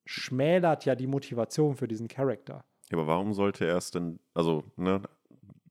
schmälert 0.06 0.86
ja 0.86 0.96
die 0.96 1.08
Motivation 1.08 1.76
für 1.76 1.88
diesen 1.88 2.08
Charakter. 2.08 2.66
Ja, 2.92 2.98
aber 2.98 3.08
warum 3.08 3.34
sollte 3.34 3.66
er 3.66 3.78
es 3.78 3.92
denn, 3.92 4.20
also, 4.34 4.64
ne, 4.76 5.02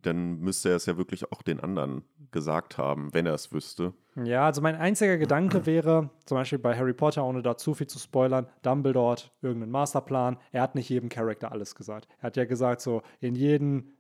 dann 0.03 0.39
müsste 0.41 0.68
er 0.70 0.76
es 0.76 0.87
ja 0.87 0.97
wirklich 0.97 1.30
auch 1.32 1.43
den 1.43 1.61
anderen 1.61 2.03
gesagt 2.35 2.76
haben, 2.76 3.14
wenn 3.14 3.24
er 3.24 3.32
es 3.32 3.53
wüsste. 3.53 3.95
Ja, 4.22 4.45
also 4.45 4.61
mein 4.61 4.74
einziger 4.74 5.16
Gedanke 5.16 5.64
wäre, 5.66 6.11
zum 6.26 6.37
Beispiel 6.37 6.59
bei 6.59 6.76
Harry 6.76 6.93
Potter, 6.93 7.24
ohne 7.24 7.41
da 7.41 7.57
zu 7.57 7.72
viel 7.72 7.87
zu 7.87 7.99
spoilern, 7.99 8.47
Dumbledore 8.62 9.12
hat 9.12 9.32
irgendeinen 9.41 9.72
Masterplan. 9.72 10.37
Er 10.53 10.62
hat 10.62 10.74
nicht 10.74 10.91
jedem 10.91 11.09
Charakter 11.09 11.53
alles 11.53 11.74
gesagt. 11.74 12.09
Er 12.18 12.24
hat 12.24 12.37
ja 12.37 12.45
gesagt, 12.45 12.82
so 12.82 13.03
in 13.20 13.35
jeden, 13.35 13.95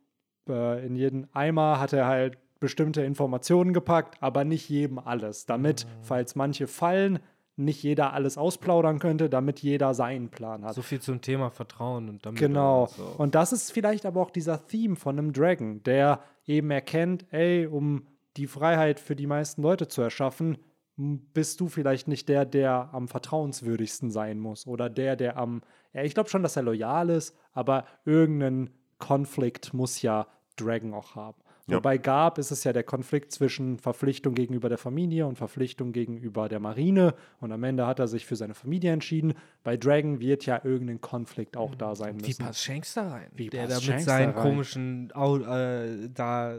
äh, 0.48 0.84
in 0.84 0.96
jeden 0.96 1.32
Eimer 1.34 1.80
hat 1.80 1.94
er 1.94 2.06
halt 2.06 2.38
bestimmte 2.60 3.02
Informationen 3.02 3.72
gepackt, 3.72 4.20
aber 4.20 4.44
nicht 4.44 4.68
jedem 4.68 4.98
alles. 4.98 5.46
Damit, 5.46 5.86
falls 6.02 6.34
manche 6.34 6.66
fallen, 6.66 7.20
nicht 7.56 7.82
jeder 7.82 8.12
alles 8.12 8.36
ausplaudern 8.36 8.98
könnte, 8.98 9.28
damit 9.30 9.60
jeder 9.60 9.94
seinen 9.94 10.28
Plan 10.28 10.64
hat. 10.64 10.74
So 10.74 10.82
viel 10.82 11.00
zum 11.00 11.20
Thema 11.20 11.50
Vertrauen 11.50 12.08
und 12.08 12.26
damit. 12.26 12.40
Genau. 12.40 12.82
und 12.82 12.90
so. 12.90 13.14
Und 13.18 13.34
das 13.34 13.52
ist 13.52 13.70
vielleicht 13.70 14.06
aber 14.06 14.20
auch 14.20 14.30
dieser 14.30 14.66
Theme 14.66 14.96
von 14.96 15.18
einem 15.18 15.32
Dragon, 15.32 15.82
der 15.84 16.20
eben 16.46 16.70
erkennt, 16.70 17.26
ey, 17.32 17.66
um 17.66 18.06
die 18.36 18.46
Freiheit 18.46 19.00
für 19.00 19.16
die 19.16 19.26
meisten 19.26 19.62
Leute 19.62 19.88
zu 19.88 20.02
erschaffen, 20.02 20.58
bist 20.96 21.60
du 21.60 21.68
vielleicht 21.68 22.06
nicht 22.06 22.28
der, 22.28 22.44
der 22.44 22.90
am 22.92 23.08
vertrauenswürdigsten 23.08 24.10
sein 24.10 24.38
muss 24.38 24.66
oder 24.66 24.88
der, 24.88 25.16
der 25.16 25.36
am, 25.36 25.62
ja, 25.92 26.02
ich 26.02 26.14
glaube 26.14 26.30
schon, 26.30 26.42
dass 26.42 26.56
er 26.56 26.62
loyal 26.62 27.10
ist, 27.10 27.36
aber 27.52 27.84
irgendeinen 28.04 28.70
Konflikt 28.98 29.74
muss 29.74 30.02
ja 30.02 30.28
Dragon 30.56 30.94
auch 30.94 31.16
haben. 31.16 31.44
Ja. 31.66 31.78
Wobei 31.78 31.96
Garb 31.96 32.36
ist 32.38 32.50
es 32.50 32.62
ja 32.64 32.74
der 32.74 32.82
Konflikt 32.82 33.32
zwischen 33.32 33.78
Verpflichtung 33.78 34.34
gegenüber 34.34 34.68
der 34.68 34.76
Familie 34.76 35.26
und 35.26 35.36
Verpflichtung 35.36 35.92
gegenüber 35.92 36.48
der 36.48 36.60
Marine. 36.60 37.14
Und 37.40 37.52
am 37.52 37.64
Ende 37.64 37.86
hat 37.86 37.98
er 37.98 38.06
sich 38.06 38.26
für 38.26 38.36
seine 38.36 38.54
Familie 38.54 38.92
entschieden. 38.92 39.32
Bei 39.62 39.78
Dragon 39.78 40.20
wird 40.20 40.44
ja 40.44 40.60
irgendein 40.62 41.00
Konflikt 41.00 41.56
auch 41.56 41.74
da 41.74 41.94
sein 41.94 42.20
Wie 42.20 42.26
müssen. 42.26 42.44
passt 42.44 42.62
Shanks 42.62 42.94
da 42.94 43.08
rein? 43.08 43.30
Wie 43.32 43.48
der 43.48 43.66
passt 43.66 43.88
da 43.88 43.94
mit 43.94 44.02
seinen 44.02 44.32
rein? 44.32 44.42
komischen, 44.42 45.12
Au 45.14 45.38
äh, 45.38 46.10
da, 46.10 46.58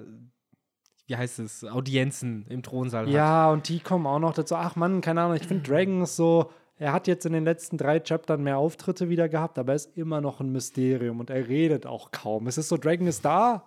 wie 1.08 1.16
heißt 1.16 1.40
es, 1.40 1.64
Audienzen 1.64 2.46
im 2.50 2.64
Thronsaal 2.64 3.06
hat. 3.06 3.14
Ja, 3.14 3.52
und 3.52 3.70
die 3.70 3.80
kommen 3.80 4.08
auch 4.08 4.20
noch 4.20 4.34
dazu. 4.34 4.56
Ach 4.56 4.76
Mann, 4.76 5.02
keine 5.02 5.22
Ahnung, 5.22 5.38
ich 5.38 5.48
finde 5.48 5.64
Dragon 5.70 6.02
ist 6.02 6.16
so. 6.16 6.52
Er 6.78 6.92
hat 6.92 7.08
jetzt 7.08 7.26
in 7.26 7.32
den 7.34 7.46
letzten 7.46 7.78
drei 7.78 8.00
Chaptern 8.02 8.44
mehr 8.44 8.58
Auftritte 8.58 9.08
wieder 9.08 9.30
gehabt, 9.30 9.58
aber 9.58 9.72
er 9.72 9.76
ist 9.78 9.96
immer 9.98 10.20
noch 10.20 10.42
ein 10.42 10.52
Mysterium 10.52 11.20
und 11.22 11.30
er 11.30 11.48
redet 11.48 11.86
auch 11.86 12.12
kaum. 12.12 12.48
Es 12.48 12.58
ist 12.58 12.68
so, 12.68 12.76
Dragon 12.78 13.08
ist 13.08 13.24
da 13.24 13.66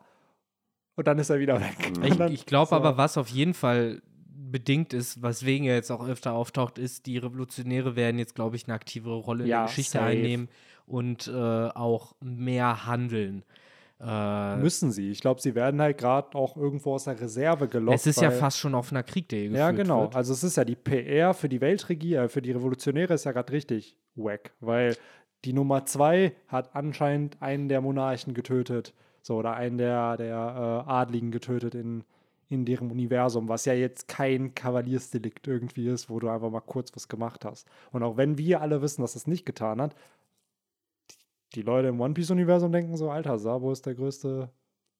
und 0.94 1.06
dann 1.06 1.18
ist 1.18 1.30
er 1.30 1.38
wieder 1.38 1.58
weg. 1.60 1.96
Mhm. 1.96 2.04
Ich, 2.04 2.20
ich 2.40 2.46
glaube 2.46 2.68
so. 2.70 2.76
aber, 2.76 2.98
was 2.98 3.16
auf 3.16 3.28
jeden 3.28 3.54
Fall 3.54 4.02
bedingt 4.26 4.92
ist, 4.92 5.22
weswegen 5.22 5.66
er 5.66 5.76
jetzt 5.76 5.90
auch 5.90 6.06
öfter 6.06 6.32
auftaucht, 6.32 6.78
ist, 6.78 7.06
die 7.06 7.18
Revolutionäre 7.18 7.96
werden 7.96 8.18
jetzt, 8.18 8.34
glaube 8.34 8.56
ich, 8.56 8.66
eine 8.66 8.74
aktivere 8.74 9.16
Rolle 9.16 9.44
in 9.44 9.50
Ja, 9.50 9.58
der 9.60 9.66
Geschichte 9.68 9.92
safe. 9.98 10.04
einnehmen 10.04 10.48
und 10.86 11.28
äh, 11.28 11.32
auch 11.32 12.14
mehr 12.20 12.86
handeln. 12.86 13.42
Äh, 14.00 14.56
müssen 14.56 14.92
sie. 14.92 15.10
Ich 15.10 15.20
glaube, 15.20 15.40
sie 15.40 15.54
werden 15.56 15.80
halt 15.80 15.98
gerade 15.98 16.36
auch 16.38 16.56
irgendwo 16.56 16.94
aus 16.94 17.04
der 17.04 17.20
Reserve 17.20 17.66
gelockt. 17.66 17.96
es 17.96 18.06
ist 18.06 18.20
ja 18.20 18.30
fast 18.30 18.58
schon 18.58 18.74
auf 18.74 18.92
einer 18.92 19.02
Krieg, 19.02 19.28
der 19.28 19.40
hier 19.40 19.50
Ja, 19.50 19.70
genau. 19.72 20.02
Wird. 20.02 20.16
Also 20.16 20.32
es 20.32 20.44
ist 20.44 20.56
ja 20.56 20.64
die 20.64 20.76
PR 20.76 21.34
für 21.34 21.48
die 21.48 21.60
Weltregier, 21.60 22.22
äh, 22.22 22.28
für 22.28 22.40
die 22.40 22.52
Revolutionäre 22.52 23.14
ist 23.14 23.24
ja 23.24 23.32
gerade 23.32 23.52
richtig 23.52 23.96
wack, 24.14 24.52
weil 24.60 24.96
die 25.44 25.52
Nummer 25.52 25.84
zwei 25.84 26.32
hat 26.46 26.74
anscheinend 26.76 27.40
einen 27.42 27.68
der 27.68 27.80
Monarchen 27.80 28.34
getötet, 28.34 28.94
so 29.22 29.36
oder 29.36 29.54
einen 29.54 29.78
der, 29.78 30.16
der 30.16 30.84
äh, 30.86 30.90
Adligen 30.90 31.32
getötet 31.32 31.74
in, 31.74 32.04
in 32.48 32.64
deren 32.64 32.90
Universum, 32.90 33.48
was 33.48 33.64
ja 33.64 33.72
jetzt 33.72 34.06
kein 34.08 34.54
Kavaliersdelikt 34.54 35.46
irgendwie 35.46 35.88
ist, 35.88 36.08
wo 36.08 36.20
du 36.20 36.28
einfach 36.28 36.50
mal 36.50 36.60
kurz 36.60 36.94
was 36.94 37.08
gemacht 37.08 37.44
hast. 37.44 37.68
Und 37.90 38.02
auch 38.04 38.16
wenn 38.16 38.38
wir 38.38 38.60
alle 38.60 38.80
wissen, 38.80 39.02
dass 39.02 39.16
es 39.16 39.26
nicht 39.26 39.44
getan 39.44 39.80
hat, 39.80 39.94
die, 41.54 41.62
Leute 41.62 41.88
im 41.88 42.00
One 42.00 42.14
Piece 42.14 42.30
Universum 42.30 42.72
denken 42.72 42.96
so, 42.96 43.10
Alter, 43.10 43.38
Sabo 43.38 43.72
ist 43.72 43.86
der 43.86 43.94
größte 43.94 44.50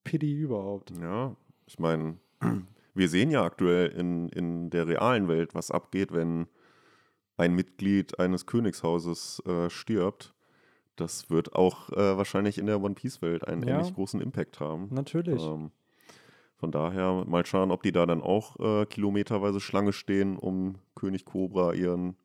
Pity 0.05 0.33
überhaupt. 0.33 0.93
Ja, 1.01 1.37
ich 1.67 1.79
meine, 1.79 2.17
wir 2.95 3.09
sehen 3.09 3.31
ja 3.31 3.45
aktuell 3.45 3.89
in, 3.89 4.29
in 4.31 4.71
der 4.71 4.87
realen 4.87 5.29
Welt, 5.29 5.55
was 5.55 5.71
abgeht, 5.71 6.13
wenn 6.13 6.47
ein 7.37 7.55
Mitglied 7.55 8.19
eines 8.19 8.47
Königshauses 8.47 9.43
äh, 9.47 9.71
stirbt. 9.71 10.35
Das 10.97 11.31
wird 11.31 11.55
auch 11.55 11.91
äh, 11.91 12.17
wahrscheinlich 12.17 12.59
in 12.59 12.67
der 12.67 12.83
One 12.83 12.95
Piece-Welt 12.95 13.47
einen 13.47 13.63
Ja. 13.63 13.75
ähnlich 13.75 13.95
großen 13.95 14.21
Impact 14.21 14.59
haben. 14.59 14.89
Natürlich. 14.91 15.41
Ähm, 15.43 15.71
von 16.57 16.73
daher 16.73 17.25
mal 17.27 17.47
schauen, 17.47 17.71
ob 17.71 17.85
die 17.85 17.93
da 17.93 18.05
dann 18.05 18.21
auch 18.21 18.59
äh, 18.59 18.87
kilometerweise 18.87 19.61
Schlange 19.61 19.93
stehen, 19.93 20.37
um 20.37 20.75
König 20.97 21.25
Cobra 21.25 21.73
ihren 21.73 22.17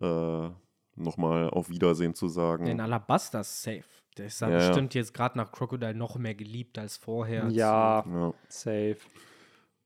äh, 0.00 0.48
nochmal 0.96 1.50
auf 1.50 1.68
Wiedersehen 1.70 2.14
zu 2.14 2.28
sagen. 2.28 2.66
In 2.66 2.80
Alabasta 2.80 3.40
ist 3.40 3.62
safe. 3.62 3.84
Der 4.16 4.26
ist 4.26 4.40
Ja, 4.40 4.48
ja. 4.48 4.58
bestimmt 4.58 4.94
jetzt 4.94 5.12
gerade 5.14 5.36
nach 5.36 5.50
Crocodile 5.50 5.94
noch 5.94 6.16
mehr 6.16 6.34
geliebt 6.34 6.78
als 6.78 6.96
vorher. 6.96 7.48
Ja, 7.48 8.04
ja. 8.06 8.34
safe. 8.48 8.98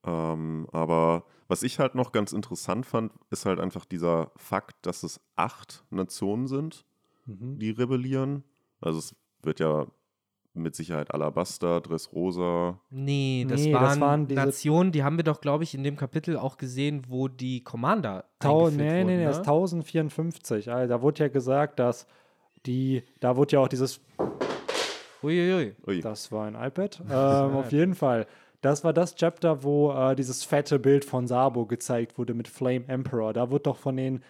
Ähm, 0.04 0.66
aber 0.72 1.24
was 1.48 1.62
ich 1.62 1.78
halt 1.78 1.94
noch 1.94 2.12
ganz 2.12 2.32
interessant 2.32 2.86
fand, 2.86 3.12
ist 3.30 3.46
halt 3.46 3.59
einfach 3.59 3.84
dieser 3.84 4.32
Fakt, 4.36 4.84
dass 4.86 5.02
es 5.02 5.20
acht 5.36 5.84
Nationen 5.90 6.46
sind, 6.46 6.84
Mhm. 7.26 7.59
die 7.59 7.70
rebellieren. 7.70 8.44
Also 8.80 8.98
es 8.98 9.16
wird 9.42 9.61
ja 9.61 9.86
mit 10.62 10.74
Sicherheit 10.76 11.12
Alabasta, 11.12 11.80
Dressrosa. 11.80 12.78
Nee, 12.90 13.46
das, 13.48 13.62
Nee, 13.62 13.72
das 13.72 13.80
waren, 13.82 14.00
waren 14.00 14.26
diese- 14.26 14.40
Nationen, 14.40 14.92
die 14.92 15.02
haben 15.02 15.16
wir 15.16 15.24
doch, 15.24 15.40
glaube 15.40 15.64
ich, 15.64 15.74
in 15.74 15.82
dem 15.84 15.96
Kapitel 15.96 16.36
auch 16.36 16.56
gesehen, 16.56 17.02
wo 17.09 17.28
die 17.28 17.62
Commander 17.64 18.24
Tau 18.38 18.70
nee, 18.70 18.76
nee, 18.76 18.98
wurden, 19.02 19.06
nee, 19.06 19.24
das 19.24 19.36
ne? 19.36 19.40
ist 19.42 19.48
1054. 19.48 20.70
Also, 20.72 20.88
da 20.88 21.02
wurde 21.02 21.24
ja 21.24 21.28
gesagt, 21.28 21.78
dass 21.78 22.06
die, 22.66 23.02
da 23.20 23.36
wurde 23.36 23.52
ja 23.52 23.61
auch 23.61 23.68
dieses, 23.68 24.00
Uiuiui. 25.22 25.74
Ui. 25.86 26.00
das 26.00 26.30
war 26.30 26.46
ein 26.46 26.54
iPad, 26.54 27.02
ähm, 27.11 27.56
auf 27.56 27.72
jeden 27.72 27.94
Fall. 27.94 28.26
Das 28.61 28.82
war 28.84 28.92
das 28.92 29.14
Chapter, 29.14 29.62
wo 29.62 29.92
äh, 29.92 30.14
dieses 30.16 30.44
fette 30.44 30.78
Bild 30.78 31.04
von 31.04 31.26
Sabo 31.26 31.66
gezeigt 31.66 32.18
wurde 32.18 32.34
mit 32.34 32.48
Flame 32.48 32.84
Emperor. 32.88 33.32
Da 33.32 33.50
wurde 33.50 33.64
doch 33.64 33.76
von 33.76 33.96
den 33.96 34.22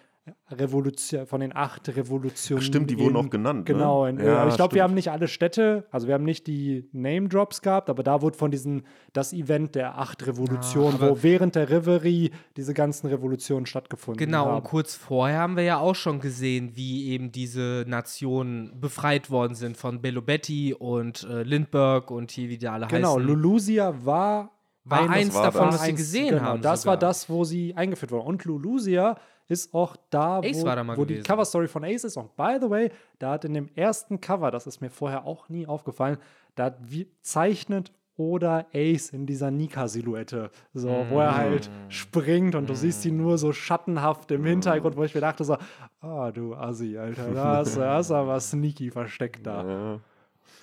Revolution, 0.51 1.25
von 1.27 1.41
den 1.41 1.55
acht 1.55 1.87
Revolutionen. 1.95 2.61
Stimmt, 2.63 2.89
die 2.89 2.97
wurden 2.99 3.15
auch 3.15 3.29
genannt. 3.29 3.59
Ne? 3.59 3.63
Genau, 3.75 4.05
in, 4.05 4.19
Ja, 4.19 4.47
ich 4.47 4.55
glaube, 4.55 4.75
wir 4.75 4.83
haben 4.83 4.93
nicht 4.93 5.11
alle 5.11 5.27
Städte, 5.27 5.85
also 5.91 6.07
wir 6.07 6.13
haben 6.15 6.23
nicht 6.23 6.47
die 6.47 6.89
Name 6.91 7.27
Drops 7.29 7.61
gehabt, 7.61 7.89
aber 7.89 8.03
da 8.03 8.21
wurde 8.21 8.37
von 8.37 8.51
diesen, 8.51 8.83
das 9.13 9.33
Event 9.33 9.75
der 9.75 9.97
acht 9.97 10.25
Revolutionen, 10.25 10.95
aber- 10.95 11.09
wo 11.11 11.23
während 11.23 11.55
der 11.55 11.69
Reverie 11.69 12.31
diese 12.57 12.73
ganzen 12.73 13.07
Revolutionen 13.07 13.65
stattgefunden 13.65 14.17
Genau, 14.25 14.45
haben. 14.45 14.57
und 14.57 14.63
kurz 14.63 14.95
vorher 14.95 15.39
haben 15.39 15.55
wir 15.55 15.63
ja 15.63 15.77
auch 15.79 15.95
schon 15.95 16.19
gesehen, 16.19 16.71
wie 16.75 17.09
eben 17.09 17.31
diese 17.31 17.85
Nationen 17.87 18.79
befreit 18.79 19.29
worden 19.29 19.55
sind 19.55 19.77
von 19.77 20.01
Belobetti 20.01 20.73
und 20.73 21.23
äh, 21.29 21.43
Lindbergh 21.43 22.13
und 22.13 22.31
hier, 22.31 22.49
wie 22.49 22.57
die 22.57 22.67
alle 22.67 22.87
Genau, 22.87 23.15
heißen. 23.15 23.23
Lulusia 23.27 23.93
war, 24.03 24.51
War 24.85 25.09
eins 25.09 25.33
war 25.35 25.43
davon, 25.43 25.65
das. 25.67 25.75
was 25.75 25.81
wir 25.81 25.87
eins- 25.89 25.97
gesehen 25.97 26.29
genau, 26.29 26.41
haben. 26.41 26.61
Das 26.61 26.81
sogar. 26.81 26.93
war 26.93 26.99
das, 26.99 27.29
wo 27.29 27.43
sie 27.43 27.75
eingeführt 27.75 28.11
wurden. 28.11 28.25
Und 28.25 28.45
Lulusia 28.45 29.17
ist 29.49 29.73
auch 29.73 29.97
da, 30.09 30.39
Ace 30.39 30.61
wo, 30.61 30.65
da 30.65 30.97
wo 30.97 31.03
die. 31.05 31.19
Cover-Story 31.21 31.67
von 31.67 31.83
Ace 31.83 32.05
ist. 32.05 32.15
Und 32.17 32.35
by 32.37 32.57
the 32.61 32.69
way, 32.69 32.89
da 33.19 33.31
hat 33.31 33.43
in 33.45 33.53
dem 33.53 33.67
ersten 33.75 34.21
Cover, 34.21 34.51
das 34.51 34.65
ist 34.67 34.79
mir 34.79 34.89
vorher 34.89 35.25
auch 35.25 35.49
nie 35.49 35.67
aufgefallen, 35.67 36.17
da 36.55 36.73
zeichnet 37.21 37.91
oder 38.15 38.67
Ace 38.73 39.09
in 39.11 39.25
dieser 39.25 39.49
Nika-Silhouette, 39.49 40.51
so, 40.73 40.89
wo 41.09 41.15
Mm. 41.15 41.21
er 41.21 41.35
halt 41.37 41.69
springt 41.87 42.53
und 42.53 42.69
du 42.69 42.75
siehst 42.75 43.05
ihn 43.05 43.15
nur 43.17 43.37
so 43.37 43.53
schattenhaft 43.53 44.29
im 44.31 44.43
Hintergrund, 44.45 44.97
wo 44.97 45.03
ich 45.05 45.15
mir 45.15 45.21
dachte 45.21 45.43
so, 45.45 45.57
ah, 46.01 46.29
du 46.31 46.53
Assi, 46.53 46.97
Alter, 46.97 47.31
da 47.33 47.57
hast 47.57 47.77
hast 47.79 48.11
aber 48.11 48.39
sneaky 48.41 48.91
versteckt 48.91 49.45
da. 49.47 49.63
Ja, 49.65 49.99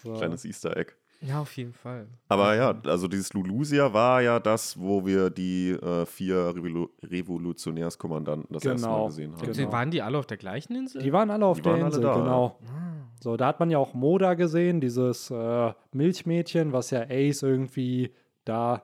So. 0.05 0.13
kleines 0.15 0.45
Easter 0.45 0.77
Egg. 0.77 0.93
Ja, 1.23 1.41
auf 1.41 1.57
jeden 1.57 1.73
Fall. 1.73 2.07
Aber 2.29 2.55
ja, 2.55 2.75
also 2.85 3.09
dieses 3.09 3.33
Lulusia 3.33 3.93
war 3.93 4.21
ja 4.23 4.39
das, 4.39 4.79
wo 4.79 5.05
wir 5.07 5.31
die 5.31 5.71
äh, 5.71 6.05
vier 6.07 6.55
Revolu 6.55 6.89
Revolutionärskommandanten 7.03 8.53
das 8.53 8.65
erste 8.65 8.87
Mal 8.87 8.93
Genau, 8.95 9.07
gesehen 9.07 9.33
haben. 9.37 9.53
genau. 9.53 9.73
Waren 9.73 9.91
die 9.91 10.03
alle 10.03 10.19
auf 10.19 10.27
der 10.27 10.37
gleichen 10.37 10.75
Insel? 10.77 11.03
Die 11.03 11.13
waren 11.13 11.31
alle 11.31 11.47
auf 11.47 11.57
Die 11.57 11.63
der 11.63 11.73
waren 11.73 11.79
alle 11.83 11.89
Insel, 11.89 12.03
da, 12.03 12.15
genau. 12.15 12.59
Ah. 12.67 12.93
So, 13.23 13.37
da 13.37 13.47
hat 13.47 13.61
man 13.61 13.71
ja 13.71 13.79
auch 13.79 13.95
Moda 13.95 14.35
gesehen, 14.35 14.81
dieses 14.81 15.31
äh, 15.31 15.73
Milchmädchen, 15.93 16.73
was 16.73 16.91
ja 16.91 17.03
Ace 17.09 17.43
irgendwie 17.43 18.13
da 18.45 18.83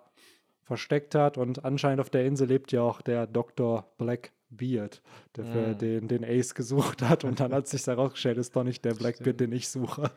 versteckt 0.62 1.14
hat. 1.14 1.36
Und 1.38 1.64
anscheinend 1.64 2.00
auf 2.00 2.10
der 2.10 2.24
Insel 2.24 2.48
lebt 2.48 2.72
ja 2.72 2.82
auch 2.82 3.02
der 3.02 3.26
Dr. 3.26 3.86
Blackbeard, 4.56 5.02
der 5.36 5.44
für 5.44 5.58
Mhm. 5.68 5.78
den, 5.78 6.08
den 6.08 6.24
Ace 6.24 6.54
gesucht 6.54 7.02
hat. 7.02 7.24
Und 7.24 7.40
dann 7.40 7.52
hat 7.52 7.66
sich 7.68 7.86
herausgestellt, 7.86 8.38
ist 8.38 8.54
doch 8.54 8.64
nicht 8.64 8.84
der 8.84 8.94
Blackbeard, 8.94 9.40
den 9.40 9.52
ich 9.52 9.68
suche. 9.68 10.10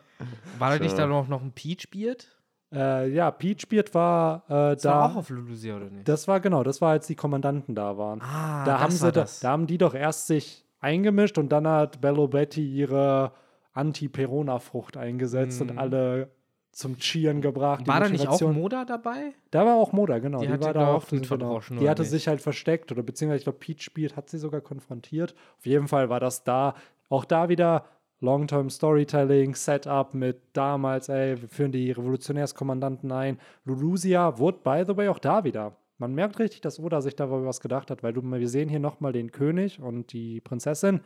War 0.60 0.72
da 0.78 0.84
nicht 0.84 0.98
da 0.98 1.08
noch, 1.08 1.28
noch 1.28 1.42
ein 1.42 1.52
Peachbeard? 1.52 2.28
Äh, 2.74 3.10
ja, 3.14 3.32
Peachbeard 3.32 3.94
war 3.94 4.44
äh, 4.48 4.74
Das 4.74 4.82
da. 4.82 4.92
war 4.92 5.12
auch 5.12 5.16
auf 5.18 5.30
Lulusia, 5.30 5.78
oder 5.78 5.90
nicht? 5.90 6.08
das 6.08 6.28
war 6.28 6.40
genau, 6.40 6.64
das 6.64 6.82
war, 6.82 6.92
als 6.92 7.08
die 7.08 7.16
Kommandanten 7.16 7.76
da 7.76 7.98
waren. 7.98 8.22
ah, 8.22 8.66
da 8.66 8.74
das 8.74 8.82
haben 8.82 8.92
war 8.92 8.98
sie 8.98 9.12
da, 9.12 9.22
das. 9.22 9.40
da 9.40 9.50
haben 9.52 9.68
die 9.68 9.78
doch 9.78 9.94
erst 9.94 10.28
sich 10.28 10.66
eingemischt 10.80 11.38
und 11.38 11.50
dann 11.50 11.68
hat 11.68 12.02
Bello 12.02 12.28
Betty 12.28 12.68
ihre 12.68 13.32
Anti-Perona-Frucht 13.74 14.98
eingesetzt 14.98 15.62
Mhm. 15.62 15.70
und 15.70 15.78
alle 15.78 16.30
zum 16.76 16.98
Cheeren 16.98 17.42
gebracht. 17.42 17.88
War 17.88 18.02
da 18.02 18.10
nicht 18.10 18.28
auch 18.28 18.42
Moda 18.42 18.84
dabei? 18.84 19.34
Da 19.50 19.66
war 19.66 19.76
auch 19.76 19.94
Moda, 19.94 20.20
genau. 20.20 20.42
Die 20.42 20.48
Die, 20.48 20.52
hatte 20.54 20.66
war 20.66 20.74
da 20.74 20.94
auch. 20.94 21.10
und 21.10 21.28
genau. 21.28 21.62
Die 21.80 21.90
hatte 21.90 22.02
nicht? 22.02 22.12
sich 22.12 22.28
halt 22.28 22.42
versteckt 22.42 22.92
oder 22.92 23.02
beziehungsweise 23.02 23.38
ich 23.38 23.44
glaube, 23.46 23.60
Peach 23.60 23.82
spielt, 23.82 24.18
hat 24.18 24.30
sie 24.30 24.38
sogar 24.38 24.60
konfrontiert. 24.60 25.36
Auf 25.58 25.66
jeden 25.66 25.88
Fall 25.88 26.10
war 26.10 26.20
das 26.20 26.44
da. 26.44 26.76
Auch 27.08 27.24
da 27.24 27.48
wieder 27.48 27.86
Long-Term 28.20 28.70
Storytelling, 28.70 29.56
Setup 29.56 30.14
mit 30.14 30.42
damals, 30.52 31.08
ey, 31.08 31.42
wir 31.42 31.48
führen 31.48 31.72
die 31.72 31.92
Revolutionärskommandanten 31.92 33.10
ein. 33.10 33.40
Lulusia 33.64 34.38
wurde, 34.38 34.60
by 34.62 34.84
the 34.86 34.98
way, 34.98 35.08
auch 35.08 35.20
da 35.20 35.46
wieder. 35.46 35.78
Man 35.98 36.14
merkt 36.14 36.40
richtig, 36.40 36.60
dass 36.60 36.78
Oda 36.78 37.00
sich 37.00 37.16
da 37.16 37.32
was 37.32 37.62
gedacht 37.62 37.90
hat, 37.90 38.04
weil 38.04 38.12
du, 38.12 38.22
wir 38.22 38.50
sehen 38.50 38.68
hier 38.68 38.80
nochmal 38.82 39.14
den 39.14 39.32
König 39.32 39.80
und 39.80 40.12
die 40.12 40.42
Prinzessin. 40.42 41.00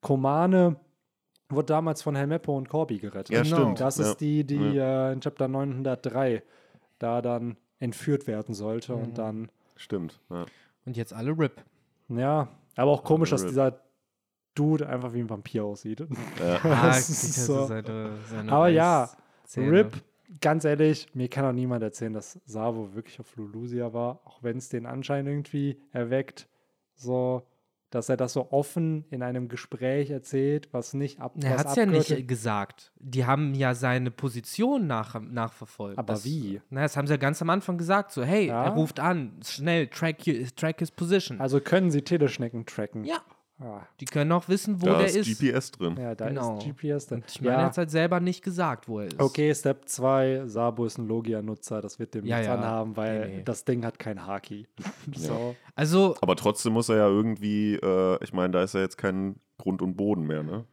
Komane 0.00 0.76
wurde 1.48 1.66
damals 1.66 2.02
von 2.02 2.16
Helmeppo 2.16 2.56
und 2.56 2.68
Corby 2.68 2.98
gerettet. 2.98 3.30
Ja, 3.34 3.42
Genau. 3.42 3.56
stimmt. 3.56 3.80
Das 3.80 3.98
ja. 3.98 4.10
ist 4.10 4.16
die, 4.20 4.44
die 4.44 4.76
äh, 4.78 5.12
in 5.12 5.20
Chapter 5.20 5.48
903 5.48 6.42
da 6.98 7.20
dann 7.22 7.56
entführt 7.78 8.26
werden 8.26 8.54
sollte 8.54 8.94
Mhm. 8.94 9.02
und 9.02 9.18
dann, 9.18 9.50
Stimmt. 9.76 10.20
Ja. 10.30 10.46
Und 10.86 10.96
jetzt 10.96 11.12
alle 11.12 11.32
RIP. 11.36 11.62
ja, 12.08 12.48
aber 12.76 12.90
auch 12.90 13.02
komisch, 13.04 13.30
dass 13.30 13.42
Rip. 13.42 13.48
dieser 13.50 13.80
Dude 14.54 14.88
einfach 14.88 15.12
wie 15.12 15.20
ein 15.20 15.28
Vampir 15.30 15.64
aussieht. 15.64 16.00
Ja. 16.00 16.06
Ah, 16.64 16.86
Das 16.86 17.06
kriegt 17.06 17.18
ist 17.18 17.46
so. 17.46 17.66
seine, 17.66 18.10
seine 18.30 18.52
Aber 18.52 18.68
ja, 18.68 19.10
Reißzähne. 19.42 19.72
Rip, 19.72 20.02
ganz 20.40 20.64
ehrlich, 20.64 21.08
mir 21.14 21.28
kann 21.28 21.44
auch 21.44 21.52
niemand 21.52 21.82
erzählen, 21.82 22.12
dass 22.12 22.40
Savo 22.46 22.94
wirklich 22.94 23.18
auf 23.20 23.34
Lulusia 23.36 23.92
war, 23.92 24.20
auch 24.24 24.42
wenn 24.42 24.56
es 24.58 24.68
den 24.68 24.86
Anschein 24.86 25.26
irgendwie 25.26 25.80
erweckt, 25.92 26.48
so, 26.94 27.42
dass 27.94 28.08
er 28.08 28.16
das 28.16 28.32
so 28.32 28.50
offen 28.50 29.04
in 29.10 29.22
einem 29.22 29.48
Gespräch 29.48 30.10
erzählt, 30.10 30.68
was 30.72 30.94
nicht 30.94 31.20
ab. 31.20 31.34
Er 31.42 31.58
hat 31.58 31.66
es 31.68 31.76
ja 31.76 31.86
nicht 31.86 32.26
gesagt. 32.28 32.92
Die 32.98 33.24
haben 33.24 33.54
ja 33.54 33.74
seine 33.74 34.10
Position 34.10 34.86
nach, 34.86 35.20
nachverfolgt. 35.20 35.98
Aber 35.98 36.14
das, 36.14 36.24
wie? 36.24 36.60
Na, 36.70 36.82
das 36.82 36.96
haben 36.96 37.06
sie 37.06 37.12
ja 37.12 37.16
ganz 37.18 37.40
am 37.42 37.50
Anfang 37.50 37.78
gesagt. 37.78 38.10
So, 38.12 38.24
hey, 38.24 38.48
Ja? 38.48 38.64
er 38.64 38.70
ruft 38.72 39.00
an, 39.00 39.32
schnell, 39.44 39.86
track, 39.88 40.18
track 40.56 40.78
his 40.80 40.90
position. 40.90 41.40
Also 41.40 41.60
können 41.60 41.90
sie 41.90 42.02
Teleschnecken 42.02 42.66
tracken. 42.66 43.04
ja, 43.04 43.18
Die 44.00 44.04
können 44.04 44.32
auch 44.32 44.48
wissen, 44.48 44.80
wo 44.82 44.86
Da 44.86 44.98
der 44.98 45.06
ist 45.06 45.16
ist. 45.16 45.38
GPS 45.40 45.70
drin. 45.72 45.96
ja, 45.98 46.14
da 46.14 46.28
Genau. 46.28 46.58
ist 46.58 46.64
GPS 46.64 47.06
dann. 47.06 47.20
Und 47.20 47.30
ich 47.30 47.40
meine, 47.40 47.52
er 47.54 47.58
ja. 47.60 47.64
hat 47.66 47.72
es 47.72 47.78
halt 47.78 47.90
selber 47.90 48.20
nicht 48.20 48.42
gesagt, 48.42 48.88
wo 48.88 49.00
er 49.00 49.06
ist. 49.06 49.20
Okay, 49.20 49.54
Step 49.54 49.88
2, 49.88 50.42
Sabo 50.46 50.84
ist 50.86 50.98
ein 50.98 51.06
Logia-Nutzer, 51.08 51.80
das 51.80 51.98
wird 51.98 52.14
dem 52.14 52.24
Ja, 52.26 52.36
nichts 52.36 52.48
ja. 52.48 52.54
anhaben, 52.56 52.96
weil 52.96 53.28
Nee, 53.28 53.36
nee. 53.38 53.42
das 53.44 53.64
Ding 53.64 53.84
hat 53.84 53.98
kein 53.98 54.26
Haki. 54.26 54.66
so. 55.14 55.54
Also, 55.74 56.14
Aber 56.20 56.36
trotzdem 56.36 56.72
muss 56.74 56.88
er 56.88 56.96
ja 56.96 57.08
irgendwie, 57.08 57.74
äh, 57.76 58.18
ich 58.22 58.32
meine, 58.32 58.52
da 58.52 58.62
ist 58.62 58.74
ja 58.74 58.80
jetzt 58.80 58.98
kein 58.98 59.36
Grund 59.58 59.82
und 59.82 59.96
Boden 59.96 60.26
mehr, 60.26 60.42
ne? 60.42 60.64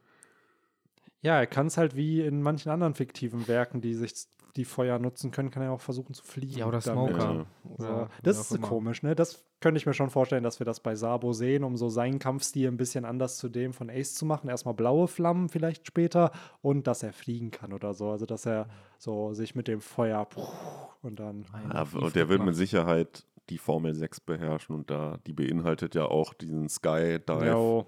Ja, 1.22 1.38
er 1.38 1.46
kann 1.46 1.68
es 1.68 1.76
halt 1.76 1.94
wie 1.94 2.20
in 2.20 2.42
manchen 2.42 2.70
anderen 2.70 2.94
fiktiven 2.94 3.46
Werken, 3.46 3.80
die 3.80 3.94
sich 3.94 4.12
die 4.56 4.64
Feuer 4.64 4.98
nutzen 4.98 5.30
können, 5.30 5.50
kann 5.50 5.62
er 5.62 5.72
auch 5.72 5.80
versuchen 5.80 6.14
zu 6.14 6.22
fliegen. 6.24 6.58
Ja, 6.58 6.66
oder 6.66 6.80
damit. 6.80 7.14
Smoker. 7.14 7.46
Ja. 7.78 7.84
Oder 7.86 8.08
Das 8.22 8.38
ist 8.38 8.52
immer. 8.52 8.68
komisch, 8.68 9.02
ne? 9.02 9.14
Das 9.14 9.44
könnte 9.60 9.78
ich 9.78 9.86
mir 9.86 9.94
schon 9.94 10.10
vorstellen, 10.10 10.42
dass 10.42 10.58
wir 10.60 10.64
das 10.66 10.80
bei 10.80 10.94
Sabo 10.94 11.32
sehen, 11.32 11.64
um 11.64 11.76
so 11.76 11.88
seinen 11.88 12.18
Kampfstil 12.18 12.68
ein 12.68 12.76
bisschen 12.76 13.04
anders 13.04 13.38
zu 13.38 13.48
dem 13.48 13.72
von 13.72 13.88
Ace 13.88 14.14
zu 14.14 14.26
machen. 14.26 14.50
Erstmal 14.50 14.74
blaue 14.74 15.08
Flammen 15.08 15.48
vielleicht 15.48 15.86
später 15.86 16.32
und 16.60 16.86
dass 16.86 17.02
er 17.02 17.12
fliegen 17.12 17.50
kann 17.50 17.72
oder 17.72 17.94
so. 17.94 18.10
Also 18.10 18.26
dass 18.26 18.44
er 18.46 18.68
so 18.98 19.32
sich 19.32 19.54
mit 19.54 19.68
dem 19.68 19.80
Feuer 19.80 20.28
und 21.00 21.18
dann. 21.18 21.46
Ja, 21.72 21.86
und 21.94 22.14
der 22.14 22.28
wird 22.28 22.44
mit. 22.44 22.54
Sicherheit 22.54 23.24
die 23.50 23.58
Formel 23.58 23.94
6 23.94 24.20
beherrschen 24.20 24.74
und 24.74 24.90
da, 24.90 25.18
die 25.26 25.32
beinhaltet 25.32 25.94
ja 25.94 26.04
auch 26.04 26.34
diesen 26.34 26.68
Skydive. 26.68 27.46
Jo. 27.46 27.86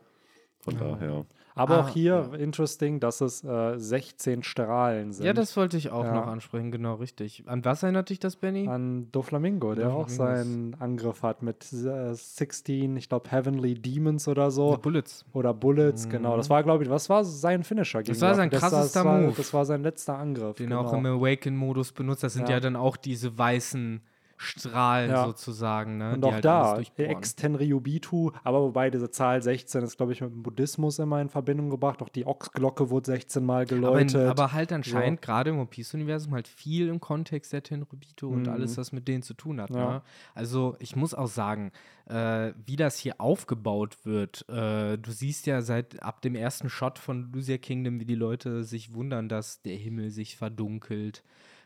Von 0.61 0.79
daher. 0.79 1.27
Aber 1.57 1.77
Ah, 1.77 1.81
auch 1.83 1.89
hier 1.89 2.31
interesting, 2.37 2.99
dass 2.99 3.21
es 3.21 3.45
äh, 3.45 3.79
16 3.79 4.43
Strahlen 4.43 5.13
sind. 5.13 5.25
Ja, 5.25 5.33
das 5.33 5.57
wollte 5.57 5.77
ich 5.77 5.91
auch 5.91 6.05
Ja. 6.05 6.13
noch 6.15 6.27
ansprechen, 6.27 6.73
genau 6.73 6.95
richtig. 6.95 7.45
An 7.47 7.65
was 7.65 7.83
erinnert 7.85 8.11
dich 8.11 8.19
das, 8.19 8.35
Benny? 8.37 8.67
an 8.67 9.09
Doflamingo, 9.13 9.75
der 9.77 9.93
auch 9.93 10.09
seinen 10.09 10.75
Angriff 10.81 11.23
hat 11.23 11.43
mit 11.43 11.73
äh, 11.73 12.13
16, 12.13 12.97
ich 12.97 13.09
glaube 13.09 13.31
Heavenly 13.31 13.75
Demons 13.75 14.27
oder 14.27 14.51
so. 14.51 14.77
Bullets. 14.83 15.25
Oder 15.33 15.55
Bullets, 15.55 16.09
genau. 16.09 16.37
Das 16.37 16.51
war, 16.51 16.63
glaube 16.65 16.83
ich, 16.85 16.91
was 16.91 17.09
war 17.09 17.25
sein 17.25 17.63
Finisher? 17.63 18.03
gegen 18.03 18.21
war 18.21 18.31
Ruff? 18.31 18.37
sein 18.37 18.51
das, 18.51 18.61
krassester 18.61 19.01
das 19.01 19.05
war, 19.05 19.21
Move. 19.21 19.35
Das 19.37 19.55
war 19.55 19.65
sein 19.65 19.83
letzter 19.83 20.19
Angriff. 20.19 20.57
Den 20.57 20.71
genau. 20.71 20.83
auch 20.83 20.93
im 20.93 21.07
Awaken-Modus 21.07 21.93
benutzt. 21.93 22.25
Das 22.25 22.35
sind 22.35 22.49
ja. 22.49 22.57
Ja. 22.57 22.61
dann 22.61 22.75
auch 22.77 22.97
diese 22.97 23.39
weißen 23.39 24.01
Strahlen 24.37 25.11
Ja. 25.11 25.26
sozusagen, 25.26 25.99
ne? 25.99 26.14
Und 26.14 26.24
auch 26.24 26.32
halt 26.32 26.45
da. 26.45 26.78
Extenryubitu, 26.97 28.30
aber 28.43 28.62
wobei 28.62 28.91
diese 28.91 29.11
Zahl 29.11 29.43
16 29.43 29.82
ist, 29.82 29.97
glaube 29.97 30.12
ich, 30.12 30.20
mit 30.20 30.30
dem 30.32 30.43
Buddhismus 30.43 30.99
immer 30.99 31.20
in 31.20 31.28
Verbindung 31.28 31.70
gebracht. 31.70 32.03
Auch 32.03 32.09
die 32.09 32.26
Ochsglocke 32.26 32.91
wurde 32.91 33.07
16 33.07 33.45
Mal 33.45 33.62
aber, 33.62 33.64
geläutet. 33.66 34.14
in, 34.14 34.28
aber 34.28 34.53
halt 34.53 34.72
anscheinend 34.72 35.22
gerade 35.22 35.51
im 35.51 35.57
One 35.59 35.66
Piece-Universum 35.66 36.32
halt 36.35 36.49
viel 36.49 36.89
im 36.89 37.01
Kontext 37.01 37.53
der 37.53 37.62
Tenryubito 37.62 38.28
und 38.28 38.43
Mhm. 38.43 38.49
alles, 38.53 38.76
was 38.78 38.93
mit 38.93 39.09
denen 39.09 39.22
zu 39.22 39.35
tun 39.35 39.61
hat. 39.61 39.70
Ja. 39.70 39.93
Ne? 39.95 40.03
Also 40.35 40.76
ich 40.78 40.97
muss 40.97 41.14
auch 41.14 41.28
sagen, 41.28 41.72
äh, 42.07 42.53
wie 42.66 42.76
das 42.76 42.99
hier 42.99 43.20
aufgebaut 43.20 44.05
wird. 44.05 44.49
Äh, 44.49 44.99
du 44.99 45.11
siehst 45.11 45.47
ja 45.47 45.62
seit 45.62 46.03
ab 46.03 46.22
dem 46.22 46.35
ersten 46.35 46.68
Shot 46.68 46.99
von 46.99 47.32
Lucia 47.32 47.59
Kingdom, 47.59 48.01
wie 48.01 48.05
die 48.05 48.14
Leute 48.14 48.62
sich 48.64 48.93
wundern, 48.95 49.28
dass 49.28 49.62
der 49.62 49.76
Himmel 49.76 50.11
sich 50.11 50.37
verdunkelt, 50.37 51.22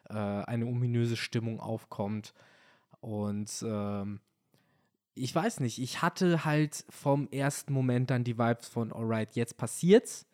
äh, 0.08 0.14
eine 0.14 0.66
ominöse 0.66 1.16
Stimmung 1.16 1.60
aufkommt. 1.60 2.32
Und 3.00 3.50
ähm, 3.66 4.20
ich 5.14 5.34
weiß 5.34 5.60
nicht, 5.60 5.78
ich 5.80 6.02
hatte 6.02 6.44
halt 6.44 6.84
vom 6.88 7.28
ersten 7.30 7.72
Moment 7.72 8.10
dann 8.10 8.24
die 8.24 8.38
Vibes 8.38 8.68
von, 8.68 8.92
alright, 8.92 9.34
jetzt 9.36 9.56
passiert's. 9.56 10.26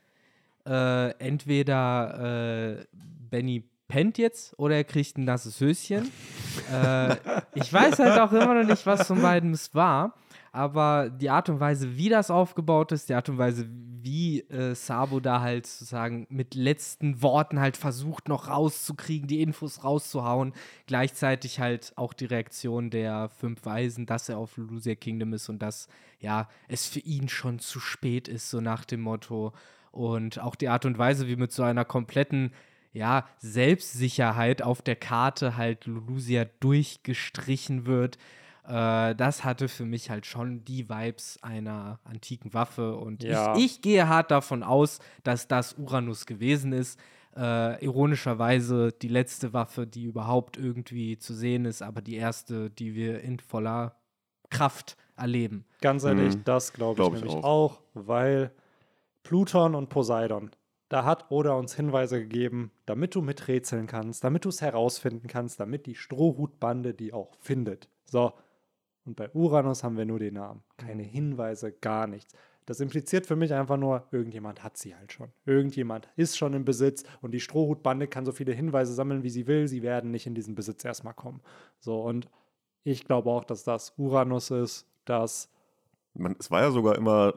Äh, 0.67 1.11
entweder 1.19 2.81
äh, 2.81 2.87
Benny 3.31 3.69
pennt 3.89 4.17
jetzt 4.19 4.59
oder 4.59 4.77
er 4.77 4.85
kriegt 4.85 5.19
ein 5.19 5.25
nasses 5.25 5.61
Höschen. 5.61 6.11
äh, 6.73 7.17
ich 7.55 7.73
weiß 7.73 7.99
halt 7.99 8.19
auch 8.19 8.33
immer 8.33 8.55
noch 8.55 8.67
nicht, 8.67 8.87
was 8.87 9.07
von 9.07 9.21
beiden 9.21 9.53
es 9.53 9.75
war. 9.75 10.15
Aber 10.55 11.11
die 11.11 11.31
Art 11.31 11.49
und 11.49 11.59
Weise, 11.59 11.97
wie 11.97 12.09
das 12.09 12.31
aufgebaut 12.31 12.93
ist, 12.93 13.09
die 13.09 13.15
Art 13.15 13.29
und 13.29 13.39
Weise, 13.39 13.69
wie 13.69 14.39
äh, 14.43 14.77
Sabo 14.77 15.19
da 15.19 15.41
halt 15.41 15.67
sozusagen 15.67 16.29
mit 16.31 16.55
letzten 16.55 17.23
Worten 17.23 17.59
halt 17.59 17.77
versucht, 17.77 18.29
noch 18.29 18.47
rauszukriegen, 18.47 19.27
die 19.27 19.43
Infos 19.43 19.83
rauszuhauen, 19.83 20.53
gleichzeitig 20.87 21.59
halt 21.59 21.93
auch 21.97 22.13
die 22.13 22.27
Reaktion 22.27 22.91
der 22.91 23.31
fünf 23.31 23.65
Weisen, 23.65 24.07
dass 24.07 24.29
er 24.29 24.39
auf 24.39 24.57
Lucia 24.57 24.95
Kingdom 24.95 25.33
ist 25.33 25.49
und 25.49 25.59
dass 25.59 25.89
ja 26.21 26.49
es 26.69 26.87
für 26.87 27.01
ihn 27.01 27.29
schon 27.29 27.59
zu 27.59 27.81
spät 27.81 28.29
ist, 28.29 28.49
so 28.49 28.61
nach 28.61 28.85
dem 28.85 29.01
Motto. 29.01 29.53
Und 29.91 30.39
auch 30.39 30.55
die 30.55 30.69
Art 30.69 30.85
und 30.85 30.99
Weise, 30.99 31.27
wie 31.27 31.35
mit 31.35 31.51
so 31.51 31.65
einer 31.65 31.85
kompletten 31.85 32.53
ja, 32.93 33.29
Selbstsicherheit 33.39 34.63
auf 34.63 34.83
der 34.83 34.95
Karte 34.95 35.57
halt 35.57 35.87
Lulusia 35.87 36.47
durchgestrichen 36.61 37.87
wird. 37.87 38.19
Äh, 38.67 39.15
das 39.15 39.45
hatte 39.45 39.69
für 39.69 39.85
mich 39.85 40.11
halt 40.11 40.27
schon 40.27 40.65
die 40.65 40.89
Vibes 40.89 41.39
einer 41.43 42.01
antiken 42.05 42.55
Waffe. 42.55 42.97
Und 42.97 43.23
Ja. 43.23 43.55
ich, 43.57 43.65
ich 43.65 43.83
gehe 43.83 44.09
hart 44.09 44.31
davon 44.31 44.63
aus, 44.63 45.01
dass 45.23 45.49
das 45.49 45.75
Uranus 45.75 46.27
gewesen 46.27 46.73
ist. 46.73 46.99
Äh, 47.37 47.85
ironischerweise 47.85 48.93
die 48.93 49.09
letzte 49.09 49.53
Waffe, 49.53 49.87
die 49.87 50.05
überhaupt 50.05 50.57
irgendwie 50.57 51.19
zu 51.19 51.35
sehen 51.35 51.65
ist, 51.65 51.83
aber 51.83 52.01
die 52.01 52.15
erste, 52.15 52.71
die 52.71 52.95
wir 52.95 53.21
in 53.23 53.41
voller 53.41 53.97
Kraft 54.51 54.97
erleben. 55.17 55.65
Ganz 55.81 56.05
ehrlich, 56.05 56.37
Mhm. 56.37 56.45
das 56.45 56.73
glaube 56.73 56.93
ich 56.93 56.97
Glaub 57.09 57.15
ich 57.15 57.21
nämlich 57.25 57.45
auch. 57.45 57.45
auch. 57.45 57.81
weil 57.95 58.53
Pluton 59.25 59.75
und 59.75 59.89
Poseidon, 59.89 60.51
da 60.89 61.05
hat 61.05 61.31
Oda 61.31 61.55
uns 61.55 61.75
Hinweise 61.75 62.21
gegeben, 62.21 62.71
damit 62.87 63.15
du 63.15 63.23
miträtseln 63.23 63.87
kannst, 63.87 64.23
damit 64.23 64.45
du 64.45 64.49
es 64.51 64.61
herausfinden 64.61 65.27
kannst, 65.29 65.59
damit 65.59 65.87
die 65.87 65.95
Strohhutbande 65.97 66.95
die 66.95 67.13
auch 67.13 67.35
findet. 67.41 67.89
So. 68.07 68.33
Und 69.05 69.17
bei 69.17 69.31
Uranus 69.33 69.85
haben 69.85 69.97
wir 69.97 70.07
nur 70.07 70.19
den 70.19 70.35
Namen. 70.35 70.63
Keine 70.77 71.03
Hinweise, 71.03 71.73
gar 71.73 72.07
nichts. 72.07 72.35
Das 72.67 72.81
impliziert 72.81 73.27
für 73.27 73.37
mich 73.37 73.53
einfach 73.53 73.77
nur, 73.77 74.09
irgendjemand 74.11 74.65
hat 74.65 74.79
sie 74.79 74.97
halt 74.97 75.13
schon. 75.13 75.31
Irgendjemand 75.45 76.09
ist 76.17 76.39
schon 76.39 76.55
im 76.55 76.65
Besitz 76.65 77.05
und 77.21 77.33
die 77.33 77.41
Strohhutbande 77.41 78.09
kann 78.09 78.25
so 78.25 78.33
viele 78.33 78.53
Hinweise 78.53 78.95
sammeln, 78.95 79.23
wie 79.23 79.31
sie 79.31 79.47
will. 79.47 79.69
Sie 79.69 79.83
werden 79.83 80.11
nicht 80.11 80.27
in 80.27 80.35
diesen 80.35 80.55
Besitz 80.55 80.85
erstmal 80.85 81.13
kommen. 81.13 81.43
So, 81.81 82.03
und 82.03 82.31
ich 82.83 83.05
glaube 83.05 83.31
auch, 83.31 83.45
dass 83.45 83.65
das 83.65 83.93
Uranus 83.99 84.51
ist, 84.51 84.87
dass 85.05 85.51
Man, 86.15 86.37
es 86.39 86.51
war 86.51 86.63
ja 86.63 86.71
sogar 86.71 86.97
immer 86.97 87.35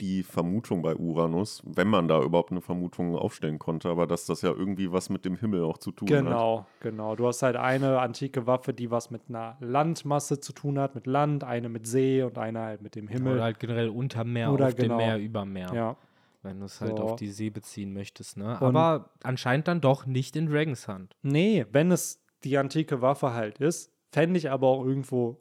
die 0.00 0.22
Vermutung 0.22 0.82
bei 0.82 0.94
Uranus, 0.94 1.62
wenn 1.64 1.88
man 1.88 2.08
da 2.08 2.20
überhaupt 2.22 2.50
eine 2.50 2.60
Vermutung 2.60 3.16
aufstellen 3.16 3.58
konnte, 3.58 3.88
aber 3.88 4.06
dass 4.06 4.26
das 4.26 4.42
ja 4.42 4.50
irgendwie 4.50 4.92
was 4.92 5.08
mit 5.08 5.24
dem 5.24 5.36
Himmel 5.36 5.64
auch 5.64 5.78
zu 5.78 5.92
tun 5.92 6.08
hat. 6.10 6.16
Genau, 6.24 6.66
genau. 6.80 7.16
Du 7.16 7.26
hast 7.26 7.42
halt 7.42 7.56
eine 7.56 7.98
antike 8.00 8.46
Waffe, 8.46 8.74
die 8.74 8.90
was 8.90 9.10
mit 9.10 9.22
einer 9.28 9.56
Landmasse 9.60 10.40
zu 10.40 10.52
tun 10.52 10.78
hat, 10.78 10.94
mit 10.94 11.06
Land, 11.06 11.42
eine 11.44 11.68
mit 11.68 11.86
See 11.86 12.22
und 12.22 12.36
eine 12.38 12.60
halt 12.60 12.82
mit 12.82 12.94
dem 12.94 13.08
Himmel. 13.08 13.34
Oder 13.34 13.44
halt 13.44 13.60
generell 13.60 13.88
unter 13.88 14.24
Meer, 14.24 14.52
Oder 14.52 14.66
auf 14.68 14.76
genau. 14.76 14.98
dem 14.98 15.06
Meer, 15.06 15.18
über 15.18 15.44
Meer. 15.44 15.70
ja, 15.74 15.96
Wenn 16.42 16.60
du 16.60 16.66
es 16.66 16.80
halt 16.80 16.96
So. 16.98 17.02
auf 17.04 17.16
die 17.16 17.28
See 17.28 17.50
beziehen 17.50 17.92
möchtest, 17.92 18.36
ne? 18.36 18.58
Und- 18.60 18.76
Aber 18.76 19.10
anscheinend 19.22 19.68
dann 19.68 19.80
doch 19.80 20.06
nicht 20.06 20.36
in 20.36 20.46
Dragon's 20.50 20.86
Hand. 20.86 21.16
nee, 21.22 21.64
wenn 21.72 21.90
es 21.90 22.22
die 22.44 22.56
antike 22.58 23.00
Waffe 23.02 23.32
halt 23.32 23.58
ist, 23.58 23.92
fände 24.12 24.38
ich 24.38 24.50
aber 24.50 24.68
auch 24.68 24.84
irgendwo 24.84 25.40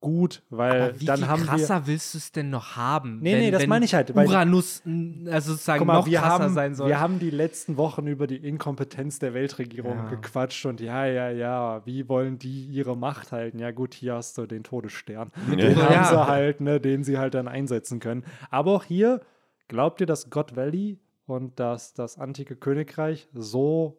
gut, 0.00 0.42
weil 0.48 0.80
Aber 0.82 1.00
wie 1.00 1.04
dann 1.04 1.18
viel 1.18 1.28
haben 1.28 1.40
wir 1.42 1.46
krasser 1.48 1.86
willst 1.86 2.14
du 2.14 2.18
es 2.18 2.32
denn 2.32 2.48
noch 2.48 2.74
haben? 2.76 3.18
Nee, 3.20 3.34
nee, 3.38 3.50
das 3.50 3.62
wenn 3.62 3.68
meine 3.68 3.84
ich 3.84 3.94
halt, 3.94 4.14
weil- 4.14 4.26
Uranus 4.28 4.82
also 5.26 5.52
sozusagen 5.52 5.84
mal, 5.86 5.94
noch 5.94 6.06
wir 6.06 6.18
krasser 6.20 6.44
haben, 6.44 6.54
sein 6.54 6.74
soll. 6.74 6.88
wir 6.88 6.98
haben 7.00 7.18
die 7.18 7.28
letzten 7.30 7.76
Wochen 7.76 8.06
über 8.06 8.26
die 8.26 8.36
Inkompetenz 8.36 9.18
der 9.18 9.34
Weltregierung 9.34 9.96
Ja. 9.98 10.08
gequatscht 10.08 10.64
und 10.64 10.80
ja, 10.80 11.04
ja, 11.04 11.28
ja, 11.30 11.82
wie 11.84 12.08
wollen 12.08 12.38
die 12.38 12.64
ihre 12.66 12.96
Macht 12.96 13.30
halten? 13.32 13.58
Ja 13.58 13.72
gut, 13.72 13.92
hier 13.92 14.14
hast 14.14 14.38
du 14.38 14.46
den 14.46 14.62
Todesstern. 14.64 15.30
Ja. 15.50 15.56
Den 15.56 15.76
Ja. 15.78 15.90
haben 15.90 16.04
sie 16.08 16.26
halt, 16.26 16.60
ne, 16.62 16.80
den 16.80 17.04
sie 17.04 17.18
halt 17.18 17.34
dann 17.34 17.46
einsetzen 17.48 18.00
können. 18.00 18.24
Aber 18.50 18.72
auch 18.72 18.84
hier, 18.84 19.20
glaubt 19.68 20.00
ihr, 20.00 20.06
dass 20.06 20.30
God 20.30 20.56
Valley 20.56 20.98
und 21.26 21.60
dass 21.60 21.92
das 21.92 22.18
antike 22.18 22.56
Königreich 22.56 23.28
so 23.34 23.98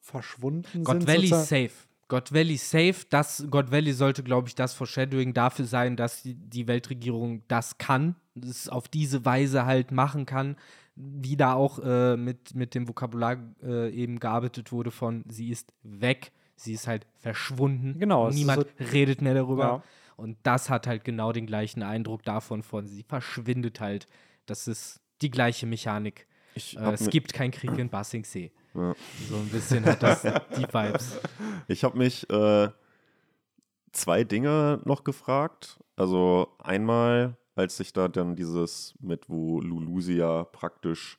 verschwunden 0.00 0.84
God 0.84 0.96
sind? 1.02 1.06
Valley 1.08 1.26
sozusagen? 1.28 1.68
safe. 1.68 1.85
God 2.08 2.32
Valley 2.32 2.56
safe. 2.56 3.06
Das, 3.10 3.46
God 3.50 3.70
Valley 3.70 3.92
sollte, 3.92 4.22
glaube 4.22 4.48
ich, 4.48 4.54
das 4.54 4.74
Foreshadowing 4.74 5.34
dafür 5.34 5.64
sein, 5.64 5.96
dass 5.96 6.22
die, 6.24 6.68
Weltregierung 6.68 7.42
das 7.48 7.78
kann, 7.78 8.16
es 8.40 8.68
auf 8.68 8.88
diese 8.88 9.24
Weise 9.24 9.66
halt 9.66 9.90
machen 9.90 10.26
kann. 10.26 10.56
Wie 10.94 11.36
da 11.36 11.52
auch 11.52 11.78
äh, 11.78 12.16
mit, 12.16 12.54
mit 12.54 12.74
dem 12.74 12.88
Vokabular 12.88 13.36
äh, 13.62 13.90
eben 13.90 14.18
gearbeitet 14.18 14.72
wurde 14.72 14.90
von 14.90 15.24
sie 15.28 15.50
ist 15.50 15.72
weg, 15.82 16.32
sie 16.56 16.72
ist 16.72 16.86
halt 16.86 17.06
verschwunden. 17.18 17.98
Genau, 17.98 18.28
es 18.28 18.34
ist 18.34 18.40
Niemand 18.40 18.66
redet 18.92 19.20
mehr 19.20 19.34
darüber. 19.34 19.64
Ja. 19.64 19.82
Und 20.16 20.38
das 20.42 20.70
hat 20.70 20.86
halt 20.86 21.04
genau 21.04 21.32
den 21.32 21.46
gleichen 21.46 21.82
Eindruck 21.82 22.22
davon 22.22 22.62
von, 22.62 22.86
sie 22.86 23.02
verschwindet 23.02 23.80
halt. 23.80 24.06
Das 24.46 24.66
ist 24.66 25.00
die 25.20 25.30
gleiche 25.30 25.66
Mechanik. 25.66 26.26
Ich 26.54 26.78
Äh, 26.78 26.92
es 26.92 27.10
gibt 27.10 27.34
keinen 27.34 27.50
Krieg 27.50 27.76
in 27.78 27.90
Basingsee. 27.90 28.50
Ja. 28.76 28.94
So 29.28 29.36
ein 29.36 29.48
bisschen 29.48 29.84
hat 29.86 30.02
das 30.02 30.22
die 30.22 30.64
Vibes. 30.64 31.18
Ich 31.68 31.82
habe 31.82 31.98
mich 31.98 32.28
äh, 32.30 32.68
zwei 33.92 34.22
Dinge 34.22 34.80
noch 34.84 35.02
gefragt. 35.02 35.80
Also 35.96 36.54
einmal, 36.58 37.36
als 37.56 37.78
sich 37.78 37.92
da 37.92 38.06
dann 38.06 38.36
dieses 38.36 38.94
mit, 39.00 39.28
wo 39.28 39.60
Lulusia 39.60 40.44
praktisch 40.44 41.18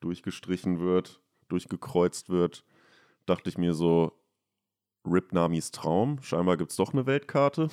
durchgestrichen 0.00 0.78
wird, 0.78 1.20
durchgekreuzt 1.48 2.28
wird, 2.28 2.64
dachte 3.26 3.48
ich 3.48 3.58
mir 3.58 3.74
so, 3.74 4.12
Rip 5.04 5.32
Namis 5.32 5.70
Traum. 5.70 6.20
Scheinbar 6.22 6.56
gibt 6.56 6.70
es 6.70 6.76
doch 6.76 6.92
eine 6.92 7.06
Weltkarte. 7.06 7.68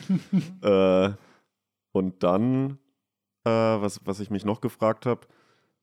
äh, 0.62 1.12
und 1.92 2.22
dann, 2.22 2.78
äh, 3.44 3.50
was, 3.50 4.00
was 4.04 4.20
ich 4.20 4.30
mich 4.30 4.44
noch 4.44 4.60
gefragt 4.60 5.06
habe, 5.06 5.26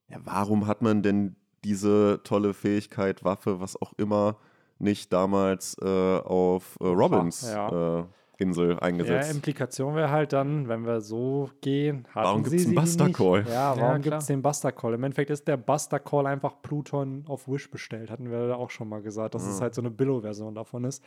ja, 0.10 0.20
warum 0.24 0.68
hat 0.68 0.82
man 0.82 1.04
denn 1.04 1.36
diese 1.64 2.22
tolle 2.24 2.53
Fähigkeit, 2.53 3.24
Waffe, 3.24 3.59
was 3.59 3.82
auch 3.82 3.93
immer, 3.97 4.38
nicht 4.80 5.14
damals 5.14 5.78
äh, 5.82 5.86
auf 6.20 6.78
äh, 6.82 6.86
Robins 6.88 7.41
Ja. 7.43 7.99
äh, 7.99 8.05
Insel 8.39 8.72
Ja, 8.72 8.78
eingesetzt. 8.80 9.36
Implikation 9.36 9.95
wäre 9.95 10.09
halt 10.09 10.34
dann, 10.34 10.68
wenn 10.68 10.86
wir 10.86 10.99
so 11.01 11.51
gehen, 11.62 12.07
hatten 12.09 12.16
Warum 12.16 12.45
sie 12.45 12.57
gibt's 12.57 12.66
einen 12.66 12.76
Buster? 12.76 13.09
Call? 13.09 13.45
Ja, 13.47 13.53
Ja, 13.53 13.70
warum 13.78 13.80
klar. 13.80 13.99
gibt 13.99 14.18
es 14.18 14.26
den 14.28 14.41
Buster 14.41 14.72
Call? 14.72 14.95
Im 14.95 15.03
Endeffekt 15.03 15.30
ist 15.30 15.47
der 15.47 15.57
Buster 15.57 15.99
Call 15.99 16.26
einfach 16.26 16.62
Pluton 16.64 17.24
auf 17.28 17.47
Wish 17.47 17.70
bestellt. 17.70 18.09
Hatten 18.09 18.32
wir 18.32 18.47
da 18.47 18.55
auch 18.55 18.72
schon 18.72 18.89
mal 18.89 19.03
gesagt, 19.03 19.36
dass 19.36 19.43
es 19.43 19.59
Mhm. 19.59 19.62
halt 19.62 19.76
so 19.76 19.82
eine 19.82 19.91
Billo-Version 19.91 20.55
davon 20.55 20.84
ist. 20.86 21.03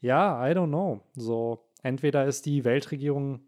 Ja, 0.00 0.48
I 0.48 0.52
don't 0.52 0.68
know. 0.68 1.00
So, 1.16 1.64
entweder 1.82 2.24
ist 2.26 2.46
die 2.46 2.64
Weltregierung 2.64 3.40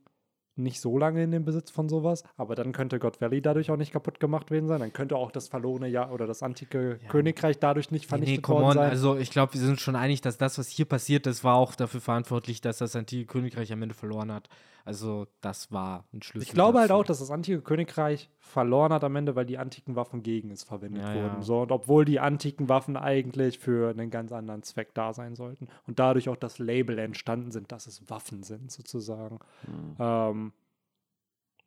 nicht 0.56 0.80
so 0.80 0.98
lange 0.98 1.22
in 1.22 1.30
dem 1.30 1.44
Besitz 1.44 1.70
von 1.70 1.88
sowas, 1.88 2.24
aber 2.36 2.54
dann 2.54 2.72
könnte 2.72 2.98
God 2.98 3.20
Valley 3.20 3.40
dadurch 3.40 3.70
auch 3.70 3.76
nicht 3.76 3.92
kaputt 3.92 4.20
gemacht 4.20 4.50
werden 4.50 4.68
sein. 4.68 4.80
Dann 4.80 4.92
könnte 4.92 5.16
auch 5.16 5.30
das 5.32 5.48
verlorene 5.48 5.88
Jahr 5.88 6.12
oder 6.12 6.26
das 6.26 6.42
antike 6.42 6.98
Ja. 7.02 7.08
Königreich 7.08 7.58
dadurch 7.58 7.90
nicht 7.90 8.04
Nee, 8.04 8.08
vernichtet 8.08 8.36
nee, 8.36 8.42
come 8.42 8.60
worden 8.60 8.78
on. 8.78 8.84
sein. 8.84 8.90
Also 8.90 9.16
ich 9.16 9.30
glaube, 9.30 9.54
wir 9.54 9.60
sind 9.60 9.80
schon 9.80 9.96
einig, 9.96 10.20
dass 10.20 10.38
das, 10.38 10.58
was 10.58 10.68
hier 10.68 10.84
passiert 10.84 11.26
ist, 11.26 11.42
war 11.44 11.54
auch 11.56 11.74
dafür 11.74 12.00
verantwortlich, 12.00 12.60
dass 12.60 12.78
das 12.78 12.94
antike 12.96 13.26
Königreich 13.26 13.72
am 13.72 13.82
Ende 13.82 13.94
verloren 13.94 14.30
hat. 14.32 14.48
Also 14.84 15.26
das 15.40 15.70
war 15.72 16.04
ein 16.12 16.22
Schlüssel. 16.22 16.48
Ich 16.48 16.54
glaube 16.54 16.78
halt 16.80 16.90
dazu. 16.90 17.00
auch, 17.00 17.04
dass 17.04 17.20
das 17.20 17.30
antike 17.30 17.62
Königreich 17.62 18.28
verloren 18.40 18.92
hat 18.92 19.04
am 19.04 19.14
Ende, 19.16 19.36
weil 19.36 19.46
die 19.46 19.58
antiken 19.58 19.94
Waffen 19.96 20.22
gegen 20.22 20.50
es 20.50 20.64
verwendet 20.64 21.02
Ja, 21.02 21.14
wurden. 21.14 21.34
ja. 21.36 21.42
So, 21.42 21.62
und 21.62 21.72
obwohl 21.72 22.04
die 22.04 22.18
antiken 22.20 22.68
Waffen 22.68 22.96
eigentlich 22.96 23.58
für 23.58 23.90
einen 23.90 24.10
ganz 24.10 24.32
anderen 24.32 24.62
Zweck 24.62 24.92
da 24.94 25.12
sein 25.12 25.36
sollten 25.36 25.68
und 25.86 25.98
dadurch 25.98 26.28
auch 26.28 26.36
das 26.36 26.58
Label 26.58 26.98
entstanden 26.98 27.50
sind, 27.52 27.70
dass 27.72 27.86
es 27.86 28.08
Waffen 28.10 28.42
sind, 28.42 28.70
sozusagen. 28.72 29.38
Hm. 29.66 29.96
Ähm, 29.98 30.52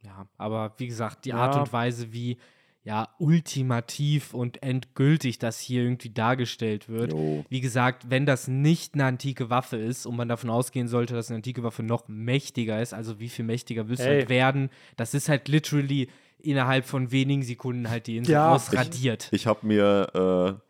Ja, 0.01 0.27
aber 0.37 0.73
wie 0.77 0.87
gesagt, 0.87 1.25
die. 1.25 1.33
Art 1.33 1.55
und 1.55 1.71
Weise, 1.73 2.11
wie 2.13 2.37
ja 2.85 3.09
ultimativ 3.19 4.33
und 4.33 4.63
endgültig 4.63 5.39
das 5.39 5.59
hier 5.59 5.83
irgendwie 5.83 6.11
dargestellt 6.11 6.87
wird. 6.87 7.11
Jo. 7.11 7.43
Wie 7.49 7.59
gesagt, 7.61 8.09
wenn 8.09 8.25
das 8.25 8.47
nicht 8.47 8.93
eine 8.93 9.05
antike 9.05 9.49
Waffe 9.49 9.75
ist 9.77 10.05
und 10.05 10.15
man 10.15 10.29
davon 10.29 10.49
ausgehen 10.49 10.87
sollte, 10.87 11.13
dass 11.15 11.29
eine 11.29 11.37
antike 11.37 11.63
Waffe 11.63 11.83
noch 11.83 12.07
mächtiger 12.07 12.81
ist, 12.81 12.93
also 12.93 13.19
wie 13.19 13.29
viel 13.29 13.43
mächtiger 13.43 13.89
wirst 13.89 14.01
du 14.03 14.05
halt 14.07 14.29
werden, 14.29 14.69
das 14.97 15.13
ist 15.13 15.27
halt 15.29 15.47
literally 15.47 16.09
innerhalb 16.37 16.85
von 16.85 17.11
wenigen 17.11 17.41
Sekunden 17.43 17.89
halt 17.89 18.07
die 18.07 18.17
Insel 18.17 18.33
Ja. 18.33 18.53
ausradiert. 18.53 19.29
Ich 19.31 19.47
habe 19.47 19.65
mir 19.65 20.55
äh, 20.55 20.61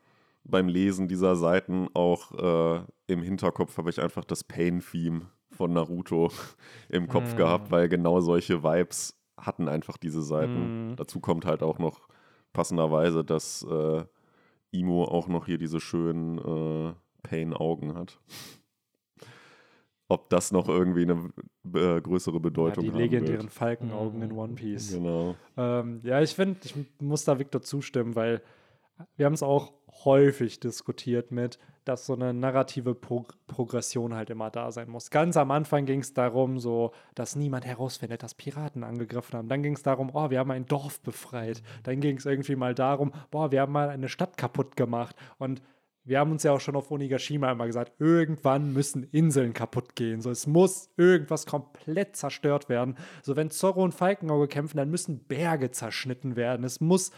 beim 0.45 0.68
Lesen 0.70 1.07
dieser 1.09 1.36
Seiten 1.36 1.89
auch 1.93 2.32
äh, 2.80 2.84
im 3.07 3.22
Hinterkopf 3.24 3.78
habe 3.78 3.89
ich 3.89 4.01
einfach 4.01 4.24
das 4.24 4.43
Pain-Theme 4.43 5.24
von 5.51 5.74
Naruto 5.74 6.32
im 6.89 7.07
Kopf 7.07 7.34
Mm. 7.34 7.38
gehabt, 7.38 7.72
weil 7.72 7.89
genau 7.89 8.22
solche 8.22 8.63
Vibes 8.63 9.14
hatten 9.38 9.67
einfach 9.67 9.97
diese 9.97 10.21
Seiten. 10.21 10.91
Mm. 10.91 10.95
Dazu 10.95 11.19
kommt 11.19 11.45
halt 11.45 11.63
auch 11.63 11.79
noch 11.79 12.07
passenderweise, 12.53 13.23
dass 13.23 13.65
äh, 13.69 14.03
Imo 14.71 15.05
auch 15.05 15.27
noch 15.27 15.45
hier 15.45 15.57
diese 15.57 15.79
schönen 15.79 16.38
äh, 16.38 16.93
Pain-Augen 17.23 17.95
hat. 17.95 18.19
Ob 20.07 20.29
das 20.29 20.51
noch 20.51 20.69
irgendwie 20.69 21.01
eine 21.01 21.31
äh, 21.73 21.99
größere 21.99 22.36
ja, 22.36 22.39
Bedeutung 22.39 22.83
die 22.83 22.91
haben 22.91 22.99
legendären 22.99 23.43
wird. 23.43 23.53
Falkenaugen 23.53 24.21
in 24.21 24.29
Mhm. 24.31 24.38
One 24.38 24.53
Piece. 24.53 24.93
Genau. 24.93 25.36
Ähm, 25.57 25.99
ja, 26.03 26.21
ich 26.21 26.36
finde, 26.36 26.59
ich 26.63 26.75
muss 26.99 27.25
da 27.25 27.39
Victor 27.39 27.61
zustimmen, 27.61 28.15
weil 28.15 28.41
wir 29.17 29.25
haben 29.25 29.33
es 29.33 29.43
auch 29.43 29.73
häufig 30.03 30.59
diskutiert 30.59 31.31
mit, 31.31 31.57
dass 31.85 32.07
so 32.07 32.13
eine 32.13 32.33
narrative 32.33 32.95
Pro 32.95 33.25
Progression 33.47 34.15
halt 34.15 34.29
immer 34.31 34.49
da 34.49 34.71
sein 34.71 34.89
muss. 34.89 35.11
Ganz 35.11 35.37
am 35.37 35.51
Anfang 35.51 35.85
ging 35.85 36.01
es 36.01 36.13
darum, 36.13 36.59
so, 36.59 36.91
dass 37.13 37.35
niemand 37.35 37.65
herausfindet, 37.65 38.23
dass 38.23 38.33
Piraten 38.33 38.83
angegriffen 38.83 39.37
haben. 39.37 39.47
Dann 39.47 39.63
ging 39.63 39.75
es 39.75 39.83
darum, 39.83 40.09
oh, 40.13 40.29
wir 40.29 40.39
haben 40.39 40.51
ein 40.51 40.65
Dorf 40.65 40.99
befreit. 41.01 41.61
Dann 41.83 42.01
ging 42.01 42.17
es 42.17 42.25
irgendwie 42.25 42.55
mal 42.55 42.73
darum, 42.73 43.13
boah, 43.29 43.51
wir 43.51 43.61
haben 43.61 43.71
mal 43.71 43.89
eine 43.89 44.09
Stadt 44.09 44.35
kaputt 44.35 44.75
gemacht. 44.75 45.15
Und 45.37 45.61
wir 46.05 46.19
haben 46.19 46.31
uns 46.31 46.43
ja 46.43 46.51
auch 46.51 46.59
schon 46.59 46.75
auf 46.75 46.91
Onigashima 46.91 47.51
immer 47.51 47.65
gesagt, 47.65 47.93
irgendwann 47.99 48.73
müssen 48.73 49.03
Inseln 49.03 49.53
kaputt 49.53 49.95
gehen. 49.95 50.21
So, 50.21 50.29
es 50.29 50.45
muss 50.45 50.89
irgendwas 50.97 51.47
komplett 51.47 52.15
zerstört 52.15 52.69
werden. 52.69 52.95
So, 53.23 53.35
wenn 53.35 53.49
Zorro 53.49 53.83
und 53.83 53.93
Falkenauge 53.93 54.47
kämpfen, 54.47 54.77
dann 54.77 54.91
müssen 54.91 55.25
Berge 55.25 55.71
zerschnitten 55.71 56.35
werden. 56.35 56.63
Es 56.63 56.79
muss 56.79 57.11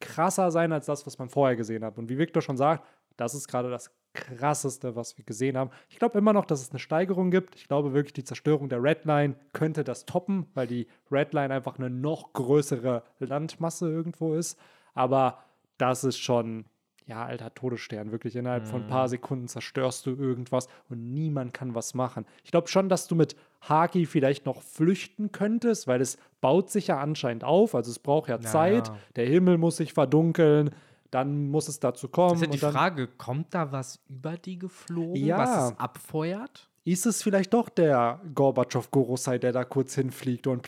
krasser 0.00 0.50
sein 0.50 0.72
als 0.72 0.86
das, 0.86 1.06
was 1.06 1.18
man 1.18 1.28
vorher 1.28 1.56
gesehen 1.56 1.84
hat. 1.84 1.98
Und 1.98 2.08
wie 2.08 2.18
Victor 2.18 2.42
schon 2.42 2.56
sagt, 2.56 2.84
das 3.16 3.34
ist 3.34 3.48
gerade 3.48 3.70
das 3.70 3.90
krasseste, 4.14 4.96
was 4.96 5.16
wir 5.18 5.24
gesehen 5.24 5.56
haben. 5.56 5.70
Ich 5.88 5.98
glaube 5.98 6.18
immer 6.18 6.32
noch, 6.32 6.44
dass 6.44 6.62
es 6.62 6.70
eine 6.70 6.78
Steigerung 6.78 7.30
gibt. 7.30 7.54
Ich 7.54 7.68
glaube 7.68 7.92
wirklich, 7.92 8.12
die 8.12 8.24
Zerstörung 8.24 8.68
der 8.68 8.82
Redline 8.82 9.36
könnte 9.52 9.84
das 9.84 10.06
toppen, 10.06 10.46
weil 10.54 10.66
die 10.66 10.88
Redline 11.12 11.52
einfach 11.52 11.78
eine 11.78 11.90
noch 11.90 12.32
größere 12.32 13.04
Landmasse 13.18 13.90
irgendwo 13.90 14.34
ist. 14.34 14.58
Aber 14.94 15.38
das 15.78 16.04
ist 16.04 16.18
schon, 16.18 16.64
ja, 17.06 17.24
alter 17.24 17.52
Todesstern. 17.54 18.12
Wirklich 18.12 18.36
innerhalb 18.36 18.66
von 18.66 18.82
ein 18.82 18.88
paar 18.88 19.08
Sekunden 19.08 19.48
zerstörst 19.48 20.06
du 20.06 20.10
irgendwas 20.10 20.68
und 20.88 21.12
niemand 21.12 21.52
kann 21.54 21.74
was 21.74 21.94
machen. 21.94 22.24
Ich 22.44 22.50
glaube 22.50 22.68
schon, 22.68 22.88
dass 22.88 23.06
du 23.08 23.14
mit 23.14 23.36
Haki 23.62 24.06
vielleicht 24.06 24.46
noch 24.46 24.62
flüchten 24.62 25.32
könntest, 25.32 25.86
weil 25.86 26.00
es 26.00 26.18
baut 26.40 26.70
sich 26.70 26.86
ja 26.86 26.98
anscheinend 27.00 27.44
auf. 27.44 27.74
Also 27.74 27.90
es 27.90 27.98
braucht 27.98 28.28
ja 28.28 28.36
Ja, 28.36 28.40
Zeit. 28.42 28.88
ja. 28.88 28.96
Der 29.16 29.26
Himmel 29.26 29.58
muss 29.58 29.76
sich 29.76 29.92
verdunkeln. 29.92 30.70
Dann 31.10 31.48
muss 31.50 31.66
es 31.66 31.80
dazu 31.80 32.08
kommen. 32.08 32.40
Das 32.40 32.42
ist 32.42 32.62
ja 32.62 32.68
die 32.70 32.76
Frage, 32.76 33.08
kommt 33.08 33.52
da 33.52 33.72
was 33.72 33.98
über 34.08 34.36
die 34.36 34.58
geflogen, 34.60 35.16
Ja. 35.16 35.38
was 35.38 35.72
es 35.72 35.78
abfeuert? 35.80 36.68
Ist 36.84 37.04
es 37.04 37.22
vielleicht 37.22 37.52
doch 37.52 37.68
der 37.68 38.20
Gorbatschow-Gorosei, 38.34 39.38
der 39.38 39.52
da 39.52 39.64
kurz 39.64 39.94
hinfliegt 39.94 40.46
und 40.46 40.66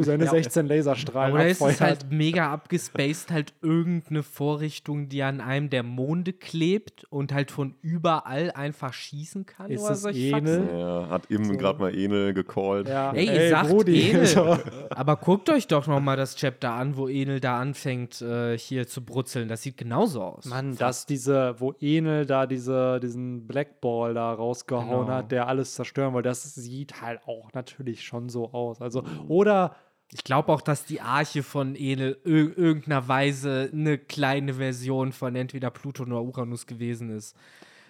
seine 0.00 0.24
Ja. 0.24 0.30
16 0.30 0.66
Laserstrahlen 0.66 1.32
Oder 1.34 1.46
ist 1.46 1.58
abfeuert. 1.62 1.74
es 1.74 1.80
halt 1.80 2.10
mega 2.10 2.52
abgespaced, 2.52 3.30
halt 3.30 3.54
irgendeine 3.62 4.22
Vorrichtung, 4.24 5.08
die 5.08 5.22
an 5.22 5.40
einem 5.40 5.70
der 5.70 5.84
Monde 5.84 6.32
klebt 6.32 7.04
und 7.10 7.32
halt 7.32 7.52
von 7.52 7.76
überall 7.82 8.50
einfach 8.50 8.92
schießen 8.92 9.46
kann? 9.46 9.70
Ist 9.70 9.82
oder 9.82 9.92
es 9.92 10.02
solche 10.02 10.36
Enel? 10.36 10.60
Faxen? 10.62 10.78
Ja, 10.78 11.08
hat 11.08 11.30
eben 11.30 11.44
So. 11.44 11.52
gerade 11.56 11.78
mal 11.78 11.94
Enel 11.94 12.34
gecallt. 12.34 12.88
ja. 12.88 13.12
Ey, 13.12 13.28
ey, 13.28 13.50
sagt 13.50 13.68
Brudi. 13.70 14.10
Enel. 14.10 14.58
Aber 14.90 15.16
guckt 15.16 15.48
euch 15.50 15.68
doch 15.68 15.86
noch 15.86 16.00
mal 16.00 16.16
das 16.16 16.34
Chapter 16.36 16.72
an, 16.72 16.96
wo 16.96 17.08
Enel 17.08 17.38
da 17.40 17.60
anfängt, 17.60 18.20
äh, 18.22 18.58
hier 18.58 18.86
zu 18.88 19.04
brutzeln. 19.04 19.48
Das 19.48 19.62
sieht 19.62 19.76
genauso 19.76 20.20
aus. 20.22 20.46
Mann, 20.46 20.76
dass 20.76 21.06
diese, 21.06 21.54
wo 21.60 21.72
Enel 21.80 22.26
da 22.26 22.46
diese, 22.46 22.98
diesen 23.00 23.46
Blackball 23.46 24.14
da 24.14 24.32
rausgehauen 24.32 25.06
Genau. 25.06 25.08
hat, 25.08 25.30
der 25.30 25.44
alles 25.54 25.74
zerstören 25.74 26.12
wollte, 26.12 26.28
das 26.28 26.54
sieht 26.54 27.00
halt 27.00 27.20
auch 27.26 27.52
natürlich 27.52 28.02
schon 28.02 28.28
so 28.28 28.52
aus. 28.52 28.80
Also, 28.80 29.04
oder 29.28 29.76
Ich 30.12 30.22
glaube 30.22 30.52
auch, 30.52 30.60
dass 30.60 30.84
die 30.84 31.00
Arche 31.00 31.42
von 31.42 31.74
Enel 31.74 32.18
ir 32.24 32.56
irgendeiner 32.56 33.08
Weise 33.08 33.70
eine 33.72 33.98
kleine 33.98 34.54
Version 34.54 35.12
von 35.12 35.34
entweder 35.34 35.70
Pluton 35.70 36.12
oder 36.12 36.22
Uranus 36.22 36.66
gewesen 36.66 37.10
ist. 37.10 37.34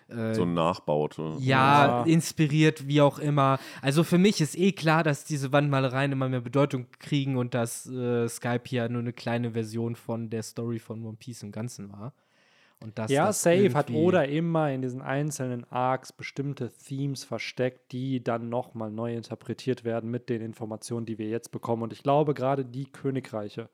Äh, 0.08 0.34
So 0.34 0.42
ein 0.44 0.54
Nachbaute. 0.54 1.22
ja, 1.40 1.86
Ja. 1.86 2.02
inspiriert, 2.04 2.86
wie 2.86 3.00
auch 3.00 3.18
immer. 3.18 3.58
Also 3.82 4.04
für 4.04 4.16
mich 4.18 4.40
ist 4.40 4.56
eh 4.56 4.72
klar, 4.72 5.02
dass 5.02 5.24
diese 5.24 5.52
Wandmalereien 5.52 6.12
immer 6.12 6.28
mehr 6.28 6.40
Bedeutung 6.40 6.86
kriegen 6.98 7.36
und 7.36 7.52
dass 7.52 7.86
äh, 7.86 8.28
Skype 8.28 8.62
hier 8.66 8.88
nur 8.88 9.00
eine 9.02 9.12
kleine 9.12 9.50
Version 9.52 9.96
von 9.96 10.30
der 10.30 10.42
Story 10.44 10.78
von 10.78 11.04
One 11.04 11.16
Piece 11.18 11.42
im 11.42 11.52
Ganzen 11.52 11.90
war. 11.92 12.14
Und 12.84 12.98
dass 12.98 13.10
ja, 13.10 13.28
das 13.28 13.42
safe 13.42 13.72
hat 13.72 13.90
Oda 13.90 14.24
immer 14.24 14.70
in 14.70 14.82
diesen 14.82 15.00
einzelnen 15.00 15.64
Arcs 15.72 16.12
bestimmte 16.12 16.70
Themes 16.70 17.24
versteckt, 17.24 17.92
die 17.92 18.22
dann 18.22 18.50
nochmal 18.50 18.90
neu 18.90 19.16
interpretiert 19.16 19.84
werden 19.84 20.10
mit 20.10 20.28
den 20.28 20.42
Informationen, 20.42 21.06
die 21.06 21.16
wir 21.16 21.28
jetzt 21.28 21.50
bekommen. 21.50 21.82
Und 21.82 21.94
ich 21.94 22.02
glaube, 22.02 22.34
gerade 22.34 22.62
die 22.62 22.84
Königreiche, 22.84 23.70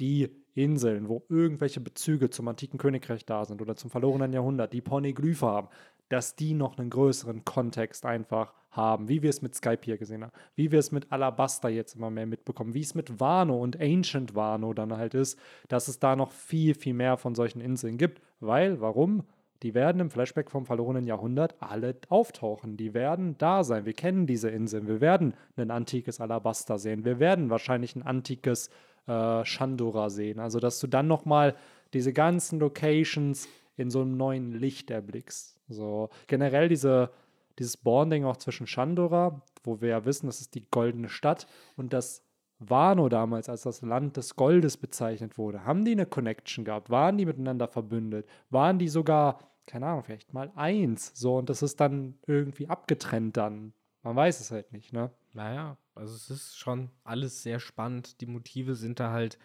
die 0.00 0.30
Inseln, 0.54 1.10
wo 1.10 1.22
irgendwelche 1.28 1.80
Bezüge 1.80 2.30
zum 2.30 2.48
antiken 2.48 2.78
Königreich 2.78 3.26
da 3.26 3.44
sind 3.44 3.60
oder 3.60 3.76
zum 3.76 3.90
verlorenen 3.90 4.32
Jahrhundert, 4.32 4.72
die 4.72 4.80
Pornoglyphe 4.80 5.46
haben, 5.46 5.68
dass 6.08 6.34
die 6.34 6.54
noch 6.54 6.78
einen 6.78 6.88
größeren 6.88 7.44
Kontext 7.44 8.06
einfach 8.06 8.54
haben, 8.70 9.10
wie 9.10 9.22
wir 9.22 9.28
es 9.28 9.42
mit 9.42 9.54
Skype 9.54 9.80
hier 9.82 9.98
gesehen 9.98 10.22
haben, 10.22 10.32
wie 10.54 10.72
wir 10.72 10.78
es 10.78 10.92
mit 10.92 11.12
Alabaster 11.12 11.68
jetzt 11.68 11.94
immer 11.94 12.10
mehr 12.10 12.26
mitbekommen, 12.26 12.72
wie 12.72 12.80
es 12.80 12.94
mit 12.94 13.20
Wano 13.20 13.60
und 13.60 13.78
Ancient 13.78 14.34
Wano 14.34 14.72
dann 14.72 14.96
halt 14.96 15.12
ist, 15.12 15.38
dass 15.68 15.88
es 15.88 15.98
da 15.98 16.16
noch 16.16 16.32
viel, 16.32 16.74
viel 16.74 16.94
mehr 16.94 17.18
von 17.18 17.34
solchen 17.34 17.60
Inseln 17.60 17.98
gibt, 17.98 18.22
weil, 18.40 18.80
warum? 18.80 19.24
Die 19.62 19.74
werden 19.74 20.00
im 20.00 20.10
Flashback 20.10 20.50
vom 20.50 20.66
verlorenen 20.66 21.06
Jahrhundert 21.06 21.54
alle 21.60 21.96
auftauchen. 22.08 22.76
Die 22.76 22.92
werden 22.92 23.38
da 23.38 23.64
sein. 23.64 23.86
Wir 23.86 23.94
kennen 23.94 24.26
diese 24.26 24.50
Inseln. 24.50 24.86
Wir 24.86 25.00
werden 25.00 25.34
ein 25.56 25.70
antikes 25.70 26.20
Alabaster 26.20 26.78
sehen. 26.78 27.04
Wir 27.04 27.18
werden 27.18 27.48
wahrscheinlich 27.48 27.96
ein 27.96 28.02
antikes 28.02 28.68
äh, 29.06 29.44
Shandora 29.44 30.10
sehen. 30.10 30.40
Also, 30.40 30.60
dass 30.60 30.78
du 30.78 30.86
dann 30.86 31.06
nochmal 31.06 31.54
diese 31.94 32.12
ganzen 32.12 32.58
Locations 32.58 33.48
in 33.76 33.90
so 33.90 34.02
einem 34.02 34.16
neuen 34.16 34.52
Licht 34.52 34.90
erblickst. 34.90 35.56
So 35.68 36.10
generell 36.26 36.68
diese, 36.68 37.10
dieses 37.58 37.76
Bonding 37.76 38.24
auch 38.24 38.36
zwischen 38.36 38.66
Shandora, 38.66 39.40
wo 39.64 39.80
wir 39.80 39.90
ja 39.90 40.04
wissen, 40.04 40.26
das 40.26 40.40
ist 40.40 40.54
die 40.54 40.66
goldene 40.70 41.08
Stadt 41.08 41.46
und 41.76 41.92
das 41.92 42.25
Wano 42.58 43.08
damals 43.08 43.48
als 43.48 43.62
das 43.62 43.82
Land 43.82 44.16
des 44.16 44.36
Goldes 44.36 44.76
bezeichnet 44.76 45.36
wurde. 45.36 45.64
Haben 45.64 45.84
die 45.84 45.92
eine 45.92 46.06
Connection 46.06 46.64
gehabt? 46.64 46.90
Waren 46.90 47.18
die 47.18 47.26
miteinander 47.26 47.68
verbündet? 47.68 48.26
Waren 48.50 48.78
die 48.78 48.88
sogar, 48.88 49.40
keine 49.66 49.86
Ahnung, 49.86 50.04
vielleicht 50.04 50.32
mal 50.32 50.50
eins? 50.54 51.12
So, 51.14 51.36
und 51.36 51.50
das 51.50 51.62
ist 51.62 51.80
dann 51.80 52.18
irgendwie 52.26 52.68
abgetrennt 52.68 53.36
dann. 53.36 53.72
Man 54.02 54.16
weiß 54.16 54.40
es 54.40 54.50
halt 54.50 54.72
nicht, 54.72 54.92
ne? 54.92 55.10
Naja, 55.34 55.76
also 55.94 56.14
es 56.14 56.30
ist 56.30 56.56
schon 56.56 56.90
alles 57.04 57.42
sehr 57.42 57.60
spannend. 57.60 58.20
Die 58.20 58.26
Motive 58.26 58.74
sind 58.74 59.00
da 59.00 59.10
halt 59.10 59.38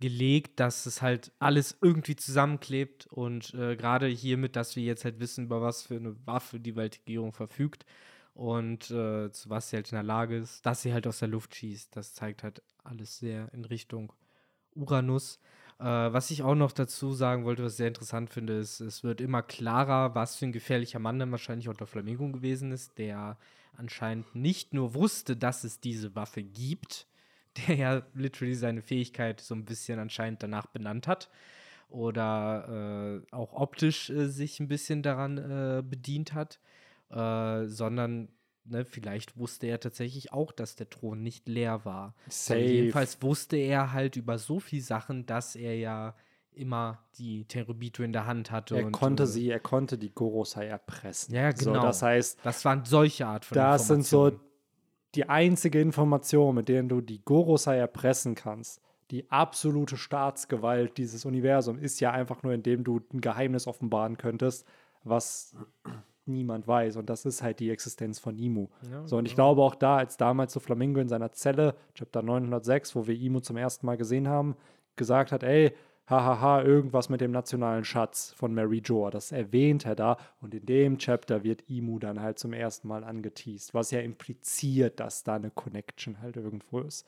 gelegt, 0.00 0.60
dass 0.60 0.86
es 0.86 1.02
halt 1.02 1.32
alles 1.40 1.76
irgendwie 1.82 2.16
zusammenklebt 2.16 3.08
und 3.08 3.52
äh, 3.54 3.76
gerade 3.76 4.06
hiermit, 4.06 4.54
dass 4.56 4.76
wir 4.76 4.84
jetzt 4.84 5.04
halt 5.04 5.18
wissen, 5.18 5.46
über 5.46 5.60
was 5.60 5.82
für 5.82 5.96
eine 5.96 6.14
Waffe 6.24 6.60
die 6.60 6.76
Weltregierung 6.76 7.32
verfügt 7.32 7.84
und 8.38 8.92
äh, 8.92 9.32
zu 9.32 9.50
was 9.50 9.68
sie 9.68 9.76
halt 9.76 9.90
in 9.90 9.96
der 9.96 10.04
Lage 10.04 10.36
ist, 10.36 10.64
dass 10.64 10.82
sie 10.82 10.92
halt 10.92 11.08
aus 11.08 11.18
der 11.18 11.26
Luft 11.26 11.56
schießt. 11.56 11.96
Das 11.96 12.14
zeigt 12.14 12.44
halt 12.44 12.62
alles 12.84 13.18
sehr 13.18 13.52
in 13.52 13.64
Richtung 13.64 14.12
Uranus. 14.76 15.40
Äh, 15.80 15.82
was 15.82 16.30
ich 16.30 16.44
auch 16.44 16.54
noch 16.54 16.70
dazu 16.70 17.12
sagen 17.12 17.44
wollte, 17.44 17.64
was 17.64 17.72
ich 17.72 17.78
sehr 17.78 17.88
interessant 17.88 18.30
finde, 18.30 18.52
ist, 18.58 18.78
es 18.78 19.02
wird 19.02 19.20
immer 19.20 19.42
klarer, 19.42 20.14
was 20.14 20.36
für 20.36 20.46
ein 20.46 20.52
gefährlicher 20.52 21.00
Mann 21.00 21.18
dann 21.18 21.32
wahrscheinlich 21.32 21.68
unter 21.68 21.88
Flamingo 21.88 22.28
gewesen 22.28 22.70
ist, 22.70 22.96
der 22.98 23.38
anscheinend 23.76 24.32
nicht 24.36 24.72
nur 24.72 24.94
wusste, 24.94 25.36
dass 25.36 25.64
es 25.64 25.80
diese 25.80 26.14
Waffe 26.14 26.44
gibt, 26.44 27.08
der 27.66 27.74
ja 27.74 28.02
literally 28.14 28.54
seine 28.54 28.82
Fähigkeit 28.82 29.40
so 29.40 29.56
ein 29.56 29.64
bisschen 29.64 29.98
anscheinend 29.98 30.44
danach 30.44 30.68
benannt 30.68 31.08
hat 31.08 31.28
oder 31.88 33.24
äh, 33.32 33.34
auch 33.34 33.52
optisch 33.52 34.10
äh, 34.10 34.28
sich 34.28 34.60
ein 34.60 34.68
bisschen 34.68 35.02
daran 35.02 35.38
äh, 35.38 35.82
bedient 35.82 36.34
hat, 36.34 36.60
äh, 37.10 37.66
sondern 37.66 38.28
ne, 38.64 38.84
vielleicht 38.84 39.36
wusste 39.36 39.66
er 39.66 39.80
tatsächlich 39.80 40.32
auch, 40.32 40.52
dass 40.52 40.76
der 40.76 40.90
Thron 40.90 41.22
nicht 41.22 41.48
leer 41.48 41.84
war. 41.84 42.14
Safe. 42.28 42.60
Jedenfalls 42.60 43.22
wusste 43.22 43.56
er 43.56 43.92
halt 43.92 44.16
über 44.16 44.38
so 44.38 44.60
viel 44.60 44.80
Sachen, 44.80 45.26
dass 45.26 45.56
er 45.56 45.76
ja 45.76 46.14
immer 46.52 46.98
die 47.18 47.44
Terubito 47.44 48.02
in 48.02 48.12
der 48.12 48.26
Hand 48.26 48.50
hatte. 48.50 48.76
Er 48.76 48.86
und, 48.86 48.92
konnte 48.92 49.26
sie, 49.26 49.48
er 49.48 49.60
konnte 49.60 49.96
die 49.96 50.10
Gorosei 50.10 50.66
erpressen. 50.66 51.34
Ja, 51.34 51.54
So, 51.56 51.72
genau. 51.72 51.82
das 51.82 52.02
heißt, 52.02 52.40
Das 52.42 52.64
waren 52.64 52.84
solche 52.84 53.26
Art 53.26 53.44
von 53.44 53.54
das 53.54 53.86
sind 53.86 54.04
so 54.04 54.32
die 55.14 55.28
einzige 55.28 55.80
Information, 55.80 56.56
mit 56.56 56.68
denen 56.68 56.88
du 56.88 57.00
die 57.00 57.24
Gorosei 57.24 57.78
erpressen 57.78 58.34
kannst. 58.34 58.80
Die 59.10 59.30
absolute 59.30 59.96
Staatsgewalt 59.96 60.98
dieses 60.98 61.24
Universums 61.24 61.80
ist 61.80 62.00
ja 62.00 62.10
einfach 62.10 62.42
nur, 62.42 62.52
indem 62.52 62.84
du 62.84 63.00
ein 63.12 63.20
Geheimnis 63.20 63.66
offenbaren 63.66 64.18
könntest, 64.18 64.66
was 65.04 65.56
niemand 66.28 66.66
weiß. 66.66 66.96
Und 66.96 67.10
das 67.10 67.24
ist 67.24 67.42
halt 67.42 67.60
die 67.60 67.70
Existenz 67.70 68.18
von 68.18 68.38
Imu. 68.38 68.68
Ja, 68.90 69.06
So, 69.06 69.16
und 69.16 69.26
ich 69.26 69.32
ja. 69.32 69.36
glaube 69.36 69.62
auch 69.62 69.74
da, 69.74 69.96
als 69.96 70.16
damals 70.16 70.52
so 70.52 70.60
Flamingo 70.60 71.00
in 71.00 71.08
seiner 71.08 71.32
Zelle, 71.32 71.74
Chapter 71.94 72.22
906, 72.22 72.94
wo 72.94 73.06
wir 73.06 73.18
Imu 73.18 73.40
zum 73.40 73.56
ersten 73.56 73.86
Mal 73.86 73.96
gesehen 73.96 74.28
haben, 74.28 74.56
gesagt 74.96 75.32
hat, 75.32 75.42
ey, 75.42 75.72
hahaha, 76.08 76.62
irgendwas 76.62 77.08
mit 77.08 77.20
dem 77.20 77.32
nationalen 77.32 77.84
Schatz 77.84 78.32
von 78.36 78.54
Mary 78.54 78.80
Jor. 78.84 79.10
Das 79.10 79.30
erwähnt 79.30 79.84
er 79.84 79.94
da. 79.94 80.16
Und 80.40 80.54
in 80.54 80.64
dem 80.64 80.98
Chapter 80.98 81.44
wird 81.44 81.68
Imu 81.68 81.98
dann 81.98 82.20
halt 82.20 82.38
zum 82.38 82.52
ersten 82.52 82.88
Mal 82.88 83.04
angeteased, 83.04 83.74
was 83.74 83.90
ja 83.90 84.00
impliziert, 84.00 85.00
dass 85.00 85.24
da 85.24 85.34
eine 85.34 85.50
Connection 85.50 86.20
halt 86.20 86.36
irgendwo 86.36 86.80
ist. 86.80 87.06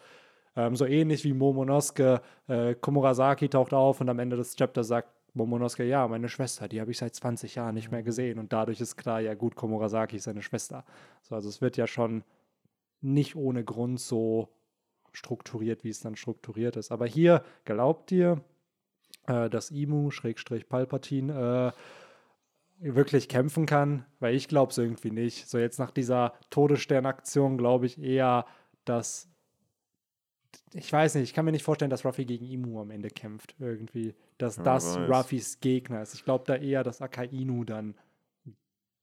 Ähm, 0.57 0.77
so 0.77 0.85
ähnlich 0.85 1.25
wie 1.25 1.33
Momonosuke, 1.33 2.21
äh, 2.49 2.75
Komurasaki 2.75 3.49
taucht 3.49 3.73
auf 3.73 4.01
und 4.01 4.09
am 4.09 4.19
Ende 4.19 4.37
des 4.37 4.57
Chapters 4.57 4.89
sagt 4.89 5.09
Momonosuke, 5.35 5.85
ja, 5.85 6.07
meine 6.09 6.29
Schwester, 6.29 6.69
die 6.69 6.81
habe 6.81 6.91
ich 6.91 6.99
seit 6.99 7.15
20 7.15 7.55
Jahren 7.55 7.75
nicht 7.75 7.91
mehr 7.91 8.03
gesehen. 8.03 8.39
Und 8.39 8.53
dadurch 8.53 8.81
ist 8.81 8.97
klar, 8.97 9.21
ja 9.21 9.35
gut, 9.35 9.55
Komurasaki 9.55 10.17
ist 10.17 10.25
seine 10.25 10.43
Schwester. 10.43 10.85
So, 11.23 11.35
also 11.35 11.49
es 11.49 11.61
wird 11.61 11.77
ja 11.77 11.87
schon 11.87 12.25
nicht 13.01 13.37
ohne 13.37 13.65
Grund 13.65 14.01
so 14.01 14.49
strukturiert, 15.13 15.85
wie 15.85 15.89
es 15.89 16.01
dann 16.01 16.17
strukturiert 16.17 16.77
ist. 16.77 16.93
Aber 16.93 17.07
hier 17.07 17.43
glaubt 17.65 18.13
ihr, 18.13 18.43
äh, 19.27 19.51
dass 19.51 19.71
Imu, 19.71 20.11
Schrägstrich 20.11 20.69
Palpatine, 20.69 21.73
äh, 22.81 22.93
wirklich 22.93 23.29
kämpfen 23.29 23.67
kann? 23.67 24.07
Weil 24.19 24.35
ich 24.35 24.49
glaube 24.49 24.73
es 24.73 24.79
irgendwie 24.79 25.11
nicht. 25.11 25.49
So 25.49 25.59
jetzt 25.59 25.79
nach 25.79 25.91
dieser 25.91 26.33
Todessternaktion 26.51 27.59
glaube 27.59 27.87
ich 27.87 28.01
eher, 28.01 28.47
dass 28.85 29.29
ich 30.73 30.93
weiß 30.93 31.15
nicht, 31.15 31.25
ich 31.25 31.35
kann 31.35 31.45
mir 31.45 31.53
nicht 31.53 31.65
vorstellen, 31.65 31.91
dass 31.91 32.05
Ruffy 32.05 32.25
gegen 32.25 32.47
Imu 32.47 32.81
am 32.81 32.91
Ende 32.91 33.09
kämpft 33.09 33.55
irgendwie. 33.59 34.15
Dass 34.41 34.57
Ja, 34.57 34.63
das. 34.63 34.97
Ruffys 34.97 35.61
Gegner 35.61 36.03
ist. 36.03 36.15
Ich 36.15 36.25
glaube 36.25 36.45
da 36.47 36.57
eher, 36.57 36.83
dass 36.83 37.03
Akainu 37.03 37.65
dann 37.65 37.95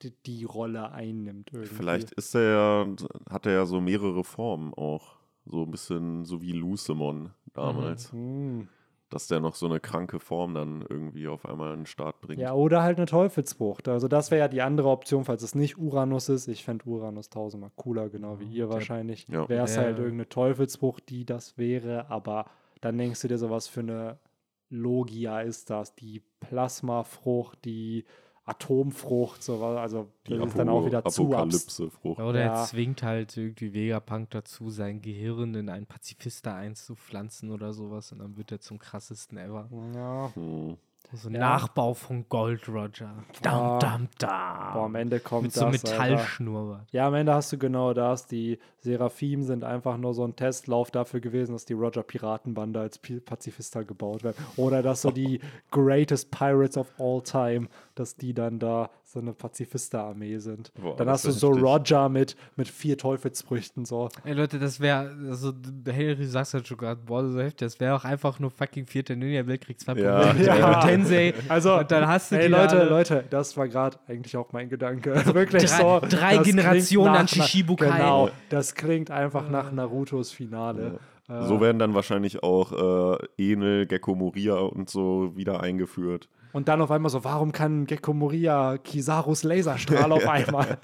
die, 0.01 0.11
die 0.25 0.43
Rolle 0.43 0.91
einnimmt 0.91 1.51
irgendwie. 1.53 1.73
Vielleicht 1.73 2.11
ist 2.13 2.35
er 2.35 2.41
ja, 2.51 2.87
hat 3.29 3.45
er 3.45 3.53
ja 3.53 3.65
so 3.65 3.81
mehrere 3.81 4.23
Formen 4.23 4.73
auch. 4.73 5.15
So 5.45 5.63
ein 5.63 5.71
bisschen 5.71 6.25
so 6.25 6.41
wie 6.41 6.51
Lucemon 6.51 7.31
damals. 7.53 8.11
Hm. 8.11 8.67
Dass 9.09 9.27
der 9.27 9.39
noch 9.39 9.55
so 9.55 9.65
eine 9.67 9.79
kranke 9.79 10.19
Form 10.19 10.53
dann 10.53 10.81
irgendwie 10.89 11.29
auf 11.29 11.45
einmal 11.45 11.71
in 11.73 11.81
den 11.81 11.85
Start 11.85 12.19
bringt. 12.19 12.41
Ja, 12.41 12.53
oder 12.53 12.83
halt 12.83 12.97
eine 12.97 13.05
Teufelsfrucht. 13.05 13.87
Also 13.87 14.09
das 14.09 14.29
wäre 14.31 14.41
ja 14.41 14.47
die 14.49 14.61
andere 14.61 14.89
Option, 14.89 15.23
falls 15.23 15.41
es 15.43 15.55
nicht 15.55 15.77
Uranus 15.77 16.27
ist. 16.27 16.47
Ich 16.49 16.65
fände 16.65 16.85
Uranus 16.85 17.29
tausendmal 17.29 17.71
cooler, 17.77 18.09
genau 18.09 18.39
wie 18.41 18.45
ihr 18.51 18.65
der- 18.65 18.73
wahrscheinlich. 18.73 19.25
Ja. 19.29 19.47
Wäre 19.47 19.63
es 19.63 19.75
Ja. 19.77 19.83
halt 19.83 19.97
irgendeine 19.97 20.27
Teufelsfrucht, 20.27 21.07
die 21.09 21.25
das 21.25 21.57
wäre, 21.57 22.09
aber 22.09 22.47
dann 22.81 22.97
denkst 22.97 23.21
du 23.21 23.29
dir 23.29 23.37
so, 23.37 23.49
was 23.49 23.67
für 23.69 23.79
eine 23.79 24.19
Logia 24.69 25.41
ist 25.41 25.69
das? 25.69 25.95
Die 25.95 26.21
Plasmafrucht, 26.39 27.63
die 27.65 28.05
Atomfrucht, 28.45 29.43
so 29.43 29.59
was. 29.59 29.77
Also 29.77 30.07
Die 30.25 30.37
das 30.37 30.47
ist 30.47 30.57
dann 30.57 30.69
auch 30.69 30.85
wieder 30.85 30.99
Apokalypse-Frucht. 30.99 32.19
Oder 32.21 32.39
Ja. 32.39 32.61
er 32.61 32.65
zwingt 32.65 33.03
halt 33.03 33.35
irgendwie 33.35 33.73
Vegapunk 33.73 34.29
dazu, 34.31 34.69
sein 34.69 35.01
Gehirn 35.01 35.53
in 35.55 35.69
einen 35.69 35.85
Pazifista 35.85 36.55
einzupflanzen 36.55 37.51
oder 37.51 37.73
sowas 37.73 38.11
und 38.13 38.19
dann 38.19 38.37
wird 38.37 38.51
er 38.51 38.59
zum 38.61 38.79
krassesten 38.79 39.37
ever. 39.37 39.69
Ja. 39.93 40.31
Hm. 40.33 40.77
So 41.13 41.29
ein 41.29 41.35
Ja. 41.35 41.39
Nachbau 41.39 41.93
von 41.93 42.25
Gold 42.27 42.67
Roger. 42.67 43.13
Dam, 43.41 43.79
dam, 43.79 44.07
dam. 44.19 44.73
Boah, 44.73 44.85
am 44.85 44.95
Ende 44.95 45.21
kommt 45.21 45.43
Mit 45.43 45.53
so 45.53 45.69
das. 45.69 45.71
Metallschnurrbart. 45.83 46.91
Ja, 46.91 47.07
am 47.07 47.13
Ende 47.13 47.33
hast 47.33 47.51
du 47.53 47.57
genau 47.57 47.93
das. 47.93 48.27
Die 48.27 48.59
Seraphim 48.79 49.43
sind 49.43 49.63
einfach 49.63 49.97
nur 49.97 50.13
so 50.13 50.25
ein 50.25 50.35
Testlauf 50.35 50.91
dafür 50.91 51.21
gewesen, 51.21 51.53
dass 51.53 51.63
die 51.65 51.73
Roger 51.73 52.03
Piratenbande 52.03 52.79
als 52.81 52.99
Pazifista 52.99 53.83
gebaut 53.83 54.23
werden. 54.23 54.43
Oder 54.57 54.83
dass 54.83 55.01
so 55.01 55.11
die 55.11 55.39
Greatest 55.71 56.29
Pirates 56.31 56.77
of 56.77 56.87
All 56.99 57.21
Time, 57.21 57.67
dass 57.95 58.17
die 58.17 58.33
dann 58.33 58.59
da 58.59 58.89
so 59.17 59.21
eine 59.21 59.33
Pazifista-Armee 59.33 60.37
sind. 60.37 60.71
Boah, 60.79 60.95
dann 60.95 61.09
hast 61.09 61.25
du 61.25 61.31
so 61.31 61.49
heftig. 61.49 61.63
Roger 61.63 62.09
mit, 62.09 62.35
mit 62.55 62.67
vier 62.67 62.97
Teufelsfrüchten. 62.97 63.85
So. 63.85 64.09
Ey 64.23 64.33
Leute, 64.33 64.59
das 64.59 64.79
wäre, 64.79 65.11
also 65.29 65.53
Henry 65.85 66.25
sagt 66.25 66.53
halt 66.53 66.67
schon 66.67 66.77
gerade, 66.77 67.01
boah, 67.05 67.27
so 67.27 67.39
heftig, 67.39 67.57
das 67.67 67.79
wäre 67.79 67.95
auch 67.95 68.03
einfach 68.05 68.39
nur 68.39 68.51
fucking 68.51 68.85
vierter 68.85 69.15
Ninja-Weltkrieg 69.15 69.77
2.0 69.77 69.99
Ja. 70.01 70.33
mit 70.33 70.45
Ja. 70.45 70.55
Edo 70.71 70.87
Tensei. 70.87 71.33
Also, 71.49 71.77
Und 71.79 71.91
dann 71.91 72.07
hast 72.07 72.31
du 72.31 72.35
ey 72.39 72.47
Leute, 72.47 72.79
alle- 72.79 72.89
Leute, 72.89 73.23
das 73.29 73.57
war 73.57 73.67
gerade 73.67 73.97
eigentlich 74.07 74.37
auch 74.37 74.51
mein 74.53 74.69
Gedanke. 74.69 75.13
Wirklich 75.33 75.65
drei- 75.65 75.77
so. 75.81 76.01
drei 76.07 76.37
Generationen 76.37 77.07
an 77.15 77.21
nach- 77.23 77.27
Shishibukai. 77.29 77.97
Genau, 77.97 78.29
das 78.49 78.75
klingt 78.75 79.09
einfach 79.11 79.49
nach 79.49 79.71
Narutos 79.71 80.31
Finale. 80.31 80.99
Äh, 81.29 81.43
So 81.45 81.59
werden 81.59 81.79
dann 81.79 81.93
wahrscheinlich 81.93 82.43
auch 82.43 83.17
äh, 83.17 83.51
Enel, 83.51 83.85
Gecko 83.87 84.15
Moria 84.15 84.55
und 84.55 84.89
so 84.89 85.35
wieder 85.35 85.59
eingeführt. 85.61 86.29
Und 86.53 86.67
dann 86.67 86.81
auf 86.81 86.91
einmal 86.91 87.09
so, 87.09 87.23
warum 87.23 87.51
kann 87.51 87.85
Gecko 87.85 88.13
Moria 88.13 88.77
Kisarus 88.77 89.43
Laserstrahl 89.43 90.11
auf 90.11 90.25
einmal? 90.27 90.77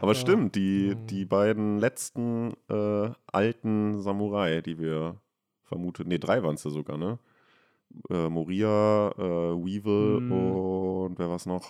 Aber 0.00 0.14
stimmt, 0.14 0.54
die, 0.56 0.94
die 1.06 1.24
beiden 1.24 1.78
letzten 1.78 2.54
äh, 2.68 3.10
alten 3.26 4.00
Samurai, 4.00 4.60
die 4.60 4.78
wir 4.78 5.16
vermutet, 5.64 6.06
nee, 6.06 6.18
drei 6.18 6.42
waren 6.42 6.54
es 6.54 6.64
ja 6.64 6.70
sogar, 6.70 6.96
ne? 6.96 7.18
Äh, 8.10 8.28
Moria, 8.28 9.10
äh, 9.16 9.20
Weevil 9.64 10.20
Mhm. 10.20 10.32
und 10.32 11.18
wer 11.18 11.28
war 11.28 11.36
es 11.36 11.46
noch? 11.46 11.66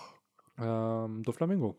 ähm, 0.59 1.23
Doflamingo. 1.23 1.77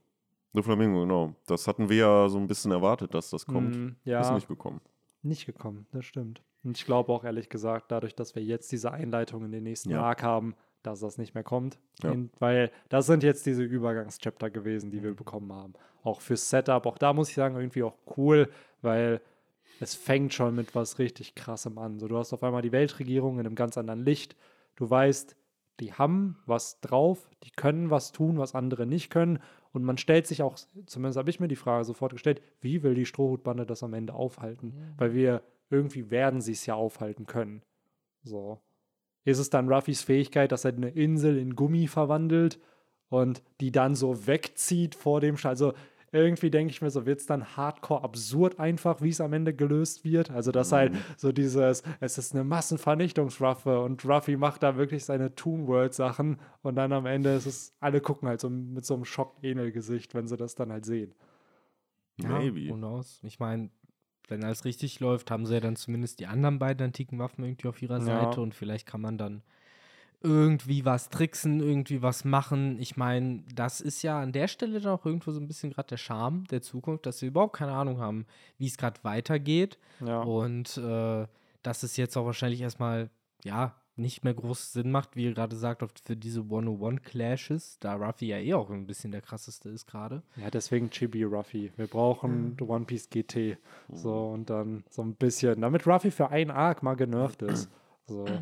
Doflamingo, 0.54 1.00
genau. 1.00 1.34
Das 1.46 1.66
hatten 1.68 1.88
wir 1.88 1.96
ja 1.96 2.28
so 2.28 2.38
ein 2.38 2.46
bisschen 2.46 2.70
erwartet, 2.72 3.12
dass 3.12 3.30
das 3.30 3.44
kommt. 3.44 3.76
Mm, 3.76 3.88
ja, 4.04 4.20
Ist 4.20 4.28
nicht. 4.28 4.34
nicht 4.36 4.48
gekommen. 4.48 4.80
gekommen, 5.22 5.86
das 5.92 6.04
stimmt. 6.06 6.42
Und 6.64 6.78
ich 6.78 6.86
glaube 6.86 7.12
auch 7.12 7.24
ehrlich 7.24 7.48
gesagt, 7.50 7.90
dadurch, 7.92 8.14
dass 8.14 8.34
wir 8.34 8.42
jetzt 8.42 8.70
diese 8.72 8.90
Einleitung 8.92 9.44
in 9.44 9.52
den 9.52 9.64
nächsten 9.64 9.90
Ja. 9.90 10.02
Arc 10.02 10.22
haben, 10.22 10.54
dass 10.82 11.00
das 11.00 11.18
nicht 11.18 11.34
mehr 11.34 11.44
kommt. 11.44 11.78
Ja. 12.02 12.12
In, 12.12 12.30
weil 12.38 12.70
das 12.88 13.06
sind 13.06 13.22
jetzt 13.22 13.46
diese 13.46 13.62
Übergangschapter 13.62 14.50
gewesen, 14.50 14.90
die 14.90 15.02
wir 15.02 15.10
Mhm. 15.10 15.16
bekommen 15.16 15.52
haben. 15.52 15.74
Auch 16.02 16.20
fürs 16.20 16.48
Setup, 16.48 16.86
auch 16.86 16.98
da 16.98 17.12
muss 17.12 17.28
ich 17.28 17.34
sagen, 17.34 17.56
irgendwie 17.56 17.82
auch 17.82 17.96
cool, 18.16 18.48
weil 18.82 19.20
es 19.80 19.94
fängt 19.94 20.34
schon 20.34 20.54
mit 20.54 20.74
was 20.74 20.98
richtig 20.98 21.34
krassem 21.34 21.78
an. 21.78 21.98
So, 21.98 22.08
du 22.08 22.16
hast 22.16 22.32
auf 22.32 22.42
einmal 22.42 22.62
die 22.62 22.72
Weltregierung 22.72 23.38
in 23.38 23.46
einem 23.46 23.54
ganz 23.54 23.76
anderen 23.78 24.04
Licht. 24.04 24.36
Du 24.76 24.88
weißt, 24.88 25.36
die 25.80 25.92
haben 25.92 26.38
was 26.46 26.80
drauf, 26.80 27.28
die 27.44 27.50
können 27.50 27.90
was 27.90 28.10
tun, 28.12 28.38
was 28.38 28.54
andere 28.54 28.86
nicht 28.86 29.10
können. 29.10 29.38
Und 29.72 29.84
man 29.84 29.98
stellt 29.98 30.26
sich 30.26 30.42
auch, 30.42 30.56
zumindest 30.86 31.18
habe 31.18 31.30
ich 31.30 31.38
mir 31.40 31.46
die 31.48 31.54
Frage 31.56 31.84
sofort 31.84 32.12
gestellt, 32.12 32.40
wie 32.60 32.82
will 32.82 32.94
die 32.94 33.06
Strohhutbande 33.06 33.66
das 33.66 33.82
am 33.82 33.94
Ende 33.94 34.14
aufhalten? 34.14 34.74
Weil 34.96 35.14
wir 35.14 35.42
irgendwie 35.70 36.10
werden 36.10 36.40
sie 36.40 36.52
es 36.52 36.66
ja 36.66 36.74
aufhalten 36.74 37.26
können. 37.26 37.62
So. 38.24 38.60
Ist 39.28 39.38
es 39.38 39.50
dann 39.50 39.70
Ruffys 39.70 40.02
Fähigkeit, 40.02 40.52
dass 40.52 40.64
er 40.64 40.72
eine 40.72 40.88
Insel 40.88 41.36
in 41.36 41.54
Gummi 41.54 41.86
verwandelt 41.86 42.58
und 43.10 43.42
die 43.60 43.70
dann 43.70 43.94
so 43.94 44.26
wegzieht 44.26 44.94
vor 44.94 45.20
dem 45.20 45.36
Sch 45.36 45.44
Also 45.44 45.74
irgendwie 46.12 46.50
denke 46.50 46.70
ich 46.70 46.80
mir 46.80 46.88
so, 46.88 47.04
wird 47.04 47.20
es 47.20 47.26
dann 47.26 47.54
hardcore 47.54 48.02
absurd 48.02 48.58
einfach, 48.58 49.02
wie 49.02 49.10
es 49.10 49.20
am 49.20 49.34
Ende 49.34 49.52
gelöst 49.52 50.02
wird. 50.02 50.30
Also, 50.30 50.50
dass 50.50 50.72
halt 50.72 50.94
so 51.18 51.30
dieses, 51.30 51.82
es 52.00 52.16
ist 52.16 52.34
eine 52.34 52.42
Massenvernichtungswaffe 52.44 53.80
und 53.80 54.02
Ruffy 54.06 54.38
macht 54.38 54.62
da 54.62 54.78
wirklich 54.78 55.04
seine 55.04 55.34
Toon 55.34 55.66
World 55.66 55.92
Sachen 55.92 56.38
und 56.62 56.76
dann 56.76 56.94
am 56.94 57.04
Ende 57.04 57.34
ist 57.34 57.44
es, 57.44 57.74
alle 57.80 58.00
gucken 58.00 58.28
halt 58.28 58.40
so 58.40 58.48
mit 58.48 58.86
so 58.86 58.94
einem 58.94 59.04
Schock-Enel-Gesicht, 59.04 60.14
wenn 60.14 60.26
sie 60.26 60.38
das 60.38 60.54
dann 60.54 60.72
halt 60.72 60.86
sehen. 60.86 61.14
Maybe. 62.16 62.70
Who 62.70 62.76
knows? 62.76 63.20
Ich 63.22 63.38
meine, 63.38 63.68
wenn 64.28 64.44
alles 64.44 64.64
richtig 64.64 65.00
läuft, 65.00 65.30
haben 65.30 65.46
sie 65.46 65.54
ja 65.54 65.60
dann 65.60 65.76
zumindest 65.76 66.20
die 66.20 66.26
anderen 66.26 66.58
beiden 66.58 66.86
antiken 66.86 67.18
Waffen 67.18 67.44
irgendwie 67.44 67.68
auf 67.68 67.80
ihrer 67.82 67.98
Ja. 67.98 68.04
Seite 68.04 68.40
und 68.40 68.54
vielleicht 68.54 68.86
kann 68.86 69.00
man 69.00 69.18
dann 69.18 69.42
irgendwie 70.20 70.84
was 70.84 71.10
tricksen, 71.10 71.60
irgendwie 71.60 72.02
was 72.02 72.24
machen. 72.24 72.78
Ich 72.80 72.96
meine, 72.96 73.44
das 73.54 73.80
ist 73.80 74.02
ja 74.02 74.20
an 74.20 74.32
der 74.32 74.48
Stelle 74.48 74.80
dann 74.80 74.92
auch 74.92 75.06
irgendwo 75.06 75.30
so 75.30 75.38
ein 75.40 75.46
bisschen 75.46 75.70
gerade 75.72 75.88
der 75.90 75.96
Charme 75.96 76.44
der 76.50 76.60
Zukunft, 76.60 77.06
dass 77.06 77.22
wir 77.22 77.28
überhaupt 77.28 77.54
keine 77.56 77.72
Ahnung 77.72 78.00
haben, 78.00 78.26
wie 78.58 78.66
es 78.66 78.76
gerade 78.76 78.98
weitergeht. 79.04 79.78
Ja. 80.04 80.22
Und 80.22 80.76
äh, 80.76 81.26
dass 81.62 81.82
es 81.84 81.96
jetzt 81.96 82.16
auch 82.16 82.26
wahrscheinlich 82.26 82.60
erstmal, 82.60 83.10
ja, 83.44 83.76
nicht 83.98 84.24
mehr 84.24 84.34
groß 84.34 84.72
Sinn 84.72 84.90
macht, 84.90 85.16
wie 85.16 85.24
ihr 85.24 85.34
gerade 85.34 85.56
sagt, 85.56 85.82
oft 85.82 85.98
für 86.00 86.16
diese 86.16 86.40
101-Clashes, 86.40 87.78
da 87.80 87.94
Ruffy 87.94 88.26
ja 88.28 88.38
eh 88.38 88.54
auch 88.54 88.70
ein 88.70 88.86
bisschen 88.86 89.10
der 89.12 89.20
krasseste 89.22 89.68
ist 89.68 89.86
gerade. 89.86 90.22
Ja, 90.36 90.50
deswegen 90.50 90.90
Chibi 90.90 91.24
Ruffy. 91.24 91.72
Wir 91.76 91.86
brauchen 91.86 92.56
One 92.60 92.84
Piece 92.84 93.10
GT. 93.10 93.58
So, 93.92 94.28
und 94.28 94.50
dann 94.50 94.84
so 94.90 95.02
ein 95.02 95.14
bisschen, 95.14 95.60
damit 95.60 95.86
Ruffy 95.86 96.10
für 96.10 96.30
einen 96.30 96.50
Arc 96.50 96.82
mal 96.82 96.94
genervt 96.94 97.42
ist. 97.42 97.70
So. 98.06 98.24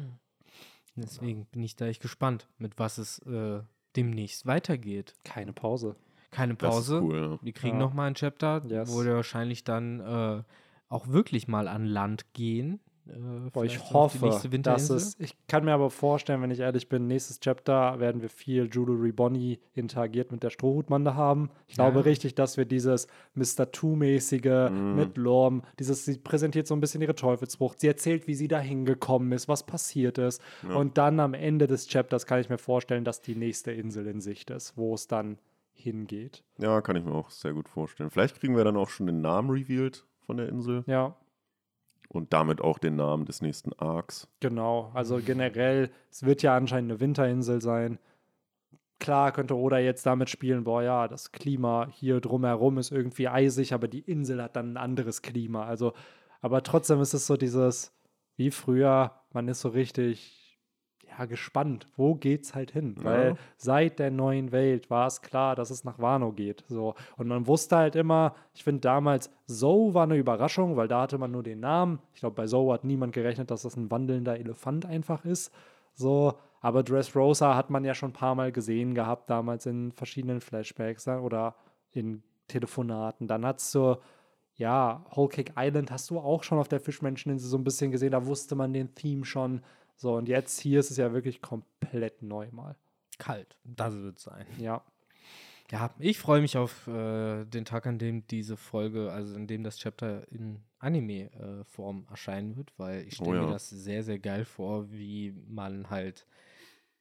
Deswegen 0.96 1.44
bin 1.46 1.62
ich 1.62 1.76
da 1.76 1.86
echt 1.86 2.00
gespannt, 2.00 2.48
mit 2.58 2.78
was 2.78 2.98
es 2.98 3.18
äh, 3.26 3.60
demnächst 3.96 4.46
weitergeht. 4.46 5.14
Keine 5.24 5.52
Pause. 5.52 5.94
Keine 6.30 6.54
Das 6.54 6.74
ist 6.74 6.74
Pause. 6.90 7.02
cool, 7.02 7.16
ja. 7.18 7.38
Wir 7.44 7.52
kriegen 7.52 7.76
Ja. 7.76 7.82
noch 7.84 7.92
mal 7.94 8.06
ein 8.06 8.14
Chapter, 8.14 8.62
Yes. 8.66 8.90
wo 8.92 9.04
wir 9.04 9.14
wahrscheinlich 9.14 9.64
dann 9.64 10.00
äh, 10.00 10.42
auch 10.88 11.08
wirklich 11.08 11.48
mal 11.48 11.68
an 11.68 11.84
Land 11.84 12.32
gehen. 12.32 12.80
Äh, 13.08 13.50
Boah, 13.52 13.64
ich 13.64 13.78
vielleicht 13.78 13.94
auf 13.94 14.12
die 14.12 14.20
hoffe, 14.20 14.58
dass 14.58 14.90
es. 14.90 15.16
Ich 15.18 15.34
kann 15.46 15.64
mir 15.64 15.72
aber 15.72 15.90
vorstellen, 15.90 16.42
wenn 16.42 16.50
ich 16.50 16.60
ehrlich 16.60 16.88
bin, 16.88 17.06
nächstes 17.06 17.40
Chapter 17.40 18.00
werden 18.00 18.22
wir 18.22 18.28
viel 18.28 18.68
Jewelry 18.72 19.12
Bonnie 19.12 19.58
interagiert 19.74 20.32
mit 20.32 20.42
der 20.42 20.50
Strohhutmande 20.50 21.14
haben. 21.14 21.50
Ich 21.68 21.74
glaube 21.74 21.98
Ja. 21.98 22.04
richtig, 22.04 22.34
dass 22.34 22.56
wir 22.56 22.64
dieses 22.64 23.06
Mr. 23.34 23.70
Two-mäßige 23.70 24.70
mit 24.94 25.16
Lorm, 25.16 25.62
dieses, 25.78 26.04
sie 26.04 26.18
präsentiert 26.18 26.66
so 26.66 26.74
ein 26.74 26.80
bisschen 26.80 27.00
ihre 27.02 27.14
Teufelsfrucht. 27.14 27.80
Sie 27.80 27.86
erzählt, 27.86 28.26
wie 28.26 28.34
sie 28.34 28.48
da 28.48 28.58
hingekommen 28.58 29.32
ist, 29.32 29.48
was 29.48 29.64
passiert 29.64 30.18
ist. 30.18 30.40
Und 30.74 30.98
dann 30.98 31.20
am 31.20 31.34
Ende 31.34 31.66
des 31.66 31.86
Chapters 31.88 32.26
kann 32.26 32.40
ich 32.40 32.48
mir 32.48 32.58
vorstellen, 32.58 33.04
dass 33.04 33.20
die 33.22 33.36
nächste 33.36 33.72
Insel 33.72 34.06
in 34.06 34.20
Sicht 34.20 34.50
ist, 34.50 34.76
wo 34.76 34.94
es 34.94 35.06
dann 35.06 35.38
hingeht. 35.72 36.42
Ja, 36.58 36.80
kann 36.80 36.96
ich 36.96 37.04
mir 37.04 37.12
auch 37.12 37.30
sehr 37.30 37.52
gut 37.52 37.68
vorstellen. 37.68 38.10
Vielleicht 38.10 38.40
kriegen 38.40 38.56
wir 38.56 38.64
dann 38.64 38.76
auch 38.76 38.88
schon 38.88 39.06
den 39.06 39.20
Namen 39.20 39.50
revealed 39.50 40.04
von 40.24 40.38
der 40.38 40.48
Insel 40.48 40.82
Ja, 40.86 41.14
und 42.16 42.32
damit 42.32 42.60
auch 42.60 42.78
den 42.78 42.96
Namen 42.96 43.24
des 43.24 43.42
nächsten 43.42 43.72
Arcs. 43.74 44.28
Genau, 44.40 44.90
also 44.94 45.20
generell, 45.24 45.90
es 46.10 46.24
wird 46.24 46.42
ja 46.42 46.56
anscheinend 46.56 46.90
eine 46.90 47.00
Winterinsel 47.00 47.60
sein. 47.62 47.98
Klar 48.98 49.32
könnte 49.32 49.56
Oda 49.56 49.78
jetzt 49.78 50.06
damit 50.06 50.30
spielen, 50.30 50.64
boah 50.64 50.82
ja, 50.82 51.08
das 51.08 51.32
Klima 51.32 51.88
hier 51.92 52.20
drumherum 52.20 52.78
ist 52.78 52.90
irgendwie 52.90 53.28
eisig, 53.28 53.74
aber 53.74 53.88
die 53.88 54.00
Insel 54.00 54.42
hat 54.42 54.56
dann 54.56 54.72
ein 54.72 54.76
anderes 54.76 55.22
Klima. 55.22 55.66
Also, 55.66 55.92
aber 56.40 56.62
trotzdem 56.62 57.00
ist 57.00 57.12
es 57.12 57.26
so 57.26 57.36
dieses, 57.36 57.92
wie 58.36 58.50
früher, 58.50 59.12
man 59.32 59.48
ist 59.48 59.60
so 59.60 59.68
richtig, 59.68 60.45
ja, 61.18 61.24
gespannt, 61.26 61.88
wo 61.96 62.14
geht's 62.14 62.54
halt 62.54 62.70
hin? 62.70 62.96
Ja. 62.98 63.04
Weil 63.04 63.36
seit 63.56 63.98
der 63.98 64.10
neuen 64.10 64.52
Welt 64.52 64.90
war 64.90 65.06
es 65.06 65.22
klar, 65.22 65.54
dass 65.56 65.70
es 65.70 65.84
nach 65.84 65.98
Wano 65.98 66.32
geht. 66.32 66.64
So. 66.68 66.94
Und 67.16 67.28
man 67.28 67.46
wusste 67.46 67.76
halt 67.76 67.96
immer, 67.96 68.34
ich 68.54 68.64
finde 68.64 68.80
damals, 68.80 69.30
Zoe 69.46 69.94
war 69.94 70.04
eine 70.04 70.16
Überraschung, 70.16 70.76
weil 70.76 70.88
da 70.88 71.02
hatte 71.02 71.18
man 71.18 71.30
nur 71.30 71.42
den 71.42 71.60
Namen. 71.60 72.00
Ich 72.14 72.20
glaube, 72.20 72.36
bei 72.36 72.46
Zoe 72.46 72.72
hat 72.72 72.84
niemand 72.84 73.12
gerechnet, 73.12 73.50
dass 73.50 73.62
das 73.62 73.76
ein 73.76 73.90
wandelnder 73.90 74.38
Elefant 74.38 74.86
einfach 74.86 75.24
ist. 75.24 75.52
So, 75.94 76.34
aber 76.60 76.82
Dressrosa 76.82 77.54
hat 77.54 77.70
man 77.70 77.84
ja 77.84 77.94
schon 77.94 78.10
ein 78.10 78.14
paar 78.14 78.34
Mal 78.34 78.52
gesehen 78.52 78.94
gehabt, 78.94 79.30
damals 79.30 79.66
in 79.66 79.92
verschiedenen 79.92 80.40
Flashbacks 80.40 81.06
ja, 81.06 81.20
oder 81.20 81.54
in 81.92 82.22
Telefonaten. 82.48 83.28
Dann 83.28 83.46
hast 83.46 83.74
du, 83.74 83.96
ja, 84.56 85.04
Whole 85.14 85.28
Cake 85.28 85.52
Island 85.56 85.90
hast 85.90 86.10
du 86.10 86.18
auch 86.18 86.42
schon 86.42 86.58
auf 86.58 86.68
der 86.68 86.80
Fischmenscheninsel 86.80 87.48
so 87.48 87.56
ein 87.56 87.64
bisschen 87.64 87.90
gesehen, 87.90 88.12
da 88.12 88.26
wusste 88.26 88.54
man 88.54 88.72
den 88.72 88.94
Theme 88.94 89.24
schon. 89.24 89.62
So, 89.96 90.14
und 90.14 90.28
jetzt 90.28 90.60
hier 90.60 90.80
ist 90.80 90.90
es 90.90 90.96
ja 90.98 91.12
wirklich 91.12 91.40
komplett 91.42 92.22
neu 92.22 92.48
mal. 92.52 92.76
Kalt, 93.18 93.56
das 93.64 93.94
wird 93.94 94.18
sein. 94.18 94.46
Ja. 94.58 94.84
Ja, 95.70 95.92
ich 95.98 96.18
freue 96.18 96.40
mich 96.40 96.56
auf 96.56 96.86
äh, 96.86 97.44
den 97.44 97.64
Tag, 97.64 97.86
an 97.86 97.98
dem 97.98 98.24
diese 98.28 98.56
Folge, 98.56 99.10
also 99.10 99.34
in 99.34 99.48
dem 99.48 99.64
das 99.64 99.78
Chapter 99.78 100.30
in 100.30 100.60
Anime-Form 100.78 102.06
erscheinen 102.08 102.56
wird, 102.56 102.72
weil 102.78 103.04
ich 103.06 103.16
stelle 103.16 103.30
Oh 103.30 103.34
ja. 103.34 103.46
mir 103.46 103.52
das 103.52 103.68
sehr, 103.70 104.04
sehr 104.04 104.18
geil 104.20 104.44
vor, 104.44 104.92
wie 104.92 105.32
man 105.48 105.90
halt 105.90 106.24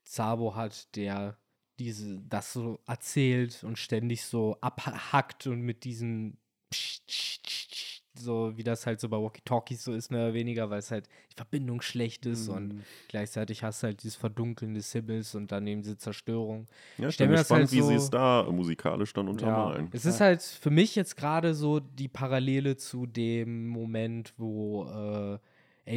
Sabo 0.03 0.55
hat, 0.55 0.95
der 0.95 1.38
diese, 1.77 2.22
das 2.22 2.53
so 2.53 2.80
erzählt 2.88 3.63
und 3.63 3.77
ständig 3.77 4.23
so 4.23 4.57
abhackt 4.61 5.45
und 5.47 5.61
mit 5.61 5.84
diesem 5.84 6.38
Psst, 6.72 7.05
Psst, 7.07 7.43
Psst, 7.43 7.94
so 8.19 8.53
wie 8.57 8.63
das 8.63 8.85
halt 8.85 8.99
so 8.99 9.09
bei 9.09 9.17
Walkie-Talkies 9.17 9.83
so 9.83 9.93
ist, 9.93 10.11
mehr 10.11 10.25
oder 10.25 10.33
weniger, 10.33 10.69
weil 10.69 10.79
es 10.79 10.91
halt 10.91 11.07
die 11.31 11.35
Verbindung 11.35 11.81
schlecht 11.81 12.25
ist 12.25 12.49
und 12.49 12.73
Mhm. 12.73 12.83
gleichzeitig 13.07 13.63
hast 13.63 13.83
du 13.83 13.87
halt 13.87 14.03
dieses 14.03 14.15
Verdunkeln 14.15 14.73
des 14.73 14.91
Himmels 14.91 15.35
und 15.35 15.51
dann 15.51 15.65
eben 15.67 15.81
diese 15.81 15.97
Zerstörung. 15.97 16.67
Ja, 16.97 17.09
ich 17.09 17.17
bin 17.17 17.29
gespannt, 17.29 17.61
halt 17.61 17.71
wie 17.71 17.81
sie 17.81 17.81
so- 17.97 18.03
es 18.05 18.09
da 18.09 18.47
musikalisch 18.51 19.13
dann 19.13 19.27
untermalen. 19.27 19.89
Es 19.93 20.05
ist 20.05 20.21
halt 20.21 20.41
für 20.41 20.69
mich 20.71 20.95
jetzt 20.95 21.15
gerade 21.15 21.53
so 21.53 21.79
die 21.79 22.07
Parallele 22.07 22.77
zu 22.77 23.05
dem 23.05 23.67
Moment, 23.67 24.33
wo 24.37 24.85
äh, 24.85 25.39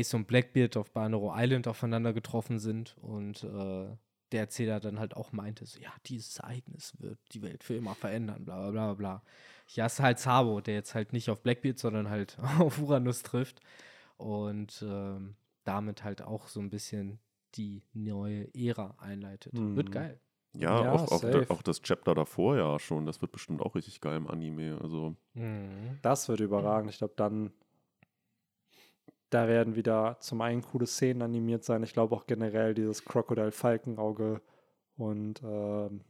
Ace 0.00 0.14
und 0.14 0.26
Blackbeard 0.26 0.76
auf 0.76 0.90
Banero 0.90 1.32
Island 1.34 1.66
aufeinander 1.66 2.12
getroffen 2.12 2.58
sind 2.58 2.96
und 3.00 3.42
äh, 3.44 3.86
der 4.32 4.40
Erzähler 4.40 4.78
dann 4.80 4.98
halt 4.98 5.16
auch 5.16 5.32
meinte, 5.32 5.64
so, 5.64 5.80
ja, 5.80 5.90
dieses 6.04 6.38
Ereignis 6.38 6.92
wird 6.98 7.18
die 7.32 7.40
Welt 7.40 7.64
für 7.64 7.74
immer 7.74 7.94
verändern, 7.94 8.44
bla 8.44 8.70
bla 8.70 8.92
bla 8.92 8.94
bla. 8.94 9.22
Ja, 9.70 9.86
ist 9.86 10.00
halt 10.00 10.18
Sabo, 10.18 10.60
der 10.60 10.74
jetzt 10.74 10.94
halt 10.94 11.12
nicht 11.12 11.30
auf 11.30 11.42
Blackbeard, 11.42 11.78
sondern 11.78 12.08
halt 12.08 12.38
auf 12.58 12.80
Uranus 12.80 13.22
trifft 13.22 13.60
und 14.16 14.82
ähm, 14.86 15.36
damit 15.64 16.04
halt 16.04 16.22
auch 16.22 16.48
so 16.48 16.60
ein 16.60 16.70
bisschen 16.70 17.18
die 17.54 17.82
neue 17.92 18.48
Ära 18.54 18.94
einleitet. 18.98 19.54
Wird 19.54 19.88
Mhm. 19.88 19.92
geil. 19.92 20.20
Ja, 20.54 20.82
Ja, 20.82 20.92
auch, 20.92 21.12
auch, 21.12 21.50
auch 21.50 21.62
das 21.62 21.82
Chapter 21.82 22.14
davor 22.14 22.56
ja 22.56 22.78
schon. 22.78 23.06
Das 23.06 23.20
wird 23.20 23.32
bestimmt 23.32 23.60
auch 23.62 23.74
richtig 23.74 24.00
geil 24.00 24.16
im 24.16 24.28
Anime. 24.28 24.78
Also, 24.82 25.14
Mhm. 25.34 25.98
Das 26.02 26.28
wird 26.28 26.40
überragend. 26.40 26.90
Ich 26.90 26.98
glaube, 26.98 27.14
dann, 27.16 27.52
da 29.30 29.46
werden 29.46 29.76
wieder 29.76 30.16
zum 30.20 30.40
einen 30.40 30.62
coole 30.62 30.86
Szenen 30.86 31.22
animiert 31.22 31.64
sein. 31.64 31.82
Ich 31.82 31.92
glaube 31.92 32.16
auch 32.16 32.26
generell 32.26 32.74
dieses 32.74 33.04
Crocodile-Falkenauge 33.04 34.40
und 34.96 35.42
ähm, 35.44 36.00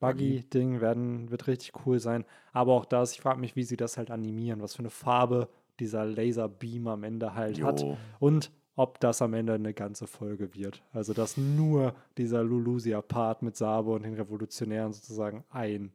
Buggy-Ding 0.00 0.80
werden, 0.80 1.30
wird 1.30 1.46
richtig 1.46 1.72
cool 1.86 1.98
sein. 1.98 2.24
Aber 2.52 2.74
auch 2.74 2.84
das, 2.84 3.12
ich 3.12 3.20
frage 3.20 3.40
mich, 3.40 3.56
wie 3.56 3.62
sie 3.62 3.76
das 3.76 3.96
halt 3.96 4.10
animieren, 4.10 4.60
was 4.60 4.74
für 4.74 4.80
eine 4.80 4.90
Farbe 4.90 5.48
dieser 5.80 6.04
Laserbeam 6.04 6.88
am 6.88 7.02
Ende 7.04 7.34
halt 7.34 7.62
hat. 7.62 7.82
jo. 7.82 7.96
Und 8.18 8.50
ob 8.76 9.00
das 9.00 9.22
am 9.22 9.32
Ende 9.32 9.54
eine 9.54 9.72
ganze 9.72 10.06
Folge 10.06 10.54
wird. 10.54 10.82
Also, 10.92 11.14
dass 11.14 11.36
nur 11.38 11.94
dieser 12.18 12.44
Lulusia-Part 12.44 13.42
mit 13.42 13.56
Sabo 13.56 13.94
und 13.94 14.04
den 14.04 14.14
Revolutionären 14.14 14.92
sozusagen 14.92 15.44
ein 15.50 15.92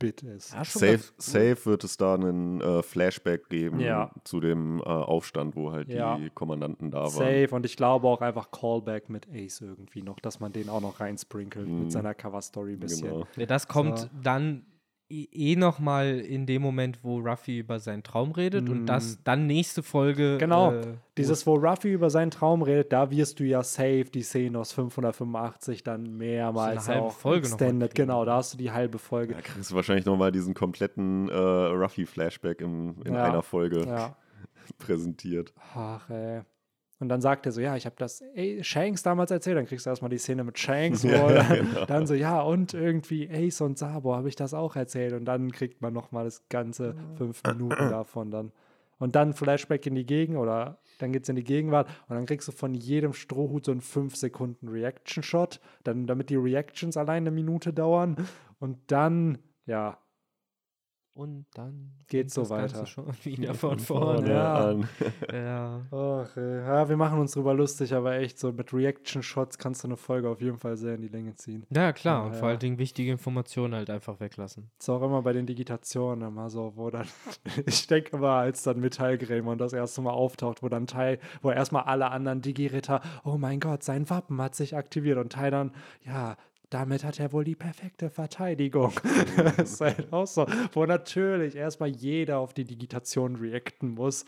Bit 0.00 0.22
ist. 0.24 0.52
Ja, 0.52 0.64
Safe, 0.64 0.98
safe 1.18 1.64
wird 1.66 1.84
es 1.84 1.96
da 1.96 2.14
einen 2.14 2.60
äh, 2.60 2.82
Flashback 2.82 3.48
geben 3.48 3.78
Ja. 3.78 4.10
zu 4.24 4.40
dem 4.40 4.78
äh, 4.80 4.82
Aufstand, 4.82 5.54
wo 5.54 5.70
halt 5.70 5.88
Ja. 5.88 6.16
die 6.18 6.30
Kommandanten 6.30 6.90
da 6.90 7.02
waren. 7.02 7.10
Safe 7.10 7.48
und 7.52 7.64
ich 7.64 7.76
glaube 7.76 8.08
auch 8.08 8.20
einfach 8.20 8.50
Callback 8.50 9.08
mit 9.08 9.28
Ace 9.32 9.60
irgendwie 9.60 10.02
noch, 10.02 10.18
dass 10.18 10.40
man 10.40 10.52
den 10.52 10.68
auch 10.68 10.80
noch 10.80 10.98
reinsprinkelt 10.98 11.68
Mhm. 11.68 11.78
mit 11.80 11.92
seiner 11.92 12.14
Cover-Story 12.14 12.72
ein 12.72 12.80
bisschen. 12.80 13.08
Genau. 13.10 13.26
Ja, 13.36 13.46
das 13.46 13.68
kommt 13.68 13.98
So. 14.00 14.08
dann 14.22 14.64
eh, 15.10 15.28
eh 15.32 15.56
noch 15.56 15.78
mal 15.78 16.20
in 16.20 16.46
dem 16.46 16.62
Moment, 16.62 17.00
wo 17.02 17.18
Ruffy 17.18 17.58
über 17.58 17.78
seinen 17.80 18.02
Traum 18.02 18.32
redet 18.32 18.68
und 18.68 18.86
das 18.86 19.22
dann 19.24 19.46
nächste 19.46 19.82
Folge. 19.82 20.38
Genau, 20.38 20.72
äh, 20.72 20.94
dieses, 21.16 21.46
wo 21.46 21.54
Ruffy 21.54 21.92
über 21.92 22.08
seinen 22.10 22.30
Traum 22.30 22.62
redet, 22.62 22.92
da 22.92 23.10
wirst 23.10 23.40
du 23.40 23.44
ja 23.44 23.62
safe 23.62 24.04
die 24.04 24.22
Szene 24.22 24.58
aus 24.58 24.72
585 24.72 25.82
dann 25.82 26.16
mehrmals 26.16 26.88
halbe 26.88 27.02
auch 27.06 27.12
Folge 27.12 27.46
extended. 27.48 27.94
Genau, 27.94 28.24
da 28.24 28.36
hast 28.36 28.54
du 28.54 28.58
die 28.58 28.70
halbe 28.70 28.98
Folge. 28.98 29.34
Da 29.34 29.40
kriegst 29.40 29.70
du 29.70 29.74
wahrscheinlich 29.74 30.06
nochmal 30.06 30.32
diesen 30.32 30.54
kompletten 30.54 31.28
äh, 31.28 31.34
Ruffy-Flashback 31.34 32.60
in, 32.60 33.00
in 33.04 33.14
Ja. 33.14 33.24
einer 33.24 33.42
Folge 33.42 33.84
Ja. 33.86 34.16
präsentiert. 34.78 35.52
Ach, 35.74 36.08
ey. 36.10 36.42
Und 37.00 37.08
dann 37.08 37.20
sagt 37.22 37.46
er 37.46 37.52
so, 37.52 37.60
ja, 37.60 37.76
ich 37.76 37.86
habe 37.86 37.96
das 37.98 38.20
ey, 38.34 38.62
Shanks 38.62 39.02
damals 39.02 39.30
erzählt. 39.30 39.56
Dann 39.56 39.66
kriegst 39.66 39.86
du 39.86 39.90
erstmal 39.90 40.10
die 40.10 40.18
Szene 40.18 40.44
mit 40.44 40.58
Shanks, 40.58 41.02
wo 41.02 41.08
Ja, 41.08 41.32
dann, 41.32 41.48
genau. 41.48 41.84
dann 41.86 42.06
so, 42.06 42.14
ja, 42.14 42.40
und 42.42 42.74
irgendwie 42.74 43.28
Ace 43.30 43.62
und 43.62 43.78
Sabo 43.78 44.14
habe 44.14 44.28
ich 44.28 44.36
das 44.36 44.52
auch 44.52 44.76
erzählt. 44.76 45.14
Und 45.14 45.24
dann 45.24 45.50
kriegt 45.50 45.80
man 45.80 45.94
nochmal 45.94 46.24
das 46.24 46.46
ganze 46.50 46.94
fünf 47.16 47.42
Minuten 47.44 47.90
davon 47.90 48.30
dann. 48.30 48.52
Und 48.98 49.16
dann 49.16 49.32
Flashback 49.32 49.86
in 49.86 49.94
die 49.94 50.04
Gegend 50.04 50.36
oder 50.36 50.78
dann 50.98 51.10
geht 51.10 51.22
es 51.22 51.28
in 51.30 51.36
die 51.36 51.44
Gegenwart 51.44 51.88
und 52.08 52.16
dann 52.16 52.26
kriegst 52.26 52.46
du 52.48 52.52
von 52.52 52.74
jedem 52.74 53.14
Strohhut 53.14 53.64
so 53.64 53.72
einen 53.72 53.80
5 53.80 54.14
Sekunden 54.14 54.68
Reaction-Shot, 54.68 55.58
dann, 55.84 56.06
damit 56.06 56.28
die 56.28 56.36
Reactions 56.36 56.98
allein 56.98 57.22
eine 57.22 57.30
Minute 57.30 57.72
dauern. 57.72 58.16
Und 58.58 58.76
dann, 58.88 59.38
ja, 59.64 59.96
Und 61.12 61.46
dann 61.54 61.90
Geht 62.08 62.20
fängt 62.20 62.30
so 62.30 62.40
das 62.42 62.50
Ganze 62.50 62.74
weiter. 62.76 62.86
schon 62.86 63.06
wieder 63.24 63.54
von 63.54 63.78
Vorne 63.78 64.18
vorne. 64.18 64.32
ja. 64.32 64.68
an. 64.70 64.88
Ja. 65.32 65.80
Ach, 65.90 66.36
äh, 66.36 66.58
ja, 66.60 66.88
wir 66.88 66.96
machen 66.96 67.18
uns 67.18 67.32
drüber 67.32 67.52
lustig, 67.52 67.92
aber 67.94 68.14
echt 68.14 68.38
so 68.38 68.52
mit 68.52 68.72
Reaction-Shots 68.72 69.58
kannst 69.58 69.82
du 69.84 69.88
eine 69.88 69.96
Folge 69.96 70.28
auf 70.28 70.40
jeden 70.40 70.56
Fall 70.58 70.76
sehr 70.76 70.94
in 70.94 71.02
die 71.02 71.08
Länge 71.08 71.34
ziehen. 71.34 71.66
Ja, 71.70 71.92
klar. 71.92 72.24
Und 72.24 72.32
Ja, 72.32 72.38
vor 72.38 72.48
ja. 72.48 72.50
allen 72.52 72.60
Dingen 72.60 72.78
wichtige 72.78 73.10
Informationen 73.10 73.74
halt 73.74 73.90
einfach 73.90 74.20
weglassen. 74.20 74.70
Ist 74.78 74.88
auch 74.88 75.02
immer 75.02 75.22
bei 75.22 75.32
den 75.32 75.46
Digitationen 75.46 76.28
immer 76.28 76.48
so, 76.48 76.72
wo 76.76 76.90
dann, 76.90 77.06
ich 77.66 77.86
denke 77.86 78.16
immer, 78.16 78.30
als 78.30 78.62
dann 78.62 78.80
Metall 78.80 79.18
Greymon 79.18 79.58
das 79.58 79.72
erste 79.72 80.00
Mal 80.02 80.12
auftaucht, 80.12 80.62
wo 80.62 80.68
dann 80.68 80.86
Teil, 80.86 81.18
wo 81.42 81.50
erstmal 81.50 81.82
alle 81.84 82.10
anderen 82.10 82.40
Digi-Ritter, 82.40 83.00
oh 83.24 83.36
mein 83.36 83.60
Gott, 83.60 83.82
sein 83.82 84.08
Wappen 84.10 84.40
hat 84.40 84.54
sich 84.54 84.76
aktiviert 84.76 85.18
und 85.18 85.32
Teil 85.32 85.50
dann, 85.50 85.72
ja, 86.04 86.36
damit 86.70 87.04
hat 87.04 87.18
er 87.18 87.32
wohl 87.32 87.44
die 87.44 87.56
perfekte 87.56 88.10
Verteidigung. 88.10 88.92
das 89.36 89.72
ist 89.72 89.80
halt 89.80 90.12
auch 90.12 90.26
so, 90.26 90.46
wo 90.72 90.86
natürlich 90.86 91.56
erstmal 91.56 91.90
jeder 91.90 92.38
auf 92.38 92.54
die 92.54 92.64
Digitation 92.64 93.36
reacten 93.36 93.90
muss. 93.90 94.24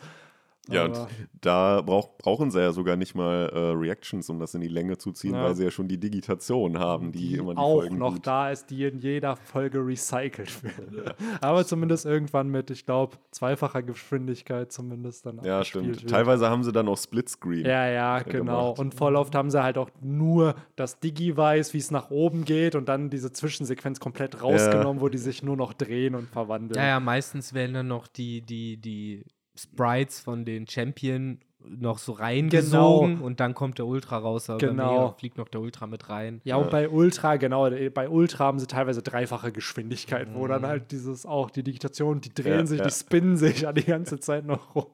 Ja, 0.69 0.85
und 0.85 0.97
da 1.41 1.81
brauch, 1.81 2.17
brauchen 2.17 2.49
sie 2.49 2.61
ja 2.61 2.71
sogar 2.71 2.95
nicht 2.95 3.15
mal 3.15 3.49
äh, 3.53 3.57
Reactions, 3.71 4.29
um 4.29 4.39
das 4.39 4.53
in 4.53 4.61
die 4.61 4.69
Länge 4.69 4.97
zu 4.97 5.11
ziehen, 5.11 5.33
Ja. 5.33 5.43
weil 5.43 5.55
sie 5.55 5.65
ja 5.65 5.71
schon 5.71 5.89
die 5.89 5.99
Digitation 5.99 6.79
haben, 6.79 7.11
die, 7.11 7.19
die 7.29 7.35
immer 7.35 7.51
die 7.53 7.57
auch 7.57 7.79
Folgen 7.81 7.97
noch 7.97 8.13
gut. 8.13 8.25
da 8.27 8.49
ist, 8.49 8.69
die 8.69 8.85
in 8.85 8.99
jeder 8.99 9.35
Folge 9.35 9.79
recycelt 9.85 10.63
wird. 10.63 11.15
Aber 11.41 11.65
zumindest 11.65 12.05
irgendwann 12.05 12.47
mit, 12.47 12.69
ich 12.71 12.85
glaube, 12.85 13.17
zweifacher 13.31 13.83
Geschwindigkeit 13.83 14.71
zumindest 14.71 15.25
dann 15.25 15.41
Ja, 15.43 15.65
stimmt. 15.65 15.87
wird. 16.01 16.09
Teilweise 16.09 16.49
haben 16.49 16.63
sie 16.63 16.71
dann 16.71 16.87
auch 16.87 16.97
Splitscreen. 16.97 17.65
Ja, 17.65 17.87
ja, 17.89 18.19
äh, 18.19 18.23
genau. 18.23 18.69
gemacht. 18.69 18.79
Und 18.79 18.95
voll 18.95 19.17
oft 19.17 19.35
haben 19.35 19.49
sie 19.51 19.61
halt 19.61 19.77
auch 19.77 19.89
nur 20.01 20.55
das 20.77 20.99
Digi 21.01 21.35
weiß, 21.35 21.73
wie 21.73 21.79
es 21.79 21.91
nach 21.91 22.09
oben 22.09 22.45
geht 22.45 22.75
und 22.75 22.87
dann 22.87 23.09
diese 23.09 23.33
Zwischensequenz 23.33 23.99
komplett 23.99 24.41
rausgenommen, 24.41 25.01
wo 25.01 25.09
die 25.09 25.17
sich 25.17 25.43
nur 25.43 25.57
noch 25.57 25.73
drehen 25.73 26.15
und 26.15 26.29
verwandeln. 26.29 26.79
Ja, 26.79 26.87
ja, 26.87 26.99
meistens 27.01 27.53
werden 27.53 27.73
dann 27.73 27.87
noch 27.89 28.07
die, 28.07 28.41
die, 28.41 28.77
die 28.77 29.25
Sprites 29.55 30.19
von 30.19 30.45
den 30.45 30.67
Champion 30.67 31.39
noch 31.65 31.97
so 31.97 32.11
reingesogen 32.11 33.21
und 33.21 33.39
dann 33.39 33.53
kommt 33.53 33.77
der 33.77 33.85
Ultra 33.85 34.17
raus. 34.17 34.49
Aber 34.49 34.57
Genau. 34.59 34.89
genau. 34.89 35.11
fliegt 35.17 35.37
noch 35.37 35.47
der 35.47 35.61
Ultra 35.61 35.87
mit 35.87 36.09
rein. 36.09 36.41
Ja, 36.43 36.57
und 36.57 36.69
bei 36.69 36.89
Ultra, 36.89 37.37
genau, 37.37 37.67
äh, 37.67 37.89
bei 37.89 38.09
Ultra 38.09 38.45
haben 38.45 38.59
sie 38.59 38.67
teilweise 38.67 39.01
dreifache 39.01 39.51
Geschwindigkeit, 39.53 40.27
wo 40.33 40.45
dann 40.47 40.65
halt 40.65 40.91
dieses 40.91 41.25
auch 41.25 41.49
die 41.49 41.63
Digitation, 41.63 42.19
die 42.19 42.33
drehen 42.33 42.59
Ja, 42.59 42.65
sich, 42.65 42.79
ja. 42.79 42.85
die 42.85 42.91
spinnen 42.91 43.37
sich 43.37 43.61
ja 43.61 43.71
die 43.71 43.85
ganze 43.85 44.19
Zeit 44.19 44.45
noch 44.45 44.75
rum. 44.75 44.87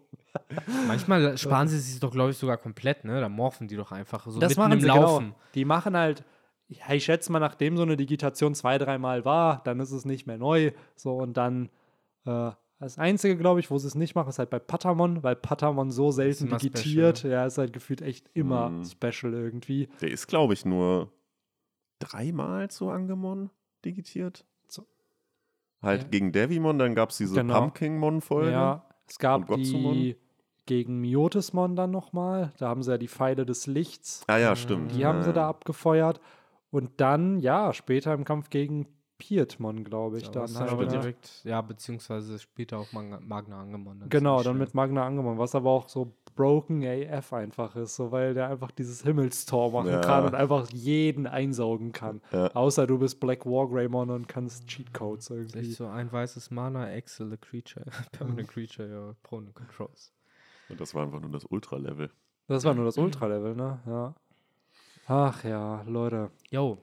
Manchmal 0.87 1.37
sparen 1.39 1.67
sie 1.67 1.79
sich 1.79 1.99
doch, 1.99 2.11
glaube 2.11 2.31
ich, 2.31 2.37
sogar 2.37 2.57
komplett, 2.57 3.03
ne? 3.03 3.19
Da 3.19 3.29
morphen 3.29 3.67
die 3.67 3.75
doch 3.75 3.91
einfach 3.91 4.27
so 4.27 4.39
das 4.39 4.51
mitten 4.51 4.61
machen 4.61 4.73
im 4.73 4.81
sie 4.81 4.87
Laufen. 4.87 5.25
Genau. 5.25 5.35
Die 5.55 5.65
machen 5.65 5.97
halt, 5.97 6.23
ja, 6.67 6.93
ich 6.93 7.03
schätze 7.05 7.31
mal, 7.31 7.39
nachdem 7.39 7.77
so 7.77 7.83
eine 7.83 7.97
Digitation 7.97 8.53
zwei, 8.53 8.77
dreimal 8.77 9.25
war, 9.25 9.61
dann 9.63 9.79
ist 9.79 9.91
es 9.91 10.05
nicht 10.05 10.27
mehr 10.27 10.37
neu. 10.37 10.71
So 10.95 11.15
und 11.15 11.35
dann 11.35 11.69
äh, 12.27 12.51
das 12.79 12.97
Einzige, 12.97 13.35
glaube 13.37 13.59
ich, 13.59 13.69
wo 13.69 13.77
sie 13.77 13.87
es 13.87 13.95
nicht 13.95 14.15
machen, 14.15 14.29
ist 14.29 14.39
halt 14.39 14.49
bei 14.49 14.59
Patamon, 14.59 15.21
weil 15.23 15.35
Patamon 15.35 15.91
so 15.91 16.11
selten 16.11 16.47
digitiert. 16.49 17.23
Ja, 17.23 17.45
ist 17.45 17.57
halt 17.57 17.73
gefühlt 17.73 18.01
echt 18.01 18.29
immer 18.33 18.69
Mhm. 18.69 18.85
special 18.85 19.33
irgendwie. 19.33 19.89
Der 20.01 20.11
ist, 20.11 20.27
glaube 20.27 20.53
ich, 20.53 20.65
nur 20.65 21.11
dreimal 21.99 22.69
zu 22.69 22.89
Angemon 22.89 23.49
digitiert. 23.85 24.45
So. 24.67 24.85
Halt 25.81 26.03
Ja. 26.03 26.07
gegen 26.09 26.31
Devimon, 26.31 26.79
dann 26.79 26.95
gab 26.95 27.09
es 27.09 27.17
diese 27.17 27.35
Genau. 27.35 27.59
Pumpkinmon-Folge. 27.59 28.51
Ja, 28.51 28.85
es 29.07 29.19
gab 29.19 29.47
die 29.47 30.15
gegen 30.65 31.01
Miotismon 31.01 31.75
dann 31.75 31.91
nochmal. 31.91 32.53
Da 32.59 32.67
haben 32.69 32.83
sie 32.83 32.91
ja 32.91 32.97
die 32.97 33.07
Pfeile 33.07 33.45
des 33.45 33.65
Lichts. 33.67 34.23
Ah 34.27 34.37
ja, 34.37 34.55
stimmt. 34.55 34.91
Die 34.93 34.99
ja, 34.99 35.07
haben 35.09 35.23
sie 35.23 35.33
da 35.33 35.49
abgefeuert. 35.49 36.21
Und 36.71 37.01
dann, 37.01 37.39
ja, 37.39 37.73
später 37.73 38.13
im 38.13 38.23
Kampf 38.23 38.51
gegen 38.51 38.85
Pietmon, 39.19 39.83
glaube 39.83 40.17
ich, 40.17 40.29
Da 40.31 40.45
dann 40.45 40.55
halt. 40.57 40.71
aber 40.71 40.85
ne? 40.85 40.89
direkt, 40.91 41.41
ja, 41.43 41.61
beziehungsweise 41.61 42.39
später 42.39 42.79
auch 42.79 42.91
Magna, 42.93 43.19
Magna 43.21 43.61
Angemon. 43.61 44.03
Genau, 44.09 44.41
dann 44.41 44.57
mit 44.57 44.73
Magna 44.73 45.05
angenommen, 45.05 45.37
was 45.37 45.53
aber 45.53 45.69
auch 45.69 45.87
so 45.89 46.13
broken 46.35 46.83
AF 46.85 47.33
einfach 47.33 47.75
ist, 47.75 47.97
so 47.97 48.11
weil 48.11 48.33
der 48.33 48.47
einfach 48.49 48.71
dieses 48.71 49.03
Himmelstor 49.03 49.71
machen 49.71 49.89
Ja. 49.91 49.99
kann 49.99 50.25
und 50.25 50.35
einfach 50.35 50.69
jeden 50.71 51.27
einsaugen 51.27 51.91
kann. 51.91 52.21
Ja. 52.31 52.47
Außer 52.55 52.87
du 52.87 52.97
bist 52.97 53.19
Black 53.19 53.45
War 53.45 53.67
Greymon 53.67 54.09
und 54.09 54.27
kannst 54.27 54.65
Cheatcodes 54.67 55.29
irgendwie. 55.29 55.59
echt 55.59 55.73
so 55.73 55.85
ein 55.87 56.09
weißes 56.11 56.49
Mana, 56.49 56.89
Excel, 56.91 57.33
a 57.33 57.37
Creature, 57.37 57.85
Permanent 58.13 58.47
Creature, 58.53 58.89
ja, 58.89 59.15
Prone 59.21 59.51
Controls. 59.51 60.13
Und 60.69 60.79
das 60.79 60.95
war 60.95 61.03
einfach 61.03 61.19
nur 61.19 61.31
das 61.31 61.43
Ultra-Level. 61.45 62.09
Das 62.47 62.63
war 62.63 62.73
nur 62.73 62.85
das 62.85 62.97
Ultra-Level, 62.97 63.55
ne? 63.55 63.79
Ja. 63.85 64.15
Ach 65.07 65.43
ja, 65.43 65.81
Leute. 65.87 66.29
Jo, 66.51 66.77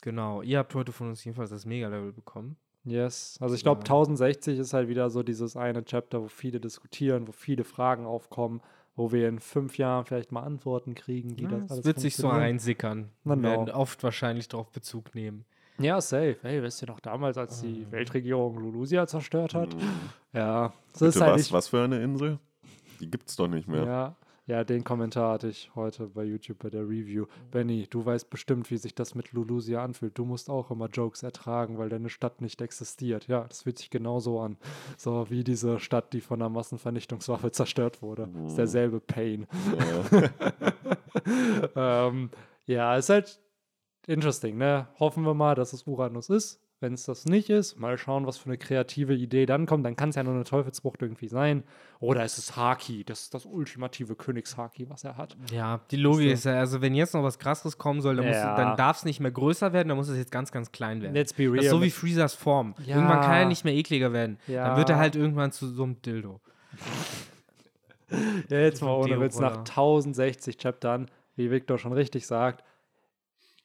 genau. 0.00 0.42
Ihr 0.42 0.58
habt 0.58 0.74
heute 0.74 0.92
von 0.92 1.08
uns 1.08 1.24
jedenfalls 1.24 1.50
das 1.50 1.66
Mega-Level 1.66 2.12
bekommen. 2.12 2.56
Yes. 2.84 3.36
Also 3.40 3.54
ich 3.54 3.62
glaube, 3.62 3.80
Ja. 3.80 3.84
1060 3.84 4.58
ist 4.58 4.72
halt 4.72 4.88
wieder 4.88 5.10
so 5.10 5.22
dieses 5.22 5.56
eine 5.56 5.84
Chapter, 5.84 6.22
wo 6.22 6.28
viele 6.28 6.60
diskutieren, 6.60 7.28
wo 7.28 7.32
viele 7.32 7.64
Fragen 7.64 8.06
aufkommen, 8.06 8.62
wo 8.96 9.12
wir 9.12 9.28
in 9.28 9.38
fünf 9.38 9.76
Jahren 9.78 10.04
vielleicht 10.06 10.32
mal 10.32 10.42
Antworten 10.42 10.94
kriegen, 10.94 11.36
wie 11.38 11.42
Ja, 11.44 11.48
das 11.50 11.62
es 11.64 11.70
alles 11.72 11.84
wird 11.84 12.00
sich 12.00 12.16
so 12.16 12.22
funktioniert. 12.22 12.48
reinsickern. 12.50 13.10
Wir 13.24 13.36
Genau. 13.36 13.48
werden 13.50 13.70
oft 13.70 14.02
wahrscheinlich 14.02 14.48
darauf 14.48 14.70
Bezug 14.70 15.14
nehmen. 15.14 15.44
Ja, 15.78 16.00
safe. 16.00 16.36
Hey, 16.42 16.62
wisst 16.62 16.82
ihr 16.82 16.88
noch 16.88 17.00
damals, 17.00 17.38
als 17.38 17.62
die 17.62 17.90
Weltregierung 17.90 18.58
Lulusia 18.58 19.06
zerstört 19.06 19.54
hat? 19.54 19.74
Mhm. 19.74 19.80
Ja, 20.34 20.72
das 20.92 21.00
Bitte 21.00 21.06
ist 21.06 21.20
halt 21.20 21.32
was? 21.32 21.40
nicht, 21.40 21.52
Was 21.52 21.68
für 21.68 21.82
eine 21.82 22.02
Insel? 22.02 22.38
Die 23.00 23.10
gibt's 23.10 23.36
doch 23.36 23.48
nicht 23.48 23.66
mehr. 23.68 23.84
Ja, 23.84 24.16
ja, 24.50 24.64
den 24.64 24.82
Kommentar 24.82 25.34
hatte 25.34 25.46
ich 25.46 25.70
heute 25.76 26.08
bei 26.08 26.24
YouTube 26.24 26.58
bei 26.58 26.70
der 26.70 26.82
Review. 26.82 27.26
Benny, 27.52 27.86
du 27.88 28.04
weißt 28.04 28.28
bestimmt, 28.30 28.68
wie 28.72 28.78
sich 28.78 28.96
das 28.96 29.14
mit 29.14 29.30
Lulusia 29.30 29.84
anfühlt. 29.84 30.18
Du 30.18 30.24
musst 30.24 30.50
auch 30.50 30.72
immer 30.72 30.88
Jokes 30.88 31.22
ertragen, 31.22 31.78
weil 31.78 31.88
deine 31.88 32.08
Stadt 32.08 32.40
nicht 32.40 32.60
existiert. 32.60 33.28
Ja, 33.28 33.44
das 33.44 33.62
fühlt 33.62 33.78
sich 33.78 33.90
genauso 33.90 34.40
an. 34.40 34.56
So 34.96 35.30
wie 35.30 35.44
diese 35.44 35.78
Stadt, 35.78 36.12
die 36.12 36.20
von 36.20 36.42
einer 36.42 36.48
Massenvernichtungswaffe 36.48 37.52
zerstört 37.52 38.02
wurde. 38.02 38.28
Ist 38.46 38.58
derselbe 38.58 38.98
Pain. 38.98 39.46
ähm, 41.76 42.30
ja, 42.66 42.96
ist 42.96 43.08
halt 43.08 43.40
interesting, 44.08 44.58
ne? 44.58 44.88
Hoffen 44.98 45.24
wir 45.24 45.34
mal, 45.34 45.54
dass 45.54 45.72
es 45.72 45.86
Uranus 45.86 46.28
ist. 46.28 46.60
Wenn 46.82 46.94
es 46.94 47.04
das 47.04 47.26
nicht 47.26 47.50
ist, 47.50 47.78
mal 47.78 47.98
schauen, 47.98 48.24
was 48.26 48.38
für 48.38 48.46
eine 48.46 48.56
kreative 48.56 49.12
Idee 49.14 49.44
dann 49.44 49.66
kommt. 49.66 49.84
Dann 49.84 49.96
kann 49.96 50.08
es 50.08 50.14
ja 50.16 50.22
nur 50.22 50.32
eine 50.32 50.44
Teufelsfrucht 50.44 51.02
irgendwie 51.02 51.28
sein. 51.28 51.62
Oder 51.98 52.24
es 52.24 52.38
ist 52.38 52.56
Haki, 52.56 53.04
das 53.04 53.20
ist 53.24 53.34
das 53.34 53.44
ultimative 53.44 54.16
Königshaki, 54.16 54.88
was 54.88 55.04
er 55.04 55.18
hat. 55.18 55.36
Ja, 55.52 55.80
die 55.90 55.96
Logik 55.96 56.28
So. 56.28 56.32
ist 56.32 56.44
ja, 56.46 56.58
also 56.58 56.80
wenn 56.80 56.94
jetzt 56.94 57.12
noch 57.12 57.22
was 57.22 57.38
krasseres 57.38 57.76
kommen 57.76 58.00
soll, 58.00 58.16
dann, 58.16 58.24
Ja. 58.26 58.56
dann 58.56 58.78
darf 58.78 58.96
es 58.96 59.04
nicht 59.04 59.20
mehr 59.20 59.30
größer 59.30 59.74
werden, 59.74 59.88
dann 59.88 59.98
muss 59.98 60.08
es 60.08 60.16
jetzt 60.16 60.32
ganz, 60.32 60.52
ganz 60.52 60.72
klein 60.72 61.02
werden. 61.02 61.12
Let's 61.12 61.34
be 61.34 61.42
real. 61.44 61.56
Das 61.56 61.66
ist 61.66 61.70
so 61.70 61.82
wie 61.82 61.90
Freezers 61.90 62.32
Form. 62.34 62.74
Ja. 62.86 62.96
Irgendwann 62.96 63.20
kann 63.20 63.34
er 63.34 63.44
nicht 63.44 63.64
mehr 63.66 63.74
ekliger 63.74 64.14
werden. 64.14 64.38
Ja. 64.46 64.68
Dann 64.68 64.78
wird 64.78 64.88
er 64.88 64.96
halt 64.96 65.16
irgendwann 65.16 65.52
zu 65.52 65.68
so 65.68 65.82
einem 65.82 66.00
Dildo. 66.00 66.40
Ja, 68.48 68.58
jetzt 68.58 68.80
mal 68.82 68.94
ohne 68.96 69.20
Witz, 69.20 69.38
nach 69.38 69.50
Roller. 69.50 69.58
1060 69.68 70.56
Chaptern, 70.56 71.10
wie 71.36 71.50
Victor 71.50 71.76
schon 71.78 71.92
richtig 71.92 72.26
sagt, 72.26 72.64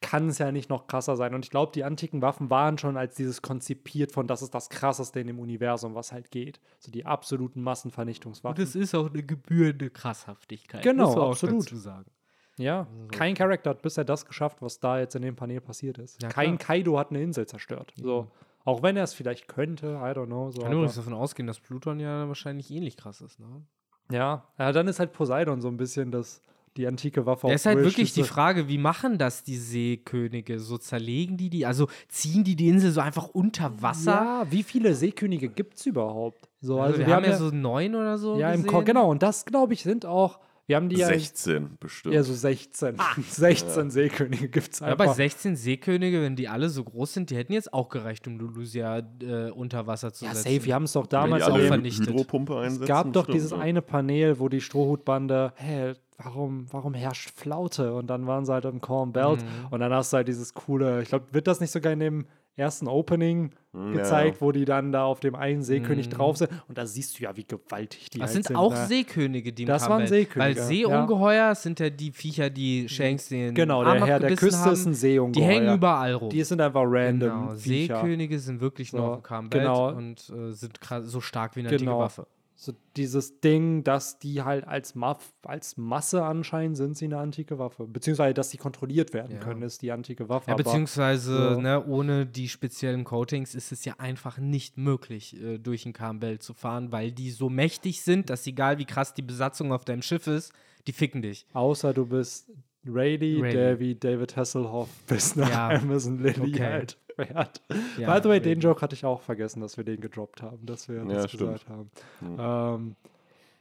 kann 0.01 0.30
es 0.30 0.38
ja 0.38 0.51
nicht 0.51 0.69
noch 0.69 0.88
krasser 0.88 1.15
sein. 1.15 1.34
Und 1.34 1.45
ich 1.45 1.51
glaube, 1.51 1.72
die 1.73 1.84
antiken 1.84 2.22
Waffen 2.22 2.49
waren 2.49 2.77
schon 2.77 2.97
als 2.97 3.15
dieses 3.15 3.41
konzipiert 3.41 4.11
von, 4.11 4.27
das 4.27 4.41
ist 4.41 4.53
das 4.53 4.69
krasseste 4.69 5.19
in 5.19 5.27
dem 5.27 5.39
Universum, 5.39 5.95
was 5.95 6.11
halt 6.11 6.31
geht. 6.31 6.59
So 6.80 6.91
die 6.91 7.05
absoluten 7.05 7.61
Massenvernichtungswaffen. 7.61 8.57
Und 8.57 8.63
es 8.63 8.76
ist 8.76 8.93
auch 8.93 9.09
eine 9.09 9.23
gebührende 9.23 9.89
Krasshaftigkeit. 9.89 10.84
Genau, 10.84 11.30
absolut. 11.30 11.65
dazu 11.65 11.77
sagen. 11.77 12.11
ja, 12.57 12.88
kein 13.11 13.35
Charakter 13.35 13.72
hat 13.72 13.81
bisher 13.81 14.03
das 14.03 14.26
geschafft, 14.26 14.61
was 14.61 14.80
da 14.80 14.99
jetzt 14.99 15.15
in 15.15 15.22
dem 15.22 15.35
Panel 15.35 15.61
passiert 15.61 15.97
ist. 15.97 16.22
Ja, 16.22 16.30
kein 16.30 16.57
klar. 16.57 16.67
Kaido 16.67 16.99
hat 16.99 17.09
eine 17.09 17.22
Insel 17.22 17.47
zerstört. 17.47 17.93
So. 17.95 18.30
Auch 18.63 18.81
wenn 18.81 18.97
er 18.97 19.03
es 19.03 19.13
vielleicht 19.13 19.47
könnte, 19.47 19.88
I 19.88 20.17
don't 20.17 20.26
know. 20.26 20.49
So, 20.49 20.57
Ich 20.57 20.63
kann 20.63 20.73
übrigens 20.73 20.95
davon 20.95 21.13
ausgehen, 21.13 21.45
dass 21.45 21.59
Pluton 21.59 21.99
ja 21.99 22.27
wahrscheinlich 22.27 22.72
ähnlich 22.72 22.97
krass 22.97 23.22
ist. 23.22 23.39
Ne? 23.39 23.63
ja. 24.11 24.43
ja, 24.57 24.72
dann 24.72 24.88
ist 24.88 24.99
halt 24.99 25.13
Poseidon 25.13 25.61
so 25.61 25.67
ein 25.67 25.77
bisschen 25.77 26.11
das, 26.11 26.41
die 26.77 26.88
antike 26.88 27.26
Waffe. 27.26 27.47
Da 27.47 27.47
auf 27.47 27.56
ist 27.56 27.65
halt 27.65 27.80
wirklich 27.80 28.14
die 28.14 28.23
Frage, 28.23 28.68
wie 28.68 28.77
machen 28.77 29.18
das 29.18 29.43
die 29.43 29.57
Seekönige? 29.57 30.60
So 30.60 30.77
zerlegen 30.77 31.38
die 31.38 31.49
die? 31.49 31.65
Also 31.65 31.88
ziehen 32.07 32.43
die 32.43 32.56
die 32.56 32.68
Insel 32.68 32.91
so 32.91 33.02
einfach 33.02 33.27
unter 33.30 33.81
Wasser? 33.81 34.11
Ja, 34.11 34.47
wie 34.49 34.64
viele 34.64 34.93
Seekönige 34.93 35.49
gibt 35.49 35.77
es 35.77 35.85
überhaupt? 35.85 36.49
So, 36.61 36.81
Also, 36.81 36.95
also, 36.95 37.07
wir, 37.07 37.15
haben 37.15 37.26
ja 37.26 37.38
so 37.38 37.49
neun 37.52 37.95
oder 37.95 38.18
so. 38.18 38.38
Ja, 38.38 38.49
im 38.49 38.57
gesehen. 38.57 38.72
Chor, 38.72 38.84
genau. 38.84 39.10
Und 39.10 39.23
das, 39.23 39.45
glaube 39.45 39.73
ich, 39.73 39.84
sind 39.84 40.06
auch, 40.06 40.39
wir 40.68 40.77
haben 40.77 40.89
die 40.89 40.97
ja, 40.97 41.07
16 41.07 41.77
bestimmt. 41.80 42.15
ja 42.15 42.23
so 42.23 42.34
16. 42.34 42.97
16 43.30 43.89
Seekönige 43.91 44.49
gibt 44.49 44.73
es 44.73 44.81
Ah. 44.81 44.89
Ja, 44.89 44.95
bei 44.95 45.03
einfach. 45.03 45.15
16 45.15 45.56
Seekönige, 45.56 46.23
wenn 46.23 46.35
die 46.35 46.47
alle 46.47 46.69
so 46.69 46.84
groß 46.84 47.14
sind, 47.14 47.30
die 47.30 47.35
hätten 47.35 47.53
jetzt 47.53 47.72
auch 47.72 47.88
gereicht, 47.89 48.27
um 48.27 48.39
Lulusia 48.39 49.03
äh, 49.22 49.52
unter 49.52 49.85
Wasser 49.85 50.11
zu 50.11 50.26
ja, 50.26 50.34
setzen. 50.34 50.56
safe. 50.56 50.65
Wir 50.65 50.73
haben 50.73 50.84
es 50.84 50.93
doch 50.93 51.03
Wenn 51.03 51.10
die 51.10 51.11
damals 51.11 51.43
auch 51.43 51.60
vernichtet. 51.60 52.07
Hydropumpe 52.07 52.57
einsetzen. 52.57 52.84
Es 52.84 52.88
gab 52.88 53.14
doch 53.14 53.26
stimmt, 53.26 53.35
dieses 53.35 53.52
ja. 53.52 53.60
eine 53.60 53.84
Panel, 53.84 54.39
wo 54.39 54.49
die 54.49 54.60
Strohhutbande, 54.61 55.53
hä, 55.56 55.93
warum, 56.18 56.66
warum 56.72 56.94
herrscht 56.94 57.32
Flaute? 57.36 57.94
Und 57.94 58.08
dann 58.08 58.28
waren 58.28 58.46
sie 58.46 58.54
halt 58.54 58.66
im 58.66 58.82
Corn 58.82 59.12
Belt. 59.14 59.42
Mhm. 59.44 59.68
Und 59.72 59.80
dann 59.80 59.94
hast 59.94 60.14
du 60.14 60.18
halt 60.18 60.28
dieses 60.28 60.54
coole, 60.54 61.02
ich 61.02 61.10
glaube, 61.10 61.26
wird 61.32 61.48
das 61.48 61.60
nicht 61.60 61.72
sogar 61.72 61.94
in 61.94 62.00
dem, 62.00 62.26
ersten 62.58 62.88
Opening 62.88 63.52
Hm, 63.74 63.92
ja, 63.92 63.98
gezeigt, 64.04 64.40
wo 64.42 64.54
die 64.54 64.64
dann 64.64 64.94
da 64.94 65.04
auf 65.04 65.20
dem 65.20 65.36
einen 65.36 65.62
Seekönig 65.62 66.08
Mhm. 66.08 66.12
drauf 66.12 66.38
sind. 66.38 66.50
Und 66.70 66.78
da 66.78 66.86
siehst 66.86 67.20
du 67.20 67.24
ja, 67.24 67.36
wie 67.36 67.44
gewaltig 67.44 68.10
die 68.12 68.20
Das 68.20 68.34
halt 68.34 68.46
sind 68.46 68.56
auch 68.56 68.72
ne? 68.72 68.86
Seekönige, 68.88 69.52
die 69.52 69.64
im 69.64 69.68
Das 69.68 69.82
waren 69.90 69.92
Combat- 70.06 70.08
Seekönige, 70.08 70.40
Weil 70.60 70.64
Seeungeheuer 70.66 71.54
sind 71.56 71.82
ja 71.82 71.90
die 71.90 72.14
Viecher, 72.14 72.50
die 72.50 72.88
Shanks 72.88 73.28
den 73.28 73.54
Genau, 73.56 73.84
Arm 73.84 73.98
der 73.98 74.06
Herr 74.08 74.20
der 74.22 74.30
Küste 74.38 74.48
ist 74.48 74.66
haben. 74.66 74.92
ein 74.92 74.94
Seeungeheuer. 74.94 75.34
Die 75.50 75.54
hängen 75.54 75.76
überall 75.76 76.14
rum. 76.14 76.30
Die 76.30 76.44
sind 76.46 76.62
einfach 76.62 76.84
random. 76.86 77.30
genau. 77.30 77.56
Viecher. 77.58 77.96
Seekönige 78.00 78.40
sind 78.40 78.62
wirklich 78.62 78.92
So, 78.92 78.98
noch 79.00 79.16
im 79.18 79.24
Combat 79.24 79.52
genau. 79.52 79.90
und 79.90 80.30
äh, 80.30 80.54
sind 80.54 80.80
so 81.02 81.20
stark 81.20 81.58
wie 81.58 81.60
eine 81.60 81.70
Genau. 81.76 82.00
Waffe. 82.00 82.26
So 82.57 82.72
dieses 82.95 83.41
Ding, 83.41 83.84
dass 83.84 84.18
die 84.18 84.41
halt 84.41 84.65
als, 84.65 84.95
Maff, 84.95 85.34
als 85.44 85.76
Masse 85.76 86.23
anscheinend 86.23 86.77
sind 86.77 86.95
sie 86.98 87.03
eine 87.06 87.18
antike 87.18 87.60
Waffe. 87.60 87.86
Beziehungsweise, 87.86 88.34
dass 88.34 88.49
sie 88.49 88.57
kontrolliert 88.57 89.14
werden 89.14 89.34
Ja. 89.34 89.40
können, 89.40 89.61
ist 89.61 89.82
die 89.82 89.91
antike 89.91 90.30
Waffe. 90.30 90.48
Ja, 90.49 90.53
aber- 90.53 90.64
beziehungsweise 90.64 91.56
so. 91.56 91.60
ne, 91.61 91.86
ohne 91.86 92.26
die 92.26 92.48
speziellen 92.48 93.03
Coatings 93.03 93.56
ist 93.56 93.73
es 93.73 93.84
ja 93.84 93.95
einfach 93.98 94.38
nicht 94.38 94.77
möglich, 94.77 95.36
äh, 95.41 95.57
durch 95.57 95.84
den 95.84 95.91
Campbell 95.91 96.40
zu 96.40 96.53
fahren, 96.53 96.94
weil 96.94 97.11
die 97.11 97.32
so 97.32 97.49
mächtig 97.49 98.02
sind, 98.03 98.30
dass 98.30 98.48
egal 98.48 98.77
wie 98.77 98.86
krass 98.86 99.14
die 99.14 99.22
Besatzung 99.22 99.73
auf 99.73 99.84
deinem 99.84 100.02
Schiff 100.02 100.26
ist, 100.27 100.53
die 100.88 100.94
ficken 100.94 101.22
dich. 101.22 101.45
Außer 101.52 101.94
du 101.94 102.06
bist 102.06 102.49
Rayleigh, 102.88 103.41
Rayleigh. 103.41 103.52
der 103.53 103.80
wie 103.80 103.95
David 103.95 104.38
Hasselhoff 104.38 104.88
bis 105.07 105.36
nach 105.36 105.49
Ja, 105.49 105.69
Amazon 105.72 106.19
Lily 106.19 106.53
okay. 106.53 106.64
halt 106.64 106.98
fährt. 107.16 107.62
Ja, 107.98 108.14
By 108.14 108.22
the 108.24 108.30
way, 108.30 108.40
den. 108.40 108.60
Joke 108.60 108.82
hatte 108.82 108.96
ich 108.96 109.06
auch 109.06 109.22
vergessen, 109.22 109.62
dass 109.62 109.78
wir 109.78 109.84
den 109.84 110.02
gedroppt 110.02 110.42
haben, 110.42 110.66
dass 110.66 110.88
wir 110.90 110.98
Ja, 110.98 111.04
das 111.06 111.32
stimmt. 111.32 111.42
gesagt 111.42 111.70
haben. 111.70 111.90
Ähm, 112.38 112.96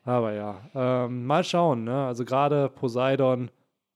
aber 0.04 0.32
ja, 0.32 0.60
ähm, 0.74 1.24
mal 1.26 1.44
schauen. 1.44 1.84
Ne? 1.84 2.06
Also 2.06 2.24
gerade 2.24 2.68
Poseidon 2.68 3.50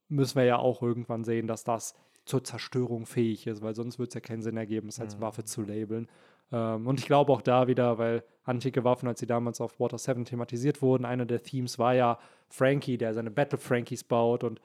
müssen 0.08 0.36
wir 0.36 0.44
ja 0.44 0.58
auch 0.58 0.80
irgendwann 0.82 1.24
sehen, 1.24 1.46
dass 1.46 1.64
das 1.64 1.94
zur 2.24 2.44
Zerstörung 2.44 3.06
fähig 3.06 3.46
ist, 3.46 3.62
weil 3.62 3.74
sonst 3.74 3.98
würde 3.98 4.08
es 4.08 4.14
ja 4.14 4.20
keinen 4.20 4.42
Sinn 4.42 4.56
ergeben, 4.56 4.88
es 4.88 5.00
als 5.00 5.16
Mhm. 5.16 5.20
Waffe 5.22 5.44
zu 5.44 5.62
labeln. 5.62 6.08
Ähm, 6.50 6.86
und 6.86 6.98
ich 7.00 7.06
glaube 7.06 7.32
auch 7.32 7.42
da 7.42 7.66
wieder, 7.68 7.98
weil 7.98 8.22
antike 8.44 8.84
Waffen, 8.84 9.06
als 9.08 9.20
sie 9.20 9.26
damals 9.26 9.60
auf 9.60 9.78
Water 9.80 9.98
7 9.98 10.24
thematisiert 10.24 10.80
wurden, 10.80 11.04
einer 11.04 11.26
der 11.26 11.42
Themes 11.42 11.78
war 11.78 11.94
ja 11.94 12.18
Frankie, 12.48 12.96
der 12.96 13.12
seine 13.12 13.30
Battle 13.30 13.58
Frankies 13.58 14.04
baut 14.04 14.44
und 14.44 14.60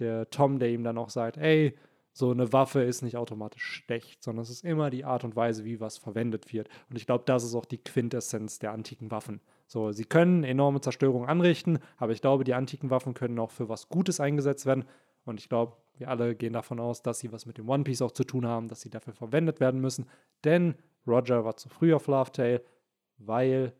der 0.00 0.30
Tom, 0.30 0.58
der 0.58 0.70
ihm 0.70 0.82
dann 0.84 0.98
auch 0.98 1.10
sagt, 1.10 1.36
ey, 1.38 1.76
so 2.18 2.32
eine 2.32 2.52
Waffe 2.52 2.82
ist 2.82 3.02
nicht 3.02 3.16
automatisch 3.16 3.62
schlecht, 3.62 4.24
sondern 4.24 4.42
es 4.42 4.50
ist 4.50 4.64
immer 4.64 4.90
die 4.90 5.04
Art 5.04 5.22
und 5.22 5.36
Weise, 5.36 5.64
wie 5.64 5.78
was 5.78 5.98
verwendet 5.98 6.52
wird. 6.52 6.68
Und 6.90 6.96
ich 6.96 7.06
glaube, 7.06 7.22
das 7.24 7.44
ist 7.44 7.54
auch 7.54 7.64
die 7.64 7.78
Quintessenz 7.78 8.58
der 8.58 8.72
antiken 8.72 9.12
Waffen. 9.12 9.40
So, 9.68 9.92
sie 9.92 10.04
können 10.04 10.42
enorme 10.42 10.80
Zerstörung 10.80 11.26
anrichten, 11.26 11.78
aber 11.96 12.10
ich 12.10 12.20
glaube, 12.20 12.42
die 12.42 12.54
antiken 12.54 12.90
Waffen 12.90 13.14
können 13.14 13.38
auch 13.38 13.52
für 13.52 13.68
was 13.68 13.88
Gutes 13.88 14.18
eingesetzt 14.18 14.66
werden. 14.66 14.84
Und 15.26 15.38
ich 15.38 15.48
glaube, 15.48 15.76
wir 15.96 16.08
alle 16.08 16.34
gehen 16.34 16.54
davon 16.54 16.80
aus, 16.80 17.02
dass 17.02 17.20
sie 17.20 17.30
was 17.30 17.46
mit 17.46 17.56
dem 17.56 17.68
One 17.68 17.84
Piece 17.84 18.02
auch 18.02 18.10
zu 18.10 18.24
tun 18.24 18.48
haben, 18.48 18.66
dass 18.66 18.80
sie 18.80 18.90
dafür 18.90 19.12
verwendet 19.12 19.60
werden 19.60 19.80
müssen. 19.80 20.08
Denn 20.42 20.74
Roger 21.06 21.44
war 21.44 21.56
zu 21.56 21.68
früh 21.68 21.94
auf 21.94 22.08
Love 22.08 22.32
Tale, 22.32 22.64
weil 23.18 23.72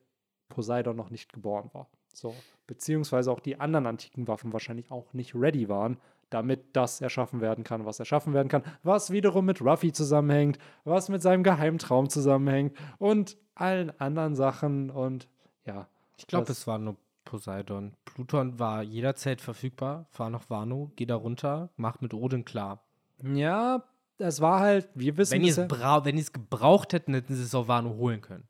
Poseidon 0.49 0.95
noch 0.95 1.11
nicht 1.11 1.33
geboren 1.33 1.71
war. 1.73 1.89
So, 2.15 2.37
beziehungsweise 2.69 3.33
auch 3.33 3.41
die 3.41 3.59
anderen 3.59 3.87
antiken 3.87 4.29
Waffen 4.29 4.53
wahrscheinlich 4.53 4.93
auch 4.93 5.13
nicht 5.13 5.35
ready 5.35 5.69
waren, 5.69 5.99
damit 6.31 6.77
das 6.77 7.01
erschaffen 7.01 7.41
werden 7.41 7.65
kann, 7.65 7.85
was 7.87 7.99
erschaffen 7.99 8.35
werden 8.35 8.49
kann, 8.49 8.63
was 8.83 9.11
wiederum 9.11 9.45
mit 9.47 9.61
Ruffy 9.61 9.93
zusammenhängt, 9.93 10.59
was 10.85 11.09
mit 11.09 11.23
seinem 11.23 11.43
Geheimtraum 11.43 12.09
zusammenhängt 12.09 12.77
und 12.99 13.37
allen 13.55 13.91
anderen 14.01 14.35
Sachen 14.35 14.91
und 14.91 15.29
ja. 15.65 15.89
Ich 16.17 16.27
glaube, 16.27 16.51
es 16.51 16.67
war 16.67 16.79
nur 16.79 16.97
Poseidon. 17.25 17.93
Pluton 18.05 18.59
war 18.59 18.83
jederzeit 18.83 19.41
verfügbar. 19.41 20.07
Fahr 20.11 20.31
nach 20.31 20.49
Wano, 20.51 20.91
geh 20.97 21.07
da 21.07 21.15
runter, 21.15 21.71
mach 21.77 22.01
mit 22.01 22.15
Odin 22.15 22.45
klar. 22.45 22.83
Ja, 23.23 23.85
es 24.19 24.41
war 24.41 24.61
halt, 24.61 24.89
wir 24.95 25.17
wissen 25.17 25.35
Wenn 25.35 25.45
es 25.47 25.59
wenn 25.59 26.17
die 26.17 26.23
es 26.23 26.33
gebraucht 26.33 26.93
hätten, 26.93 27.15
hätten 27.15 27.35
sie 27.35 27.43
es 27.43 27.55
auf 27.55 27.69
Wano 27.69 27.91
holen 27.97 28.21
können. 28.21 28.49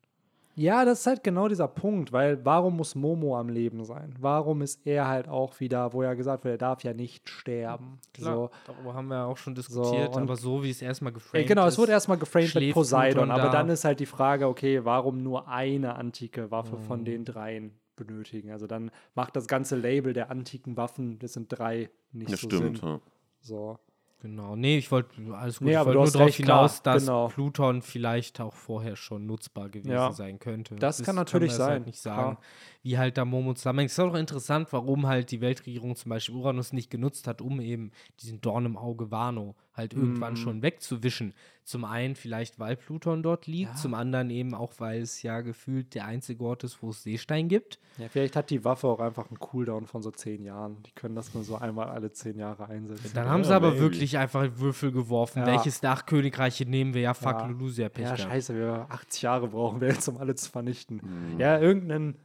Ja, 0.59 0.85
das 0.85 1.01
ist 1.01 1.07
halt 1.07 1.23
genau 1.23 1.47
dieser 1.47 1.69
Punkt, 1.69 2.13
weil 2.13 2.45
warum 2.45 2.77
muss 2.77 2.95
Momo 2.97 3.39
am 3.39 3.49
Leben 3.49 3.85
sein? 3.85 4.13
Warum 4.19 4.61
ist 4.63 4.85
er 4.85 5.07
halt 5.07 5.29
auch 5.29 5.61
wieder, 5.61 5.93
wo 5.93 6.03
ja 6.03 6.15
gesagt 6.15 6.43
wird, 6.45 6.55
er 6.55 6.59
darf 6.59 6.83
ja 6.83 6.93
nicht 6.93 7.29
sterben. 7.29 8.01
So. 8.19 8.51
darüber 8.67 8.93
haben 8.95 9.07
wir 9.09 9.25
auch 9.27 9.37
schon 9.37 9.55
diskutiert, 9.55 10.17
und- 10.17 10.23
aber 10.23 10.35
so 10.37 10.65
wie 10.65 10.71
es 10.71 10.83
erstmal 10.83 11.13
Ja, 11.13 11.19
geframed 11.19 11.47
genau, 11.47 11.67
es 11.67 11.75
ist, 11.75 11.79
wurde 11.79 11.93
erstmal 11.93 12.19
geframed 12.19 12.55
mit 12.57 12.73
Poseidon, 12.75 13.31
aber 13.31 13.45
da. 13.45 13.51
dann 13.53 13.69
ist 13.69 13.85
halt 13.85 14.01
die 14.01 14.07
Frage, 14.07 14.49
okay, 14.49 14.85
warum 14.85 15.23
nur 15.23 15.47
eine 15.49 15.95
antike 15.95 16.51
Waffe 16.51 16.77
Mhm. 16.77 16.83
von 16.83 17.05
den 17.05 17.25
dreien 17.25 17.79
benötigen? 17.95 18.51
Also 18.51 18.67
dann 18.67 18.91
macht 19.15 19.37
das 19.37 19.47
ganze 19.47 19.77
Label 19.77 20.13
der 20.13 20.31
antiken 20.31 20.77
Waffen, 20.77 21.19
das 21.21 21.35
sind 21.35 21.49
drei, 21.57 21.89
nicht 22.11 22.33
Das 22.33 22.41
so 22.41 22.49
stimmt. 22.49 22.79
Sinn. 22.79 22.89
Ja. 22.89 23.01
So. 23.41 23.79
Genau, 24.21 24.57
nee, 24.57 24.79
ich 24.79 24.91
wollte 24.91 25.11
alles 25.33 25.59
gut. 25.59 25.69
Nee, 25.69 25.75
ich 25.75 25.79
wollte 25.79 25.93
nur 25.93 26.11
darauf 26.11 26.27
recht, 26.27 26.43
klar, 26.43 26.59
hinaus, 26.59 26.83
dass 26.83 27.05
genau. 27.05 27.29
Pluton 27.29 27.83
vielleicht 27.83 28.41
auch 28.41 28.55
vorher 28.55 28.97
schon 28.97 29.27
nutzbar 29.27 29.69
gewesen 29.69 29.93
Ja. 29.93 30.13
sein 30.13 30.41
könnte. 30.41 30.75
Das 30.75 31.01
kann 31.05 31.15
wir 31.15 31.21
natürlich 31.21 31.53
jetzt 31.53 31.61
halt 31.61 31.83
sein, 31.83 31.83
nicht 31.85 32.01
sagen, 32.01 32.37
klar. 32.37 32.43
wie 32.83 32.99
halt 32.99 33.17
da 33.17 33.25
Momo 33.25 33.55
zusammenhängt. 33.55 33.91
Es 33.93 33.99
ist 33.99 34.05
auch 34.05 34.15
interessant, 34.15 34.73
warum 34.73 35.07
halt 35.07 35.31
die 35.31 35.41
Weltregierung 35.41 35.95
zum 35.95 36.11
Beispiel 36.11 36.35
Uranus 36.35 36.73
nicht 36.73 36.91
genutzt 36.91 37.29
hat, 37.29 37.41
um 37.41 37.61
eben 37.61 37.93
diesen 38.21 38.41
Dorn 38.41 38.67
im 38.67 38.77
Auge 38.77 39.13
Wano 39.13 39.55
halt 39.79 39.95
irgendwann 39.95 40.33
Mhm. 40.35 40.37
schon 40.37 40.63
wegzuwischen. 40.63 41.33
Zum 41.65 41.85
einen 41.85 42.15
vielleicht, 42.15 42.59
weil 42.59 42.77
Pluton 42.77 43.23
dort 43.23 43.47
liegt, 43.47 43.71
Ja. 43.71 43.77
zum 43.77 43.93
anderen 43.95 44.31
eben 44.31 44.55
auch, 44.55 44.73
weil 44.79 45.03
es 45.03 45.23
ja 45.23 45.43
gefühlt 45.43 45.95
der 45.95 46.07
einzige 46.07 46.43
Ort 46.45 46.65
ist, 46.65 46.83
wo 46.83 46.91
es 46.91 47.03
Seestein 47.03 47.49
gibt. 47.49 47.79
Ja, 47.99 48.09
vielleicht 48.09 48.37
hat 48.37 48.49
die 48.51 48.65
Waffe 48.65 48.87
auch 48.89 49.01
einfach 49.01 49.29
einen 49.29 49.39
Cooldown 49.39 49.87
von 49.87 50.01
so 50.03 50.11
zehn 50.11 50.45
Jahren. 50.45 50.83
Die 50.85 50.93
können 50.93 51.15
das 51.15 51.35
nur 51.35 51.45
so 51.45 51.57
einmal 51.57 51.89
alle 51.89 52.11
zehn 52.11 52.39
Jahre 52.39 52.67
einsetzen. 52.69 53.11
Dann 53.15 53.27
Ja, 53.27 53.31
haben 53.31 53.45
sie 53.45 53.55
aber 53.55 53.69
maybe. 53.71 53.81
wirklich 53.83 54.17
einfach 54.17 54.49
Würfel 54.57 54.93
geworfen. 54.93 55.41
Ja. 55.41 55.47
Welches 55.47 55.81
der 55.81 55.91
acht 55.93 56.07
Königreiche 56.07 56.65
nehmen 56.65 56.95
wir? 56.95 57.03
Ja, 57.03 57.13
fuck, 57.15 57.33
Ja. 57.41 57.47
Lulu, 57.47 57.69
sehr 57.69 57.91
Pech 57.91 58.05
Ja, 58.05 58.17
scheiße, 58.17 58.55
wir 58.55 58.87
80 58.89 59.23
Jahre 59.23 59.49
brauchen 59.49 59.81
wir 59.83 59.89
jetzt, 59.89 60.09
um 60.09 60.17
alle 60.17 60.35
zu 60.37 60.51
vernichten. 60.51 61.03
Mhm. 61.35 61.39
Ja, 61.41 61.59
irgendeinen 61.59 62.17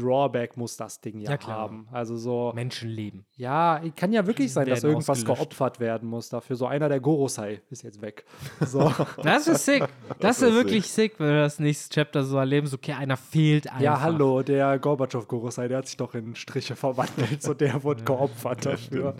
Drawback 0.00 0.56
muss 0.56 0.76
das 0.76 1.00
Ding 1.00 1.18
ja, 1.20 1.30
Ja, 1.32 1.36
klar. 1.36 1.58
haben. 1.58 1.88
Also 1.92 2.16
so, 2.16 2.52
Menschenleben. 2.54 3.24
ja, 3.36 3.80
kann 3.96 4.12
ja 4.12 4.26
wirklich 4.26 4.52
sein, 4.52 4.66
dass 4.68 4.82
irgendwas 4.84 5.18
ausgelöscht. 5.20 5.40
geopfert 5.42 5.80
werden 5.80 6.08
muss 6.08 6.28
dafür. 6.28 6.56
So 6.56 6.66
einer 6.66 6.88
der 6.88 7.00
Gorosei 7.00 7.60
ist 7.70 7.82
jetzt 7.82 8.00
weg. 8.02 8.24
So. 8.60 8.92
Das 9.22 9.46
ist 9.48 9.64
sick. 9.64 9.82
Das, 10.08 10.18
Das 10.18 10.42
ist 10.42 10.48
ist 10.48 10.54
wirklich 10.54 10.90
sick, 10.90 11.18
wenn 11.18 11.28
wir 11.28 11.42
das 11.42 11.58
nächste 11.58 11.94
Chapter 11.94 12.24
so 12.24 12.36
erleben. 12.38 12.66
So, 12.66 12.76
okay, 12.76 12.92
einer 12.92 13.16
fehlt 13.16 13.68
einfach. 13.68 13.80
ja, 13.80 14.00
hallo, 14.00 14.42
der 14.42 14.78
Gorbatschow 14.78 15.26
Gorosei, 15.28 15.68
der 15.68 15.78
hat 15.78 15.86
sich 15.86 15.96
doch 15.96 16.14
in 16.14 16.34
Striche 16.34 16.76
verwandelt. 16.76 17.42
So, 17.42 17.54
der 17.54 17.82
wurde 17.82 18.02
geopfert 18.04 18.66
dafür. 18.66 19.14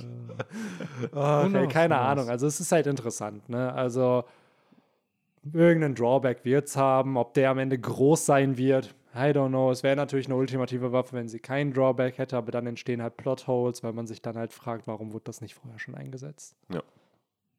Who 1.12 1.18
okay, 1.46 1.68
keine? 1.68 1.98
Ahnung. 1.98 2.28
Also 2.28 2.46
es 2.46 2.60
ist 2.60 2.72
halt 2.72 2.86
interessant, 2.86 3.48
ne? 3.48 3.72
Also 3.72 4.24
irgendeinen 5.52 5.94
Drawback 5.94 6.44
wird 6.44 6.68
es 6.68 6.76
haben. 6.76 7.16
Ob 7.16 7.34
der 7.34 7.50
am 7.50 7.58
Ende 7.58 7.78
groß 7.78 8.26
sein 8.26 8.56
wird, 8.56 8.94
I 9.14 9.32
don't 9.32 9.48
know. 9.48 9.70
Es 9.70 9.82
wäre 9.82 9.96
natürlich 9.96 10.26
eine 10.26 10.36
ultimative 10.36 10.92
Waffe, 10.92 11.14
wenn 11.14 11.28
sie 11.28 11.40
keinen 11.40 11.72
Drawback 11.72 12.18
hätte, 12.18 12.36
aber 12.36 12.52
dann 12.52 12.66
entstehen 12.66 13.02
halt 13.02 13.16
Plotholes, 13.16 13.82
weil 13.82 13.92
man 13.92 14.06
sich 14.06 14.22
dann 14.22 14.36
halt 14.36 14.52
fragt, 14.52 14.86
warum 14.86 15.12
wurde 15.12 15.24
das 15.24 15.40
nicht 15.40 15.54
vorher 15.54 15.78
schon 15.78 15.94
eingesetzt? 15.94 16.56
Ja. 16.72 16.82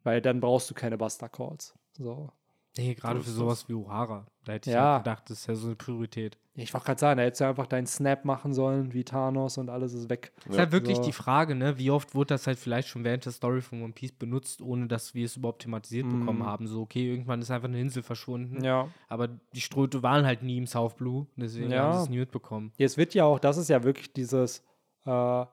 Weil 0.03 0.21
dann 0.21 0.39
brauchst 0.39 0.69
du 0.69 0.73
keine 0.73 0.97
Buster 0.97 1.29
Calls. 1.29 1.73
So. 1.97 2.29
Nee, 2.77 2.93
gerade 2.95 3.19
für 3.21 3.29
sowas 3.29 3.67
wie 3.67 3.73
O'Hara. 3.73 4.25
Da 4.45 4.53
hätte 4.53 4.69
ich 4.69 4.73
Ja. 4.73 4.93
halt 4.95 5.03
gedacht, 5.03 5.29
das 5.29 5.39
ist 5.39 5.47
ja 5.47 5.55
so 5.55 5.67
eine 5.67 5.75
Priorität. 5.75 6.37
Ich 6.53 6.73
wollte 6.73 6.85
gerade 6.85 6.99
sagen, 6.99 7.17
da 7.17 7.23
hättest 7.23 7.41
du 7.41 7.45
einfach 7.45 7.67
deinen 7.67 7.85
Snap 7.87 8.25
machen 8.25 8.53
sollen, 8.53 8.93
wie 8.93 9.03
Thanos 9.03 9.57
und 9.57 9.69
alles 9.69 9.93
ist 9.93 10.09
weg. 10.09 10.31
Ist 10.49 10.57
halt 10.57 10.71
wirklich 10.71 10.97
So. 10.97 11.03
die 11.03 11.11
Frage, 11.11 11.55
ne, 11.55 11.77
wie 11.77 11.91
oft 11.91 12.13
wurde 12.15 12.27
das 12.33 12.47
halt 12.47 12.59
vielleicht 12.59 12.87
schon 12.87 13.03
während 13.03 13.25
der 13.25 13.31
Story 13.33 13.61
von 13.61 13.81
One 13.81 13.93
Piece 13.93 14.11
benutzt, 14.13 14.61
ohne 14.61 14.87
dass 14.87 15.13
wir 15.13 15.25
es 15.25 15.37
überhaupt 15.37 15.61
thematisiert 15.63 16.05
Mhm. 16.07 16.19
bekommen 16.19 16.45
haben. 16.45 16.67
So, 16.67 16.81
okay, 16.81 17.09
irgendwann 17.09 17.41
ist 17.41 17.51
einfach 17.51 17.67
eine 17.69 17.79
Insel 17.79 18.03
verschwunden. 18.03 18.63
Ja. 18.63 18.87
Aber 19.07 19.27
die 19.27 19.61
Ströte 19.61 20.01
waren 20.03 20.25
halt 20.25 20.43
nie 20.43 20.57
im 20.57 20.67
South 20.67 20.95
Blue, 20.95 21.27
deswegen 21.35 21.71
Ja. 21.71 21.83
haben 21.83 21.93
sie 21.97 22.03
es 22.03 22.09
nie 22.09 22.19
mitbekommen. 22.19 22.73
Jetzt 22.77 22.97
wird 22.97 23.13
ja 23.13 23.25
auch, 23.25 23.39
das 23.39 23.57
ist 23.57 23.69
ja 23.69 23.83
wirklich 23.83 24.11
dieses, 24.13 24.63
äh, 25.05 25.45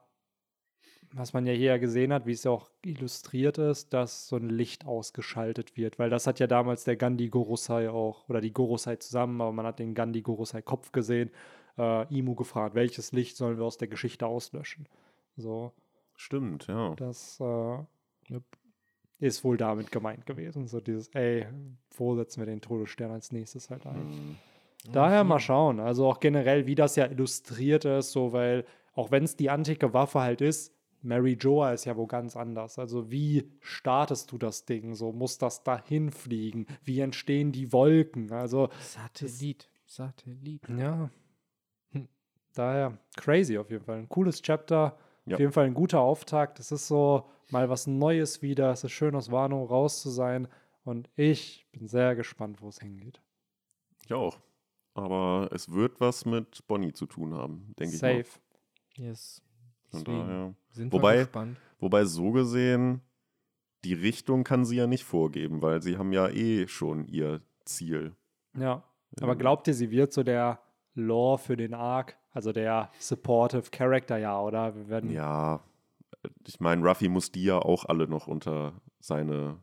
was 1.13 1.33
man 1.33 1.47
ja 1.47 1.53
hier 1.53 1.79
gesehen 1.79 2.13
hat, 2.13 2.27
wie 2.27 2.33
es 2.33 2.45
ja 2.45 2.51
auch 2.51 2.71
illustriert 2.85 3.59
ist, 3.59 3.93
dass 3.93 4.29
so 4.29 4.37
ein 4.37 4.51
Licht 4.51 4.87
ausgeschaltet 4.87 5.77
wird, 5.77 5.99
weil 5.99 6.11
das 6.11 6.27
hat 6.27 6.39
ja 6.39 6.47
damals 6.47 6.85
der 6.85 6.97
Gandhi 6.97 7.29
Gorosei 7.29 7.91
auch, 7.91 8.29
oder 8.29 8.41
die 8.41 8.53
Gorosei 8.53 8.97
zusammen, 8.97 9.41
aber 9.41 9.53
man 9.53 9.67
hat 9.67 9.79
den 9.79 9.95
Gandhi 9.95 10.21
Gorosei 10.21 10.63
Kopf 10.63 10.93
gesehen, 10.93 11.31
äh, 11.79 12.15
Imu 12.15 12.35
gefragt, 12.35 12.75
welches 12.75 13.13
Licht 13.13 13.37
sollen 13.37 13.59
wir 13.59 13.65
aus 13.65 13.79
der 13.79 13.89
Geschichte 13.89 14.27
auslöschen? 14.27 14.87
So, 15.37 15.73
Stimmt, 16.15 16.67
ja. 16.67 16.95
das 16.97 17.41
äh, 17.41 18.39
ist 19.21 19.45
wohl 19.45 19.57
damit 19.57 19.93
gemeint 19.93 20.27
gewesen. 20.27 20.67
So 20.67 20.81
dieses, 20.81 21.09
ey, 21.15 21.47
wo 21.97 22.17
setzen 22.17 22.41
wir 22.41 22.47
den 22.47 22.61
Todesstern 22.61 23.13
als 23.13 23.33
nächstes 23.33 23.71
halt 23.71 23.87
ein? 23.87 24.09
Mhm. 24.09 24.37
Daher 24.93 25.25
mal 25.25 25.41
schauen. 25.41 25.81
Also 25.81 26.07
auch 26.07 26.21
generell, 26.21 26.67
wie 26.67 26.75
das 26.75 26.97
ja 26.97 27.07
illustriert 27.07 27.85
ist, 27.85 28.13
so 28.13 28.33
weil, 28.33 28.65
auch 28.95 29.11
wenn 29.11 29.25
es 29.25 29.37
die 29.37 29.51
antike 29.51 29.93
Waffe 29.93 30.21
halt 30.21 30.41
ist, 30.41 30.75
Mary 31.03 31.37
Joa 31.41 31.73
ist 31.73 31.85
ja 31.85 31.97
wo 31.97 32.07
ganz 32.07 32.37
anders. 32.37 32.79
Also 32.79 33.11
wie 33.11 33.51
startest 33.61 34.33
du 34.33 34.39
das 34.39 34.65
Ding? 34.65 34.95
So 34.95 35.13
muss 35.13 35.39
das 35.39 35.63
dahin 35.63 36.11
fliegen? 36.11 36.67
Wie 36.83 37.01
entstehen 37.01 37.53
die 37.53 37.73
Wolken? 37.73 38.33
Also 38.33 38.69
Satellit. 38.81 39.69
Satellit. 39.87 40.69
ja. 40.69 41.11
Hm. 41.93 42.09
Daher 42.55 42.99
crazy 43.17 43.57
auf 43.59 43.71
jeden 43.71 43.85
Fall. 43.85 43.99
Ein 43.99 44.09
cooles 44.09 44.43
Chapter. 44.43 44.99
Ja. 45.27 45.35
Auf 45.35 45.41
jeden 45.41 45.53
Fall 45.53 45.67
ein 45.67 45.75
guter 45.75 46.01
Auftakt. 46.01 46.59
Es 46.59 46.73
ist 46.73 46.89
so 46.89 47.29
mal 47.51 47.69
was 47.69 47.87
Neues 47.87 48.43
wieder. 48.43 48.73
Es 48.73 48.85
ist 48.85 48.93
schön 48.93 49.15
aus 49.15 49.31
Wano 49.31 49.65
raus 49.65 50.03
zu 50.03 50.11
sein. 50.11 50.49
Und 50.85 51.11
ich 51.17 51.67
bin 51.73 51.87
sehr 51.87 52.17
gespannt, 52.17 52.63
wo 52.63 52.69
es 52.69 52.81
hingeht. 52.81 53.21
Ich 54.05 54.13
auch. 54.13 54.41
Aber 54.95 55.49
es 55.53 55.71
wird 55.71 56.01
was 56.01 56.25
mit 56.25 56.67
Bonnie 56.67 56.93
zu 56.93 57.07
tun 57.07 57.35
haben, 57.35 57.73
denke 57.79 57.95
ich. 57.95 58.01
Safe. 58.01 58.41
Yes. 58.95 59.43
Von 59.91 60.05
daher. 60.05 60.55
Sind 60.79 60.93
Wobei-. 60.93 61.29
Wobei 61.81 62.05
so 62.05 62.33
gesehen, 62.33 63.03
die 63.85 63.95
Richtung 63.95 64.45
kann 64.45 64.65
sie 64.65 64.77
ja 64.77 64.87
nicht 64.87 65.05
vorgeben, 65.05 65.63
weil 65.63 65.83
sie 65.83 65.99
haben 65.99 66.13
ja 66.13 66.29
eh 66.29 66.67
schon 66.67 67.07
ihr 67.07 67.43
Ziel. 67.65 68.17
Ja. 68.57 68.83
Aber 69.21 69.37
glaubt 69.37 69.69
ihr, 69.69 69.75
sie 69.75 69.91
wird 69.91 70.13
so 70.13 70.23
der 70.23 70.61
Lore 70.95 71.39
für 71.39 71.57
den 71.57 71.75
Arc, 71.75 72.17
also 72.33 72.53
der 72.53 72.91
supportive 72.99 73.71
Character, 73.71 74.19
ja, 74.19 74.41
oder? 74.41 74.75
Wir 74.75 74.89
werden 74.89 75.11
Ja, 75.11 75.61
ich 76.47 76.59
meine, 76.61 76.85
Ruffy 76.85 77.09
muss 77.09 77.31
die 77.31 77.45
ja 77.45 77.59
auch 77.59 77.85
alle 77.85 78.09
noch 78.09 78.27
unter 78.27 78.81
seine 79.01 79.63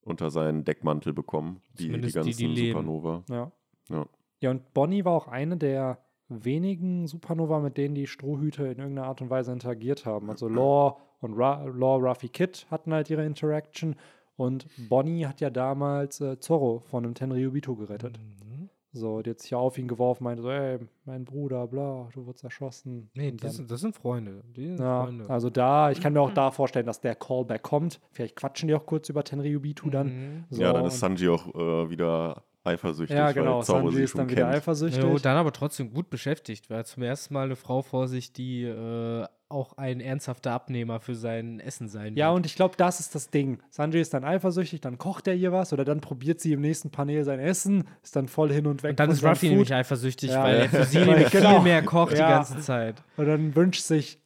unter 0.00 0.30
seinen 0.30 0.64
Deckmantel 0.64 1.12
bekommen, 1.12 1.60
die, 1.78 1.90
die 1.90 2.00
die, 2.00 2.12
ganzen 2.12 2.36
die 2.36 2.46
leben. 2.46 2.78
Supernova. 2.78 3.24
Ja. 3.28 3.52
Ja. 3.90 4.06
Ja, 4.40 4.50
und 4.50 4.72
Bonnie 4.72 5.04
war 5.04 5.12
auch 5.12 5.28
eine 5.28 5.56
der 5.56 5.98
wenigen 6.28 7.06
Supernova, 7.06 7.60
mit 7.60 7.76
denen 7.76 7.94
die 7.94 8.06
Strohhüte 8.06 8.64
in 8.64 8.78
irgendeiner 8.78 9.06
Art 9.06 9.20
und 9.22 9.30
Weise 9.30 9.52
interagiert 9.52 10.06
haben. 10.06 10.30
Also 10.30 10.48
Law 10.48 10.98
und 11.20 11.34
Ra 11.34 11.64
Law, 11.64 11.96
Ruffy 11.96 12.28
Kid 12.28 12.66
hatten 12.70 12.92
halt 12.92 13.10
ihre 13.10 13.24
Interaction 13.24 13.96
und 14.36 14.66
Bonnie 14.88 15.26
hat 15.26 15.40
ja 15.40 15.50
damals 15.50 16.20
äh, 16.20 16.38
Zorro 16.38 16.80
von 16.90 17.04
einem 17.04 17.14
Tenryubito 17.14 17.74
gerettet. 17.74 18.18
Mhm. 18.18 18.68
So, 18.92 19.20
die 19.20 19.30
hat 19.30 19.40
sich 19.40 19.50
ja 19.50 19.58
auf 19.58 19.76
ihn 19.76 19.86
geworfen, 19.86 20.24
meinte 20.24 20.42
so, 20.42 20.50
ey, 20.50 20.78
mein 21.04 21.24
Bruder, 21.24 21.66
bla, 21.66 22.08
du 22.14 22.24
wurdest 22.24 22.42
erschossen. 22.44 23.10
Nee, 23.14 23.32
das, 23.32 23.40
dann- 23.40 23.50
sind, 23.52 23.70
das 23.70 23.80
sind 23.80 23.94
Freunde. 23.94 24.42
Die 24.56 24.66
sind 24.66 24.80
ja, 24.80 25.04
Freunde. 25.04 25.28
also 25.28 25.50
da, 25.50 25.90
ich 25.90 26.00
kann 26.00 26.14
mir 26.14 26.20
auch 26.20 26.32
da 26.32 26.50
vorstellen, 26.50 26.86
dass 26.86 27.00
der 27.00 27.14
Callback 27.14 27.62
kommt. 27.62 28.00
Vielleicht 28.12 28.36
quatschen 28.36 28.66
die 28.66 28.74
auch 28.74 28.86
kurz 28.86 29.08
über 29.08 29.24
Tenryubito 29.24 29.90
dann. 29.90 30.06
Mhm. 30.06 30.44
So, 30.50 30.62
ja, 30.62 30.72
dann 30.72 30.86
ist 30.86 31.00
Sanji 31.00 31.28
auch 31.28 31.54
äh, 31.54 31.90
wieder 31.90 32.44
eifersüchtig, 32.68 33.16
Ja, 33.16 33.32
genau, 33.32 33.62
Sanji 33.62 33.92
sie 33.96 34.02
ist 34.04 34.10
schon 34.10 34.18
dann 34.20 34.30
wieder 34.30 34.42
kennt. 34.44 34.54
eifersüchtig. 34.56 35.02
Jo, 35.02 35.18
dann 35.18 35.36
aber 35.36 35.52
trotzdem 35.52 35.92
gut 35.92 36.10
beschäftigt, 36.10 36.70
weil 36.70 36.84
zum 36.86 37.02
ersten 37.02 37.34
Mal 37.34 37.44
eine 37.46 37.56
Frau 37.56 37.82
vor 37.82 38.06
sich, 38.08 38.32
die 38.32 38.62
äh, 38.64 39.24
auch 39.50 39.78
ein 39.78 40.00
ernsthafter 40.00 40.52
Abnehmer 40.52 41.00
für 41.00 41.14
sein 41.14 41.58
Essen 41.58 41.88
sein 41.88 42.14
Ja, 42.16 42.28
wird. 42.28 42.36
und 42.36 42.46
ich 42.46 42.54
glaube, 42.54 42.74
das 42.76 43.00
ist 43.00 43.14
das 43.14 43.30
Ding. 43.30 43.60
Sanji 43.70 43.98
ist 44.00 44.12
dann 44.12 44.22
eifersüchtig, 44.24 44.80
dann 44.82 44.98
kocht 44.98 45.26
er 45.26 45.34
ihr 45.34 45.52
was 45.52 45.72
oder 45.72 45.84
dann 45.86 46.00
probiert 46.02 46.40
sie 46.40 46.52
im 46.52 46.60
nächsten 46.60 46.90
Panel 46.90 47.24
sein 47.24 47.40
Essen, 47.40 47.84
ist 48.02 48.14
dann 48.14 48.28
voll 48.28 48.52
hin 48.52 48.66
und 48.66 48.82
weg. 48.82 48.90
Und 48.90 49.00
dann 49.00 49.10
ist 49.10 49.24
Ruffy 49.24 49.48
nämlich 49.48 49.72
eifersüchtig, 49.72 50.30
Ja. 50.30 50.44
weil 50.44 50.56
er 50.56 50.68
für 50.68 50.84
sie 50.84 50.98
Weil- 50.98 51.06
nämlich 51.06 51.30
genau. 51.30 51.54
viel 51.54 51.62
mehr 51.62 51.82
kocht 51.82 52.12
die 52.12 52.18
Ja. 52.18 52.28
ganze 52.30 52.60
Zeit. 52.60 53.02
Und 53.16 53.26
dann 53.26 53.56
wünscht 53.56 53.82
sich 53.82 54.20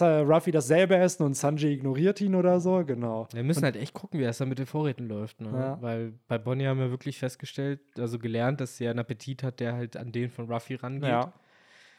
Ruffy 0.00 0.50
dasselbe 0.50 0.96
Essen 0.96 1.24
und 1.24 1.34
Sanji 1.34 1.72
ignoriert 1.72 2.20
ihn 2.20 2.34
oder 2.34 2.60
so, 2.60 2.84
genau. 2.84 3.26
Wir 3.32 3.42
müssen 3.42 3.64
halt 3.64 3.76
echt 3.76 3.94
gucken, 3.94 4.20
wie 4.20 4.24
das 4.24 4.38
dann 4.38 4.48
mit 4.48 4.58
den 4.58 4.66
Vorräten 4.66 5.08
läuft. 5.08 5.40
Ne? 5.40 5.50
Ja. 5.52 5.80
Weil 5.80 6.12
bei 6.28 6.36
Bonnie 6.38 6.66
haben 6.66 6.78
wir 6.78 6.90
wirklich 6.90 7.18
festgestellt, 7.18 7.80
also 7.98 8.18
gelernt, 8.18 8.60
dass 8.60 8.76
sie 8.76 8.86
einen 8.88 8.98
Appetit 8.98 9.42
hat, 9.42 9.60
der 9.60 9.74
halt 9.74 9.96
an 9.96 10.12
den 10.12 10.30
von 10.30 10.50
Ruffy 10.50 10.74
rangeht. 10.74 11.08
Ja. 11.08 11.32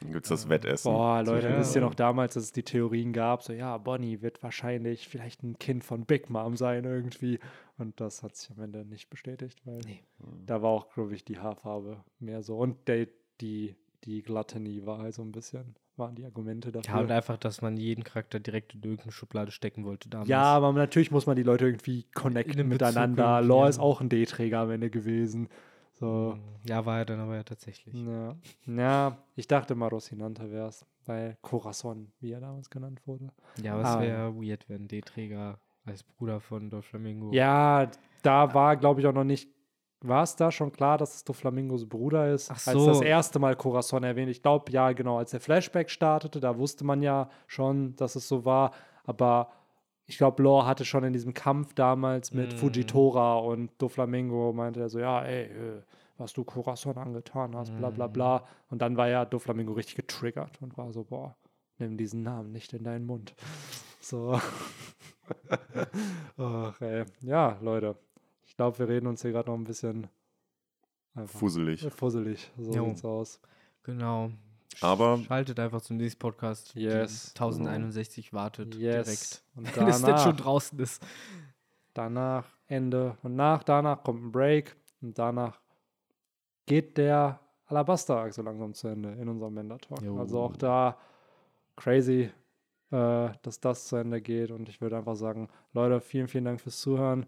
Dann 0.02 0.12
gibt 0.12 0.24
es 0.24 0.30
das 0.30 0.48
Wettessen. 0.48 0.90
Boah, 0.90 1.22
Leute, 1.22 1.48
Ja. 1.50 1.58
wisst 1.58 1.74
ihr 1.74 1.82
noch 1.82 1.94
damals, 1.94 2.32
dass 2.34 2.44
es 2.44 2.52
die 2.52 2.62
Theorien 2.62 3.12
gab, 3.12 3.42
so 3.42 3.52
ja, 3.52 3.76
Bonnie 3.76 4.22
wird 4.22 4.42
wahrscheinlich 4.42 5.08
vielleicht 5.08 5.42
ein 5.42 5.58
Kind 5.58 5.84
von 5.84 6.06
Big 6.06 6.30
Mom 6.30 6.56
sein 6.56 6.84
irgendwie. 6.84 7.38
Und 7.76 8.00
das 8.00 8.22
hat 8.22 8.34
sich 8.36 8.50
am 8.50 8.62
Ende 8.62 8.84
nicht 8.86 9.10
bestätigt, 9.10 9.60
weil 9.66 9.80
Nee. 9.86 10.02
da 10.46 10.62
war 10.62 10.70
auch, 10.70 10.88
glaube 10.94 11.14
ich, 11.14 11.24
die 11.24 11.38
Haarfarbe 11.38 12.02
mehr 12.18 12.42
so. 12.42 12.56
Und 12.56 12.88
der, 12.88 13.08
die, 13.42 13.74
die 14.04 14.22
Gluttony 14.22 14.84
war 14.86 14.98
halt 14.98 15.14
so 15.14 15.22
ein 15.22 15.32
bisschen, 15.32 15.74
waren 15.96 16.14
die 16.14 16.24
Argumente 16.24 16.72
dafür. 16.72 16.94
Ja, 16.94 17.00
und 17.00 17.10
einfach, 17.10 17.36
dass 17.36 17.62
man 17.62 17.76
jeden 17.76 18.04
Charakter 18.04 18.40
direkt 18.40 18.74
in 18.74 18.82
irgendeine 18.82 19.12
Schublade 19.12 19.50
stecken 19.52 19.84
wollte 19.84 20.08
damals. 20.08 20.28
Ja, 20.28 20.42
aber 20.42 20.72
natürlich 20.72 21.10
muss 21.10 21.26
man 21.26 21.36
die 21.36 21.42
Leute 21.42 21.66
irgendwie 21.66 22.04
connecten 22.14 22.68
miteinander. 22.68 23.40
Law 23.42 23.64
ja. 23.64 23.68
ist 23.68 23.78
auch 23.78 24.00
ein 24.00 24.08
D-Träger 24.08 24.60
am 24.60 24.70
Ende 24.70 24.90
gewesen. 24.90 25.48
So. 25.94 26.38
Ja, 26.66 26.86
war 26.86 26.98
er 26.98 27.04
dann 27.04 27.20
aber 27.20 27.36
ja 27.36 27.42
tatsächlich. 27.42 27.94
Ja. 27.94 28.34
ja, 28.66 29.18
ich 29.36 29.46
dachte 29.46 29.74
mal 29.74 29.88
Rocinante 29.88 30.50
wäre 30.50 30.68
es, 30.68 30.86
weil 31.04 31.36
Corazon, 31.42 32.10
wie 32.20 32.32
er 32.32 32.40
damals 32.40 32.70
genannt 32.70 33.02
wurde. 33.06 33.28
Ja, 33.62 33.74
aber 33.74 33.82
es 33.82 33.88
Ah. 33.88 34.00
wäre 34.00 34.34
weird, 34.34 34.66
wenn 34.68 34.88
D-Träger 34.88 35.58
als 35.84 36.02
Bruder 36.02 36.40
von 36.40 36.70
Doflamingo. 36.70 37.32
Ja, 37.32 37.90
da 38.22 38.54
war, 38.54 38.76
glaube 38.76 39.00
ich, 39.00 39.06
auch 39.06 39.12
noch 39.12 39.24
nicht. 39.24 39.50
War 40.02 40.22
es 40.22 40.34
da 40.36 40.50
schon 40.50 40.72
klar, 40.72 40.96
dass 40.96 41.14
es 41.14 41.24
Doflamingos 41.24 41.86
Bruder 41.86 42.32
ist? 42.32 42.50
Ach 42.50 42.66
Als 42.66 42.78
so. 42.78 42.86
das 42.86 43.00
erste 43.02 43.38
Mal 43.38 43.54
Corazon 43.54 44.02
erwähnt. 44.02 44.30
Ich 44.30 44.42
glaube, 44.42 44.72
ja, 44.72 44.92
genau, 44.92 45.18
als 45.18 45.32
der 45.32 45.40
Flashback 45.40 45.90
startete, 45.90 46.40
da 46.40 46.56
wusste 46.58 46.84
man 46.84 47.02
ja 47.02 47.28
schon, 47.46 47.94
dass 47.96 48.16
es 48.16 48.26
so 48.26 48.44
war. 48.46 48.72
Aber 49.04 49.50
ich 50.06 50.16
glaube, 50.16 50.42
Law 50.42 50.64
hatte 50.66 50.84
schon 50.86 51.04
in 51.04 51.12
diesem 51.12 51.34
Kampf 51.34 51.74
damals 51.74 52.32
mit 52.32 52.52
Mhm. 52.54 52.56
Fujitora 52.56 53.38
und 53.38 53.70
Doflamingo 53.78 54.52
meinte 54.54 54.80
er 54.80 54.88
so, 54.88 54.98
ja, 54.98 55.22
ey, 55.22 55.44
äh, 55.44 55.82
was 56.16 56.32
du 56.32 56.44
Corazon 56.44 56.96
angetan 56.96 57.54
hast, 57.56 57.76
bla 57.76 57.90
bla 57.90 58.06
bla. 58.06 58.44
Und 58.70 58.80
dann 58.82 58.96
war 58.96 59.08
ja 59.08 59.24
Doflamingo 59.24 59.72
richtig 59.74 59.96
getriggert 59.96 60.60
und 60.62 60.76
war 60.78 60.92
so, 60.92 61.04
boah, 61.04 61.36
nimm 61.78 61.96
diesen 61.96 62.22
Namen 62.22 62.52
nicht 62.52 62.72
in 62.72 62.84
deinen 62.84 63.04
Mund. 63.06 63.34
So. 64.02 64.32
Ach, 66.38 66.80
ey. 66.80 67.04
Ja, 67.20 67.58
Leute. 67.60 67.96
Ich 68.60 68.62
glaube, 68.62 68.78
wir 68.78 68.88
reden 68.88 69.06
uns 69.06 69.22
hier 69.22 69.32
gerade 69.32 69.48
noch 69.48 69.56
ein 69.56 69.64
bisschen 69.64 70.06
einfach 71.14 71.38
Fusselig. 71.38 71.80
fusselig. 71.94 72.52
So 72.58 72.72
Jo. 72.74 72.84
sieht's 72.90 73.02
aus. 73.06 73.40
Genau. 73.84 74.32
Aber- 74.82 75.16
Schaltet 75.26 75.58
einfach 75.58 75.80
zum 75.80 75.96
nächsten 75.96 76.18
Podcast. 76.18 76.74
Yes. 76.74 77.32
1061 77.34 78.34
wartet 78.34 78.74
Yes. 78.74 79.06
direkt. 79.06 79.42
Und 79.56 79.64
Wenn 79.78 79.88
es 79.88 80.02
denn 80.02 80.18
schon 80.18 80.24
danach, 80.32 80.36
draußen 80.36 80.78
ist. 80.78 81.02
danach 81.94 82.44
Ende. 82.66 83.16
Und 83.22 83.34
nach, 83.34 83.62
danach 83.62 84.04
kommt 84.04 84.24
ein 84.26 84.30
Break. 84.30 84.76
Und 85.00 85.18
danach 85.18 85.58
geht 86.66 86.98
der 86.98 87.40
Alabaster-Arc 87.64 88.34
so 88.34 88.42
langsam 88.42 88.74
zu 88.74 88.88
Ende 88.88 89.12
in 89.12 89.26
unserem 89.30 89.54
Mender-Talk. 89.54 90.02
Jo. 90.02 90.18
Also 90.18 90.38
auch 90.38 90.54
da 90.58 90.98
crazy, 91.76 92.30
äh, 92.90 93.30
dass 93.40 93.58
das 93.58 93.86
zu 93.86 93.96
Ende 93.96 94.20
geht. 94.20 94.50
Und 94.50 94.68
ich 94.68 94.82
würde 94.82 94.98
einfach 94.98 95.16
sagen, 95.16 95.48
Leute, 95.72 96.02
vielen, 96.02 96.28
vielen 96.28 96.44
Dank 96.44 96.60
fürs 96.60 96.78
Zuhören. 96.78 97.24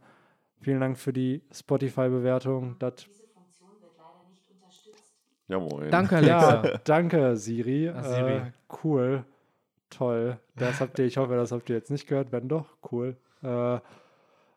Vielen 0.63 0.81
Dank 0.81 0.99
für 0.99 1.13
die 1.13 1.43
Spotify-Bewertung. 1.53 2.77
Diese 2.79 3.27
Funktion 3.29 3.71
wird 3.81 3.93
leider 3.99 4.29
nicht 4.31 4.49
unterstützt. 4.51 5.15
Ja, 5.49 5.59
moin. 5.59 5.91
Danke, 5.91 6.17
Alexa. 6.17 6.65
Ja, 6.67 6.79
danke, 6.85 7.37
Siri. 7.37 7.89
Ah, 7.89 8.03
Siri. 8.03 8.33
Äh, 8.37 8.53
cool. 8.85 9.25
Toll. 9.91 10.39
Das 10.57 10.81
habt 10.81 10.99
ihr, 10.99 11.05
ich 11.05 11.17
hoffe, 11.19 11.35
das 11.37 11.53
habt 11.53 11.69
ihr 11.69 11.77
jetzt 11.77 11.91
nicht 11.91 12.07
gehört. 12.07 12.33
Wenn 12.33 12.49
doch, 12.49 12.67
cool. 12.91 13.17
Äh, 13.43 13.79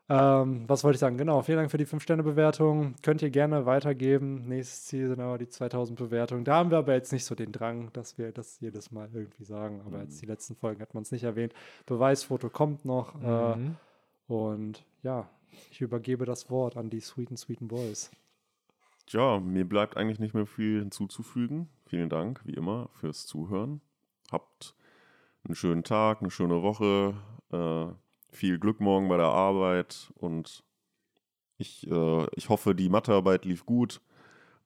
ähm, 0.08 0.64
was 0.68 0.84
wollte 0.84 0.94
ich 0.94 1.00
sagen? 1.00 1.18
Genau, 1.18 1.42
vielen 1.42 1.58
Dank 1.58 1.70
für 1.72 1.78
die 1.78 1.84
5-Sterne-Bewertung. 1.86 2.94
Könnt 3.02 3.22
ihr 3.22 3.30
gerne 3.30 3.66
weitergeben. 3.66 4.46
Nächstes 4.46 4.84
Ziel 4.84 5.08
sind 5.08 5.18
aber 5.20 5.36
die 5.36 5.48
2000 5.48 5.98
Bewertungen. 5.98 6.44
Da 6.44 6.54
haben 6.54 6.70
wir 6.70 6.78
aber 6.78 6.94
jetzt 6.94 7.12
nicht 7.12 7.24
so 7.24 7.34
den 7.34 7.50
Drang, 7.50 7.90
dass 7.92 8.16
wir 8.16 8.30
das 8.30 8.60
jedes 8.60 8.92
Mal 8.92 9.08
irgendwie 9.12 9.42
sagen. 9.42 9.82
Aber 9.84 9.98
jetzt 10.02 10.22
die 10.22 10.26
letzten 10.26 10.54
Folgen 10.54 10.80
hat 10.80 10.94
man 10.94 11.02
es 11.02 11.10
nicht 11.10 11.24
erwähnt. 11.24 11.52
Beweisfoto 11.86 12.48
kommt 12.48 12.84
noch. 12.84 13.20
Äh, 13.20 13.56
Mhm. 13.56 13.76
und 14.28 14.84
ja, 15.02 15.28
ich 15.70 15.80
übergebe 15.80 16.24
das 16.24 16.50
Wort 16.50 16.76
an 16.76 16.90
die 16.90 17.00
sweeten, 17.00 17.36
sweeten 17.36 17.68
Boys. 17.68 18.10
Tja, 19.06 19.38
mir 19.38 19.68
bleibt 19.68 19.96
eigentlich 19.96 20.18
nicht 20.18 20.34
mehr 20.34 20.46
viel 20.46 20.80
hinzuzufügen. 20.80 21.68
Vielen 21.86 22.08
Dank, 22.08 22.40
wie 22.44 22.54
immer, 22.54 22.90
fürs 22.94 23.26
Zuhören. 23.26 23.80
Habt 24.32 24.74
einen 25.44 25.54
schönen 25.54 25.84
Tag, 25.84 26.20
eine 26.20 26.30
schöne 26.30 26.62
Woche, 26.62 27.14
äh, 27.52 27.86
viel 28.34 28.58
Glück 28.58 28.80
morgen 28.80 29.08
bei 29.08 29.16
der 29.16 29.26
Arbeit 29.26 30.12
und 30.16 30.64
ich, 31.58 31.88
äh, 31.90 32.26
ich 32.34 32.48
hoffe, 32.48 32.74
die 32.74 32.88
Mathearbeit 32.88 33.44
lief 33.44 33.64
gut 33.64 34.00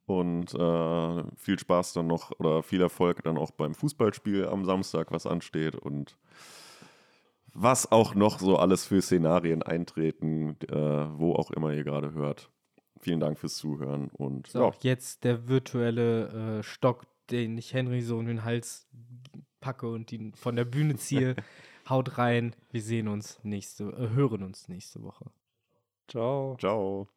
und 0.07 0.55
äh, 0.55 1.25
viel 1.37 1.59
Spaß 1.59 1.93
dann 1.93 2.07
noch 2.07 2.33
oder 2.39 2.63
viel 2.63 2.81
Erfolg 2.81 3.23
dann 3.23 3.39
auch 3.39 3.53
beim 3.53 3.75
Fußballspiel 3.75 4.47
am 4.47 4.65
Samstag, 4.65 5.13
was 5.13 5.27
ansteht 5.27 5.77
und 5.77 6.17
was 7.53 7.91
auch 7.91 8.15
noch 8.15 8.39
so 8.39 8.57
alles 8.57 8.87
für 8.87 9.03
Szenarien 9.03 9.63
eintreten, 9.63 10.57
äh, 10.69 10.75
wo 10.75 11.35
auch 11.35 11.51
immer 11.51 11.73
ihr 11.73 11.85
gerade 11.85 12.13
hört. 12.13 12.51
Vielen 13.01 13.21
Dank 13.21 13.39
fürs 13.39 13.57
Zuhören 13.57 14.11
und 14.11 14.47
So, 14.47 14.65
ja, 14.65 14.73
jetzt 14.81 15.25
der 15.25 15.49
virtuelle 15.49 16.59
äh, 16.59 16.63
Stock, 16.63 17.07
den 17.31 17.57
ich 17.57 17.73
Henry 17.73 18.03
so 18.03 18.21
in 18.21 18.27
den 18.27 18.45
Hals 18.45 18.89
packe 19.61 19.89
und 19.89 20.13
ihn 20.13 20.35
von 20.35 20.57
der 20.57 20.65
Bühne 20.65 20.97
ziehe. 20.97 21.37
Haut 21.89 22.19
rein. 22.19 22.55
Wir 22.71 22.83
sehen 22.83 23.09
uns 23.09 23.41
nächste, 23.43 23.85
äh, 23.85 24.11
hören 24.11 24.43
uns 24.43 24.69
nächste 24.69 25.03
Woche. 25.03 25.31
Ciao. 26.09 26.57
ciao. 26.59 27.11